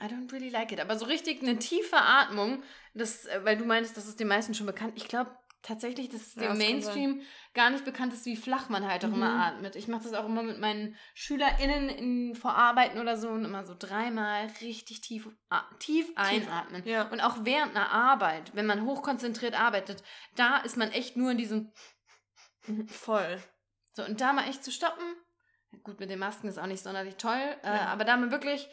I 0.00 0.04
don't 0.06 0.30
really 0.32 0.50
like 0.50 0.70
it. 0.70 0.80
Aber 0.80 0.96
so 0.98 1.06
richtig 1.06 1.42
eine 1.42 1.56
tiefe 1.58 1.96
Atmung, 1.96 2.62
das, 2.92 3.24
äh, 3.24 3.40
weil 3.42 3.56
du 3.56 3.64
meinst, 3.64 3.96
das 3.96 4.06
ist 4.06 4.20
den 4.20 4.28
meisten 4.28 4.54
schon 4.54 4.66
bekannt. 4.66 4.92
Ich 4.96 5.08
glaube 5.08 5.30
tatsächlich, 5.64 6.08
dass 6.10 6.34
dem 6.34 6.56
Mainstream 6.56 7.22
gar 7.54 7.70
nicht 7.70 7.84
bekannt 7.84 8.12
ist, 8.12 8.26
wie 8.26 8.36
flach 8.36 8.68
man 8.68 8.86
halt 8.86 9.04
auch 9.04 9.08
immer 9.12 9.30
Mhm. 9.34 9.40
atmet. 9.40 9.74
Ich 9.76 9.88
mache 9.88 10.04
das 10.04 10.12
auch 10.12 10.26
immer 10.26 10.42
mit 10.44 10.60
meinen 10.60 10.94
SchülerInnen 11.14 11.88
in 11.88 12.34
Vorarbeiten 12.36 12.98
oder 13.00 13.16
so 13.16 13.28
und 13.30 13.44
immer 13.44 13.64
so 13.64 13.74
dreimal 13.76 14.46
richtig 14.60 15.00
tief, 15.00 15.28
tief 15.80 16.12
einatmen. 16.14 16.82
Ja. 16.86 17.08
Und 17.08 17.20
auch 17.20 17.38
während 17.42 17.74
einer 17.74 17.90
Arbeit, 17.90 18.54
wenn 18.54 18.66
man 18.66 18.84
hochkonzentriert 18.84 19.58
arbeitet, 19.58 20.04
da 20.36 20.58
ist 20.58 20.76
man 20.76 20.90
echt 20.92 21.16
nur 21.16 21.32
in 21.32 21.38
diesem, 21.38 21.72
Voll. 22.88 23.42
so 23.94 24.04
und 24.04 24.20
da 24.20 24.32
mal 24.32 24.48
echt 24.48 24.62
zu 24.64 24.70
stoppen. 24.72 25.04
Gut, 25.82 25.98
mit 25.98 26.08
den 26.10 26.18
Masken 26.20 26.46
ist 26.48 26.58
auch 26.58 26.66
nicht 26.66 26.82
sonderlich 26.82 27.16
toll, 27.16 27.56
äh, 27.62 27.66
Ja. 27.74 27.86
aber 27.86 28.04
da 28.04 28.16
mal 28.16 28.30
wirklich 28.30 28.68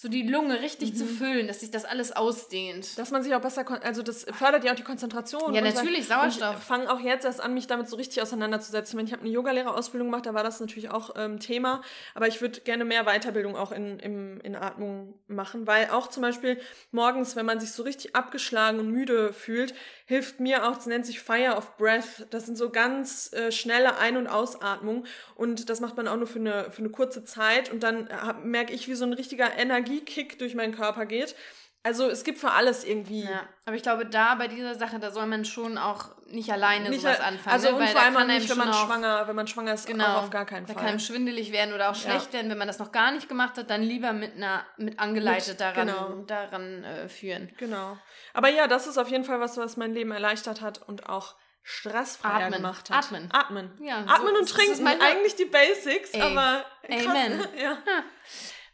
so 0.00 0.08
die 0.08 0.22
Lunge 0.22 0.62
richtig 0.62 0.96
zu 0.96 1.04
Mhm. 1.04 1.08
füllen, 1.08 1.46
dass 1.46 1.60
sich 1.60 1.70
das 1.70 1.84
alles 1.84 2.10
ausdehnt. 2.12 2.98
Dass 2.98 3.10
man 3.10 3.22
sich 3.22 3.34
auch 3.34 3.40
besser, 3.42 3.66
also 3.84 4.02
das 4.02 4.24
fördert 4.32 4.64
ja 4.64 4.72
auch 4.72 4.76
die 4.76 4.82
Konzentration. 4.82 5.52
Ja, 5.52 5.60
natürlich, 5.60 6.08
Sauerstoff. 6.08 6.56
Ich 6.56 6.64
fange 6.64 6.90
auch 6.90 7.00
jetzt 7.00 7.26
erst 7.26 7.42
an, 7.42 7.52
mich 7.52 7.66
damit 7.66 7.86
so 7.86 7.96
richtig 7.96 8.22
auseinanderzusetzen. 8.22 8.92
Ich 8.92 8.94
meine, 8.96 9.06
ich 9.08 9.12
habe 9.12 9.22
eine 9.24 9.30
Yogalehrerausbildung 9.30 10.08
gemacht, 10.08 10.24
da 10.24 10.32
war 10.32 10.42
das 10.42 10.58
natürlich 10.58 10.90
auch 10.90 11.16
ähm, 11.16 11.38
Thema. 11.38 11.82
Aber 12.14 12.28
ich 12.28 12.40
würde 12.40 12.60
gerne 12.62 12.86
mehr 12.86 13.04
Weiterbildung 13.04 13.56
auch 13.56 13.72
in, 13.72 13.98
im, 13.98 14.40
in 14.40 14.56
Atmung 14.56 15.12
machen, 15.28 15.66
weil 15.66 15.90
auch 15.90 16.06
zum 16.06 16.22
Beispiel 16.22 16.58
morgens, 16.92 17.36
wenn 17.36 17.44
man 17.44 17.60
sich 17.60 17.72
so 17.72 17.82
richtig 17.82 18.16
abgeschlagen 18.16 18.78
und 18.78 18.90
müde 18.90 19.34
fühlt, 19.34 19.74
hilft 20.10 20.40
mir 20.40 20.66
auch, 20.66 20.74
das 20.74 20.86
nennt 20.86 21.06
sich 21.06 21.20
Fire 21.20 21.54
of 21.56 21.76
Breath. 21.76 22.26
Das 22.30 22.44
sind 22.44 22.58
so 22.58 22.70
ganz 22.70 23.32
äh, 23.32 23.52
schnelle 23.52 23.96
Ein- 23.96 24.16
und 24.16 24.26
Ausatmungen. 24.26 25.06
Und 25.36 25.70
das 25.70 25.78
macht 25.78 25.96
man 25.96 26.08
auch 26.08 26.16
nur 26.16 26.26
für 26.26 26.40
eine, 26.40 26.68
für 26.72 26.80
eine 26.80 26.88
kurze 26.90 27.22
Zeit. 27.22 27.70
Und 27.70 27.84
dann 27.84 28.08
hab- 28.10 28.44
merke 28.44 28.72
ich, 28.72 28.88
wie 28.88 28.96
so 28.96 29.04
ein 29.04 29.12
richtiger 29.12 29.56
Energiekick 29.56 30.36
durch 30.40 30.56
meinen 30.56 30.74
Körper 30.74 31.06
geht. 31.06 31.36
Also 31.82 32.08
es 32.10 32.24
gibt 32.24 32.38
für 32.38 32.50
alles 32.50 32.84
irgendwie. 32.84 33.24
Ja, 33.24 33.48
aber 33.64 33.74
ich 33.74 33.82
glaube, 33.82 34.04
da 34.04 34.34
bei 34.34 34.48
dieser 34.48 34.74
Sache, 34.74 34.98
da 34.98 35.10
soll 35.10 35.24
man 35.26 35.46
schon 35.46 35.78
auch 35.78 36.10
nicht 36.26 36.52
alleine 36.52 36.90
Nicht 36.90 37.00
sowas 37.00 37.20
anfangen. 37.20 37.54
Also 37.54 37.68
ne? 37.68 37.74
und 37.76 37.80
Weil 37.80 37.88
vor 37.88 38.00
da 38.00 38.06
allem 38.06 38.14
kann 38.16 38.26
nicht, 38.26 38.50
wenn 38.50 38.58
man 38.58 38.72
schwanger, 38.74 39.26
wenn 39.28 39.34
man 39.36 39.46
schwanger 39.48 39.72
ist, 39.72 39.86
Genau, 39.86 40.04
auch 40.18 40.22
auf 40.24 40.30
gar 40.30 40.44
keinen 40.44 40.66
da 40.66 40.74
Fall. 40.74 40.82
kann 40.82 40.90
einem 40.90 40.98
schwindelig 41.00 41.52
werden 41.52 41.72
oder 41.74 41.88
auch 41.90 41.94
Ja. 41.96 42.10
schlecht 42.10 42.34
werden, 42.34 42.50
wenn 42.50 42.58
man 42.58 42.68
das 42.68 42.78
noch 42.78 42.92
gar 42.92 43.12
nicht 43.12 43.30
gemacht 43.30 43.56
hat, 43.56 43.70
dann 43.70 43.82
lieber 43.82 44.12
mit 44.12 44.36
einer, 44.36 44.62
mit 44.76 44.98
angeleitet 45.00 45.48
Mit- 45.48 45.60
daran, 45.60 45.86
genau. 45.86 46.08
daran 46.26 46.84
äh, 46.84 47.08
führen. 47.08 47.50
Genau. 47.56 47.96
Aber 48.34 48.50
ja, 48.50 48.66
das 48.68 48.86
ist 48.86 48.98
auf 48.98 49.08
jeden 49.08 49.24
Fall 49.24 49.40
was, 49.40 49.56
was 49.56 49.78
mein 49.78 49.94
Leben 49.94 50.10
erleichtert 50.12 50.60
hat 50.60 50.82
und 50.86 51.08
auch 51.08 51.34
stressfreier 51.62 52.46
Atmen. 52.46 52.52
gemacht 52.52 52.90
hat. 52.90 53.04
Atmen. 53.06 53.28
Atmen. 53.32 53.70
Ja, 53.82 54.04
Atmen 54.06 54.34
so- 54.34 54.40
und 54.40 54.48
trinken. 54.50 54.86
eigentlich 54.86 55.34
die 55.36 55.46
Basics, 55.46 56.10
Ey. 56.10 56.20
aber 56.20 56.64
krass. 56.86 57.06
Amen. 57.06 57.46
Ja. 57.58 57.78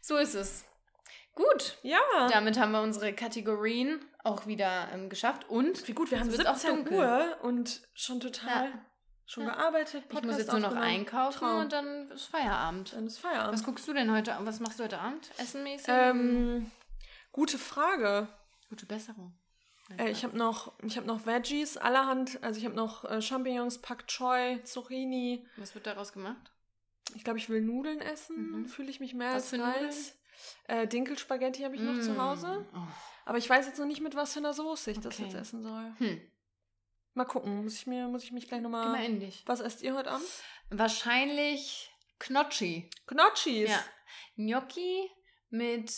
So 0.01 0.17
ist 0.17 0.35
es. 0.35 0.65
Gut, 1.37 1.77
ja. 1.83 1.99
damit 2.31 2.59
haben 2.59 2.71
wir 2.71 2.81
unsere 2.81 3.13
Kategorien 3.13 4.03
auch 4.23 4.47
wieder 4.47 4.87
ähm, 4.91 5.07
geschafft 5.07 5.47
und 5.49 5.87
Wie 5.87 5.93
gut, 5.93 6.09
wir 6.09 6.19
haben 6.19 6.29
es 6.29 6.37
wird 6.37 6.47
auch 6.47 6.55
17 6.55 6.77
dunkel. 6.85 6.97
Uhr 6.97 7.37
und 7.43 7.81
schon 7.93 8.19
total 8.19 8.69
Ja. 8.71 8.85
schon 9.27 9.43
Ja. 9.43 9.51
gearbeitet. 9.51 10.03
ich 10.07 10.13
muss 10.13 10.21
Podcast 10.21 10.39
jetzt 10.39 10.51
nur 10.51 10.61
noch 10.61 10.75
einkaufen 10.75 11.37
Traum. 11.37 11.59
und 11.61 11.71
dann 11.73 12.09
ist 12.09 12.25
Feierabend. 12.25 12.93
Dann 12.93 13.05
ist 13.05 13.19
Feierabend. 13.19 13.53
Was 13.53 13.63
guckst 13.63 13.87
du 13.87 13.93
denn 13.93 14.11
heute? 14.11 14.35
Was 14.39 14.59
machst 14.59 14.79
du 14.79 14.83
heute 14.85 14.97
Abend? 14.99 15.29
Essenmäßig? 15.37 15.87
ähm, 15.89 16.71
gute 17.31 17.59
Frage. 17.59 18.27
Gute 18.69 18.87
Besserung. 18.87 19.37
Äh, 19.97 20.09
ich 20.09 20.23
habe 20.23 20.35
noch, 20.35 20.73
ich 20.83 20.97
hab 20.97 21.05
noch 21.05 21.27
Veggies 21.27 21.77
allerhand. 21.77 22.43
Also 22.43 22.59
ich 22.59 22.65
habe 22.65 22.75
noch 22.75 23.05
äh, 23.05 23.21
Champignons, 23.21 23.77
Pak 23.77 24.07
Choi, 24.07 24.59
Zucchini. 24.63 25.45
Was 25.57 25.75
wird 25.75 25.85
daraus 25.85 26.11
gemacht? 26.13 26.51
Ich 27.15 27.23
glaube, 27.23 27.37
ich 27.39 27.47
will 27.47 27.61
Nudeln 27.61 28.01
essen. 28.01 28.51
Mhm. 28.61 28.65
Fühle 28.65 28.89
ich 28.89 28.99
mich 28.99 29.13
mehr 29.13 29.29
Was 29.29 29.35
als 29.35 29.49
für 29.51 29.57
Nudeln? 29.59 29.93
Äh, 30.67 30.87
Dinkelspaghetti 30.87 31.61
habe 31.63 31.75
ich 31.75 31.81
noch 31.81 31.99
zu 32.01 32.11
Mm. 32.13 32.21
Hause. 32.21 32.65
Oh. 32.75 32.79
Aber 33.25 33.37
ich 33.37 33.49
weiß 33.49 33.65
jetzt 33.65 33.79
noch 33.79 33.85
nicht, 33.85 34.01
mit 34.01 34.15
was 34.15 34.33
für 34.33 34.39
einer 34.39 34.53
Soße 34.53 34.91
ich 34.91 34.99
das 34.99 35.15
Okay. 35.15 35.23
jetzt 35.23 35.35
essen 35.35 35.61
soll. 35.63 35.93
Hm. 35.97 36.21
Mal 37.13 37.25
gucken. 37.25 37.63
Muss 37.63 37.73
ich, 37.73 37.87
mir, 37.87 38.07
muss 38.07 38.23
ich 38.23 38.31
mich 38.31 38.47
gleich 38.47 38.61
nochmal. 38.61 39.03
in 39.03 39.19
dich. 39.19 39.43
Was 39.47 39.59
esst 39.59 39.81
ihr 39.81 39.95
heute 39.95 40.11
Abend? 40.11 40.27
Wahrscheinlich 40.69 41.91
Knotschi. 42.19 42.89
Gnocchis. 43.07 43.69
Ja. 43.69 43.83
Gnocchi 44.35 45.09
mit 45.49 45.91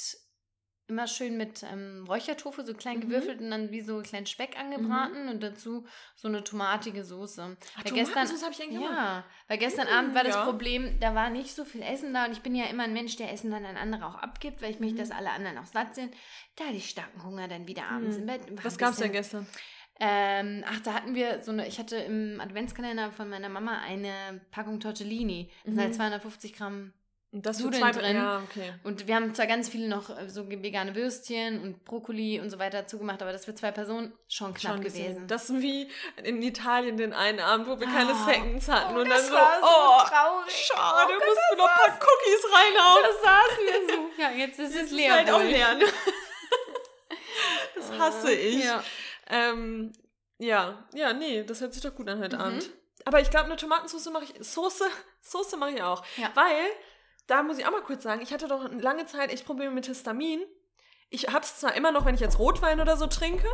immer 0.90 1.08
schön 1.08 1.38
mit 1.38 1.64
ähm, 1.64 2.06
Räuchertofu, 2.08 2.64
so 2.64 2.74
klein 2.74 2.98
Mhm. 2.98 3.02
gewürfelt 3.02 3.40
und 3.42 3.52
dann 3.52 3.72
wie 3.72 3.82
so 3.82 4.02
kleinen 4.02 4.26
Speck 4.26 4.60
angebraten 4.60 5.30
und 5.30 5.42
dazu 5.44 5.86
so 6.16 6.28
eine 6.28 6.44
tomatige 6.44 7.04
Soße. 7.04 7.58
Ach, 7.78 7.86
Weil 7.86 7.92
gestern, 7.94 8.28
habe 8.28 8.52
ich 8.52 8.62
eigentlich 8.62 8.82
ja, 8.82 9.24
weil 9.48 9.58
gestern 9.58 9.88
Mm, 9.88 9.92
Abend 9.98 10.16
war 10.16 10.24
das 10.24 10.36
ja. 10.36 10.44
Problem, 10.46 11.00
da 11.00 11.16
war 11.16 11.30
nicht 11.30 11.54
so 11.56 11.64
viel 11.66 11.82
Essen 11.82 12.14
da 12.14 12.26
und 12.26 12.32
ich 12.32 12.42
bin 12.42 12.56
ja 12.56 12.66
immer 12.66 12.84
ein 12.84 12.94
Mensch, 12.94 13.16
der 13.16 13.32
Essen 13.32 13.52
dann 13.52 13.66
an 13.66 13.78
andere 13.78 14.06
auch 14.06 14.16
abgibt, 14.16 14.62
weil 14.62 14.72
ich 14.72 14.80
möchte, 14.80 14.96
Mhm. 14.96 15.00
dass 15.00 15.12
alle 15.12 15.32
anderen 15.32 15.58
auch 15.58 15.66
satt 15.66 15.96
sind. 15.96 16.14
Da 16.56 16.66
hatte 16.66 16.76
ich 16.78 16.90
starken 16.90 17.24
Hunger 17.24 17.48
dann 17.48 17.68
wieder 17.68 17.84
abends 17.88 18.16
Mhm. 18.16 18.22
im 18.22 18.26
Bett. 18.28 18.42
Was 18.64 18.78
gab 18.78 18.92
es 18.92 18.98
denn 18.98 19.12
gestern? 19.12 19.48
ähm, 20.02 20.64
ach, 20.66 20.80
da 20.80 20.94
hatten 20.94 21.14
wir 21.14 21.42
so 21.44 21.52
eine, 21.52 21.68
ich 21.68 21.78
hatte 21.78 21.98
im 21.98 22.40
Adventskalender 22.40 23.12
von 23.12 23.30
meiner 23.30 23.50
Mama 23.50 23.80
eine 23.82 24.40
Packung 24.52 24.80
Tortellini. 24.80 25.52
Das 25.66 25.74
sind 25.74 25.82
halt 25.82 25.90
Mhm. 25.92 25.96
250 25.98 26.54
Gramm. 26.54 26.94
Und 27.32 27.46
das 27.46 27.60
Nudeln 27.60 27.84
zwei 27.84 27.92
drin. 27.92 28.16
Ja, 28.16 28.42
okay. 28.44 28.74
Und 28.84 29.06
wir 29.08 29.14
haben 29.16 29.36
zwar 29.36 29.46
ganz 29.46 29.70
viele 29.70 29.88
noch 29.88 30.10
äh, 30.10 30.28
so 30.30 30.50
vegane 30.50 30.96
Würstchen 30.96 31.62
und 31.62 31.86
Brokkoli 31.86 32.40
und 32.40 32.50
so 32.50 32.58
weiter 32.58 32.88
zugemacht, 32.88 33.22
aber 33.22 33.32
das 33.32 33.46
für 33.46 33.54
zwei 33.54 33.72
Personen 33.72 34.12
schon 34.28 34.54
knapp 34.56 34.74
Schon 34.78 34.84
gewesen. 34.84 35.28
Das 35.28 35.48
ist 35.50 35.62
wie 35.62 35.92
in 36.24 36.42
Italien 36.42 36.98
den 36.98 37.14
einen 37.14 37.40
Abend, 37.40 37.68
wo 37.68 37.80
wir 37.80 37.86
keine 37.86 38.14
Ah. 38.14 38.26
Seconds 38.26 38.68
hatten. 38.68 38.96
Oh, 38.98 39.02
und 39.02 39.10
das 39.10 39.22
dann 39.22 39.30
so, 39.30 39.36
war 39.36 39.60
so 39.60 39.68
oh, 39.68 40.10
traurig. 40.10 40.52
schade, 40.56 41.12
Oh 41.14 41.26
mussten 41.26 41.42
wir 41.52 41.58
noch 41.58 41.70
ein 41.70 41.76
paar 41.76 42.00
Cookies 42.00 42.46
reinhauen. 42.52 43.04
das 43.04 43.22
saßen 43.22 43.66
wir 43.66 43.96
so. 43.96 44.22
Ja, 44.22 44.32
jetzt 44.32 44.60
ist 44.60 44.74
Das 44.76 44.82
es 44.84 44.92
ist 44.92 44.98
leer. 44.98 45.14
halt 45.14 45.30
auch 45.32 45.42
leer. 45.44 45.76
ne? 45.76 45.86
das 47.76 47.92
hasse 47.98 48.32
ich. 48.34 48.64
Ja. 48.66 48.84
Ähm, 49.30 49.94
ja, 50.40 50.84
ja, 50.94 51.14
nee, 51.14 51.44
das 51.44 51.62
hört 51.62 51.74
sich 51.74 51.84
doch 51.84 51.94
gut 51.94 52.10
an 52.10 52.20
heute 52.20 52.38
Mhm. 52.38 52.42
Abend. 52.42 52.70
Aber 53.06 53.20
ich 53.22 53.30
glaube, 53.30 53.46
eine 53.46 53.56
Tomatensauce 53.56 54.10
mache 54.12 54.26
ich, 54.26 54.34
Soße, 54.46 54.86
Soße 55.22 55.58
mache 55.58 55.72
ich 55.72 55.82
auch. 55.82 56.04
Ja. 56.18 56.32
Weil, 56.34 56.66
da 57.30 57.44
muss 57.44 57.58
ich 57.60 57.66
auch 57.66 57.72
mal 57.72 57.82
kurz 57.82 58.04
sagen, 58.04 58.22
ich 58.22 58.34
hatte 58.34 58.48
doch 58.48 58.70
lange 58.72 59.06
Zeit 59.06 59.32
echt 59.32 59.46
Probleme 59.46 59.72
mit 59.72 59.86
Histamin. 59.86 60.42
Ich 61.10 61.28
habe 61.28 61.42
es 61.42 61.58
zwar 61.60 61.76
immer 61.76 61.92
noch, 61.92 62.06
wenn 62.06 62.16
ich 62.16 62.22
jetzt 62.22 62.40
Rotwein 62.40 62.82
oder 62.82 62.98
so 62.98 63.08
trinke, 63.08 63.48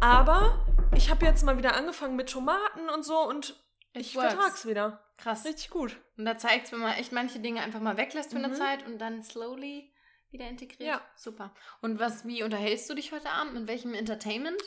aber 0.00 0.64
ich 0.94 1.10
habe 1.10 1.24
jetzt 1.24 1.44
mal 1.44 1.58
wieder 1.58 1.74
angefangen 1.74 2.16
mit 2.16 2.30
Tomaten 2.30 2.88
und 2.88 3.04
so 3.04 3.18
und 3.28 3.62
ich 3.92 4.12
vertrag's 4.12 4.66
wieder. 4.66 5.02
Krass. 5.16 5.44
Richtig 5.44 5.70
gut. 5.70 5.96
Und 6.18 6.26
da 6.26 6.36
zeigt 6.36 6.66
es, 6.66 6.72
wenn 6.72 6.80
man 6.80 6.92
echt 6.94 7.12
manche 7.12 7.38
Dinge 7.38 7.62
einfach 7.62 7.80
mal 7.80 7.96
weglässt 7.96 8.32
für 8.32 8.38
eine 8.38 8.48
Mhm. 8.48 8.54
Zeit 8.54 8.86
und 8.86 8.98
dann 8.98 9.22
slowly 9.22 9.92
wieder 10.30 10.46
integriert. 10.46 10.88
Ja. 10.88 11.00
Super. 11.14 11.54
Und 11.80 11.98
was, 11.98 12.26
wie 12.26 12.42
unterhältst 12.42 12.90
du 12.90 12.94
dich 12.94 13.12
heute 13.12 13.30
Abend? 13.30 13.54
Mit 13.54 13.68
welchem 13.68 13.94
Entertainment? 13.94 14.60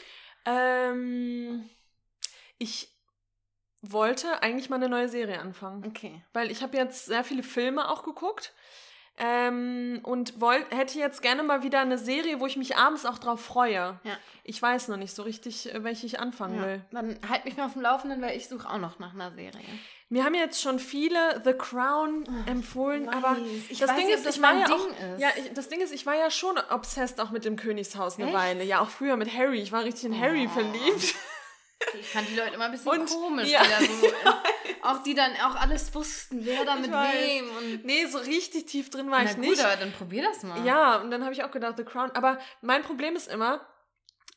Ähm, 0.46 1.70
ich 2.58 2.90
wollte 3.82 4.42
eigentlich 4.44 4.70
mal 4.70 4.76
eine 4.78 4.90
neue 4.90 5.10
Serie 5.10 5.40
anfangen. 5.40 5.86
Okay. 5.88 6.22
Weil 6.34 6.52
ich 6.52 6.62
habe 6.62 6.76
jetzt 6.78 7.06
sehr 7.06 7.24
viele 7.24 7.44
Filme 7.44 7.90
auch 7.90 8.04
geguckt. 8.04 8.54
Ähm, 9.22 10.00
und 10.04 10.40
woll, 10.40 10.64
hätte 10.70 10.98
jetzt 10.98 11.22
gerne 11.22 11.44
mal 11.44 11.62
wieder 11.62 11.82
eine 11.82 11.98
Serie, 11.98 12.40
wo 12.40 12.46
ich 12.46 12.56
mich 12.56 12.78
abends 12.78 13.06
auch 13.06 13.20
drauf 13.20 13.42
freue. 13.44 14.00
Ja. 14.06 14.18
Ich 14.46 14.62
weiß 14.62 14.88
noch 14.88 14.96
nicht 14.96 15.14
so 15.14 15.24
richtig, 15.24 15.74
äh, 15.76 15.84
welche 15.84 16.06
ich 16.06 16.22
anfangen 16.22 16.56
Ja. 16.56 16.66
will. 16.66 16.82
Dann 16.92 17.20
halt 17.28 17.44
mich 17.44 17.58
mal 17.58 17.66
auf 17.66 17.74
dem 17.74 17.82
Laufenden, 17.82 18.22
weil 18.22 18.38
ich 18.38 18.48
suche 18.48 18.70
auch 18.70 18.78
noch 18.78 18.98
nach 19.00 19.14
einer 19.14 19.32
Serie. 19.32 19.60
Mir 20.08 20.24
haben 20.24 20.36
jetzt 20.36 20.62
schon 20.62 20.80
viele 20.80 21.42
The 21.44 21.52
Crown 21.52 22.24
empfohlen, 22.48 23.08
weiß. 23.08 23.14
aber 23.16 23.38
Ich 23.70 23.78
das 23.80 23.94
Ding 23.96 24.06
nicht, 24.08 24.16
ist, 24.26 24.38
ich 24.38 24.42
war 24.42 24.54
ja 24.58 24.66
Ding 24.66 24.74
auch, 24.76 24.88
ist. 24.88 25.20
ja, 25.22 25.28
ich, 25.36 25.54
das 25.54 25.68
Ding 25.68 25.82
ist, 25.82 25.92
ich 25.94 26.06
war 26.06 26.16
ja 26.16 26.32
schon 26.32 26.58
obsessed 26.72 27.20
auch 27.20 27.30
mit 27.32 27.44
dem 27.44 27.58
Königshaus 27.58 28.16
eine 28.18 28.28
Echt? 28.28 28.34
Weile. 28.38 28.64
Ja, 28.64 28.80
auch 28.80 28.90
früher 28.90 29.18
mit 29.18 29.36
Harry. 29.36 29.60
Ich 29.62 29.74
war 29.74 29.84
richtig 29.84 30.06
in 30.06 30.18
Harry 30.20 30.48
Oh. 30.50 30.54
verliebt. 30.54 31.14
Ich 32.00 32.08
fand 32.10 32.28
die 32.30 32.36
Leute 32.36 32.54
immer 32.56 32.66
ein 32.66 32.72
bisschen 32.72 32.88
Und- 32.92 33.10
komisch. 33.10 33.50
ja, 33.50 33.62
die 33.80 33.86
so, 33.86 34.08
auch 34.84 35.02
die 35.04 35.14
dann 35.16 35.32
auch 35.38 35.56
alles 35.56 35.94
wussten, 35.96 36.46
wer 36.46 36.64
da 36.66 36.76
mit 36.76 36.92
wem. 36.92 37.50
Und 37.58 37.86
Nee, 37.86 38.06
so 38.06 38.18
richtig 38.20 38.66
tief 38.66 38.90
drin 38.90 39.10
war 39.10 39.24
Na 39.24 39.30
ich 39.30 39.36
gut, 39.36 39.46
nicht. 39.46 39.64
aber 39.64 39.76
dann 39.78 39.92
probier 39.94 40.24
das 40.24 40.44
mal. 40.44 40.66
Ja, 40.66 40.98
und 40.98 41.10
dann 41.12 41.24
habe 41.24 41.34
ich 41.34 41.44
auch 41.44 41.52
gedacht, 41.52 41.76
The 41.78 41.84
Crown. 41.86 42.12
Aber 42.12 42.38
mein 42.62 42.84
Problem 42.84 43.16
ist 43.16 43.28
immer, 43.28 43.66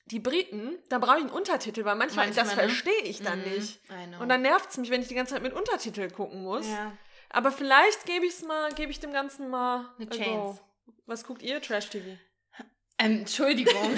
die 0.06 0.18
Briten, 0.18 0.78
da 0.88 0.98
brauche 0.98 1.16
ich 1.18 1.22
einen 1.24 1.30
Untertitel, 1.32 1.84
weil 1.84 1.94
manchmal, 1.96 2.26
Manchmal, 2.26 2.44
das 2.46 2.54
verstehe 2.54 3.02
ich 3.02 3.22
dann 3.22 3.40
Mhm, 3.42 3.50
nicht. 3.54 3.80
Und 4.20 4.28
dann 4.28 4.42
nervt 4.42 4.70
es 4.70 4.76
mich, 4.78 4.90
wenn 4.90 5.02
ich 5.02 5.08
die 5.08 5.14
ganze 5.14 5.34
Zeit 5.34 5.42
mit 5.42 5.52
Untertitel 5.52 6.10
gucken 6.10 6.42
muss. 6.42 6.68
ja. 6.68 6.92
Aber 7.34 7.50
vielleicht 7.50 8.04
gebe 8.04 8.26
ich 8.26 8.34
es 8.34 8.42
mal, 8.42 8.70
gebe 8.74 8.90
ich 8.90 9.00
dem 9.00 9.12
Ganzen 9.14 9.48
mal 9.48 9.88
Eine 9.98 10.10
a 10.10 10.14
Chance. 10.14 10.60
Was 11.06 11.24
guckt 11.24 11.40
ihr? 11.40 11.62
Trash 11.62 11.88
TV. 11.88 12.08
Ähm, 12.98 13.20
Entschuldigung. 13.20 13.96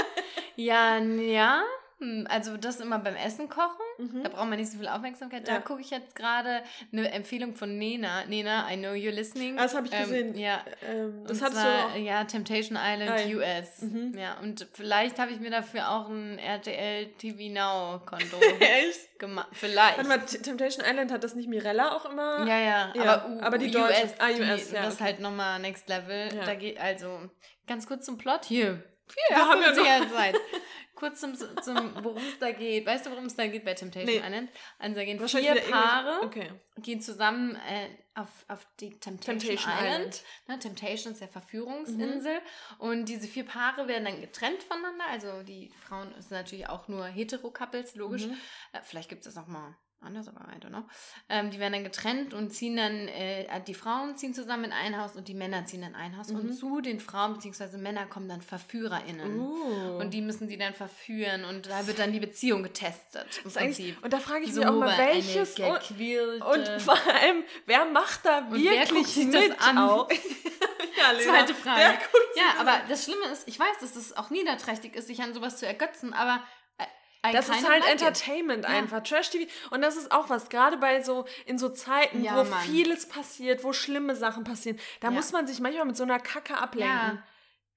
ja, 0.56 0.96
ja. 0.98 1.62
Hm, 2.00 2.26
Also 2.30 2.56
das 2.56 2.80
immer 2.80 2.98
beim 2.98 3.14
Essen 3.14 3.48
kochen. 3.48 4.22
Da 4.22 4.30
braucht 4.30 4.48
man 4.48 4.58
nicht 4.58 4.72
so 4.72 4.78
viel 4.78 4.88
Aufmerksamkeit. 4.88 5.46
Da 5.46 5.52
Ja. 5.54 5.60
gucke 5.60 5.82
ich 5.82 5.90
jetzt 5.90 6.14
gerade 6.16 6.62
eine 6.92 7.10
Empfehlung 7.12 7.54
von 7.54 7.76
Nena. 7.78 8.24
Nena, 8.24 8.70
I 8.72 8.76
know 8.76 8.92
you're 8.92 9.10
listening. 9.10 9.58
Ah, 9.58 9.64
das 9.64 9.74
habe 9.74 9.86
ich 9.86 9.92
Ähm, 9.92 10.00
gesehen. 10.00 10.38
ja. 10.38 10.64
Ähm, 10.88 11.24
das 11.26 11.42
hattest 11.42 11.60
zwar, 11.60 11.88
du 11.90 11.94
auch. 11.94 11.96
ja, 11.96 12.24
Temptation 12.24 12.78
Island 12.80 13.28
ja. 13.30 13.36
US. 13.36 13.82
Mhm. 13.82 14.16
Ja, 14.18 14.38
und 14.40 14.66
vielleicht 14.72 15.18
habe 15.18 15.30
ich 15.32 15.40
mir 15.40 15.50
dafür 15.50 15.90
auch 15.90 16.08
ein 16.08 16.38
RTL 16.38 17.06
TV 17.18 17.52
Now 17.52 18.00
Konto 18.06 18.38
Echt? 18.60 19.18
gemacht. 19.18 19.48
Vielleicht. 19.52 19.98
Warte 19.98 20.08
mal, 20.08 20.18
Temptation 20.24 20.84
Island 20.88 21.12
hat 21.12 21.22
das 21.22 21.34
nicht 21.34 21.48
Mirella 21.50 21.94
auch 21.94 22.06
immer? 22.10 22.46
Ja, 22.46 22.58
ja, 22.58 22.92
Ja, 22.94 23.02
aber, 23.02 23.28
U, 23.28 23.40
aber 23.40 23.58
die 23.58 23.66
US, 23.66 23.72
deutsche- 23.74 24.14
ah, 24.18 24.28
die, 24.28 24.40
US, 24.40 24.72
ja, 24.72 24.82
das 24.82 24.94
ist 24.94 25.00
okay. 25.00 25.04
halt 25.04 25.20
nochmal 25.20 25.58
Next 25.60 25.88
Level. 25.90 26.34
Ja. 26.34 26.44
Da 26.46 26.54
geht 26.54 26.80
also 26.80 27.28
ganz 27.66 27.86
kurz 27.86 28.06
zum 28.06 28.16
Plot 28.16 28.46
hier. 28.46 28.82
Wir 29.28 29.36
Ja, 29.36 29.48
haben 29.48 29.60
wir 29.60 29.70
noch- 29.74 30.12
Zeit. 30.14 30.36
Kurz 31.00 31.20
zum, 31.20 31.34
zum 31.34 32.04
worum 32.04 32.18
es 32.18 32.38
da 32.38 32.52
geht. 32.52 32.84
Weißt 32.84 33.06
du, 33.06 33.10
worum 33.10 33.24
es 33.24 33.34
da 33.34 33.46
geht 33.46 33.64
bei 33.64 33.72
Temptation 33.72 34.20
Nee. 34.20 34.24
Island? 34.24 34.50
Also 34.78 34.94
da 34.96 35.04
gehen 35.04 35.28
vier 35.28 35.54
Paare, 35.54 36.26
Okay. 36.26 36.52
gehen 36.76 37.00
zusammen 37.00 37.56
äh, 37.56 37.88
auf, 38.20 38.28
auf 38.48 38.66
die 38.80 38.90
Temptation, 38.90 39.38
Temptation 39.38 39.72
Island. 39.72 39.88
Island. 39.88 40.22
Ne, 40.46 40.58
Temptation 40.58 41.12
ist 41.14 41.20
ja 41.20 41.26
Verführungsinsel. 41.28 42.40
Und 42.78 43.06
diese 43.06 43.26
vier 43.26 43.46
Paare 43.46 43.88
werden 43.88 44.04
dann 44.04 44.20
getrennt 44.20 44.62
voneinander. 44.62 45.06
Also 45.10 45.42
die 45.42 45.72
Frauen 45.88 46.12
sind 46.18 46.32
natürlich 46.32 46.68
auch 46.68 46.86
nur 46.88 47.06
Hetero-Couples, 47.06 47.94
logisch. 47.94 48.26
Mhm. 48.26 48.36
Äh, 48.72 48.80
vielleicht 48.82 49.08
gibt 49.08 49.24
es 49.26 49.32
das 49.34 49.42
auch 49.42 49.48
mal 49.48 49.74
anders, 50.02 50.28
aber 50.28 50.40
I 50.52 50.58
don't 50.58 50.68
know. 50.68 50.84
Ähm, 51.28 51.50
die 51.50 51.58
werden 51.58 51.72
dann 51.74 51.84
getrennt 51.84 52.34
und 52.34 52.50
ziehen 52.50 52.76
dann, 52.76 53.08
äh, 53.08 53.46
die 53.66 53.74
Frauen 53.74 54.16
ziehen 54.16 54.32
zusammen 54.34 54.64
in 54.64 54.72
ein 54.72 54.98
Haus 55.00 55.14
und 55.16 55.28
die 55.28 55.34
Männer 55.34 55.64
ziehen 55.66 55.82
in 55.82 55.94
ein 55.94 56.16
Haus. 56.16 56.30
Und 56.30 56.44
Mhm. 56.44 56.52
zu 56.52 56.80
den 56.80 57.00
Frauen 57.00 57.34
bzw. 57.34 57.76
Männern 57.76 58.08
kommen 58.08 58.28
dann 58.28 58.40
VerführerInnen. 58.42 59.38
Uh. 59.38 59.98
Und 59.98 60.14
die 60.14 60.22
müssen 60.22 60.48
die 60.48 60.56
dann 60.56 60.74
verführen 60.74 61.44
und 61.44 61.66
da 61.66 61.86
wird 61.86 61.98
dann 61.98 62.12
die 62.12 62.20
Beziehung 62.20 62.62
getestet. 62.62 63.38
Im 63.38 63.44
Das 63.44 63.54
Prinzip. 63.54 64.02
Und 64.02 64.12
da 64.12 64.18
frage 64.18 64.44
ich 64.44 64.54
So 64.54 64.60
mich 64.60 64.68
auch 64.68 64.74
mal, 64.74 64.98
welches. 64.98 65.58
Und, 65.58 66.68
und 66.68 66.82
vor 66.82 66.94
allem, 66.94 67.44
wer 67.66 67.84
macht 67.84 68.24
da 68.24 68.38
Und 68.38 68.52
wer 68.64 68.72
wirklich 68.72 68.88
guckt 68.90 69.06
sich 69.08 69.26
mit 69.26 69.50
das 69.50 69.66
an? 69.68 69.78
auch? 69.78 70.10
ja, 70.98 71.10
Lena, 71.12 71.22
Zweite 71.32 71.54
Frage. 71.54 71.80
Wer 71.80 71.92
Ja, 72.36 72.52
das 72.52 72.60
aber 72.60 72.80
das 72.88 73.04
Schlimme 73.04 73.26
ist, 73.32 73.46
ich 73.46 73.58
weiß, 73.58 73.78
dass 73.80 73.96
es 73.96 74.16
auch 74.16 74.30
niederträchtig 74.30 74.96
ist, 74.96 75.06
sich 75.08 75.20
an 75.22 75.34
sowas 75.34 75.58
zu 75.58 75.66
ergötzen, 75.66 76.12
aber 76.12 76.42
ein 77.22 77.32
Das 77.34 77.48
ist 77.48 77.68
halt 77.68 77.84
jetzt. 77.84 78.02
Entertainment 78.02 78.64
Ja. 78.64 78.70
einfach, 78.70 79.02
Trash-TV. 79.02 79.50
Und 79.70 79.82
das 79.82 79.96
ist 79.96 80.10
auch 80.12 80.30
was, 80.30 80.48
gerade 80.48 80.76
bei 80.78 81.02
so, 81.02 81.26
in 81.46 81.58
so 81.58 81.68
Zeiten, 81.68 82.22
Ja, 82.24 82.36
wo 82.38 82.48
Mann. 82.48 82.60
vieles 82.62 83.08
passiert, 83.08 83.62
wo 83.64 83.72
schlimme 83.72 84.16
Sachen 84.16 84.44
passieren, 84.44 84.78
da 85.00 85.08
Ja. 85.08 85.12
muss 85.12 85.32
man 85.32 85.46
sich 85.46 85.60
manchmal 85.60 85.84
mit 85.86 85.96
so 85.96 86.02
einer 86.04 86.18
Kacke 86.18 86.56
ablenken. 86.56 86.96
Ja. 86.96 87.22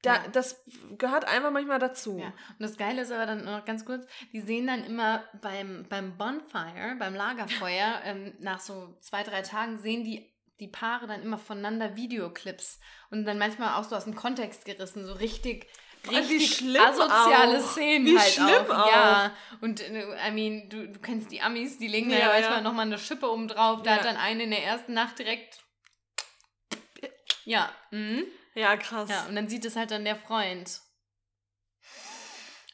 Da, 0.02 0.16
Ja. 0.16 0.24
Das 0.34 0.62
gehört 0.98 1.26
einfach 1.26 1.52
manchmal 1.52 1.80
dazu. 1.80 2.18
Ja, 2.20 2.28
und 2.28 2.60
das 2.60 2.78
Geile 2.78 3.02
ist 3.04 3.12
aber 3.12 3.26
dann 3.26 3.46
noch 3.46 3.64
ganz 3.66 3.86
kurz, 3.86 4.06
die 4.34 4.42
sehen 4.42 4.68
dann 4.68 4.84
immer 4.84 5.24
beim, 5.42 5.86
beim 5.90 6.18
Bonfire, 6.18 6.96
beim 7.00 7.16
Lagerfeuer, 7.16 8.02
ähm, 8.06 8.34
nach 8.40 8.60
so 8.60 8.98
zwei, 9.02 9.24
drei 9.24 9.42
Tagen 9.42 9.78
sehen 9.78 10.04
die 10.04 10.30
die 10.60 10.68
Paare 10.68 11.08
dann 11.08 11.24
immer 11.24 11.40
voneinander 11.40 11.96
Videoclips 11.96 12.80
und 13.10 13.26
dann 13.26 13.40
manchmal 13.40 13.74
auch 13.74 13.84
so 13.84 13.96
aus 13.96 14.04
dem 14.06 14.16
Kontext 14.16 14.66
gerissen, 14.66 15.04
so 15.06 15.14
richtig, 15.14 15.68
richtig 16.10 16.58
schlimm 16.58 16.82
asoziale 16.84 17.60
auch. 17.60 17.72
Szenen 17.72 18.06
Wie 18.06 18.18
halt 18.20 18.34
schlimm 18.34 18.72
auch. 18.72 18.86
auch. 18.86 18.92
Ja, 18.92 19.36
und 19.62 19.80
äh, 19.82 20.28
I 20.28 20.32
mean, 20.32 20.70
du, 20.70 20.88
du 20.90 21.00
kennst 21.00 21.32
die 21.32 21.42
Amis, 21.42 21.78
die 21.78 21.88
legen 21.88 22.10
da 22.10 22.16
ja 22.16 22.22
Ja, 22.22 22.28
manchmal 22.34 22.58
ja. 22.58 22.62
nochmal 22.62 22.86
eine 22.86 22.98
Schippe 23.00 23.32
oben 23.32 23.48
drauf, 23.48 23.82
da 23.84 23.92
Ja. 23.92 23.98
hat 23.98 24.06
dann 24.06 24.18
eine 24.18 24.44
in 24.44 24.52
der 24.52 24.64
ersten 24.64 24.94
Nacht 24.94 25.20
direkt 25.20 25.60
ja, 27.46 27.70
mhm. 27.92 28.24
Ja, 28.56 28.78
krass. 28.78 29.10
ja, 29.10 29.26
und 29.26 29.36
dann 29.36 29.50
sieht 29.50 29.66
es 29.66 29.76
halt 29.76 29.92
dann 29.92 30.06
der 30.06 30.16
Freund. 30.16 30.80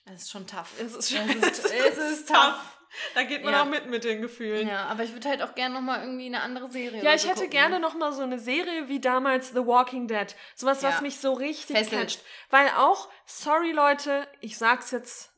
Das 0.06 0.24
ist 0.24 0.32
schon 0.32 0.46
tough. 0.46 0.74
Es 0.80 0.94
ist, 0.96 1.12
Es 1.12 1.26
es 1.44 1.60
ist, 1.60 1.74
es 1.74 1.98
ist 2.20 2.28
tough. 2.28 2.79
Da 3.16 3.24
geht 3.24 3.44
man 3.44 3.54
Ja. 3.54 3.62
auch 3.62 3.68
mit 3.68 3.86
mit 3.88 4.04
den 4.04 4.22
Gefühlen. 4.22 4.68
Ja, 4.68 4.86
aber 4.88 5.04
ich 5.04 5.14
würde 5.14 5.30
halt 5.30 5.42
auch 5.42 5.56
gerne 5.56 5.76
nochmal 5.76 6.02
irgendwie 6.02 6.26
eine 6.26 6.42
andere 6.42 6.70
Serie 6.70 7.04
Ja, 7.04 7.14
ich 7.14 7.22
so 7.22 7.28
hätte 7.30 7.40
gucken. 7.42 7.52
gerne 7.52 7.80
noch 7.80 7.94
mal 7.96 8.12
so 8.12 8.24
eine 8.24 8.40
Serie 8.40 8.88
wie 8.90 9.00
damals 9.00 9.50
The 9.50 9.66
Walking 9.66 10.08
Dead. 10.08 10.36
Sowas, 10.56 10.82
was 10.84 10.96
Ja. 10.96 11.02
mich 11.02 11.20
so 11.20 11.34
richtig 11.34 11.76
Fesselt. 11.78 11.92
catcht. 12.02 12.24
Weil 12.50 12.68
auch, 12.78 13.10
sorry 13.26 13.72
Leute, 13.72 14.28
ich 14.42 14.58
sag's 14.58 14.92
jetzt, 14.92 15.32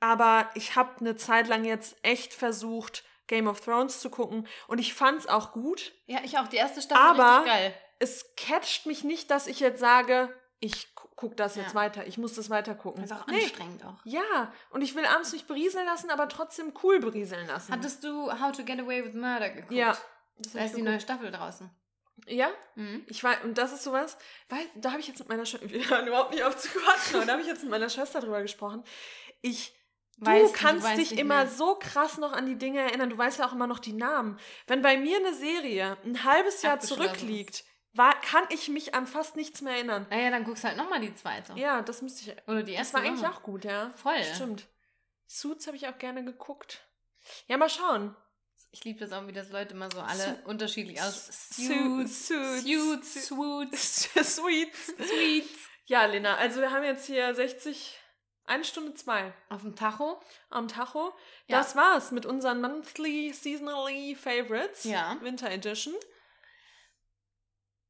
aber 0.00 0.50
ich 0.54 0.76
habe 0.76 1.00
eine 1.00 1.16
Zeit 1.16 1.48
lang 1.48 1.64
jetzt 1.64 1.96
echt 2.02 2.34
versucht, 2.34 3.04
Game 3.26 3.48
of 3.48 3.60
Thrones 3.60 4.00
zu 4.00 4.10
gucken 4.10 4.46
und 4.68 4.78
ich 4.78 4.94
fand's 4.94 5.26
auch 5.26 5.52
gut. 5.52 5.92
Ja, 6.06 6.20
ich 6.24 6.38
auch. 6.38 6.48
Die 6.48 6.56
erste 6.56 6.80
Staffel 6.82 7.20
Aber- 7.20 7.38
richtig 7.40 7.52
geil. 7.52 7.74
Es 8.00 8.34
catcht 8.36 8.86
mich 8.86 9.02
nicht, 9.02 9.30
dass 9.30 9.46
ich 9.48 9.58
jetzt 9.60 9.80
sage, 9.80 10.32
ich 10.60 10.94
guck 11.18 11.36
das 11.36 11.56
jetzt 11.56 11.70
Ja. 11.70 11.74
weiter, 11.74 12.06
ich 12.06 12.16
muss 12.16 12.34
das 12.34 12.48
weiter 12.48 12.74
gucken. 12.74 13.02
Das 13.02 13.10
ist 13.10 13.16
auch 13.22 13.26
nee. 13.26 13.42
anstrengend 13.42 13.84
auch. 13.84 13.96
Ja, 14.04 14.52
und 14.70 14.82
ich 14.82 14.94
will 14.94 15.04
abends 15.04 15.32
mich 15.32 15.46
berieseln 15.46 15.84
lassen, 15.84 16.10
aber 16.10 16.28
trotzdem 16.28 16.72
cool 16.82 17.00
berieseln 17.00 17.46
lassen. 17.48 17.72
Hattest 17.72 18.04
du 18.04 18.30
How 18.40 18.52
to 18.52 18.62
Get 18.64 18.80
Away 18.80 19.04
with 19.04 19.14
Murder 19.14 19.50
geguckt? 19.50 19.72
ja. 19.72 19.96
Das 20.40 20.52
Da 20.52 20.64
ist 20.64 20.76
die 20.76 20.82
neue 20.82 21.00
Staffel 21.00 21.32
draußen. 21.32 21.68
Ja? 22.26 22.48
Mhm. 22.76 23.04
Ich 23.08 23.24
weiß, 23.24 23.38
und 23.42 23.58
das 23.58 23.72
ist 23.72 23.82
sowas, 23.82 24.16
weil 24.48 24.64
da 24.76 24.90
habe 24.92 25.00
ich 25.00 25.08
jetzt 25.08 25.18
mit 25.18 25.28
meiner 25.28 25.44
Schwester, 25.44 25.68
wir 25.70 25.90
hören 25.90 26.06
überhaupt 26.06 26.30
nicht 26.32 26.44
auf 26.44 26.56
zu 26.56 26.68
quatschen, 26.68 27.16
aber 27.16 27.26
da 27.26 27.32
habe 27.32 27.42
ich 27.42 27.48
jetzt 27.48 27.62
mit 27.62 27.70
meiner 27.72 27.88
Schwester 27.88 28.20
drüber 28.20 28.40
gesprochen. 28.42 28.84
Ich, 29.40 29.74
Weißt 30.18 30.54
du 30.54 30.58
kannst 30.58 30.84
weißt 30.86 30.98
dich 31.00 31.10
nicht 31.12 31.20
immer 31.20 31.44
mehr. 31.44 31.48
so 31.48 31.74
krass 31.76 32.18
noch 32.18 32.32
an 32.32 32.46
die 32.46 32.56
Dinge 32.56 32.80
erinnern, 32.80 33.10
du 33.10 33.18
weißt 33.18 33.40
ja 33.40 33.48
auch 33.48 33.52
immer 33.52 33.66
noch 33.66 33.80
die 33.80 33.92
Namen. 33.92 34.38
Wenn 34.68 34.82
bei 34.82 34.96
mir 34.96 35.16
eine 35.16 35.34
Serie 35.34 35.96
ein 36.04 36.22
halbes 36.22 36.62
Jahr 36.62 36.78
zurückliegt, 36.80 37.64
war, 37.98 38.18
kann 38.22 38.44
ich 38.50 38.68
mich 38.68 38.94
an 38.94 39.06
fast 39.06 39.36
nichts 39.36 39.60
mehr 39.60 39.74
erinnern. 39.74 40.06
Naja, 40.08 40.30
dann 40.30 40.44
guckst 40.44 40.64
halt 40.64 40.76
nochmal 40.78 41.00
die 41.00 41.14
zweite. 41.14 41.52
Ja, 41.56 41.82
das 41.82 42.00
müsste 42.00 42.30
ich. 42.30 42.48
Oder 42.48 42.62
die 42.62 42.72
Das 42.72 42.78
erste. 42.78 42.94
war 42.94 43.02
eigentlich 43.02 43.26
auch 43.26 43.42
gut, 43.42 43.64
ja. 43.64 43.92
Voll. 43.96 44.22
Stimmt. 44.34 44.66
Suits 45.26 45.66
habe 45.66 45.76
ich 45.76 45.86
auch 45.86 45.98
gerne 45.98 46.24
geguckt. 46.24 46.82
Ja, 47.46 47.58
mal 47.58 47.68
schauen. 47.68 48.16
Ich 48.70 48.84
liebe 48.84 49.00
das 49.00 49.12
auch, 49.12 49.26
wie 49.26 49.32
das 49.32 49.50
Leute 49.50 49.74
immer 49.74 49.90
so 49.90 50.00
alle 50.00 50.38
Su- 50.42 50.48
unterschiedlich 50.48 51.00
aus. 51.00 51.26
Suits, 51.56 52.28
Suits, 52.28 52.64
Suits, 52.64 53.28
Suits, 53.28 54.36
Sweets. 54.36 54.86
Sweets. 55.08 55.48
Ja, 55.86 56.04
Lena, 56.04 56.36
also 56.36 56.60
wir 56.60 56.70
haben 56.70 56.84
jetzt 56.84 57.06
hier 57.06 57.34
60, 57.34 57.98
eine 58.44 58.64
Stunde 58.64 58.92
zwei 58.94 59.32
Auf 59.48 59.62
dem 59.62 59.74
Tacho. 59.74 60.20
am 60.50 60.68
Tacho. 60.68 61.14
Ja. 61.46 61.58
Das 61.58 61.76
war's 61.76 62.10
mit 62.10 62.26
unseren 62.26 62.60
Monthly, 62.60 63.32
Seasonally 63.32 64.14
Favorites. 64.14 64.84
Ja. 64.84 65.16
Winter 65.22 65.50
Edition. 65.50 65.94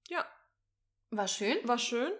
Ja, 0.08 0.26
War 1.10 1.28
schön. 1.28 1.56
war 1.64 1.78
schön. 1.78 2.12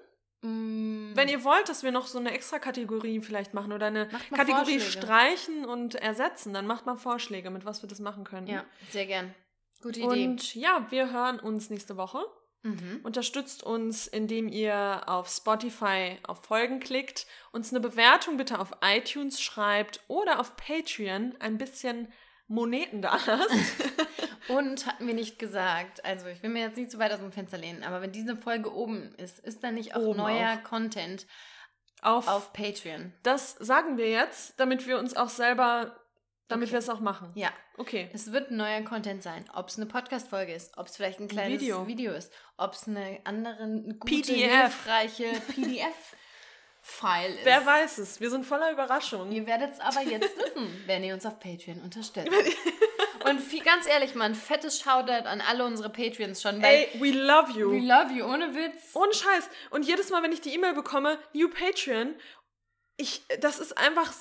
Mm. 0.43 1.17
Wenn 1.17 1.29
ihr 1.29 1.43
wollt, 1.43 1.69
dass 1.69 1.83
wir 1.83 1.91
noch 1.91 2.07
so 2.07 2.19
eine 2.19 2.33
extra 2.33 2.59
Kategorie 2.59 3.21
vielleicht 3.21 3.55
machen 3.55 3.73
oder 3.73 3.87
eine 3.87 4.09
Kategorie 4.33 4.79
Vorschläge. 4.79 5.07
streichen 5.07 5.65
und 5.65 5.97
ersetzen, 5.97 6.55
dann 6.55 6.67
macht 6.67 6.87
mal 6.87 6.97
Vorschläge, 6.97 7.51
mit 7.51 7.65
was 7.65 7.83
wir 7.83 7.89
das 7.89 7.99
machen 7.99 8.25
können. 8.25 8.47
Ja, 8.47 8.65
sehr 8.91 9.07
gern. 9.07 9.35
Gute 9.83 10.01
Idee. 10.01 10.07
Und 10.27 10.55
ja, 10.55 10.87
wir 10.91 11.13
hören 11.13 11.41
uns 11.41 11.71
nächste 11.71 11.97
Woche. 11.97 12.25
Mhm. 12.63 13.01
Unterstützt 13.05 13.63
uns, 13.63 14.07
indem 14.07 14.49
ihr 14.49 15.03
auf 15.07 15.29
Spotify 15.29 16.19
auf 16.25 16.45
Folgen 16.45 16.81
klickt, 16.81 17.27
uns 17.53 17.71
eine 17.71 17.81
Bewertung 17.81 18.37
bitte 18.37 18.59
auf 18.59 18.73
iTunes 18.83 19.41
schreibt 19.41 20.01
oder 20.09 20.41
auf 20.41 20.57
Patreon 20.57 21.37
ein 21.39 21.59
bisschen 21.59 22.13
Moneten 22.49 23.03
da 23.03 23.19
lasst. 23.27 23.51
Und 24.49 24.87
hatten 24.87 25.07
wir 25.07 25.15
nicht 25.15 25.39
gesagt, 25.39 26.05
also 26.05 26.27
ich 26.29 26.43
will 26.43 26.51
mir 26.51 26.63
jetzt 26.63 26.77
nicht 26.77 26.91
zu 26.91 26.99
weit 26.99 27.13
aus 27.13 27.21
dem 27.21 27.33
Fenster 27.33 27.59
lehnen, 27.59 27.83
aber 27.83 28.01
wenn 28.03 28.13
diese 28.13 28.37
Folge 28.37 28.73
oben 28.75 29.15
ist, 29.17 29.39
ist 29.41 29.63
da 29.65 29.71
nicht 29.71 29.95
auch 29.97 30.01
Oben 30.03 30.19
neuer 30.19 30.57
Content 30.59 31.27
auf, 32.03 32.29
auf 32.29 32.53
Patreon? 32.53 33.13
das 33.23 33.53
sagen 33.59 33.97
wir 33.99 34.09
jetzt, 34.11 34.59
damit 34.61 34.87
wir 34.87 34.99
uns 34.99 35.17
auch 35.17 35.29
selber, 35.29 35.97
damit 36.49 36.69
Okay. 36.69 36.73
wir 36.73 36.79
es 36.79 36.89
auch 36.89 37.01
machen. 37.01 37.31
Ja, 37.35 37.51
Okay. 37.77 38.09
es 38.13 38.33
wird 38.33 38.51
neuer 38.51 38.81
Content 38.83 39.23
sein. 39.23 39.45
Ob 39.55 39.69
es 39.69 39.77
eine 39.77 39.87
Podcast-Folge 39.87 40.53
ist, 40.55 40.79
ob 40.79 40.87
es 40.87 40.97
vielleicht 40.97 41.21
ein 41.21 41.29
kleines 41.29 41.61
Video. 41.61 41.87
Video, 41.87 42.13
ist, 42.13 42.33
ob 42.57 42.73
es 42.75 42.89
eine 42.89 43.19
andere, 43.25 43.67
gute, 43.99 44.07
PDF. 44.33 44.51
hilfreiche 44.51 45.27
PDF-File 45.49 47.35
ist. 47.37 47.45
Wer 47.45 47.67
weiß 47.67 47.99
es? 47.99 48.21
Wir 48.21 48.31
sind 48.31 48.47
voller 48.47 48.73
Überraschungen. 48.73 49.31
Ihr 49.33 49.47
werdet 49.47 49.73
es 49.75 49.81
aber 49.81 50.01
jetzt 50.03 50.37
wissen, 50.39 50.69
wenn 50.87 51.05
ihr 51.05 51.15
uns 51.15 51.27
auf 51.27 51.39
Patreon 51.39 51.81
unterstützt. 51.83 52.29
Und 53.31 53.41
viel, 53.41 53.63
ganz 53.63 53.87
ehrlich, 53.87 54.15
mal 54.15 54.25
ein 54.27 54.35
fettes 54.35 54.81
Shoutout 54.81 55.27
an 55.29 55.41
alle 55.41 55.65
unsere 55.65 55.91
Patreons 55.91 56.41
schon, 56.43 56.63
Ey, 56.63 56.89
we 57.01 57.11
love 57.11 57.53
you. 57.53 57.71
we 57.73 57.81
love 57.81 58.13
you, 58.13 58.25
ohne 58.25 58.55
Witz. 58.55 58.95
Ohne 58.95 59.13
Scheiß. 59.13 59.49
Und 59.71 59.85
jedes 59.87 60.11
Mal, 60.11 60.23
wenn 60.23 60.33
ich 60.33 60.41
die 60.41 60.53
E-Mail 60.55 60.75
bekomme, 60.75 61.19
New 61.33 61.49
Patreon, 61.49 62.15
ich, 62.97 63.23
das 63.41 63.59
ist 63.61 63.77
einfach, 63.79 64.13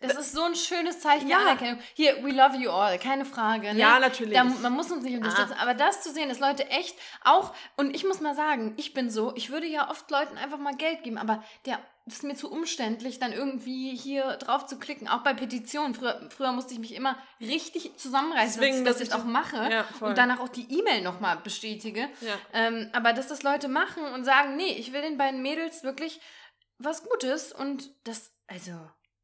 Das 0.00 0.16
ist 0.16 0.32
so 0.32 0.42
ein 0.42 0.54
schönes 0.54 1.00
Zeichen 1.00 1.28
Ja. 1.28 1.38
der 1.38 1.46
Anerkennung. 1.46 1.78
Hier, 1.94 2.22
we 2.24 2.30
love 2.30 2.56
you 2.56 2.70
all, 2.70 2.98
keine 2.98 3.24
Frage. 3.24 3.72
Ne? 3.72 3.80
Ja, 3.80 3.98
natürlich. 3.98 4.34
Da, 4.34 4.44
man 4.44 4.72
muss 4.72 4.90
uns 4.90 5.02
nicht 5.04 5.16
unterstützen. 5.16 5.54
Aber 5.58 5.74
das 5.74 6.02
zu 6.02 6.12
sehen, 6.12 6.28
dass 6.28 6.38
Leute 6.38 6.66
echt 6.68 6.96
auch, 7.24 7.54
und 7.76 7.94
ich 7.94 8.04
muss 8.04 8.20
mal 8.20 8.34
sagen, 8.34 8.74
ich 8.76 8.92
bin 8.94 9.10
so, 9.10 9.32
ich 9.36 9.50
würde 9.50 9.66
ja 9.66 9.88
oft 9.90 10.10
Leuten 10.10 10.36
einfach 10.38 10.58
mal 10.58 10.74
Geld 10.76 11.02
geben, 11.04 11.16
aber 11.18 11.42
der 11.64 11.78
das 12.06 12.16
ist 12.18 12.22
mir 12.22 12.36
zu 12.36 12.50
umständlich, 12.50 13.18
dann 13.18 13.32
irgendwie 13.32 13.94
hier 13.96 14.36
drauf 14.36 14.66
zu 14.66 14.78
klicken. 14.78 15.08
Auch 15.08 15.22
bei 15.24 15.34
Petitionen. 15.34 15.94
Früher, 15.94 16.28
früher 16.30 16.52
musste 16.52 16.72
ich 16.72 16.78
mich 16.78 16.94
immer 16.94 17.18
richtig 17.40 17.96
zusammenreißen, 17.98 18.60
Zwingen, 18.60 18.84
dass 18.84 19.00
ich 19.00 19.08
das 19.08 19.08
jetzt 19.08 19.14
auch 19.14 19.24
das- 19.24 19.32
mache 19.32 19.70
Ja, 19.72 19.84
und 20.00 20.16
danach 20.16 20.38
auch 20.38 20.48
die 20.48 20.72
E-Mail 20.78 21.02
nochmal 21.02 21.36
bestätige. 21.38 22.08
Ja. 22.20 22.38
Ähm, 22.52 22.88
aber 22.92 23.12
dass 23.12 23.26
das 23.26 23.42
Leute 23.42 23.66
machen 23.68 24.04
und 24.14 24.24
sagen, 24.24 24.56
nee, 24.56 24.72
ich 24.72 24.92
will 24.92 25.02
den 25.02 25.18
beiden 25.18 25.42
Mädels 25.42 25.82
wirklich 25.82 26.20
was 26.78 27.02
Gutes 27.02 27.52
und 27.52 27.90
das, 28.04 28.32
also, 28.46 28.72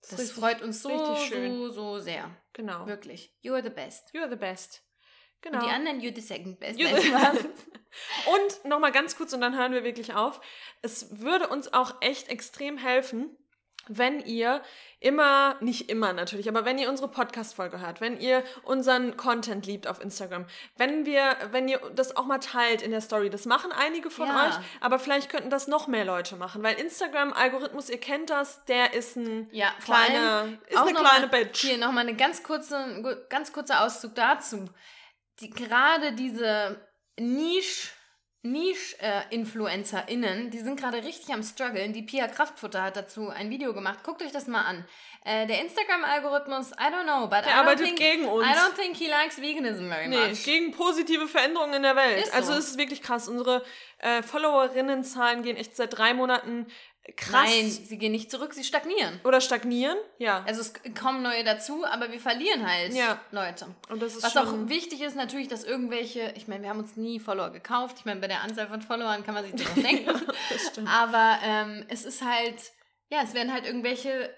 Das 0.02 0.18
richtig- 0.18 0.32
freut 0.36 0.62
uns 0.62 0.82
so, 0.82 1.16
so, 1.30 1.68
so 1.68 1.98
sehr. 2.00 2.30
Genau. 2.52 2.86
Wirklich. 2.86 3.32
You're 3.44 3.62
the 3.62 3.70
best. 3.70 4.08
You're 4.12 4.28
the 4.28 4.36
best. 4.36 4.82
Genau. 5.42 5.58
Und 5.58 5.66
die 5.66 5.70
anderen, 5.70 6.00
you're 6.00 6.14
the 6.14 6.20
second 6.20 6.58
best. 6.58 6.80
Spaß. 6.80 7.38
Und 8.26 8.64
nochmal 8.64 8.90
ganz 8.92 9.16
kurz 9.16 9.34
und 9.34 9.42
dann 9.42 9.54
hören 9.54 9.72
wir 9.72 9.84
wirklich 9.84 10.14
auf. 10.14 10.40
Es 10.80 11.20
würde 11.20 11.48
uns 11.48 11.74
auch 11.74 11.96
echt 12.00 12.28
extrem 12.30 12.78
helfen, 12.78 13.36
wenn 13.88 14.20
ihr 14.20 14.62
immer, 15.00 15.56
nicht 15.60 15.90
immer 15.90 16.12
natürlich, 16.12 16.48
aber 16.48 16.64
wenn 16.64 16.78
ihr 16.78 16.88
unsere 16.88 17.08
Podcast-Folge 17.08 17.80
hört, 17.80 18.00
wenn 18.00 18.18
ihr 18.20 18.44
unseren 18.62 19.16
Content 19.16 19.66
liebt 19.66 19.88
auf 19.88 20.00
Instagram, 20.00 20.46
wenn 20.76 21.04
wir, 21.04 21.36
wenn 21.50 21.66
ihr 21.66 21.80
das 21.94 22.16
auch 22.16 22.24
mal 22.24 22.38
teilt 22.38 22.80
in 22.80 22.92
der 22.92 23.00
Story, 23.00 23.28
das 23.28 23.44
machen 23.44 23.72
einige 23.72 24.08
von 24.08 24.28
Ja. 24.28 24.46
euch, 24.46 24.54
aber 24.80 25.00
vielleicht 25.00 25.28
könnten 25.28 25.50
das 25.50 25.66
noch 25.66 25.88
mehr 25.88 26.04
Leute 26.04 26.36
machen, 26.36 26.62
weil 26.62 26.78
Instagram-Algorithmus, 26.78 27.90
ihr 27.90 27.98
kennt 27.98 28.30
das, 28.30 28.64
der 28.66 28.94
ist 28.94 29.16
ein 29.16 29.48
Ja, 29.50 29.74
kleiner, 29.84 30.46
ist 30.68 30.76
eine 30.78 30.94
kleine 30.94 31.26
mal, 31.26 31.44
Bitch. 31.44 31.60
Hier 31.62 31.76
nochmal 31.78 32.06
eine 32.06 32.14
ganz 32.14 32.44
kurze, 32.44 33.24
ganz 33.28 33.52
kurzer 33.52 33.84
Auszug 33.84 34.14
dazu. 34.14 34.66
Die, 35.40 35.50
gerade 35.50 36.12
diese 36.12 36.86
Niche, 37.18 37.88
Niche-InfluencerInnen, 38.44 40.50
die 40.50 40.58
sind 40.58 40.78
gerade 40.78 41.04
richtig 41.04 41.32
am 41.32 41.44
struggeln. 41.44 41.92
Die 41.92 42.02
Pia 42.02 42.26
Kraftfutter 42.26 42.82
hat 42.82 42.96
dazu 42.96 43.28
ein 43.28 43.50
Video 43.50 43.72
gemacht. 43.72 44.02
Guckt 44.02 44.20
euch 44.22 44.32
das 44.32 44.48
mal 44.48 44.62
an. 44.62 44.84
Äh, 45.24 45.46
der 45.46 45.60
Instagram-Algorithmus, 45.60 46.72
I 46.72 46.92
don't 46.92 47.04
know, 47.04 47.28
but 47.28 47.44
Der 47.44 47.46
I 47.46 47.50
don't 47.50 47.54
arbeitet 47.60 47.86
think, 47.86 47.98
gegen 47.98 48.24
uns. 48.24 48.44
I 48.46 48.50
don't 48.50 48.74
think 48.74 48.96
he 48.96 49.08
likes 49.08 49.40
veganism 49.40 49.88
very 49.88 50.08
Nee, 50.08 50.30
much. 50.30 50.42
gegen 50.44 50.72
positive 50.72 51.28
Veränderungen 51.28 51.74
in 51.74 51.82
der 51.82 51.94
Welt. 51.94 52.24
Ist 52.24 52.34
also 52.34 52.52
so. 52.52 52.58
es 52.58 52.70
ist 52.70 52.78
wirklich 52.78 53.02
krass. 53.02 53.28
Unsere 53.28 53.64
äh, 53.98 54.22
Followerinnenzahlen 54.24 55.44
gehen 55.44 55.56
echt 55.56 55.76
seit 55.76 55.96
drei 55.96 56.12
Monaten 56.12 56.66
krass 57.16 57.50
Nein, 57.50 57.70
sie 57.70 57.98
gehen 57.98 58.12
nicht 58.12 58.30
zurück, 58.30 58.54
sie 58.54 58.64
stagnieren. 58.64 59.20
oder 59.24 59.40
stagnieren. 59.40 59.96
Ja. 60.18 60.44
Also 60.46 60.60
es 60.60 60.72
kommen 60.94 61.22
neue 61.22 61.42
dazu, 61.44 61.84
aber 61.84 62.12
wir 62.12 62.20
verlieren 62.20 62.66
halt 62.70 62.94
Ja. 62.94 63.20
Leute. 63.32 63.74
Und 63.88 64.00
das 64.00 64.14
ist 64.16 64.22
Was 64.22 64.36
auch 64.36 64.52
wichtig 64.68 65.00
ist, 65.00 65.16
natürlich, 65.16 65.48
dass 65.48 65.64
irgendwelche, 65.64 66.32
ich 66.36 66.46
meine, 66.48 66.62
wir 66.62 66.70
haben 66.70 66.78
uns 66.78 66.96
nie 66.96 67.18
Follower 67.18 67.50
gekauft. 67.50 67.96
Ich 67.98 68.04
meine, 68.04 68.20
bei 68.20 68.28
der 68.28 68.42
Anzahl 68.42 68.68
von 68.68 68.82
Followern 68.82 69.24
kann 69.24 69.34
man 69.34 69.44
sich 69.44 69.54
das 69.54 69.74
denken. 69.82 70.10
das 70.48 70.66
stimmt. 70.68 70.88
Aber 70.88 71.38
ähm, 71.44 71.84
es 71.88 72.04
ist 72.04 72.22
halt, 72.22 72.56
ja, 73.10 73.22
es 73.22 73.34
werden 73.34 73.52
halt 73.52 73.66
irgendwelche 73.66 74.32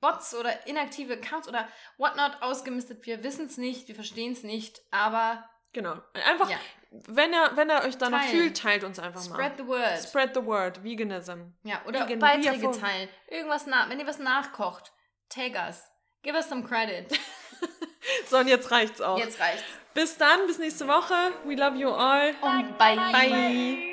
Bots 0.00 0.34
oder 0.34 0.66
inaktive 0.66 1.12
Accounts 1.12 1.46
oder 1.48 1.68
whatnot 1.96 2.32
ausgemistet. 2.40 3.06
Wir 3.06 3.22
wissen 3.22 3.46
es 3.46 3.56
nicht, 3.56 3.86
wir 3.86 3.94
verstehen 3.94 4.32
es 4.32 4.42
nicht, 4.42 4.80
aber 4.90 5.48
Genau. 5.72 5.96
Einfach, 6.26 6.50
ja, 6.50 6.58
wenn 6.90 7.32
ihr, 7.32 7.50
wenn 7.54 7.70
ihr 7.70 7.82
euch 7.84 7.96
danach 7.96 8.20
Teilen. 8.22 8.30
fühlt, 8.30 8.56
teilt 8.56 8.84
uns 8.84 8.98
einfach 8.98 9.22
spread 9.22 9.56
mal. 9.58 9.64
the 9.64 9.66
word. 9.68 10.02
Spread 10.02 10.34
the 10.34 10.44
word. 10.44 10.82
Veganism. 10.82 11.52
ja, 11.62 11.80
oder 11.86 12.06
Vegan, 12.08 12.18
Beiträge 12.18 12.60
vor- 12.60 12.78
teilen. 12.78 13.08
Irgendwas 13.28 13.66
nach, 13.66 13.88
wenn 13.88 14.00
ihr 14.00 14.06
was 14.06 14.18
nachkocht, 14.18 14.92
tag 15.28 15.52
us. 15.54 15.82
Give 16.22 16.36
us 16.36 16.48
some 16.48 16.62
credit. 16.64 17.18
So, 18.28 18.38
und 18.38 18.48
jetzt 18.48 18.70
reicht's 18.70 19.00
auch. 19.02 19.18
Jetzt 19.18 19.38
reicht's. 19.38 19.62
Bis 19.92 20.16
dann, 20.16 20.46
bis 20.46 20.58
nächste 20.58 20.88
Woche. 20.88 21.14
We 21.44 21.54
love 21.54 21.76
you 21.76 21.90
all. 21.90 22.34
Und 22.40 22.78
bye. 22.78 22.96
Bye. 22.96 23.12
I 23.12 23.86